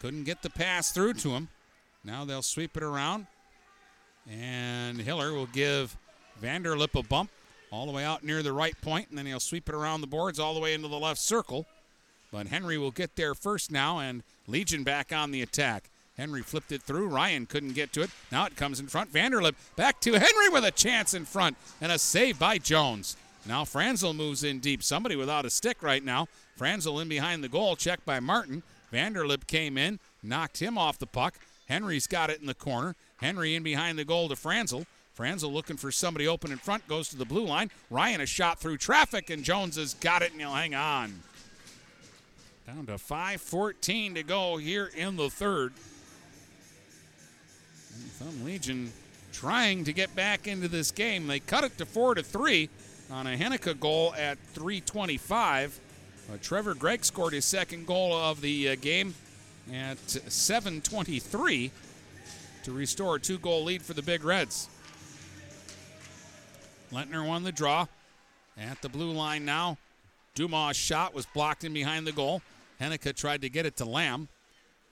Couldn't 0.00 0.24
get 0.24 0.42
the 0.42 0.50
pass 0.50 0.90
through 0.90 1.14
to 1.14 1.30
him. 1.30 1.48
Now 2.02 2.24
they'll 2.24 2.42
sweep 2.42 2.76
it 2.76 2.82
around. 2.82 3.26
And 4.28 5.00
Hiller 5.00 5.32
will 5.32 5.46
give 5.46 5.96
Vanderlip 6.42 6.98
a 6.98 7.02
bump 7.02 7.30
all 7.70 7.86
the 7.86 7.92
way 7.92 8.04
out 8.04 8.24
near 8.24 8.42
the 8.42 8.52
right 8.52 8.78
point, 8.80 9.08
and 9.10 9.18
then 9.18 9.26
he'll 9.26 9.40
sweep 9.40 9.68
it 9.68 9.74
around 9.74 10.00
the 10.00 10.06
boards 10.06 10.38
all 10.38 10.54
the 10.54 10.60
way 10.60 10.74
into 10.74 10.88
the 10.88 10.98
left 10.98 11.20
circle. 11.20 11.66
But 12.32 12.48
Henry 12.48 12.78
will 12.78 12.90
get 12.90 13.16
there 13.16 13.34
first 13.34 13.70
now, 13.70 13.98
and 13.98 14.22
Legion 14.46 14.84
back 14.84 15.12
on 15.12 15.30
the 15.30 15.42
attack. 15.42 15.90
Henry 16.16 16.42
flipped 16.42 16.70
it 16.70 16.82
through. 16.82 17.08
Ryan 17.08 17.46
couldn't 17.46 17.72
get 17.72 17.92
to 17.94 18.02
it. 18.02 18.10
Now 18.30 18.44
it 18.44 18.56
comes 18.56 18.78
in 18.78 18.88
front. 18.88 19.12
Vanderlip 19.12 19.54
back 19.74 20.00
to 20.00 20.12
Henry 20.12 20.48
with 20.50 20.64
a 20.64 20.70
chance 20.70 21.14
in 21.14 21.24
front 21.24 21.56
and 21.80 21.90
a 21.90 21.98
save 21.98 22.38
by 22.38 22.58
Jones. 22.58 23.16
Now 23.46 23.64
Franzel 23.64 24.12
moves 24.12 24.44
in 24.44 24.58
deep. 24.58 24.82
Somebody 24.82 25.16
without 25.16 25.46
a 25.46 25.50
stick 25.50 25.82
right 25.82 26.04
now. 26.04 26.28
Franzel 26.56 27.00
in 27.00 27.08
behind 27.08 27.42
the 27.42 27.48
goal, 27.48 27.74
checked 27.74 28.04
by 28.04 28.20
Martin. 28.20 28.62
Vanderlip 28.92 29.46
came 29.46 29.78
in, 29.78 29.98
knocked 30.22 30.60
him 30.60 30.76
off 30.76 30.98
the 30.98 31.06
puck. 31.06 31.36
Henry's 31.68 32.06
got 32.06 32.28
it 32.28 32.40
in 32.40 32.46
the 32.46 32.54
corner. 32.54 32.96
Henry 33.20 33.54
in 33.54 33.62
behind 33.62 33.98
the 33.98 34.04
goal 34.04 34.28
to 34.28 34.36
Franzel. 34.36 34.86
Franzel 35.14 35.52
looking 35.52 35.76
for 35.76 35.92
somebody 35.92 36.26
open 36.26 36.50
in 36.50 36.58
front, 36.58 36.86
goes 36.88 37.08
to 37.10 37.16
the 37.16 37.24
blue 37.24 37.44
line. 37.44 37.70
Ryan 37.90 38.22
a 38.22 38.26
shot 38.26 38.58
through 38.58 38.78
traffic, 38.78 39.28
and 39.28 39.44
Jones 39.44 39.76
has 39.76 39.94
got 39.94 40.22
it, 40.22 40.32
and 40.32 40.40
he'll 40.40 40.52
hang 40.52 40.74
on. 40.74 41.20
Down 42.66 42.86
to 42.86 42.92
5.14 42.92 44.14
to 44.14 44.22
go 44.22 44.56
here 44.56 44.90
in 44.96 45.16
the 45.16 45.28
third. 45.28 45.72
And 47.94 48.10
Thumb 48.12 48.44
Legion 48.44 48.92
trying 49.32 49.84
to 49.84 49.92
get 49.92 50.14
back 50.14 50.46
into 50.46 50.68
this 50.68 50.90
game. 50.90 51.26
They 51.26 51.40
cut 51.40 51.64
it 51.64 51.76
to 51.78 51.86
4 51.86 52.14
to 52.14 52.22
3 52.22 52.68
on 53.10 53.26
a 53.26 53.36
Henneke 53.36 53.78
goal 53.78 54.14
at 54.14 54.38
325. 54.54 55.80
Uh, 56.32 56.36
Trevor 56.40 56.74
Gregg 56.74 57.04
scored 57.04 57.32
his 57.32 57.44
second 57.44 57.86
goal 57.86 58.14
of 58.14 58.40
the 58.40 58.70
uh, 58.70 58.76
game 58.80 59.14
at 59.72 59.98
723 59.98 61.70
to 62.64 62.72
restore 62.72 63.16
a 63.16 63.20
two 63.20 63.38
goal 63.38 63.64
lead 63.64 63.82
for 63.82 63.94
the 63.94 64.02
Big 64.02 64.24
Reds. 64.24 64.68
Lentner 66.92 67.26
won 67.26 67.44
the 67.44 67.52
draw 67.52 67.86
at 68.58 68.82
the 68.82 68.88
blue 68.88 69.12
line 69.12 69.44
now. 69.44 69.78
Dumas' 70.34 70.76
shot 70.76 71.14
was 71.14 71.26
blocked 71.26 71.64
in 71.64 71.72
behind 71.72 72.06
the 72.06 72.12
goal. 72.12 72.42
Henneke 72.80 73.14
tried 73.14 73.42
to 73.42 73.48
get 73.48 73.66
it 73.66 73.76
to 73.76 73.84
Lamb. 73.84 74.28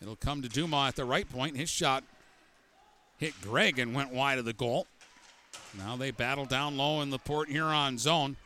It'll 0.00 0.16
come 0.16 0.42
to 0.42 0.48
Dumas 0.48 0.88
at 0.88 0.96
the 0.96 1.04
right 1.04 1.28
point. 1.28 1.56
His 1.56 1.70
shot 1.70 2.04
hit 3.18 3.34
Gregg 3.42 3.78
and 3.78 3.94
went 3.94 4.12
wide 4.12 4.38
of 4.38 4.44
the 4.44 4.52
goal. 4.52 4.86
Now 5.76 5.96
they 5.96 6.10
battle 6.10 6.44
down 6.44 6.76
low 6.76 7.00
in 7.02 7.10
the 7.10 7.18
Port 7.18 7.48
Huron 7.48 7.98
zone. 7.98 8.36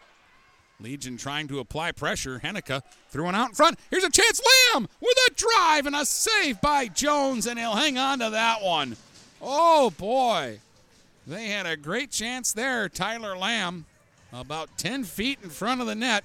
Legion 0.80 1.16
trying 1.16 1.46
to 1.48 1.60
apply 1.60 1.92
pressure. 1.92 2.40
Henneke 2.42 2.82
threw 3.10 3.24
one 3.24 3.34
out 3.34 3.50
in 3.50 3.54
front. 3.54 3.78
Here's 3.90 4.04
a 4.04 4.10
chance. 4.10 4.40
Lamb 4.74 4.88
with 5.00 5.16
a 5.28 5.34
drive 5.34 5.86
and 5.86 5.94
a 5.94 6.04
save 6.04 6.60
by 6.60 6.88
Jones, 6.88 7.46
and 7.46 7.58
he'll 7.58 7.76
hang 7.76 7.98
on 7.98 8.18
to 8.18 8.30
that 8.30 8.62
one. 8.62 8.96
Oh 9.42 9.90
boy. 9.90 10.60
They 11.26 11.48
had 11.48 11.66
a 11.66 11.76
great 11.76 12.10
chance 12.10 12.52
there. 12.52 12.88
Tyler 12.88 13.36
Lamb, 13.36 13.84
about 14.32 14.76
10 14.78 15.04
feet 15.04 15.38
in 15.42 15.50
front 15.50 15.80
of 15.80 15.86
the 15.86 15.94
net, 15.94 16.24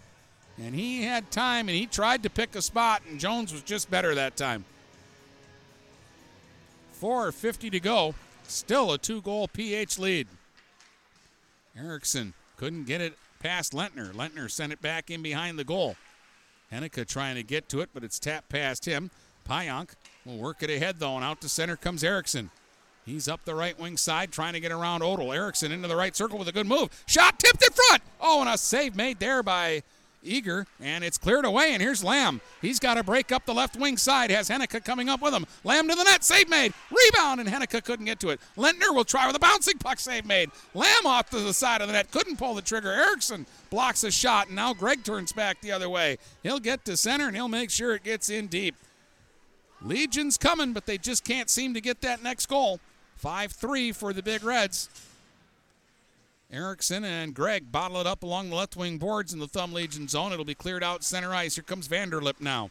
and 0.58 0.74
he 0.74 1.04
had 1.04 1.30
time 1.30 1.68
and 1.68 1.78
he 1.78 1.86
tried 1.86 2.24
to 2.24 2.30
pick 2.30 2.56
a 2.56 2.62
spot, 2.62 3.02
and 3.10 3.20
Jones 3.20 3.52
was 3.52 3.62
just 3.62 3.92
better 3.92 4.16
that 4.16 4.38
time. 4.38 4.66
4.50 7.00 7.72
to 7.72 7.80
go 7.80 8.16
Still 8.48 8.94
a 8.94 8.98
two 8.98 9.22
goal 9.22 9.48
PH 9.50 10.00
lead. 10.00 10.28
Erickson 11.78 12.34
couldn't 12.56 12.86
get 12.86 13.02
it 13.02 13.14
past 13.40 13.74
Lentner. 13.74 14.14
Lentner 14.14 14.50
sent 14.50 14.72
it 14.72 14.82
back 14.82 15.12
in 15.12 15.22
behind 15.22 15.60
the 15.60 15.64
goal. 15.64 15.96
Henneke 16.72 17.06
trying 17.06 17.36
to 17.36 17.44
get 17.44 17.70
to 17.70 17.82
it, 17.82 17.90
but 17.94 18.04
it's 18.04 18.20
tapped 18.20 18.50
past 18.50 18.86
him. 18.86 19.12
Pionk 19.48 19.90
will 20.26 20.38
work 20.38 20.64
it 20.64 20.70
ahead 20.70 21.00
though, 21.00 21.16
and 21.16 21.26
out 21.26 21.42
to 21.42 21.50
center 21.50 21.76
comes 21.76 22.04
Erickson. 22.04 22.50
He's 23.08 23.30
up 23.30 23.46
the 23.46 23.56
right 23.56 23.80
wing 23.80 23.96
side 23.96 24.34
trying 24.34 24.52
to 24.52 24.60
get 24.60 24.74
around 24.74 25.02
Odell. 25.02 25.32
Erickson 25.32 25.72
into 25.72 25.88
the 25.88 25.96
right 25.96 26.14
circle 26.14 26.38
with 26.38 26.50
a 26.50 26.52
good 26.52 26.68
move. 26.68 26.90
Shot 27.08 27.40
tipped 27.40 27.64
in 27.64 27.72
front. 27.72 28.04
Oh, 28.20 28.42
and 28.42 28.50
a 28.50 28.58
save 28.58 28.98
made 28.98 29.20
there 29.20 29.42
by 29.42 29.82
Eager, 30.22 30.68
and 30.82 31.06
it's 31.06 31.18
cleared 31.18 31.46
away. 31.46 31.72
And 31.72 31.82
here's 31.82 32.04
Lamb. 32.04 32.42
He's 32.62 32.80
got 32.80 32.96
to 32.96 33.04
break 33.04 33.32
up 33.32 33.46
the 33.46 33.54
left 33.54 33.78
wing 33.78 33.96
side. 33.96 34.30
Has 34.30 34.50
Henneke 34.50 34.84
coming 34.84 35.08
up 35.08 35.22
with 35.22 35.34
him. 35.34 35.46
Lamb 35.64 35.88
to 35.88 35.96
the 35.96 36.04
net. 36.04 36.26
Save 36.26 36.50
made. 36.50 36.74
Rebound, 36.92 37.40
and 37.40 37.48
Henneke 37.48 37.82
couldn't 37.82 38.08
get 38.08 38.20
to 38.20 38.30
it. 38.30 38.42
Lentner 38.58 38.94
will 38.94 39.06
try 39.06 39.26
with 39.26 39.38
a 39.38 39.40
bouncing 39.40 39.78
puck. 39.78 40.00
Save 40.00 40.26
made. 40.26 40.52
Lamb 40.74 41.06
off 41.06 41.30
to 41.30 41.40
the 41.40 41.54
side 41.54 41.80
of 41.80 41.88
the 41.88 41.94
net. 41.94 42.12
Couldn't 42.12 42.36
pull 42.36 42.56
the 42.56 42.62
trigger. 42.62 42.92
Erickson 42.92 43.46
blocks 43.70 44.04
a 44.04 44.12
shot, 44.12 44.48
and 44.48 44.58
now 44.58 44.74
Gregg 44.74 45.06
turns 45.06 45.32
back 45.32 45.62
the 45.62 45.72
other 45.72 45.90
way. 45.90 46.18
He'll 46.44 46.60
get 46.60 46.84
to 46.84 46.98
center, 46.98 47.28
and 47.28 47.38
he'll 47.38 47.48
make 47.48 47.70
sure 47.70 47.96
it 47.96 48.04
gets 48.04 48.30
in 48.30 48.48
deep. 48.48 48.76
Legion's 49.82 50.38
coming, 50.38 50.74
but 50.74 50.86
they 50.86 50.98
just 50.98 51.24
can't 51.24 51.50
seem 51.50 51.74
to 51.74 51.80
get 51.80 52.02
that 52.02 52.22
next 52.22 52.48
goal. 52.48 52.82
5 53.18 53.52
3 53.52 53.92
for 53.92 54.14
the 54.14 54.24
Big 54.24 54.44
Reds. 54.44 54.90
Erickson 56.52 57.04
and 57.04 57.34
Gregg 57.34 57.72
bottle 57.72 58.00
it 58.00 58.08
up 58.08 58.24
along 58.24 58.50
the 58.50 58.56
left 58.56 58.78
wing 58.78 58.98
boards 58.98 59.34
in 59.34 59.40
the 59.40 59.48
Thumb 59.48 59.74
Legion 59.74 60.08
zone. 60.08 60.32
It'll 60.32 60.46
be 60.46 60.56
cleared 60.56 60.84
out 60.84 61.04
center 61.04 61.34
ice. 61.34 61.56
Here 61.56 61.64
comes 61.64 61.88
Vanderlip 61.88 62.40
now. 62.40 62.70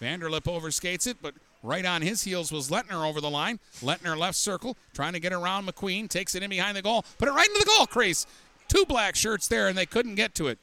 Vanderlip 0.00 0.42
overskates 0.42 1.06
it, 1.06 1.16
but 1.22 1.34
right 1.62 1.86
on 1.86 2.02
his 2.02 2.24
heels 2.24 2.52
was 2.52 2.68
Lentner 2.68 3.08
over 3.08 3.22
the 3.22 3.30
line. 3.30 3.60
Lentner 3.80 4.18
left 4.18 4.36
circle, 4.36 4.76
trying 4.92 5.14
to 5.14 5.20
get 5.20 5.32
around 5.32 5.66
McQueen, 5.66 6.08
takes 6.08 6.34
it 6.34 6.42
in 6.42 6.50
behind 6.50 6.76
the 6.76 6.82
goal, 6.82 7.04
put 7.18 7.28
it 7.28 7.32
right 7.32 7.48
into 7.48 7.60
the 7.60 7.72
goal 7.78 7.86
crease. 7.86 8.26
Two 8.68 8.84
black 8.84 9.16
shirts 9.16 9.48
there, 9.48 9.68
and 9.68 9.78
they 9.78 9.86
couldn't 9.86 10.16
get 10.16 10.34
to 10.34 10.48
it. 10.48 10.58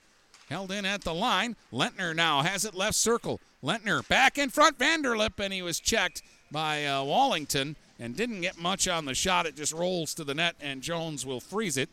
Held 0.49 0.71
in 0.71 0.85
at 0.85 1.01
the 1.01 1.13
line. 1.13 1.55
Lentner 1.71 2.15
now 2.15 2.41
has 2.41 2.65
it 2.65 2.75
left 2.75 2.95
circle. 2.95 3.39
Lentner 3.63 4.07
back 4.07 4.37
in 4.37 4.49
front, 4.49 4.77
Vanderlip, 4.77 5.39
and 5.39 5.53
he 5.53 5.61
was 5.61 5.79
checked 5.79 6.21
by 6.51 6.85
uh, 6.85 7.03
Wallington 7.03 7.75
and 8.01 8.17
didn't 8.17 8.41
get 8.41 8.57
much 8.57 8.87
on 8.87 9.05
the 9.05 9.13
shot. 9.13 9.45
It 9.45 9.55
just 9.55 9.71
rolls 9.71 10.15
to 10.15 10.23
the 10.23 10.33
net, 10.33 10.55
and 10.59 10.81
Jones 10.81 11.23
will 11.23 11.39
freeze 11.39 11.77
it 11.77 11.87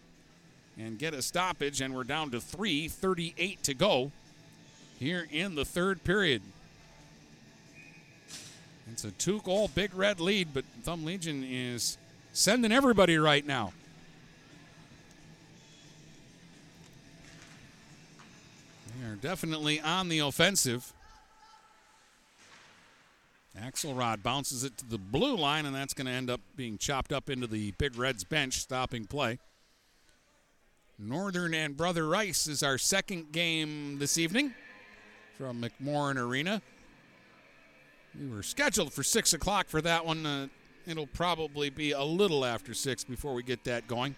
and 0.78 0.98
get 0.98 1.12
a 1.12 1.20
stoppage, 1.20 1.82
and 1.82 1.94
we're 1.94 2.02
down 2.02 2.30
to 2.30 2.39
3.38 2.39 3.60
to 3.62 3.74
go 3.74 4.10
here 4.98 5.28
in 5.30 5.55
the 5.55 5.66
third 5.66 6.02
period. 6.05 6.40
It's 8.90 9.05
a 9.05 9.10
two 9.10 9.40
goal 9.40 9.68
Big 9.74 9.94
Red 9.94 10.18
lead, 10.18 10.55
but 10.55 10.64
Thumb 10.82 11.05
Legion 11.05 11.44
is 11.44 11.98
sending 12.32 12.72
everybody 12.72 13.18
right 13.18 13.47
now. 13.47 13.74
They 18.98 19.06
are 19.06 19.16
definitely 19.16 19.78
on 19.78 20.09
the 20.09 20.20
offensive. 20.20 20.90
Axelrod 23.62 24.22
bounces 24.22 24.64
it 24.64 24.76
to 24.78 24.86
the 24.86 24.98
blue 24.98 25.36
line, 25.36 25.66
and 25.66 25.74
that's 25.74 25.94
going 25.94 26.06
to 26.06 26.12
end 26.12 26.30
up 26.30 26.40
being 26.56 26.78
chopped 26.78 27.12
up 27.12 27.28
into 27.28 27.47
the 27.47 27.72
Big 27.72 27.97
Reds 27.97 28.24
bench, 28.24 28.55
stopping 28.55 29.05
play. 29.05 29.39
Northern 30.98 31.55
and 31.55 31.76
Brother 31.76 32.06
Rice 32.09 32.47
is 32.47 32.62
our 32.62 32.78
second 32.78 33.32
game 33.32 33.98
this 33.98 34.18
evening 34.18 34.55
from 35.36 35.62
McMorran 35.62 36.16
Arena. 36.16 36.60
We 38.18 38.28
were 38.28 38.43
scheduled 38.43 38.93
for 38.93 39.02
6 39.02 39.32
o'clock 39.32 39.68
for 39.68 39.80
that 39.82 40.05
one. 40.05 40.26
Uh, 40.26 40.48
it'll 40.86 41.06
probably 41.06 41.70
be 41.70 41.93
a 41.93 42.02
little 42.02 42.44
after 42.44 42.74
6 42.74 43.05
before 43.05 43.35
we 43.35 43.44
get 43.44 43.62
that 43.64 43.86
going. 43.86 44.16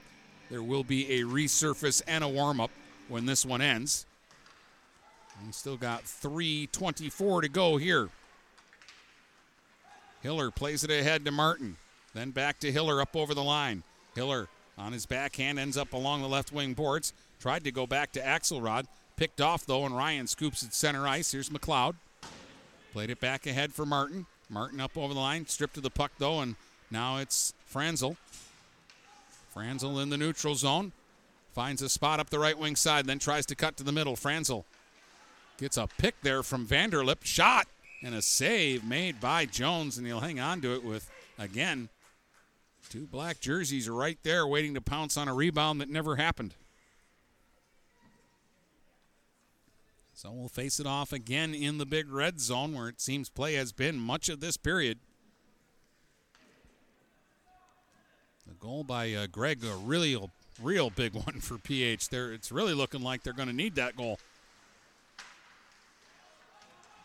There 0.50 0.62
will 0.62 0.84
be 0.84 1.20
a 1.20 1.24
resurface 1.24 2.02
and 2.06 2.24
a 2.24 2.28
warm 2.28 2.60
up 2.60 2.70
when 3.08 3.26
this 3.26 3.44
one 3.44 3.60
ends. 3.60 4.06
We 5.44 5.52
still 5.52 5.76
got 5.76 6.04
3.24 6.04 7.42
to 7.42 7.48
go 7.48 7.76
here. 7.76 8.08
Hiller 10.22 10.50
plays 10.50 10.84
it 10.84 10.90
ahead 10.90 11.24
to 11.24 11.30
Martin. 11.30 11.76
Then 12.14 12.30
back 12.30 12.60
to 12.60 12.72
Hiller 12.72 13.00
up 13.00 13.16
over 13.16 13.34
the 13.34 13.42
line. 13.42 13.82
Hiller 14.14 14.48
on 14.76 14.92
his 14.92 15.06
backhand 15.06 15.58
ends 15.58 15.76
up 15.76 15.92
along 15.92 16.22
the 16.22 16.28
left 16.28 16.52
wing 16.52 16.74
boards. 16.74 17.12
Tried 17.38 17.64
to 17.64 17.72
go 17.72 17.86
back 17.86 18.12
to 18.12 18.20
Axelrod. 18.20 18.86
Picked 19.16 19.40
off 19.40 19.66
though, 19.66 19.84
and 19.84 19.96
Ryan 19.96 20.26
scoops 20.26 20.62
it 20.62 20.74
center 20.74 21.06
ice. 21.06 21.32
Here's 21.32 21.50
McLeod. 21.50 21.94
Played 22.92 23.10
it 23.10 23.20
back 23.20 23.46
ahead 23.46 23.72
for 23.72 23.86
Martin. 23.86 24.26
Martin 24.48 24.80
up 24.80 24.96
over 24.96 25.14
the 25.14 25.20
line. 25.20 25.46
Stripped 25.46 25.76
of 25.76 25.82
the 25.82 25.90
puck 25.90 26.12
though, 26.18 26.40
and 26.40 26.56
now 26.90 27.18
it's 27.18 27.54
Franzel. 27.66 28.16
Franzel 29.52 29.98
in 30.00 30.10
the 30.10 30.18
neutral 30.18 30.54
zone. 30.54 30.92
Finds 31.52 31.82
a 31.82 31.88
spot 31.88 32.20
up 32.20 32.30
the 32.30 32.38
right 32.38 32.58
wing 32.58 32.76
side, 32.76 33.06
then 33.06 33.18
tries 33.18 33.44
to 33.46 33.54
cut 33.54 33.76
to 33.76 33.84
the 33.84 33.92
middle. 33.92 34.16
Franzel 34.16 34.64
gets 35.58 35.76
a 35.76 35.88
pick 35.98 36.14
there 36.22 36.42
from 36.42 36.66
Vanderlip. 36.66 37.24
Shot 37.24 37.66
and 38.02 38.14
a 38.14 38.22
save 38.22 38.84
made 38.84 39.20
by 39.20 39.44
Jones, 39.44 39.98
and 39.98 40.06
he'll 40.06 40.20
hang 40.20 40.40
on 40.40 40.60
to 40.62 40.74
it 40.74 40.84
with, 40.84 41.10
again, 41.38 41.88
two 42.88 43.06
black 43.06 43.40
jerseys 43.40 43.88
right 43.88 44.18
there 44.22 44.46
waiting 44.46 44.74
to 44.74 44.80
pounce 44.80 45.16
on 45.16 45.28
a 45.28 45.34
rebound 45.34 45.80
that 45.80 45.90
never 45.90 46.16
happened. 46.16 46.54
So 50.14 50.30
we'll 50.30 50.48
face 50.48 50.78
it 50.78 50.86
off 50.86 51.14
again 51.14 51.54
in 51.54 51.78
the 51.78 51.86
big 51.86 52.12
red 52.12 52.40
zone 52.40 52.74
where 52.74 52.88
it 52.88 53.00
seems 53.00 53.30
play 53.30 53.54
has 53.54 53.72
been 53.72 53.98
much 53.98 54.28
of 54.28 54.40
this 54.40 54.58
period. 54.58 54.98
The 58.46 58.52
goal 58.54 58.84
by 58.84 59.14
uh, 59.14 59.28
Gregg, 59.28 59.64
a 59.64 59.74
really 59.76 60.18
real 60.60 60.90
big 60.90 61.14
one 61.26 61.40
for 61.40 61.56
PH. 61.56 62.10
There, 62.10 62.32
it's 62.32 62.52
really 62.52 62.74
looking 62.74 63.00
like 63.00 63.22
they're 63.22 63.32
going 63.32 63.48
to 63.48 63.54
need 63.54 63.76
that 63.76 63.96
goal. 63.96 64.18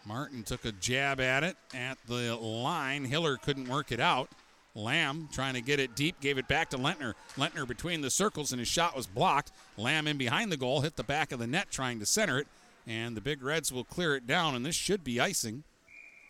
Martin 0.05 0.43
took 0.43 0.65
a 0.65 0.71
jab 0.71 1.19
at 1.19 1.43
it 1.43 1.57
at 1.73 1.97
the 2.07 2.35
line. 2.35 3.05
Hiller 3.05 3.37
couldn't 3.37 3.67
work 3.67 3.91
it 3.91 3.99
out. 3.99 4.29
Lamb 4.75 5.29
trying 5.31 5.53
to 5.53 5.61
get 5.61 5.79
it 5.79 5.95
deep, 5.95 6.19
gave 6.19 6.37
it 6.37 6.47
back 6.47 6.69
to 6.69 6.77
Lentner. 6.77 7.13
Lentner 7.37 7.67
between 7.67 8.01
the 8.01 8.09
circles, 8.09 8.51
and 8.51 8.59
his 8.59 8.67
shot 8.67 8.95
was 8.95 9.07
blocked. 9.07 9.51
Lamb 9.77 10.05
in 10.05 10.17
behind 10.17 10.51
the 10.51 10.57
goal, 10.57 10.81
hit 10.81 10.97
the 10.97 11.03
back 11.03 11.31
of 11.31 11.39
the 11.39 11.47
net 11.47 11.71
trying 11.71 11.99
to 11.99 12.05
center 12.05 12.37
it, 12.37 12.47
and 12.85 13.15
the 13.15 13.21
Big 13.21 13.41
Reds 13.41 13.71
will 13.71 13.85
clear 13.85 14.15
it 14.15 14.27
down, 14.27 14.53
and 14.53 14.65
this 14.65 14.75
should 14.75 15.03
be 15.03 15.19
icing, 15.19 15.63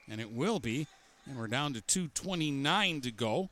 and 0.08 0.22
it 0.22 0.32
will 0.32 0.60
be. 0.60 0.88
And 1.28 1.40
we're 1.40 1.48
down 1.48 1.74
to 1.74 1.82
2.29 1.82 3.02
to 3.02 3.12
go. 3.12 3.50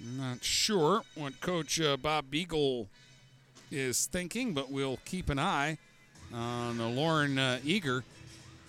Not 0.00 0.44
sure 0.44 1.02
what 1.16 1.40
Coach 1.40 1.80
uh, 1.80 1.96
Bob 1.96 2.30
Beagle 2.30 2.88
is 3.72 4.06
thinking, 4.06 4.54
but 4.54 4.70
we'll 4.70 5.00
keep 5.04 5.28
an 5.28 5.40
eye 5.40 5.78
on 6.32 6.78
Lauren 6.94 7.38
uh, 7.38 7.58
Eager 7.64 8.04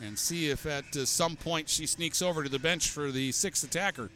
and 0.02 0.18
see 0.18 0.50
if 0.50 0.66
at 0.66 0.96
uh, 0.96 1.06
some 1.06 1.36
point 1.36 1.70
she 1.70 1.86
sneaks 1.86 2.22
over 2.22 2.44
to 2.44 2.50
the 2.50 2.60
bench 2.60 2.90
for 2.90 3.12
the 3.12 3.32
sixth 3.32 3.64
attacker. 3.64 4.10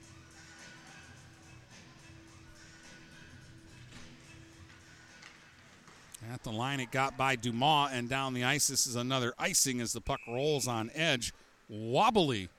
At 6.32 6.42
the 6.44 6.52
line, 6.52 6.80
it 6.80 6.90
got 6.90 7.18
by 7.18 7.36
Dumas 7.36 7.92
and 7.92 8.10
down 8.10 8.34
the 8.34 8.44
ice. 8.44 8.68
This 8.68 8.88
is 8.88 8.96
another 8.96 9.34
icing 9.38 9.82
as 9.82 9.94
the 9.94 10.02
puck 10.02 10.22
rolls 10.28 10.68
on 10.68 10.90
edge. 10.96 11.34
Wobbly 11.70 12.50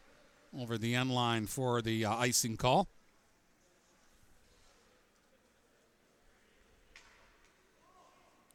over 0.56 0.78
the 0.78 0.94
end 0.94 1.10
line 1.10 1.46
for 1.46 1.82
the 1.82 2.05
uh, 2.05 2.14
icing 2.14 2.56
call. 2.56 2.88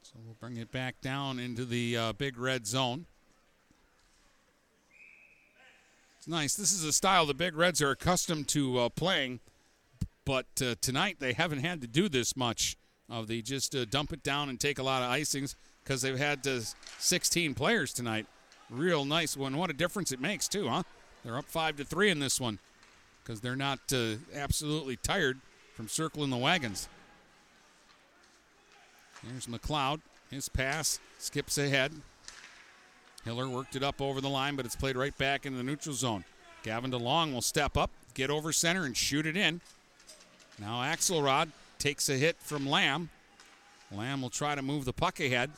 So 0.03 0.13
we'll 0.23 0.37
bring 0.39 0.57
it 0.57 0.71
back 0.71 1.01
down 1.01 1.39
into 1.39 1.65
the 1.65 1.97
uh, 1.97 2.13
big 2.13 2.37
red 2.37 2.65
zone. 2.65 3.05
It's 6.19 6.27
nice. 6.27 6.53
This 6.53 6.73
is 6.73 6.83
a 6.83 6.91
style 6.91 7.25
the 7.25 7.33
Big 7.33 7.55
Reds 7.55 7.81
are 7.81 7.91
accustomed 7.91 8.49
to 8.49 8.77
uh, 8.77 8.89
playing, 8.89 9.39
but 10.25 10.47
uh, 10.61 10.75
tonight 10.81 11.15
they 11.19 11.31
haven't 11.31 11.59
had 11.59 11.79
to 11.79 11.87
do 11.87 12.09
this 12.09 12.35
much. 12.35 12.75
Of 13.09 13.27
the 13.27 13.41
just 13.41 13.73
uh, 13.73 13.85
dump 13.85 14.11
it 14.11 14.21
down 14.21 14.49
and 14.49 14.59
take 14.59 14.79
a 14.79 14.83
lot 14.83 15.01
of 15.01 15.09
icings 15.09 15.55
because 15.81 16.01
they've 16.01 16.17
had 16.17 16.45
uh, 16.45 16.59
16 16.99 17.55
players 17.55 17.93
tonight. 17.93 18.27
Real 18.69 19.05
nice 19.05 19.37
one. 19.37 19.55
What 19.55 19.69
a 19.69 19.73
difference 19.73 20.11
it 20.11 20.19
makes 20.19 20.49
too, 20.49 20.67
huh? 20.67 20.83
They're 21.23 21.37
up 21.37 21.45
five 21.45 21.77
to 21.77 21.85
three 21.85 22.09
in 22.09 22.19
this 22.19 22.39
one 22.39 22.59
because 23.23 23.39
they're 23.39 23.55
not 23.55 23.79
uh, 23.93 24.15
absolutely 24.35 24.97
tired 24.97 25.39
from 25.73 25.87
circling 25.87 26.31
the 26.31 26.37
wagons. 26.37 26.89
There's 29.23 29.47
McLeod. 29.47 30.01
His 30.29 30.49
pass 30.49 30.99
skips 31.17 31.57
ahead. 31.57 31.93
Hiller 33.25 33.49
worked 33.49 33.75
it 33.75 33.83
up 33.83 34.01
over 34.01 34.21
the 34.21 34.29
line, 34.29 34.55
but 34.55 34.65
it's 34.65 34.75
played 34.75 34.95
right 34.95 35.17
back 35.17 35.45
into 35.45 35.57
the 35.57 35.63
neutral 35.63 35.95
zone. 35.95 36.23
Gavin 36.63 36.91
DeLong 36.91 37.33
will 37.33 37.41
step 37.41 37.77
up, 37.77 37.91
get 38.13 38.29
over 38.29 38.51
center, 38.51 38.85
and 38.85 38.95
shoot 38.95 39.25
it 39.25 39.37
in. 39.37 39.61
Now 40.59 40.81
Axelrod 40.81 41.49
takes 41.77 42.09
a 42.09 42.17
hit 42.17 42.37
from 42.39 42.67
Lamb. 42.67 43.09
Lamb 43.91 44.21
will 44.21 44.29
try 44.29 44.55
to 44.55 44.61
move 44.61 44.85
the 44.85 44.93
puck 44.93 45.19
ahead. 45.19 45.51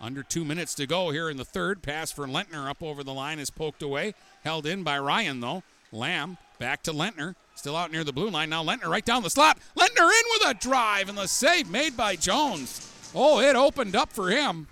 Under 0.00 0.22
two 0.22 0.44
minutes 0.44 0.74
to 0.74 0.86
go 0.86 1.10
here 1.10 1.28
in 1.28 1.36
the 1.36 1.44
third. 1.44 1.82
Pass 1.82 2.12
for 2.12 2.26
Lentner 2.26 2.70
up 2.70 2.82
over 2.82 3.02
the 3.02 3.12
line 3.12 3.40
is 3.40 3.50
poked 3.50 3.82
away. 3.82 4.14
Held 4.44 4.64
in 4.64 4.84
by 4.84 4.98
Ryan, 4.98 5.40
though. 5.40 5.64
Lamb 5.90 6.38
back 6.58 6.82
to 6.84 6.92
Lentner. 6.92 7.34
Still 7.56 7.76
out 7.76 7.90
near 7.90 8.04
the 8.04 8.12
blue 8.12 8.30
line. 8.30 8.50
Now 8.50 8.62
Lentner 8.62 8.88
right 8.88 9.04
down 9.04 9.24
the 9.24 9.30
slot. 9.30 9.58
Lentner 9.76 10.08
in 10.08 10.24
with 10.32 10.50
a 10.50 10.54
drive 10.54 11.08
and 11.08 11.18
the 11.18 11.26
save 11.26 11.68
made 11.68 11.96
by 11.96 12.14
Jones. 12.14 12.92
Oh, 13.14 13.40
it 13.40 13.56
opened 13.56 13.96
up 13.96 14.12
for 14.12 14.30
him. 14.30 14.68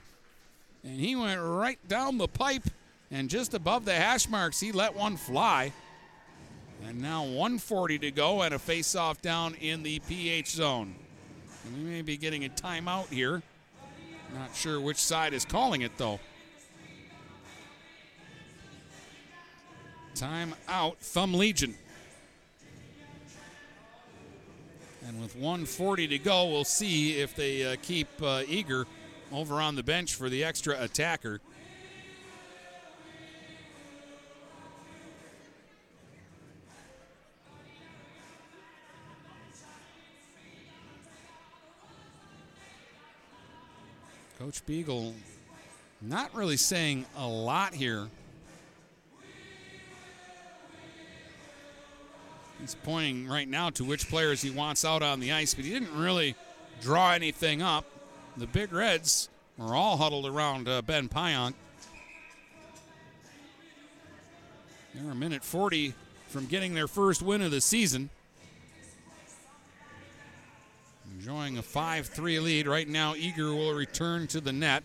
And 0.86 1.00
he 1.00 1.16
went 1.16 1.40
right 1.42 1.78
down 1.88 2.16
the 2.16 2.28
pipe 2.28 2.62
and 3.10 3.28
just 3.28 3.54
above 3.54 3.84
the 3.84 3.94
hash 3.94 4.28
marks, 4.28 4.60
he 4.60 4.70
let 4.72 4.94
one 4.94 5.16
fly. 5.16 5.72
And 6.86 7.02
now 7.02 7.22
140 7.22 7.98
to 8.00 8.10
go 8.12 8.42
and 8.42 8.54
a 8.54 8.58
face-off 8.58 9.20
down 9.20 9.54
in 9.54 9.82
the 9.82 9.98
PH 10.00 10.50
zone. 10.50 10.94
And 11.64 11.76
we 11.76 11.90
may 11.90 12.02
be 12.02 12.16
getting 12.16 12.44
a 12.44 12.48
timeout 12.48 13.08
here. 13.08 13.42
Not 14.32 14.54
sure 14.54 14.80
which 14.80 14.98
side 14.98 15.34
is 15.34 15.44
calling 15.44 15.82
it 15.82 15.92
though. 15.96 16.20
Time 20.14 20.54
out, 20.68 20.98
Thumb 20.98 21.34
Legion. 21.34 21.74
And 25.06 25.20
with 25.20 25.34
140 25.36 26.08
to 26.08 26.18
go, 26.18 26.46
we'll 26.46 26.64
see 26.64 27.18
if 27.20 27.36
they 27.36 27.64
uh, 27.64 27.76
keep 27.82 28.08
uh, 28.20 28.42
Eager 28.48 28.86
over 29.32 29.60
on 29.60 29.74
the 29.76 29.82
bench 29.82 30.14
for 30.14 30.28
the 30.28 30.44
extra 30.44 30.80
attacker. 30.82 31.40
Coach 44.38 44.64
Beagle 44.66 45.14
not 46.00 46.34
really 46.34 46.56
saying 46.56 47.06
a 47.16 47.26
lot 47.26 47.74
here. 47.74 48.08
He's 52.60 52.74
pointing 52.74 53.26
right 53.26 53.48
now 53.48 53.70
to 53.70 53.84
which 53.84 54.08
players 54.08 54.42
he 54.42 54.50
wants 54.50 54.84
out 54.84 55.02
on 55.02 55.20
the 55.20 55.32
ice, 55.32 55.54
but 55.54 55.64
he 55.64 55.70
didn't 55.70 55.96
really 55.96 56.34
draw 56.80 57.12
anything 57.12 57.62
up. 57.62 57.86
The 58.38 58.46
Big 58.46 58.70
Reds 58.70 59.30
are 59.58 59.74
all 59.74 59.96
huddled 59.96 60.26
around 60.26 60.68
uh, 60.68 60.82
Ben 60.82 61.08
Pionk. 61.08 61.54
They're 64.94 65.10
a 65.10 65.14
minute 65.14 65.42
40 65.42 65.94
from 66.28 66.44
getting 66.44 66.74
their 66.74 66.86
first 66.86 67.22
win 67.22 67.40
of 67.40 67.50
the 67.50 67.62
season. 67.62 68.10
Enjoying 71.18 71.56
a 71.56 71.62
5 71.62 72.06
3 72.06 72.40
lead. 72.40 72.66
Right 72.66 72.86
now, 72.86 73.14
Eager 73.14 73.54
will 73.54 73.72
return 73.72 74.26
to 74.28 74.40
the 74.40 74.52
net. 74.52 74.82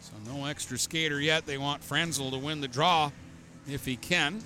So, 0.00 0.12
no 0.30 0.44
extra 0.44 0.78
skater 0.78 1.18
yet. 1.18 1.46
They 1.46 1.56
want 1.56 1.82
Franzel 1.82 2.30
to 2.30 2.38
win 2.38 2.60
the 2.60 2.68
draw 2.68 3.10
if 3.66 3.86
he 3.86 3.96
can. 3.96 4.42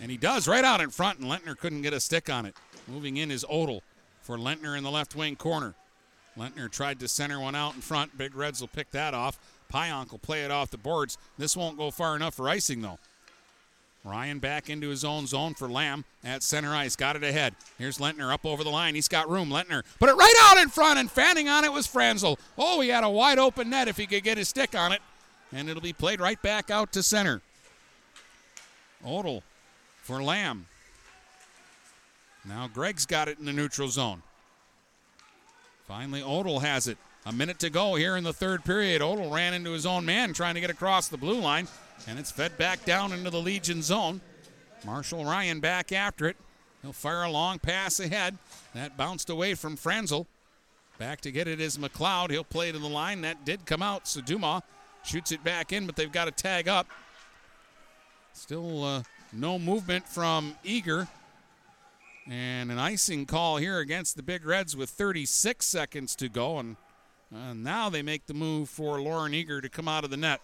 And 0.00 0.10
he 0.10 0.16
does 0.16 0.48
right 0.48 0.64
out 0.64 0.80
in 0.80 0.90
front, 0.90 1.20
and 1.20 1.30
Lentner 1.30 1.56
couldn't 1.56 1.82
get 1.82 1.92
a 1.92 2.00
stick 2.00 2.28
on 2.28 2.46
it. 2.46 2.56
Moving 2.86 3.16
in 3.16 3.30
is 3.30 3.44
Odell 3.50 3.82
for 4.22 4.36
Lentner 4.36 4.76
in 4.76 4.84
the 4.84 4.90
left 4.90 5.14
wing 5.14 5.36
corner. 5.36 5.74
Lentner 6.36 6.70
tried 6.70 7.00
to 7.00 7.08
center 7.08 7.40
one 7.40 7.54
out 7.54 7.74
in 7.74 7.80
front. 7.80 8.16
Big 8.18 8.34
Reds 8.34 8.60
will 8.60 8.68
pick 8.68 8.90
that 8.90 9.14
off. 9.14 9.38
Pionk 9.72 10.10
will 10.10 10.18
play 10.18 10.44
it 10.44 10.50
off 10.50 10.70
the 10.70 10.78
boards. 10.78 11.18
This 11.38 11.56
won't 11.56 11.78
go 11.78 11.90
far 11.90 12.14
enough 12.14 12.34
for 12.34 12.48
icing, 12.48 12.82
though. 12.82 12.98
Ryan 14.04 14.38
back 14.38 14.70
into 14.70 14.88
his 14.88 15.04
own 15.04 15.26
zone 15.26 15.54
for 15.54 15.68
Lamb 15.68 16.04
at 16.22 16.44
center 16.44 16.72
ice. 16.72 16.94
Got 16.94 17.16
it 17.16 17.24
ahead. 17.24 17.56
Here's 17.76 17.98
Lentner 17.98 18.32
up 18.32 18.46
over 18.46 18.62
the 18.62 18.70
line. 18.70 18.94
He's 18.94 19.08
got 19.08 19.28
room. 19.28 19.50
Lentner 19.50 19.82
put 19.98 20.08
it 20.08 20.14
right 20.14 20.34
out 20.44 20.58
in 20.58 20.68
front, 20.68 21.00
and 21.00 21.10
fanning 21.10 21.48
on 21.48 21.64
it 21.64 21.72
was 21.72 21.88
Franzel. 21.88 22.38
Oh, 22.56 22.80
he 22.80 22.90
had 22.90 23.02
a 23.02 23.10
wide 23.10 23.40
open 23.40 23.70
net 23.70 23.88
if 23.88 23.96
he 23.96 24.06
could 24.06 24.22
get 24.22 24.38
his 24.38 24.48
stick 24.48 24.76
on 24.76 24.92
it. 24.92 25.00
And 25.52 25.68
it'll 25.68 25.82
be 25.82 25.92
played 25.92 26.20
right 26.20 26.40
back 26.40 26.70
out 26.70 26.92
to 26.92 27.02
center. 27.02 27.40
Odell 29.04 29.42
for 30.02 30.22
Lamb. 30.22 30.66
Now 32.48 32.68
Gregg's 32.72 33.06
got 33.06 33.28
it 33.28 33.38
in 33.38 33.44
the 33.44 33.52
neutral 33.52 33.88
zone. 33.88 34.22
Finally, 35.86 36.22
Odell 36.22 36.60
has 36.60 36.86
it. 36.86 36.98
A 37.24 37.32
minute 37.32 37.58
to 37.58 37.70
go 37.70 37.96
here 37.96 38.16
in 38.16 38.22
the 38.22 38.32
third 38.32 38.64
period. 38.64 39.02
Odell 39.02 39.30
ran 39.30 39.52
into 39.52 39.72
his 39.72 39.84
own 39.84 40.04
man 40.04 40.32
trying 40.32 40.54
to 40.54 40.60
get 40.60 40.70
across 40.70 41.08
the 41.08 41.16
blue 41.16 41.40
line, 41.40 41.66
and 42.06 42.18
it's 42.18 42.30
fed 42.30 42.56
back 42.56 42.84
down 42.84 43.12
into 43.12 43.30
the 43.30 43.40
Legion 43.40 43.82
zone. 43.82 44.20
Marshall 44.84 45.24
Ryan 45.24 45.58
back 45.58 45.90
after 45.90 46.26
it. 46.26 46.36
He'll 46.82 46.92
fire 46.92 47.24
a 47.24 47.30
long 47.30 47.58
pass 47.58 47.98
ahead. 47.98 48.38
That 48.74 48.96
bounced 48.96 49.28
away 49.28 49.54
from 49.54 49.74
Franzel. 49.74 50.28
Back 50.98 51.20
to 51.22 51.32
get 51.32 51.48
it 51.48 51.60
is 51.60 51.78
McLeod. 51.78 52.30
He'll 52.30 52.44
play 52.44 52.70
to 52.70 52.78
the 52.78 52.86
line. 52.86 53.22
That 53.22 53.44
did 53.44 53.66
come 53.66 53.82
out. 53.82 54.04
Saduma 54.04 54.62
shoots 55.04 55.32
it 55.32 55.42
back 55.42 55.72
in, 55.72 55.84
but 55.84 55.96
they've 55.96 56.12
got 56.12 56.26
to 56.26 56.30
tag 56.30 56.68
up. 56.68 56.86
Still 58.32 58.84
uh, 58.84 59.02
no 59.32 59.58
movement 59.58 60.06
from 60.06 60.54
Eager. 60.62 61.08
And 62.28 62.72
an 62.72 62.78
icing 62.78 63.24
call 63.24 63.58
here 63.58 63.78
against 63.78 64.16
the 64.16 64.22
Big 64.22 64.44
Reds 64.44 64.76
with 64.76 64.90
36 64.90 65.64
seconds 65.64 66.16
to 66.16 66.28
go. 66.28 66.58
And 66.58 66.76
now 67.62 67.88
they 67.88 68.02
make 68.02 68.26
the 68.26 68.34
move 68.34 68.68
for 68.68 69.00
Lauren 69.00 69.32
Eager 69.32 69.60
to 69.60 69.68
come 69.68 69.86
out 69.86 70.02
of 70.02 70.10
the 70.10 70.16
net. 70.16 70.40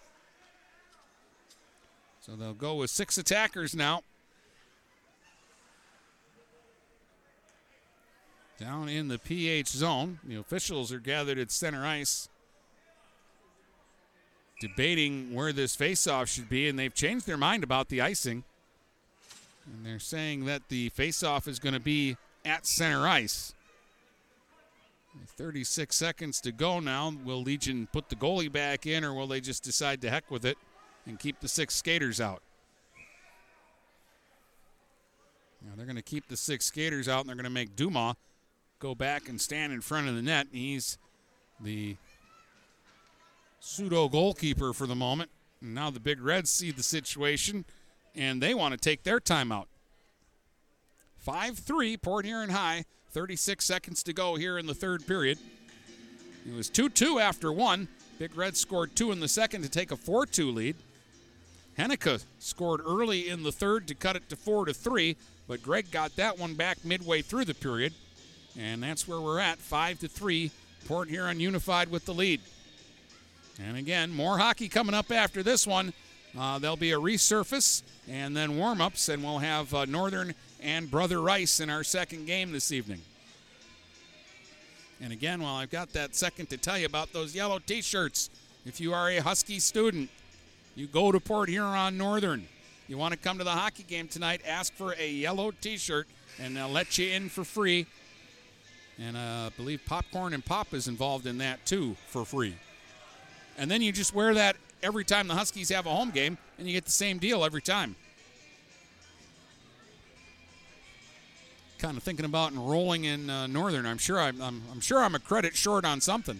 So 2.21 2.37
they'll 2.37 2.53
go 2.53 2.75
with 2.75 2.89
six 2.89 3.17
attackers 3.17 3.75
now. 3.75 4.01
Down 8.57 8.87
in 8.87 9.09
the 9.09 9.19
PH 9.19 9.67
zone, 9.67 10.19
the 10.23 10.37
officials 10.37 10.93
are 10.93 10.99
gathered 10.99 11.37
at 11.37 11.51
center 11.51 11.85
ice 11.85 12.29
debating 14.61 15.33
where 15.33 15.51
this 15.51 15.75
faceoff 15.75 16.27
should 16.27 16.47
be, 16.47 16.69
and 16.69 16.79
they've 16.79 16.93
changed 16.93 17.25
their 17.25 17.35
mind 17.35 17.65
about 17.65 17.89
the 17.89 17.99
icing. 17.99 18.45
And 19.65 19.85
they're 19.85 19.99
saying 19.99 20.45
that 20.45 20.67
the 20.69 20.89
faceoff 20.91 21.47
is 21.47 21.59
going 21.59 21.73
to 21.73 21.79
be 21.79 22.17
at 22.45 22.65
center 22.65 23.07
ice. 23.07 23.53
36 25.37 25.95
seconds 25.95 26.41
to 26.41 26.51
go 26.51 26.79
now. 26.79 27.13
Will 27.23 27.41
Legion 27.41 27.87
put 27.91 28.09
the 28.09 28.15
goalie 28.15 28.51
back 28.51 28.85
in, 28.85 29.03
or 29.03 29.13
will 29.13 29.27
they 29.27 29.39
just 29.39 29.63
decide 29.63 30.01
to 30.01 30.09
heck 30.09 30.29
with 30.31 30.45
it 30.45 30.57
and 31.05 31.19
keep 31.19 31.39
the 31.39 31.47
six 31.47 31.75
skaters 31.75 32.19
out? 32.19 32.41
Now 35.61 35.73
they're 35.77 35.85
going 35.85 35.95
to 35.95 36.01
keep 36.01 36.27
the 36.27 36.37
six 36.37 36.65
skaters 36.65 37.07
out, 37.07 37.21
and 37.21 37.29
they're 37.29 37.35
going 37.35 37.45
to 37.45 37.49
make 37.49 37.75
Dumas 37.75 38.15
go 38.79 38.95
back 38.95 39.29
and 39.29 39.39
stand 39.39 39.71
in 39.71 39.81
front 39.81 40.09
of 40.09 40.15
the 40.15 40.21
net. 40.21 40.47
He's 40.51 40.97
the 41.61 41.95
pseudo 43.59 44.09
goalkeeper 44.09 44.73
for 44.73 44.87
the 44.87 44.95
moment. 44.95 45.29
And 45.61 45.73
now 45.73 45.89
the 45.89 45.99
Big 45.99 46.21
Reds 46.21 46.49
see 46.49 46.71
the 46.71 46.83
situation 46.83 47.65
and 48.15 48.41
they 48.41 48.53
want 48.53 48.73
to 48.73 48.79
take 48.79 49.03
their 49.03 49.19
timeout. 49.19 49.65
5 51.19 51.57
3, 51.57 51.97
Port 51.97 52.25
Huron 52.25 52.49
High. 52.49 52.85
36 53.11 53.63
seconds 53.63 54.01
to 54.03 54.11
go 54.11 54.35
here 54.35 54.57
in 54.57 54.65
the 54.65 54.73
third 54.73 55.05
period. 55.05 55.37
It 56.47 56.55
was 56.55 56.69
2 56.69 56.89
2 56.89 57.19
after 57.19 57.51
one. 57.51 57.87
Big 58.19 58.35
Red 58.35 58.57
scored 58.57 58.95
two 58.95 59.11
in 59.11 59.19
the 59.19 59.27
second 59.27 59.61
to 59.63 59.69
take 59.69 59.91
a 59.91 59.95
4 59.95 60.25
2 60.25 60.51
lead. 60.51 60.75
Henneke 61.77 62.23
scored 62.39 62.81
early 62.85 63.29
in 63.29 63.43
the 63.43 63.51
third 63.51 63.87
to 63.87 63.95
cut 63.95 64.15
it 64.15 64.29
to 64.29 64.35
4 64.35 64.65
to 64.65 64.73
3, 64.73 65.15
but 65.47 65.63
Gregg 65.63 65.91
got 65.91 66.15
that 66.15 66.37
one 66.37 66.53
back 66.53 66.83
midway 66.83 67.21
through 67.21 67.45
the 67.45 67.53
period. 67.53 67.93
And 68.57 68.83
that's 68.83 69.07
where 69.07 69.21
we're 69.21 69.39
at 69.39 69.57
5 69.57 69.99
to 69.99 70.07
3. 70.07 70.51
Port 70.87 71.09
Huron 71.09 71.39
unified 71.39 71.89
with 71.89 72.05
the 72.05 72.13
lead. 72.13 72.41
And 73.59 73.77
again, 73.77 74.11
more 74.11 74.37
hockey 74.37 74.67
coming 74.67 74.95
up 74.95 75.11
after 75.11 75.43
this 75.43 75.65
one. 75.65 75.93
Uh, 76.37 76.57
there'll 76.57 76.75
be 76.75 76.91
a 76.91 76.99
resurface 76.99 77.83
and 78.09 78.35
then 78.35 78.57
warm 78.57 78.81
ups, 78.81 79.09
and 79.09 79.23
we'll 79.23 79.39
have 79.39 79.73
uh, 79.73 79.85
Northern 79.85 80.33
and 80.61 80.89
Brother 80.89 81.21
Rice 81.21 81.59
in 81.59 81.69
our 81.69 81.83
second 81.83 82.25
game 82.25 82.51
this 82.51 82.71
evening. 82.71 83.01
And 85.01 85.11
again, 85.11 85.41
while 85.41 85.55
I've 85.55 85.69
got 85.69 85.93
that 85.93 86.15
second 86.15 86.49
to 86.49 86.57
tell 86.57 86.77
you 86.77 86.85
about 86.85 87.13
those 87.13 87.35
yellow 87.35 87.59
t 87.59 87.81
shirts, 87.81 88.29
if 88.65 88.79
you 88.79 88.93
are 88.93 89.09
a 89.09 89.17
Husky 89.17 89.59
student, 89.59 90.09
you 90.75 90.87
go 90.87 91.11
to 91.11 91.19
Port 91.19 91.49
Huron 91.49 91.97
Northern. 91.97 92.47
You 92.87 92.97
want 92.97 93.13
to 93.13 93.19
come 93.19 93.37
to 93.37 93.43
the 93.43 93.51
hockey 93.51 93.83
game 93.83 94.07
tonight, 94.07 94.41
ask 94.47 94.73
for 94.73 94.95
a 94.97 95.09
yellow 95.09 95.51
t 95.51 95.77
shirt, 95.77 96.07
and 96.39 96.55
they'll 96.55 96.69
let 96.69 96.97
you 96.97 97.09
in 97.09 97.29
for 97.29 97.43
free. 97.43 97.85
And 98.99 99.17
uh, 99.17 99.19
I 99.19 99.51
believe 99.55 99.81
Popcorn 99.85 100.33
and 100.33 100.43
Pop 100.43 100.73
is 100.73 100.87
involved 100.87 101.27
in 101.27 101.37
that 101.39 101.65
too 101.65 101.95
for 102.07 102.25
free. 102.25 102.55
And 103.57 103.69
then 103.69 103.81
you 103.81 103.91
just 103.91 104.15
wear 104.15 104.33
that 104.33 104.55
every 104.83 105.05
time 105.05 105.27
the 105.27 105.33
Huskies 105.33 105.69
have 105.69 105.85
a 105.85 105.89
home 105.89 106.11
game, 106.11 106.37
and 106.59 106.67
you 106.67 106.73
get 106.73 106.85
the 106.85 106.91
same 106.91 107.17
deal 107.17 107.43
every 107.43 107.61
time. 107.61 107.95
Kind 111.79 111.97
of 111.97 112.03
thinking 112.03 112.25
about 112.25 112.51
enrolling 112.51 113.05
in 113.05 113.29
uh, 113.29 113.47
Northern. 113.47 113.85
I'm 113.85 113.97
sure 113.97 114.19
I'm, 114.19 114.41
I'm, 114.41 114.61
I'm 114.71 114.81
sure 114.81 114.99
I'm 114.99 115.15
a 115.15 115.19
credit 115.19 115.55
short 115.55 115.85
on 115.85 116.01
something. 116.01 116.39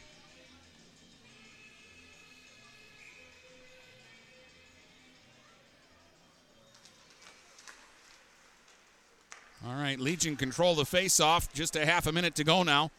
All 9.66 9.76
right, 9.76 9.98
Legion 9.98 10.36
control 10.36 10.76
the 10.76 10.86
face-off. 10.86 11.52
Just 11.54 11.78
a 11.78 11.86
half 11.86 12.06
a 12.06 12.12
minute 12.12 12.36
to 12.36 12.44
go 12.44 12.64
now. 12.64 12.92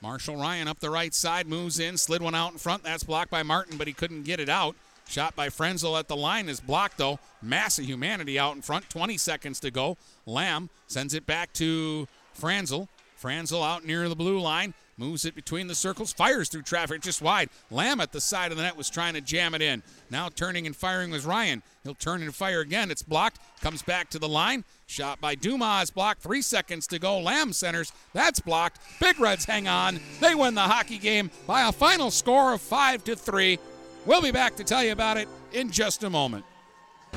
Marshall 0.00 0.36
Ryan 0.36 0.68
up 0.68 0.78
the 0.78 0.90
right 0.90 1.12
side, 1.12 1.46
moves 1.46 1.80
in, 1.80 1.96
slid 1.96 2.22
one 2.22 2.34
out 2.34 2.52
in 2.52 2.58
front. 2.58 2.84
That's 2.84 3.02
blocked 3.02 3.30
by 3.30 3.42
Martin, 3.42 3.76
but 3.76 3.88
he 3.88 3.92
couldn't 3.92 4.22
get 4.22 4.38
it 4.38 4.48
out. 4.48 4.76
Shot 5.08 5.34
by 5.34 5.48
Franzel 5.48 5.96
at 5.96 6.06
the 6.06 6.16
line 6.16 6.48
is 6.48 6.60
blocked, 6.60 6.98
though. 6.98 7.18
Mass 7.40 7.78
of 7.78 7.86
humanity 7.86 8.38
out 8.38 8.54
in 8.54 8.62
front. 8.62 8.90
20 8.90 9.16
seconds 9.16 9.58
to 9.60 9.70
go. 9.70 9.96
Lamb 10.26 10.68
sends 10.86 11.14
it 11.14 11.26
back 11.26 11.52
to 11.54 12.06
Franzel. 12.34 12.88
Franzel 13.16 13.62
out 13.62 13.84
near 13.84 14.08
the 14.08 14.14
blue 14.14 14.38
line. 14.38 14.74
Moves 14.98 15.24
it 15.24 15.36
between 15.36 15.68
the 15.68 15.76
circles, 15.76 16.12
fires 16.12 16.48
through 16.48 16.62
traffic 16.62 17.00
just 17.02 17.22
wide. 17.22 17.50
Lamb 17.70 18.00
at 18.00 18.10
the 18.10 18.20
side 18.20 18.50
of 18.50 18.56
the 18.56 18.64
net 18.64 18.76
was 18.76 18.90
trying 18.90 19.14
to 19.14 19.20
jam 19.20 19.54
it 19.54 19.62
in. 19.62 19.84
Now 20.10 20.28
turning 20.28 20.66
and 20.66 20.74
firing 20.74 21.12
was 21.12 21.24
Ryan. 21.24 21.62
He'll 21.84 21.94
turn 21.94 22.20
and 22.20 22.34
fire 22.34 22.60
again. 22.60 22.90
It's 22.90 23.02
blocked. 23.02 23.38
Comes 23.60 23.80
back 23.80 24.10
to 24.10 24.18
the 24.18 24.28
line. 24.28 24.64
Shot 24.86 25.20
by 25.20 25.36
Dumas. 25.36 25.90
Blocked. 25.90 26.20
Three 26.20 26.42
seconds 26.42 26.88
to 26.88 26.98
go. 26.98 27.20
Lamb 27.20 27.52
centers. 27.52 27.92
That's 28.12 28.40
blocked. 28.40 28.80
Big 29.00 29.20
Reds 29.20 29.44
hang 29.44 29.68
on. 29.68 30.00
They 30.20 30.34
win 30.34 30.54
the 30.54 30.62
hockey 30.62 30.98
game 30.98 31.30
by 31.46 31.68
a 31.68 31.72
final 31.72 32.10
score 32.10 32.52
of 32.52 32.60
five 32.60 33.04
to 33.04 33.14
three. 33.14 33.60
We'll 34.04 34.22
be 34.22 34.32
back 34.32 34.56
to 34.56 34.64
tell 34.64 34.82
you 34.82 34.90
about 34.90 35.16
it 35.16 35.28
in 35.52 35.70
just 35.70 36.02
a 36.02 36.10
moment. 36.10 36.44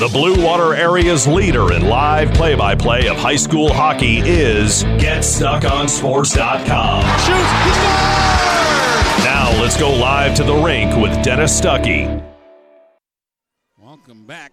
The 0.00 0.08
Blue 0.08 0.42
Water 0.44 0.74
area's 0.74 1.28
leader 1.28 1.72
in 1.72 1.86
live 1.86 2.34
play 2.34 2.56
by 2.56 2.74
play 2.74 3.06
of 3.06 3.16
high 3.16 3.36
school 3.36 3.72
hockey 3.72 4.18
is 4.18 4.82
GetStuckOnSports.com. 4.82 7.02
Shoots, 7.20 7.52
Now 9.24 9.52
let's 9.62 9.76
go 9.78 9.92
live 9.92 10.34
to 10.34 10.42
the 10.42 10.56
rink 10.56 10.96
with 10.96 11.22
Dennis 11.22 11.60
Stuckey. 11.60 12.20
Welcome 13.80 14.26
back. 14.26 14.50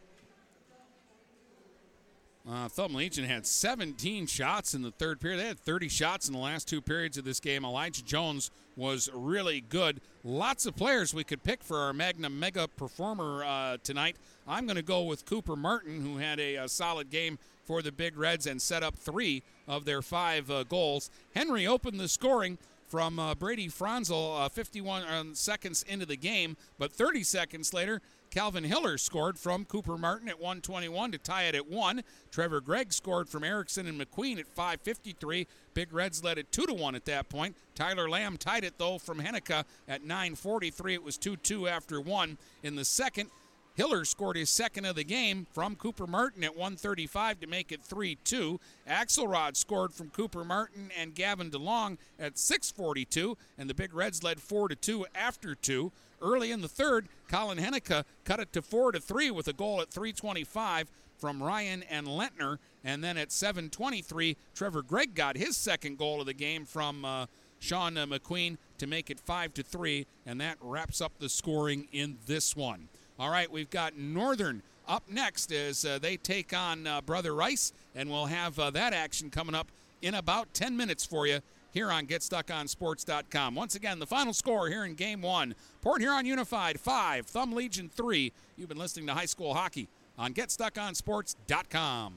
Uh, 2.47 2.69
Thumb 2.69 2.93
Legion 2.93 3.25
had 3.25 3.47
17 3.47 4.27
shots 4.27 4.75
in 4.75 4.83
the 4.83 4.91
third 4.91 5.19
period. 5.19 5.39
They 5.39 5.47
had 5.47 5.59
30 5.59 5.89
shots 5.89 6.27
in 6.27 6.33
the 6.33 6.39
last 6.39 6.67
two 6.67 6.81
periods 6.81 7.17
of 7.17 7.23
this 7.23 7.39
game. 7.39 7.65
Elijah 7.65 8.03
Jones 8.03 8.51
was 8.75 9.09
really 9.13 9.61
good. 9.61 10.01
Lots 10.23 10.67
of 10.67 10.75
players 10.75 11.15
we 11.15 11.23
could 11.23 11.41
pick 11.43 11.63
for 11.63 11.77
our 11.77 11.93
Magnum 11.93 12.39
Mega 12.39 12.67
Performer 12.67 13.43
uh, 13.43 13.77
tonight. 13.83 14.17
I'm 14.47 14.65
going 14.65 14.75
to 14.75 14.81
go 14.81 15.03
with 15.03 15.25
Cooper 15.25 15.55
Martin, 15.55 16.01
who 16.01 16.17
had 16.17 16.39
a, 16.39 16.55
a, 16.55 16.69
solid 16.69 17.09
game 17.09 17.37
for 17.65 17.81
the 17.81 17.91
Big 17.91 18.17
Reds 18.17 18.47
and 18.47 18.61
set 18.61 18.83
up 18.83 18.95
three 18.95 19.43
of 19.67 19.85
their 19.85 20.01
five 20.01 20.49
uh, 20.49 20.63
goals. 20.63 21.09
Henry 21.35 21.67
opened 21.67 21.99
the 21.99 22.07
scoring 22.07 22.57
from 22.87 23.19
uh, 23.19 23.35
Brady 23.35 23.69
Franzel 23.69 24.35
uh, 24.35 24.49
51 24.49 25.03
uh, 25.03 25.23
seconds 25.33 25.83
into 25.87 26.05
the 26.05 26.17
game, 26.17 26.57
but 26.77 26.91
30 26.91 27.23
seconds 27.23 27.73
later, 27.73 28.01
Calvin 28.31 28.63
Hiller 28.63 28.97
scored 28.97 29.37
from 29.37 29.65
Cooper 29.65 29.97
Martin 29.97 30.29
at 30.29 30.39
121 30.39 31.11
to 31.11 31.17
tie 31.17 31.43
it 31.43 31.55
at 31.55 31.69
1. 31.69 32.01
Trevor 32.31 32.61
Gregg 32.61 32.93
scored 32.93 33.27
from 33.27 33.43
Erickson 33.43 33.87
and 33.87 33.99
McQueen 33.99 34.39
at 34.39 34.47
553. 34.47 35.47
Big 35.73 35.93
Reds 35.93 36.23
led 36.23 36.37
it 36.37 36.51
2 36.51 36.65
to 36.65 36.73
1 36.73 36.95
at 36.95 37.05
that 37.05 37.29
point. 37.29 37.55
Tyler 37.75 38.09
Lamb 38.09 38.37
tied 38.37 38.63
it 38.63 38.73
though 38.77 38.97
from 38.97 39.19
Henneke 39.19 39.65
at 39.87 40.03
943. 40.03 40.93
It 40.93 41.03
was 41.03 41.17
2-2 41.17 41.69
after 41.69 41.99
1 41.99 42.37
in 42.63 42.75
the 42.75 42.85
second. 42.85 43.29
Hiller 43.75 44.03
scored 44.03 44.35
his 44.35 44.49
second 44.49 44.85
of 44.85 44.95
the 44.95 45.03
game 45.03 45.47
from 45.53 45.75
Cooper 45.75 46.05
Martin 46.05 46.43
at 46.43 46.55
135 46.55 47.39
to 47.39 47.47
make 47.47 47.71
it 47.71 47.81
3 47.81 48.17
2. 48.23 48.59
Axelrod 48.87 49.55
scored 49.55 49.93
from 49.93 50.09
Cooper 50.09 50.43
Martin 50.43 50.89
and 50.97 51.15
Gavin 51.15 51.49
DeLong 51.49 51.97
at 52.19 52.37
642, 52.37 53.37
and 53.57 53.69
the 53.69 53.73
Big 53.73 53.93
Reds 53.93 54.23
led 54.23 54.39
4 54.39 54.69
2 54.69 55.05
after 55.15 55.55
2. 55.55 55.91
Early 56.21 56.51
in 56.51 56.61
the 56.61 56.67
third, 56.67 57.07
Colin 57.29 57.57
Henneke 57.57 58.03
cut 58.25 58.39
it 58.39 58.53
to 58.53 58.61
4 58.61 58.91
3 58.93 59.31
with 59.31 59.47
a 59.47 59.53
goal 59.53 59.81
at 59.81 59.89
325 59.89 60.91
from 61.17 61.41
Ryan 61.41 61.83
and 61.83 62.07
Lentner. 62.07 62.57
And 62.83 63.03
then 63.03 63.17
at 63.17 63.31
723, 63.31 64.35
Trevor 64.53 64.81
Gregg 64.81 65.15
got 65.15 65.37
his 65.37 65.55
second 65.55 65.97
goal 65.97 66.19
of 66.19 66.25
the 66.25 66.33
game 66.33 66.65
from 66.65 67.05
uh, 67.05 67.27
Sean 67.59 67.97
uh, 67.97 68.05
McQueen 68.05 68.57
to 68.79 68.87
make 68.87 69.09
it 69.09 69.19
5 69.19 69.53
to 69.55 69.63
3. 69.63 70.05
And 70.25 70.41
that 70.41 70.57
wraps 70.59 70.99
up 70.99 71.13
the 71.19 71.29
scoring 71.29 71.87
in 71.91 72.17
this 72.25 72.55
one. 72.55 72.89
All 73.21 73.29
right, 73.29 73.51
we've 73.51 73.69
got 73.69 73.95
Northern 73.95 74.63
up 74.87 75.03
next 75.07 75.51
as 75.51 75.85
uh, 75.85 75.99
they 75.99 76.17
take 76.17 76.57
on 76.57 76.87
uh, 76.87 77.01
Brother 77.01 77.35
Rice, 77.35 77.71
and 77.93 78.09
we'll 78.09 78.25
have 78.25 78.57
uh, 78.57 78.71
that 78.71 78.93
action 78.93 79.29
coming 79.29 79.53
up 79.53 79.67
in 80.01 80.15
about 80.15 80.51
10 80.55 80.75
minutes 80.75 81.05
for 81.05 81.27
you 81.27 81.41
here 81.71 81.91
on 81.91 82.07
GetStuckOnSports.com. 82.07 83.53
Once 83.53 83.75
again, 83.75 83.99
the 83.99 84.07
final 84.07 84.33
score 84.33 84.69
here 84.69 84.85
in 84.85 84.95
Game 84.95 85.21
1. 85.21 85.53
Port 85.83 86.01
Huron 86.01 86.25
Unified 86.25 86.79
5, 86.79 87.27
Thumb 87.27 87.53
Legion 87.53 87.91
3. 87.95 88.31
You've 88.57 88.69
been 88.69 88.79
listening 88.79 89.05
to 89.05 89.13
high 89.13 89.25
school 89.25 89.53
hockey 89.53 89.87
on 90.17 90.33
GetStuckOnSports.com. 90.33 92.13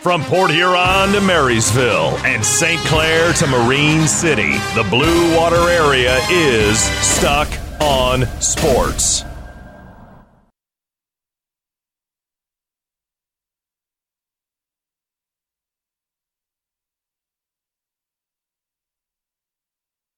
From 0.00 0.24
Port 0.24 0.50
Huron 0.50 1.12
to 1.12 1.20
Marysville 1.20 2.18
and 2.24 2.44
St. 2.44 2.80
Clair 2.86 3.32
to 3.34 3.46
Marine 3.46 4.08
City, 4.08 4.54
the 4.74 4.84
Blue 4.90 5.36
Water 5.36 5.70
area 5.70 6.18
is 6.28 6.80
Stuck 6.80 7.48
on 7.80 8.26
Sports. 8.40 9.24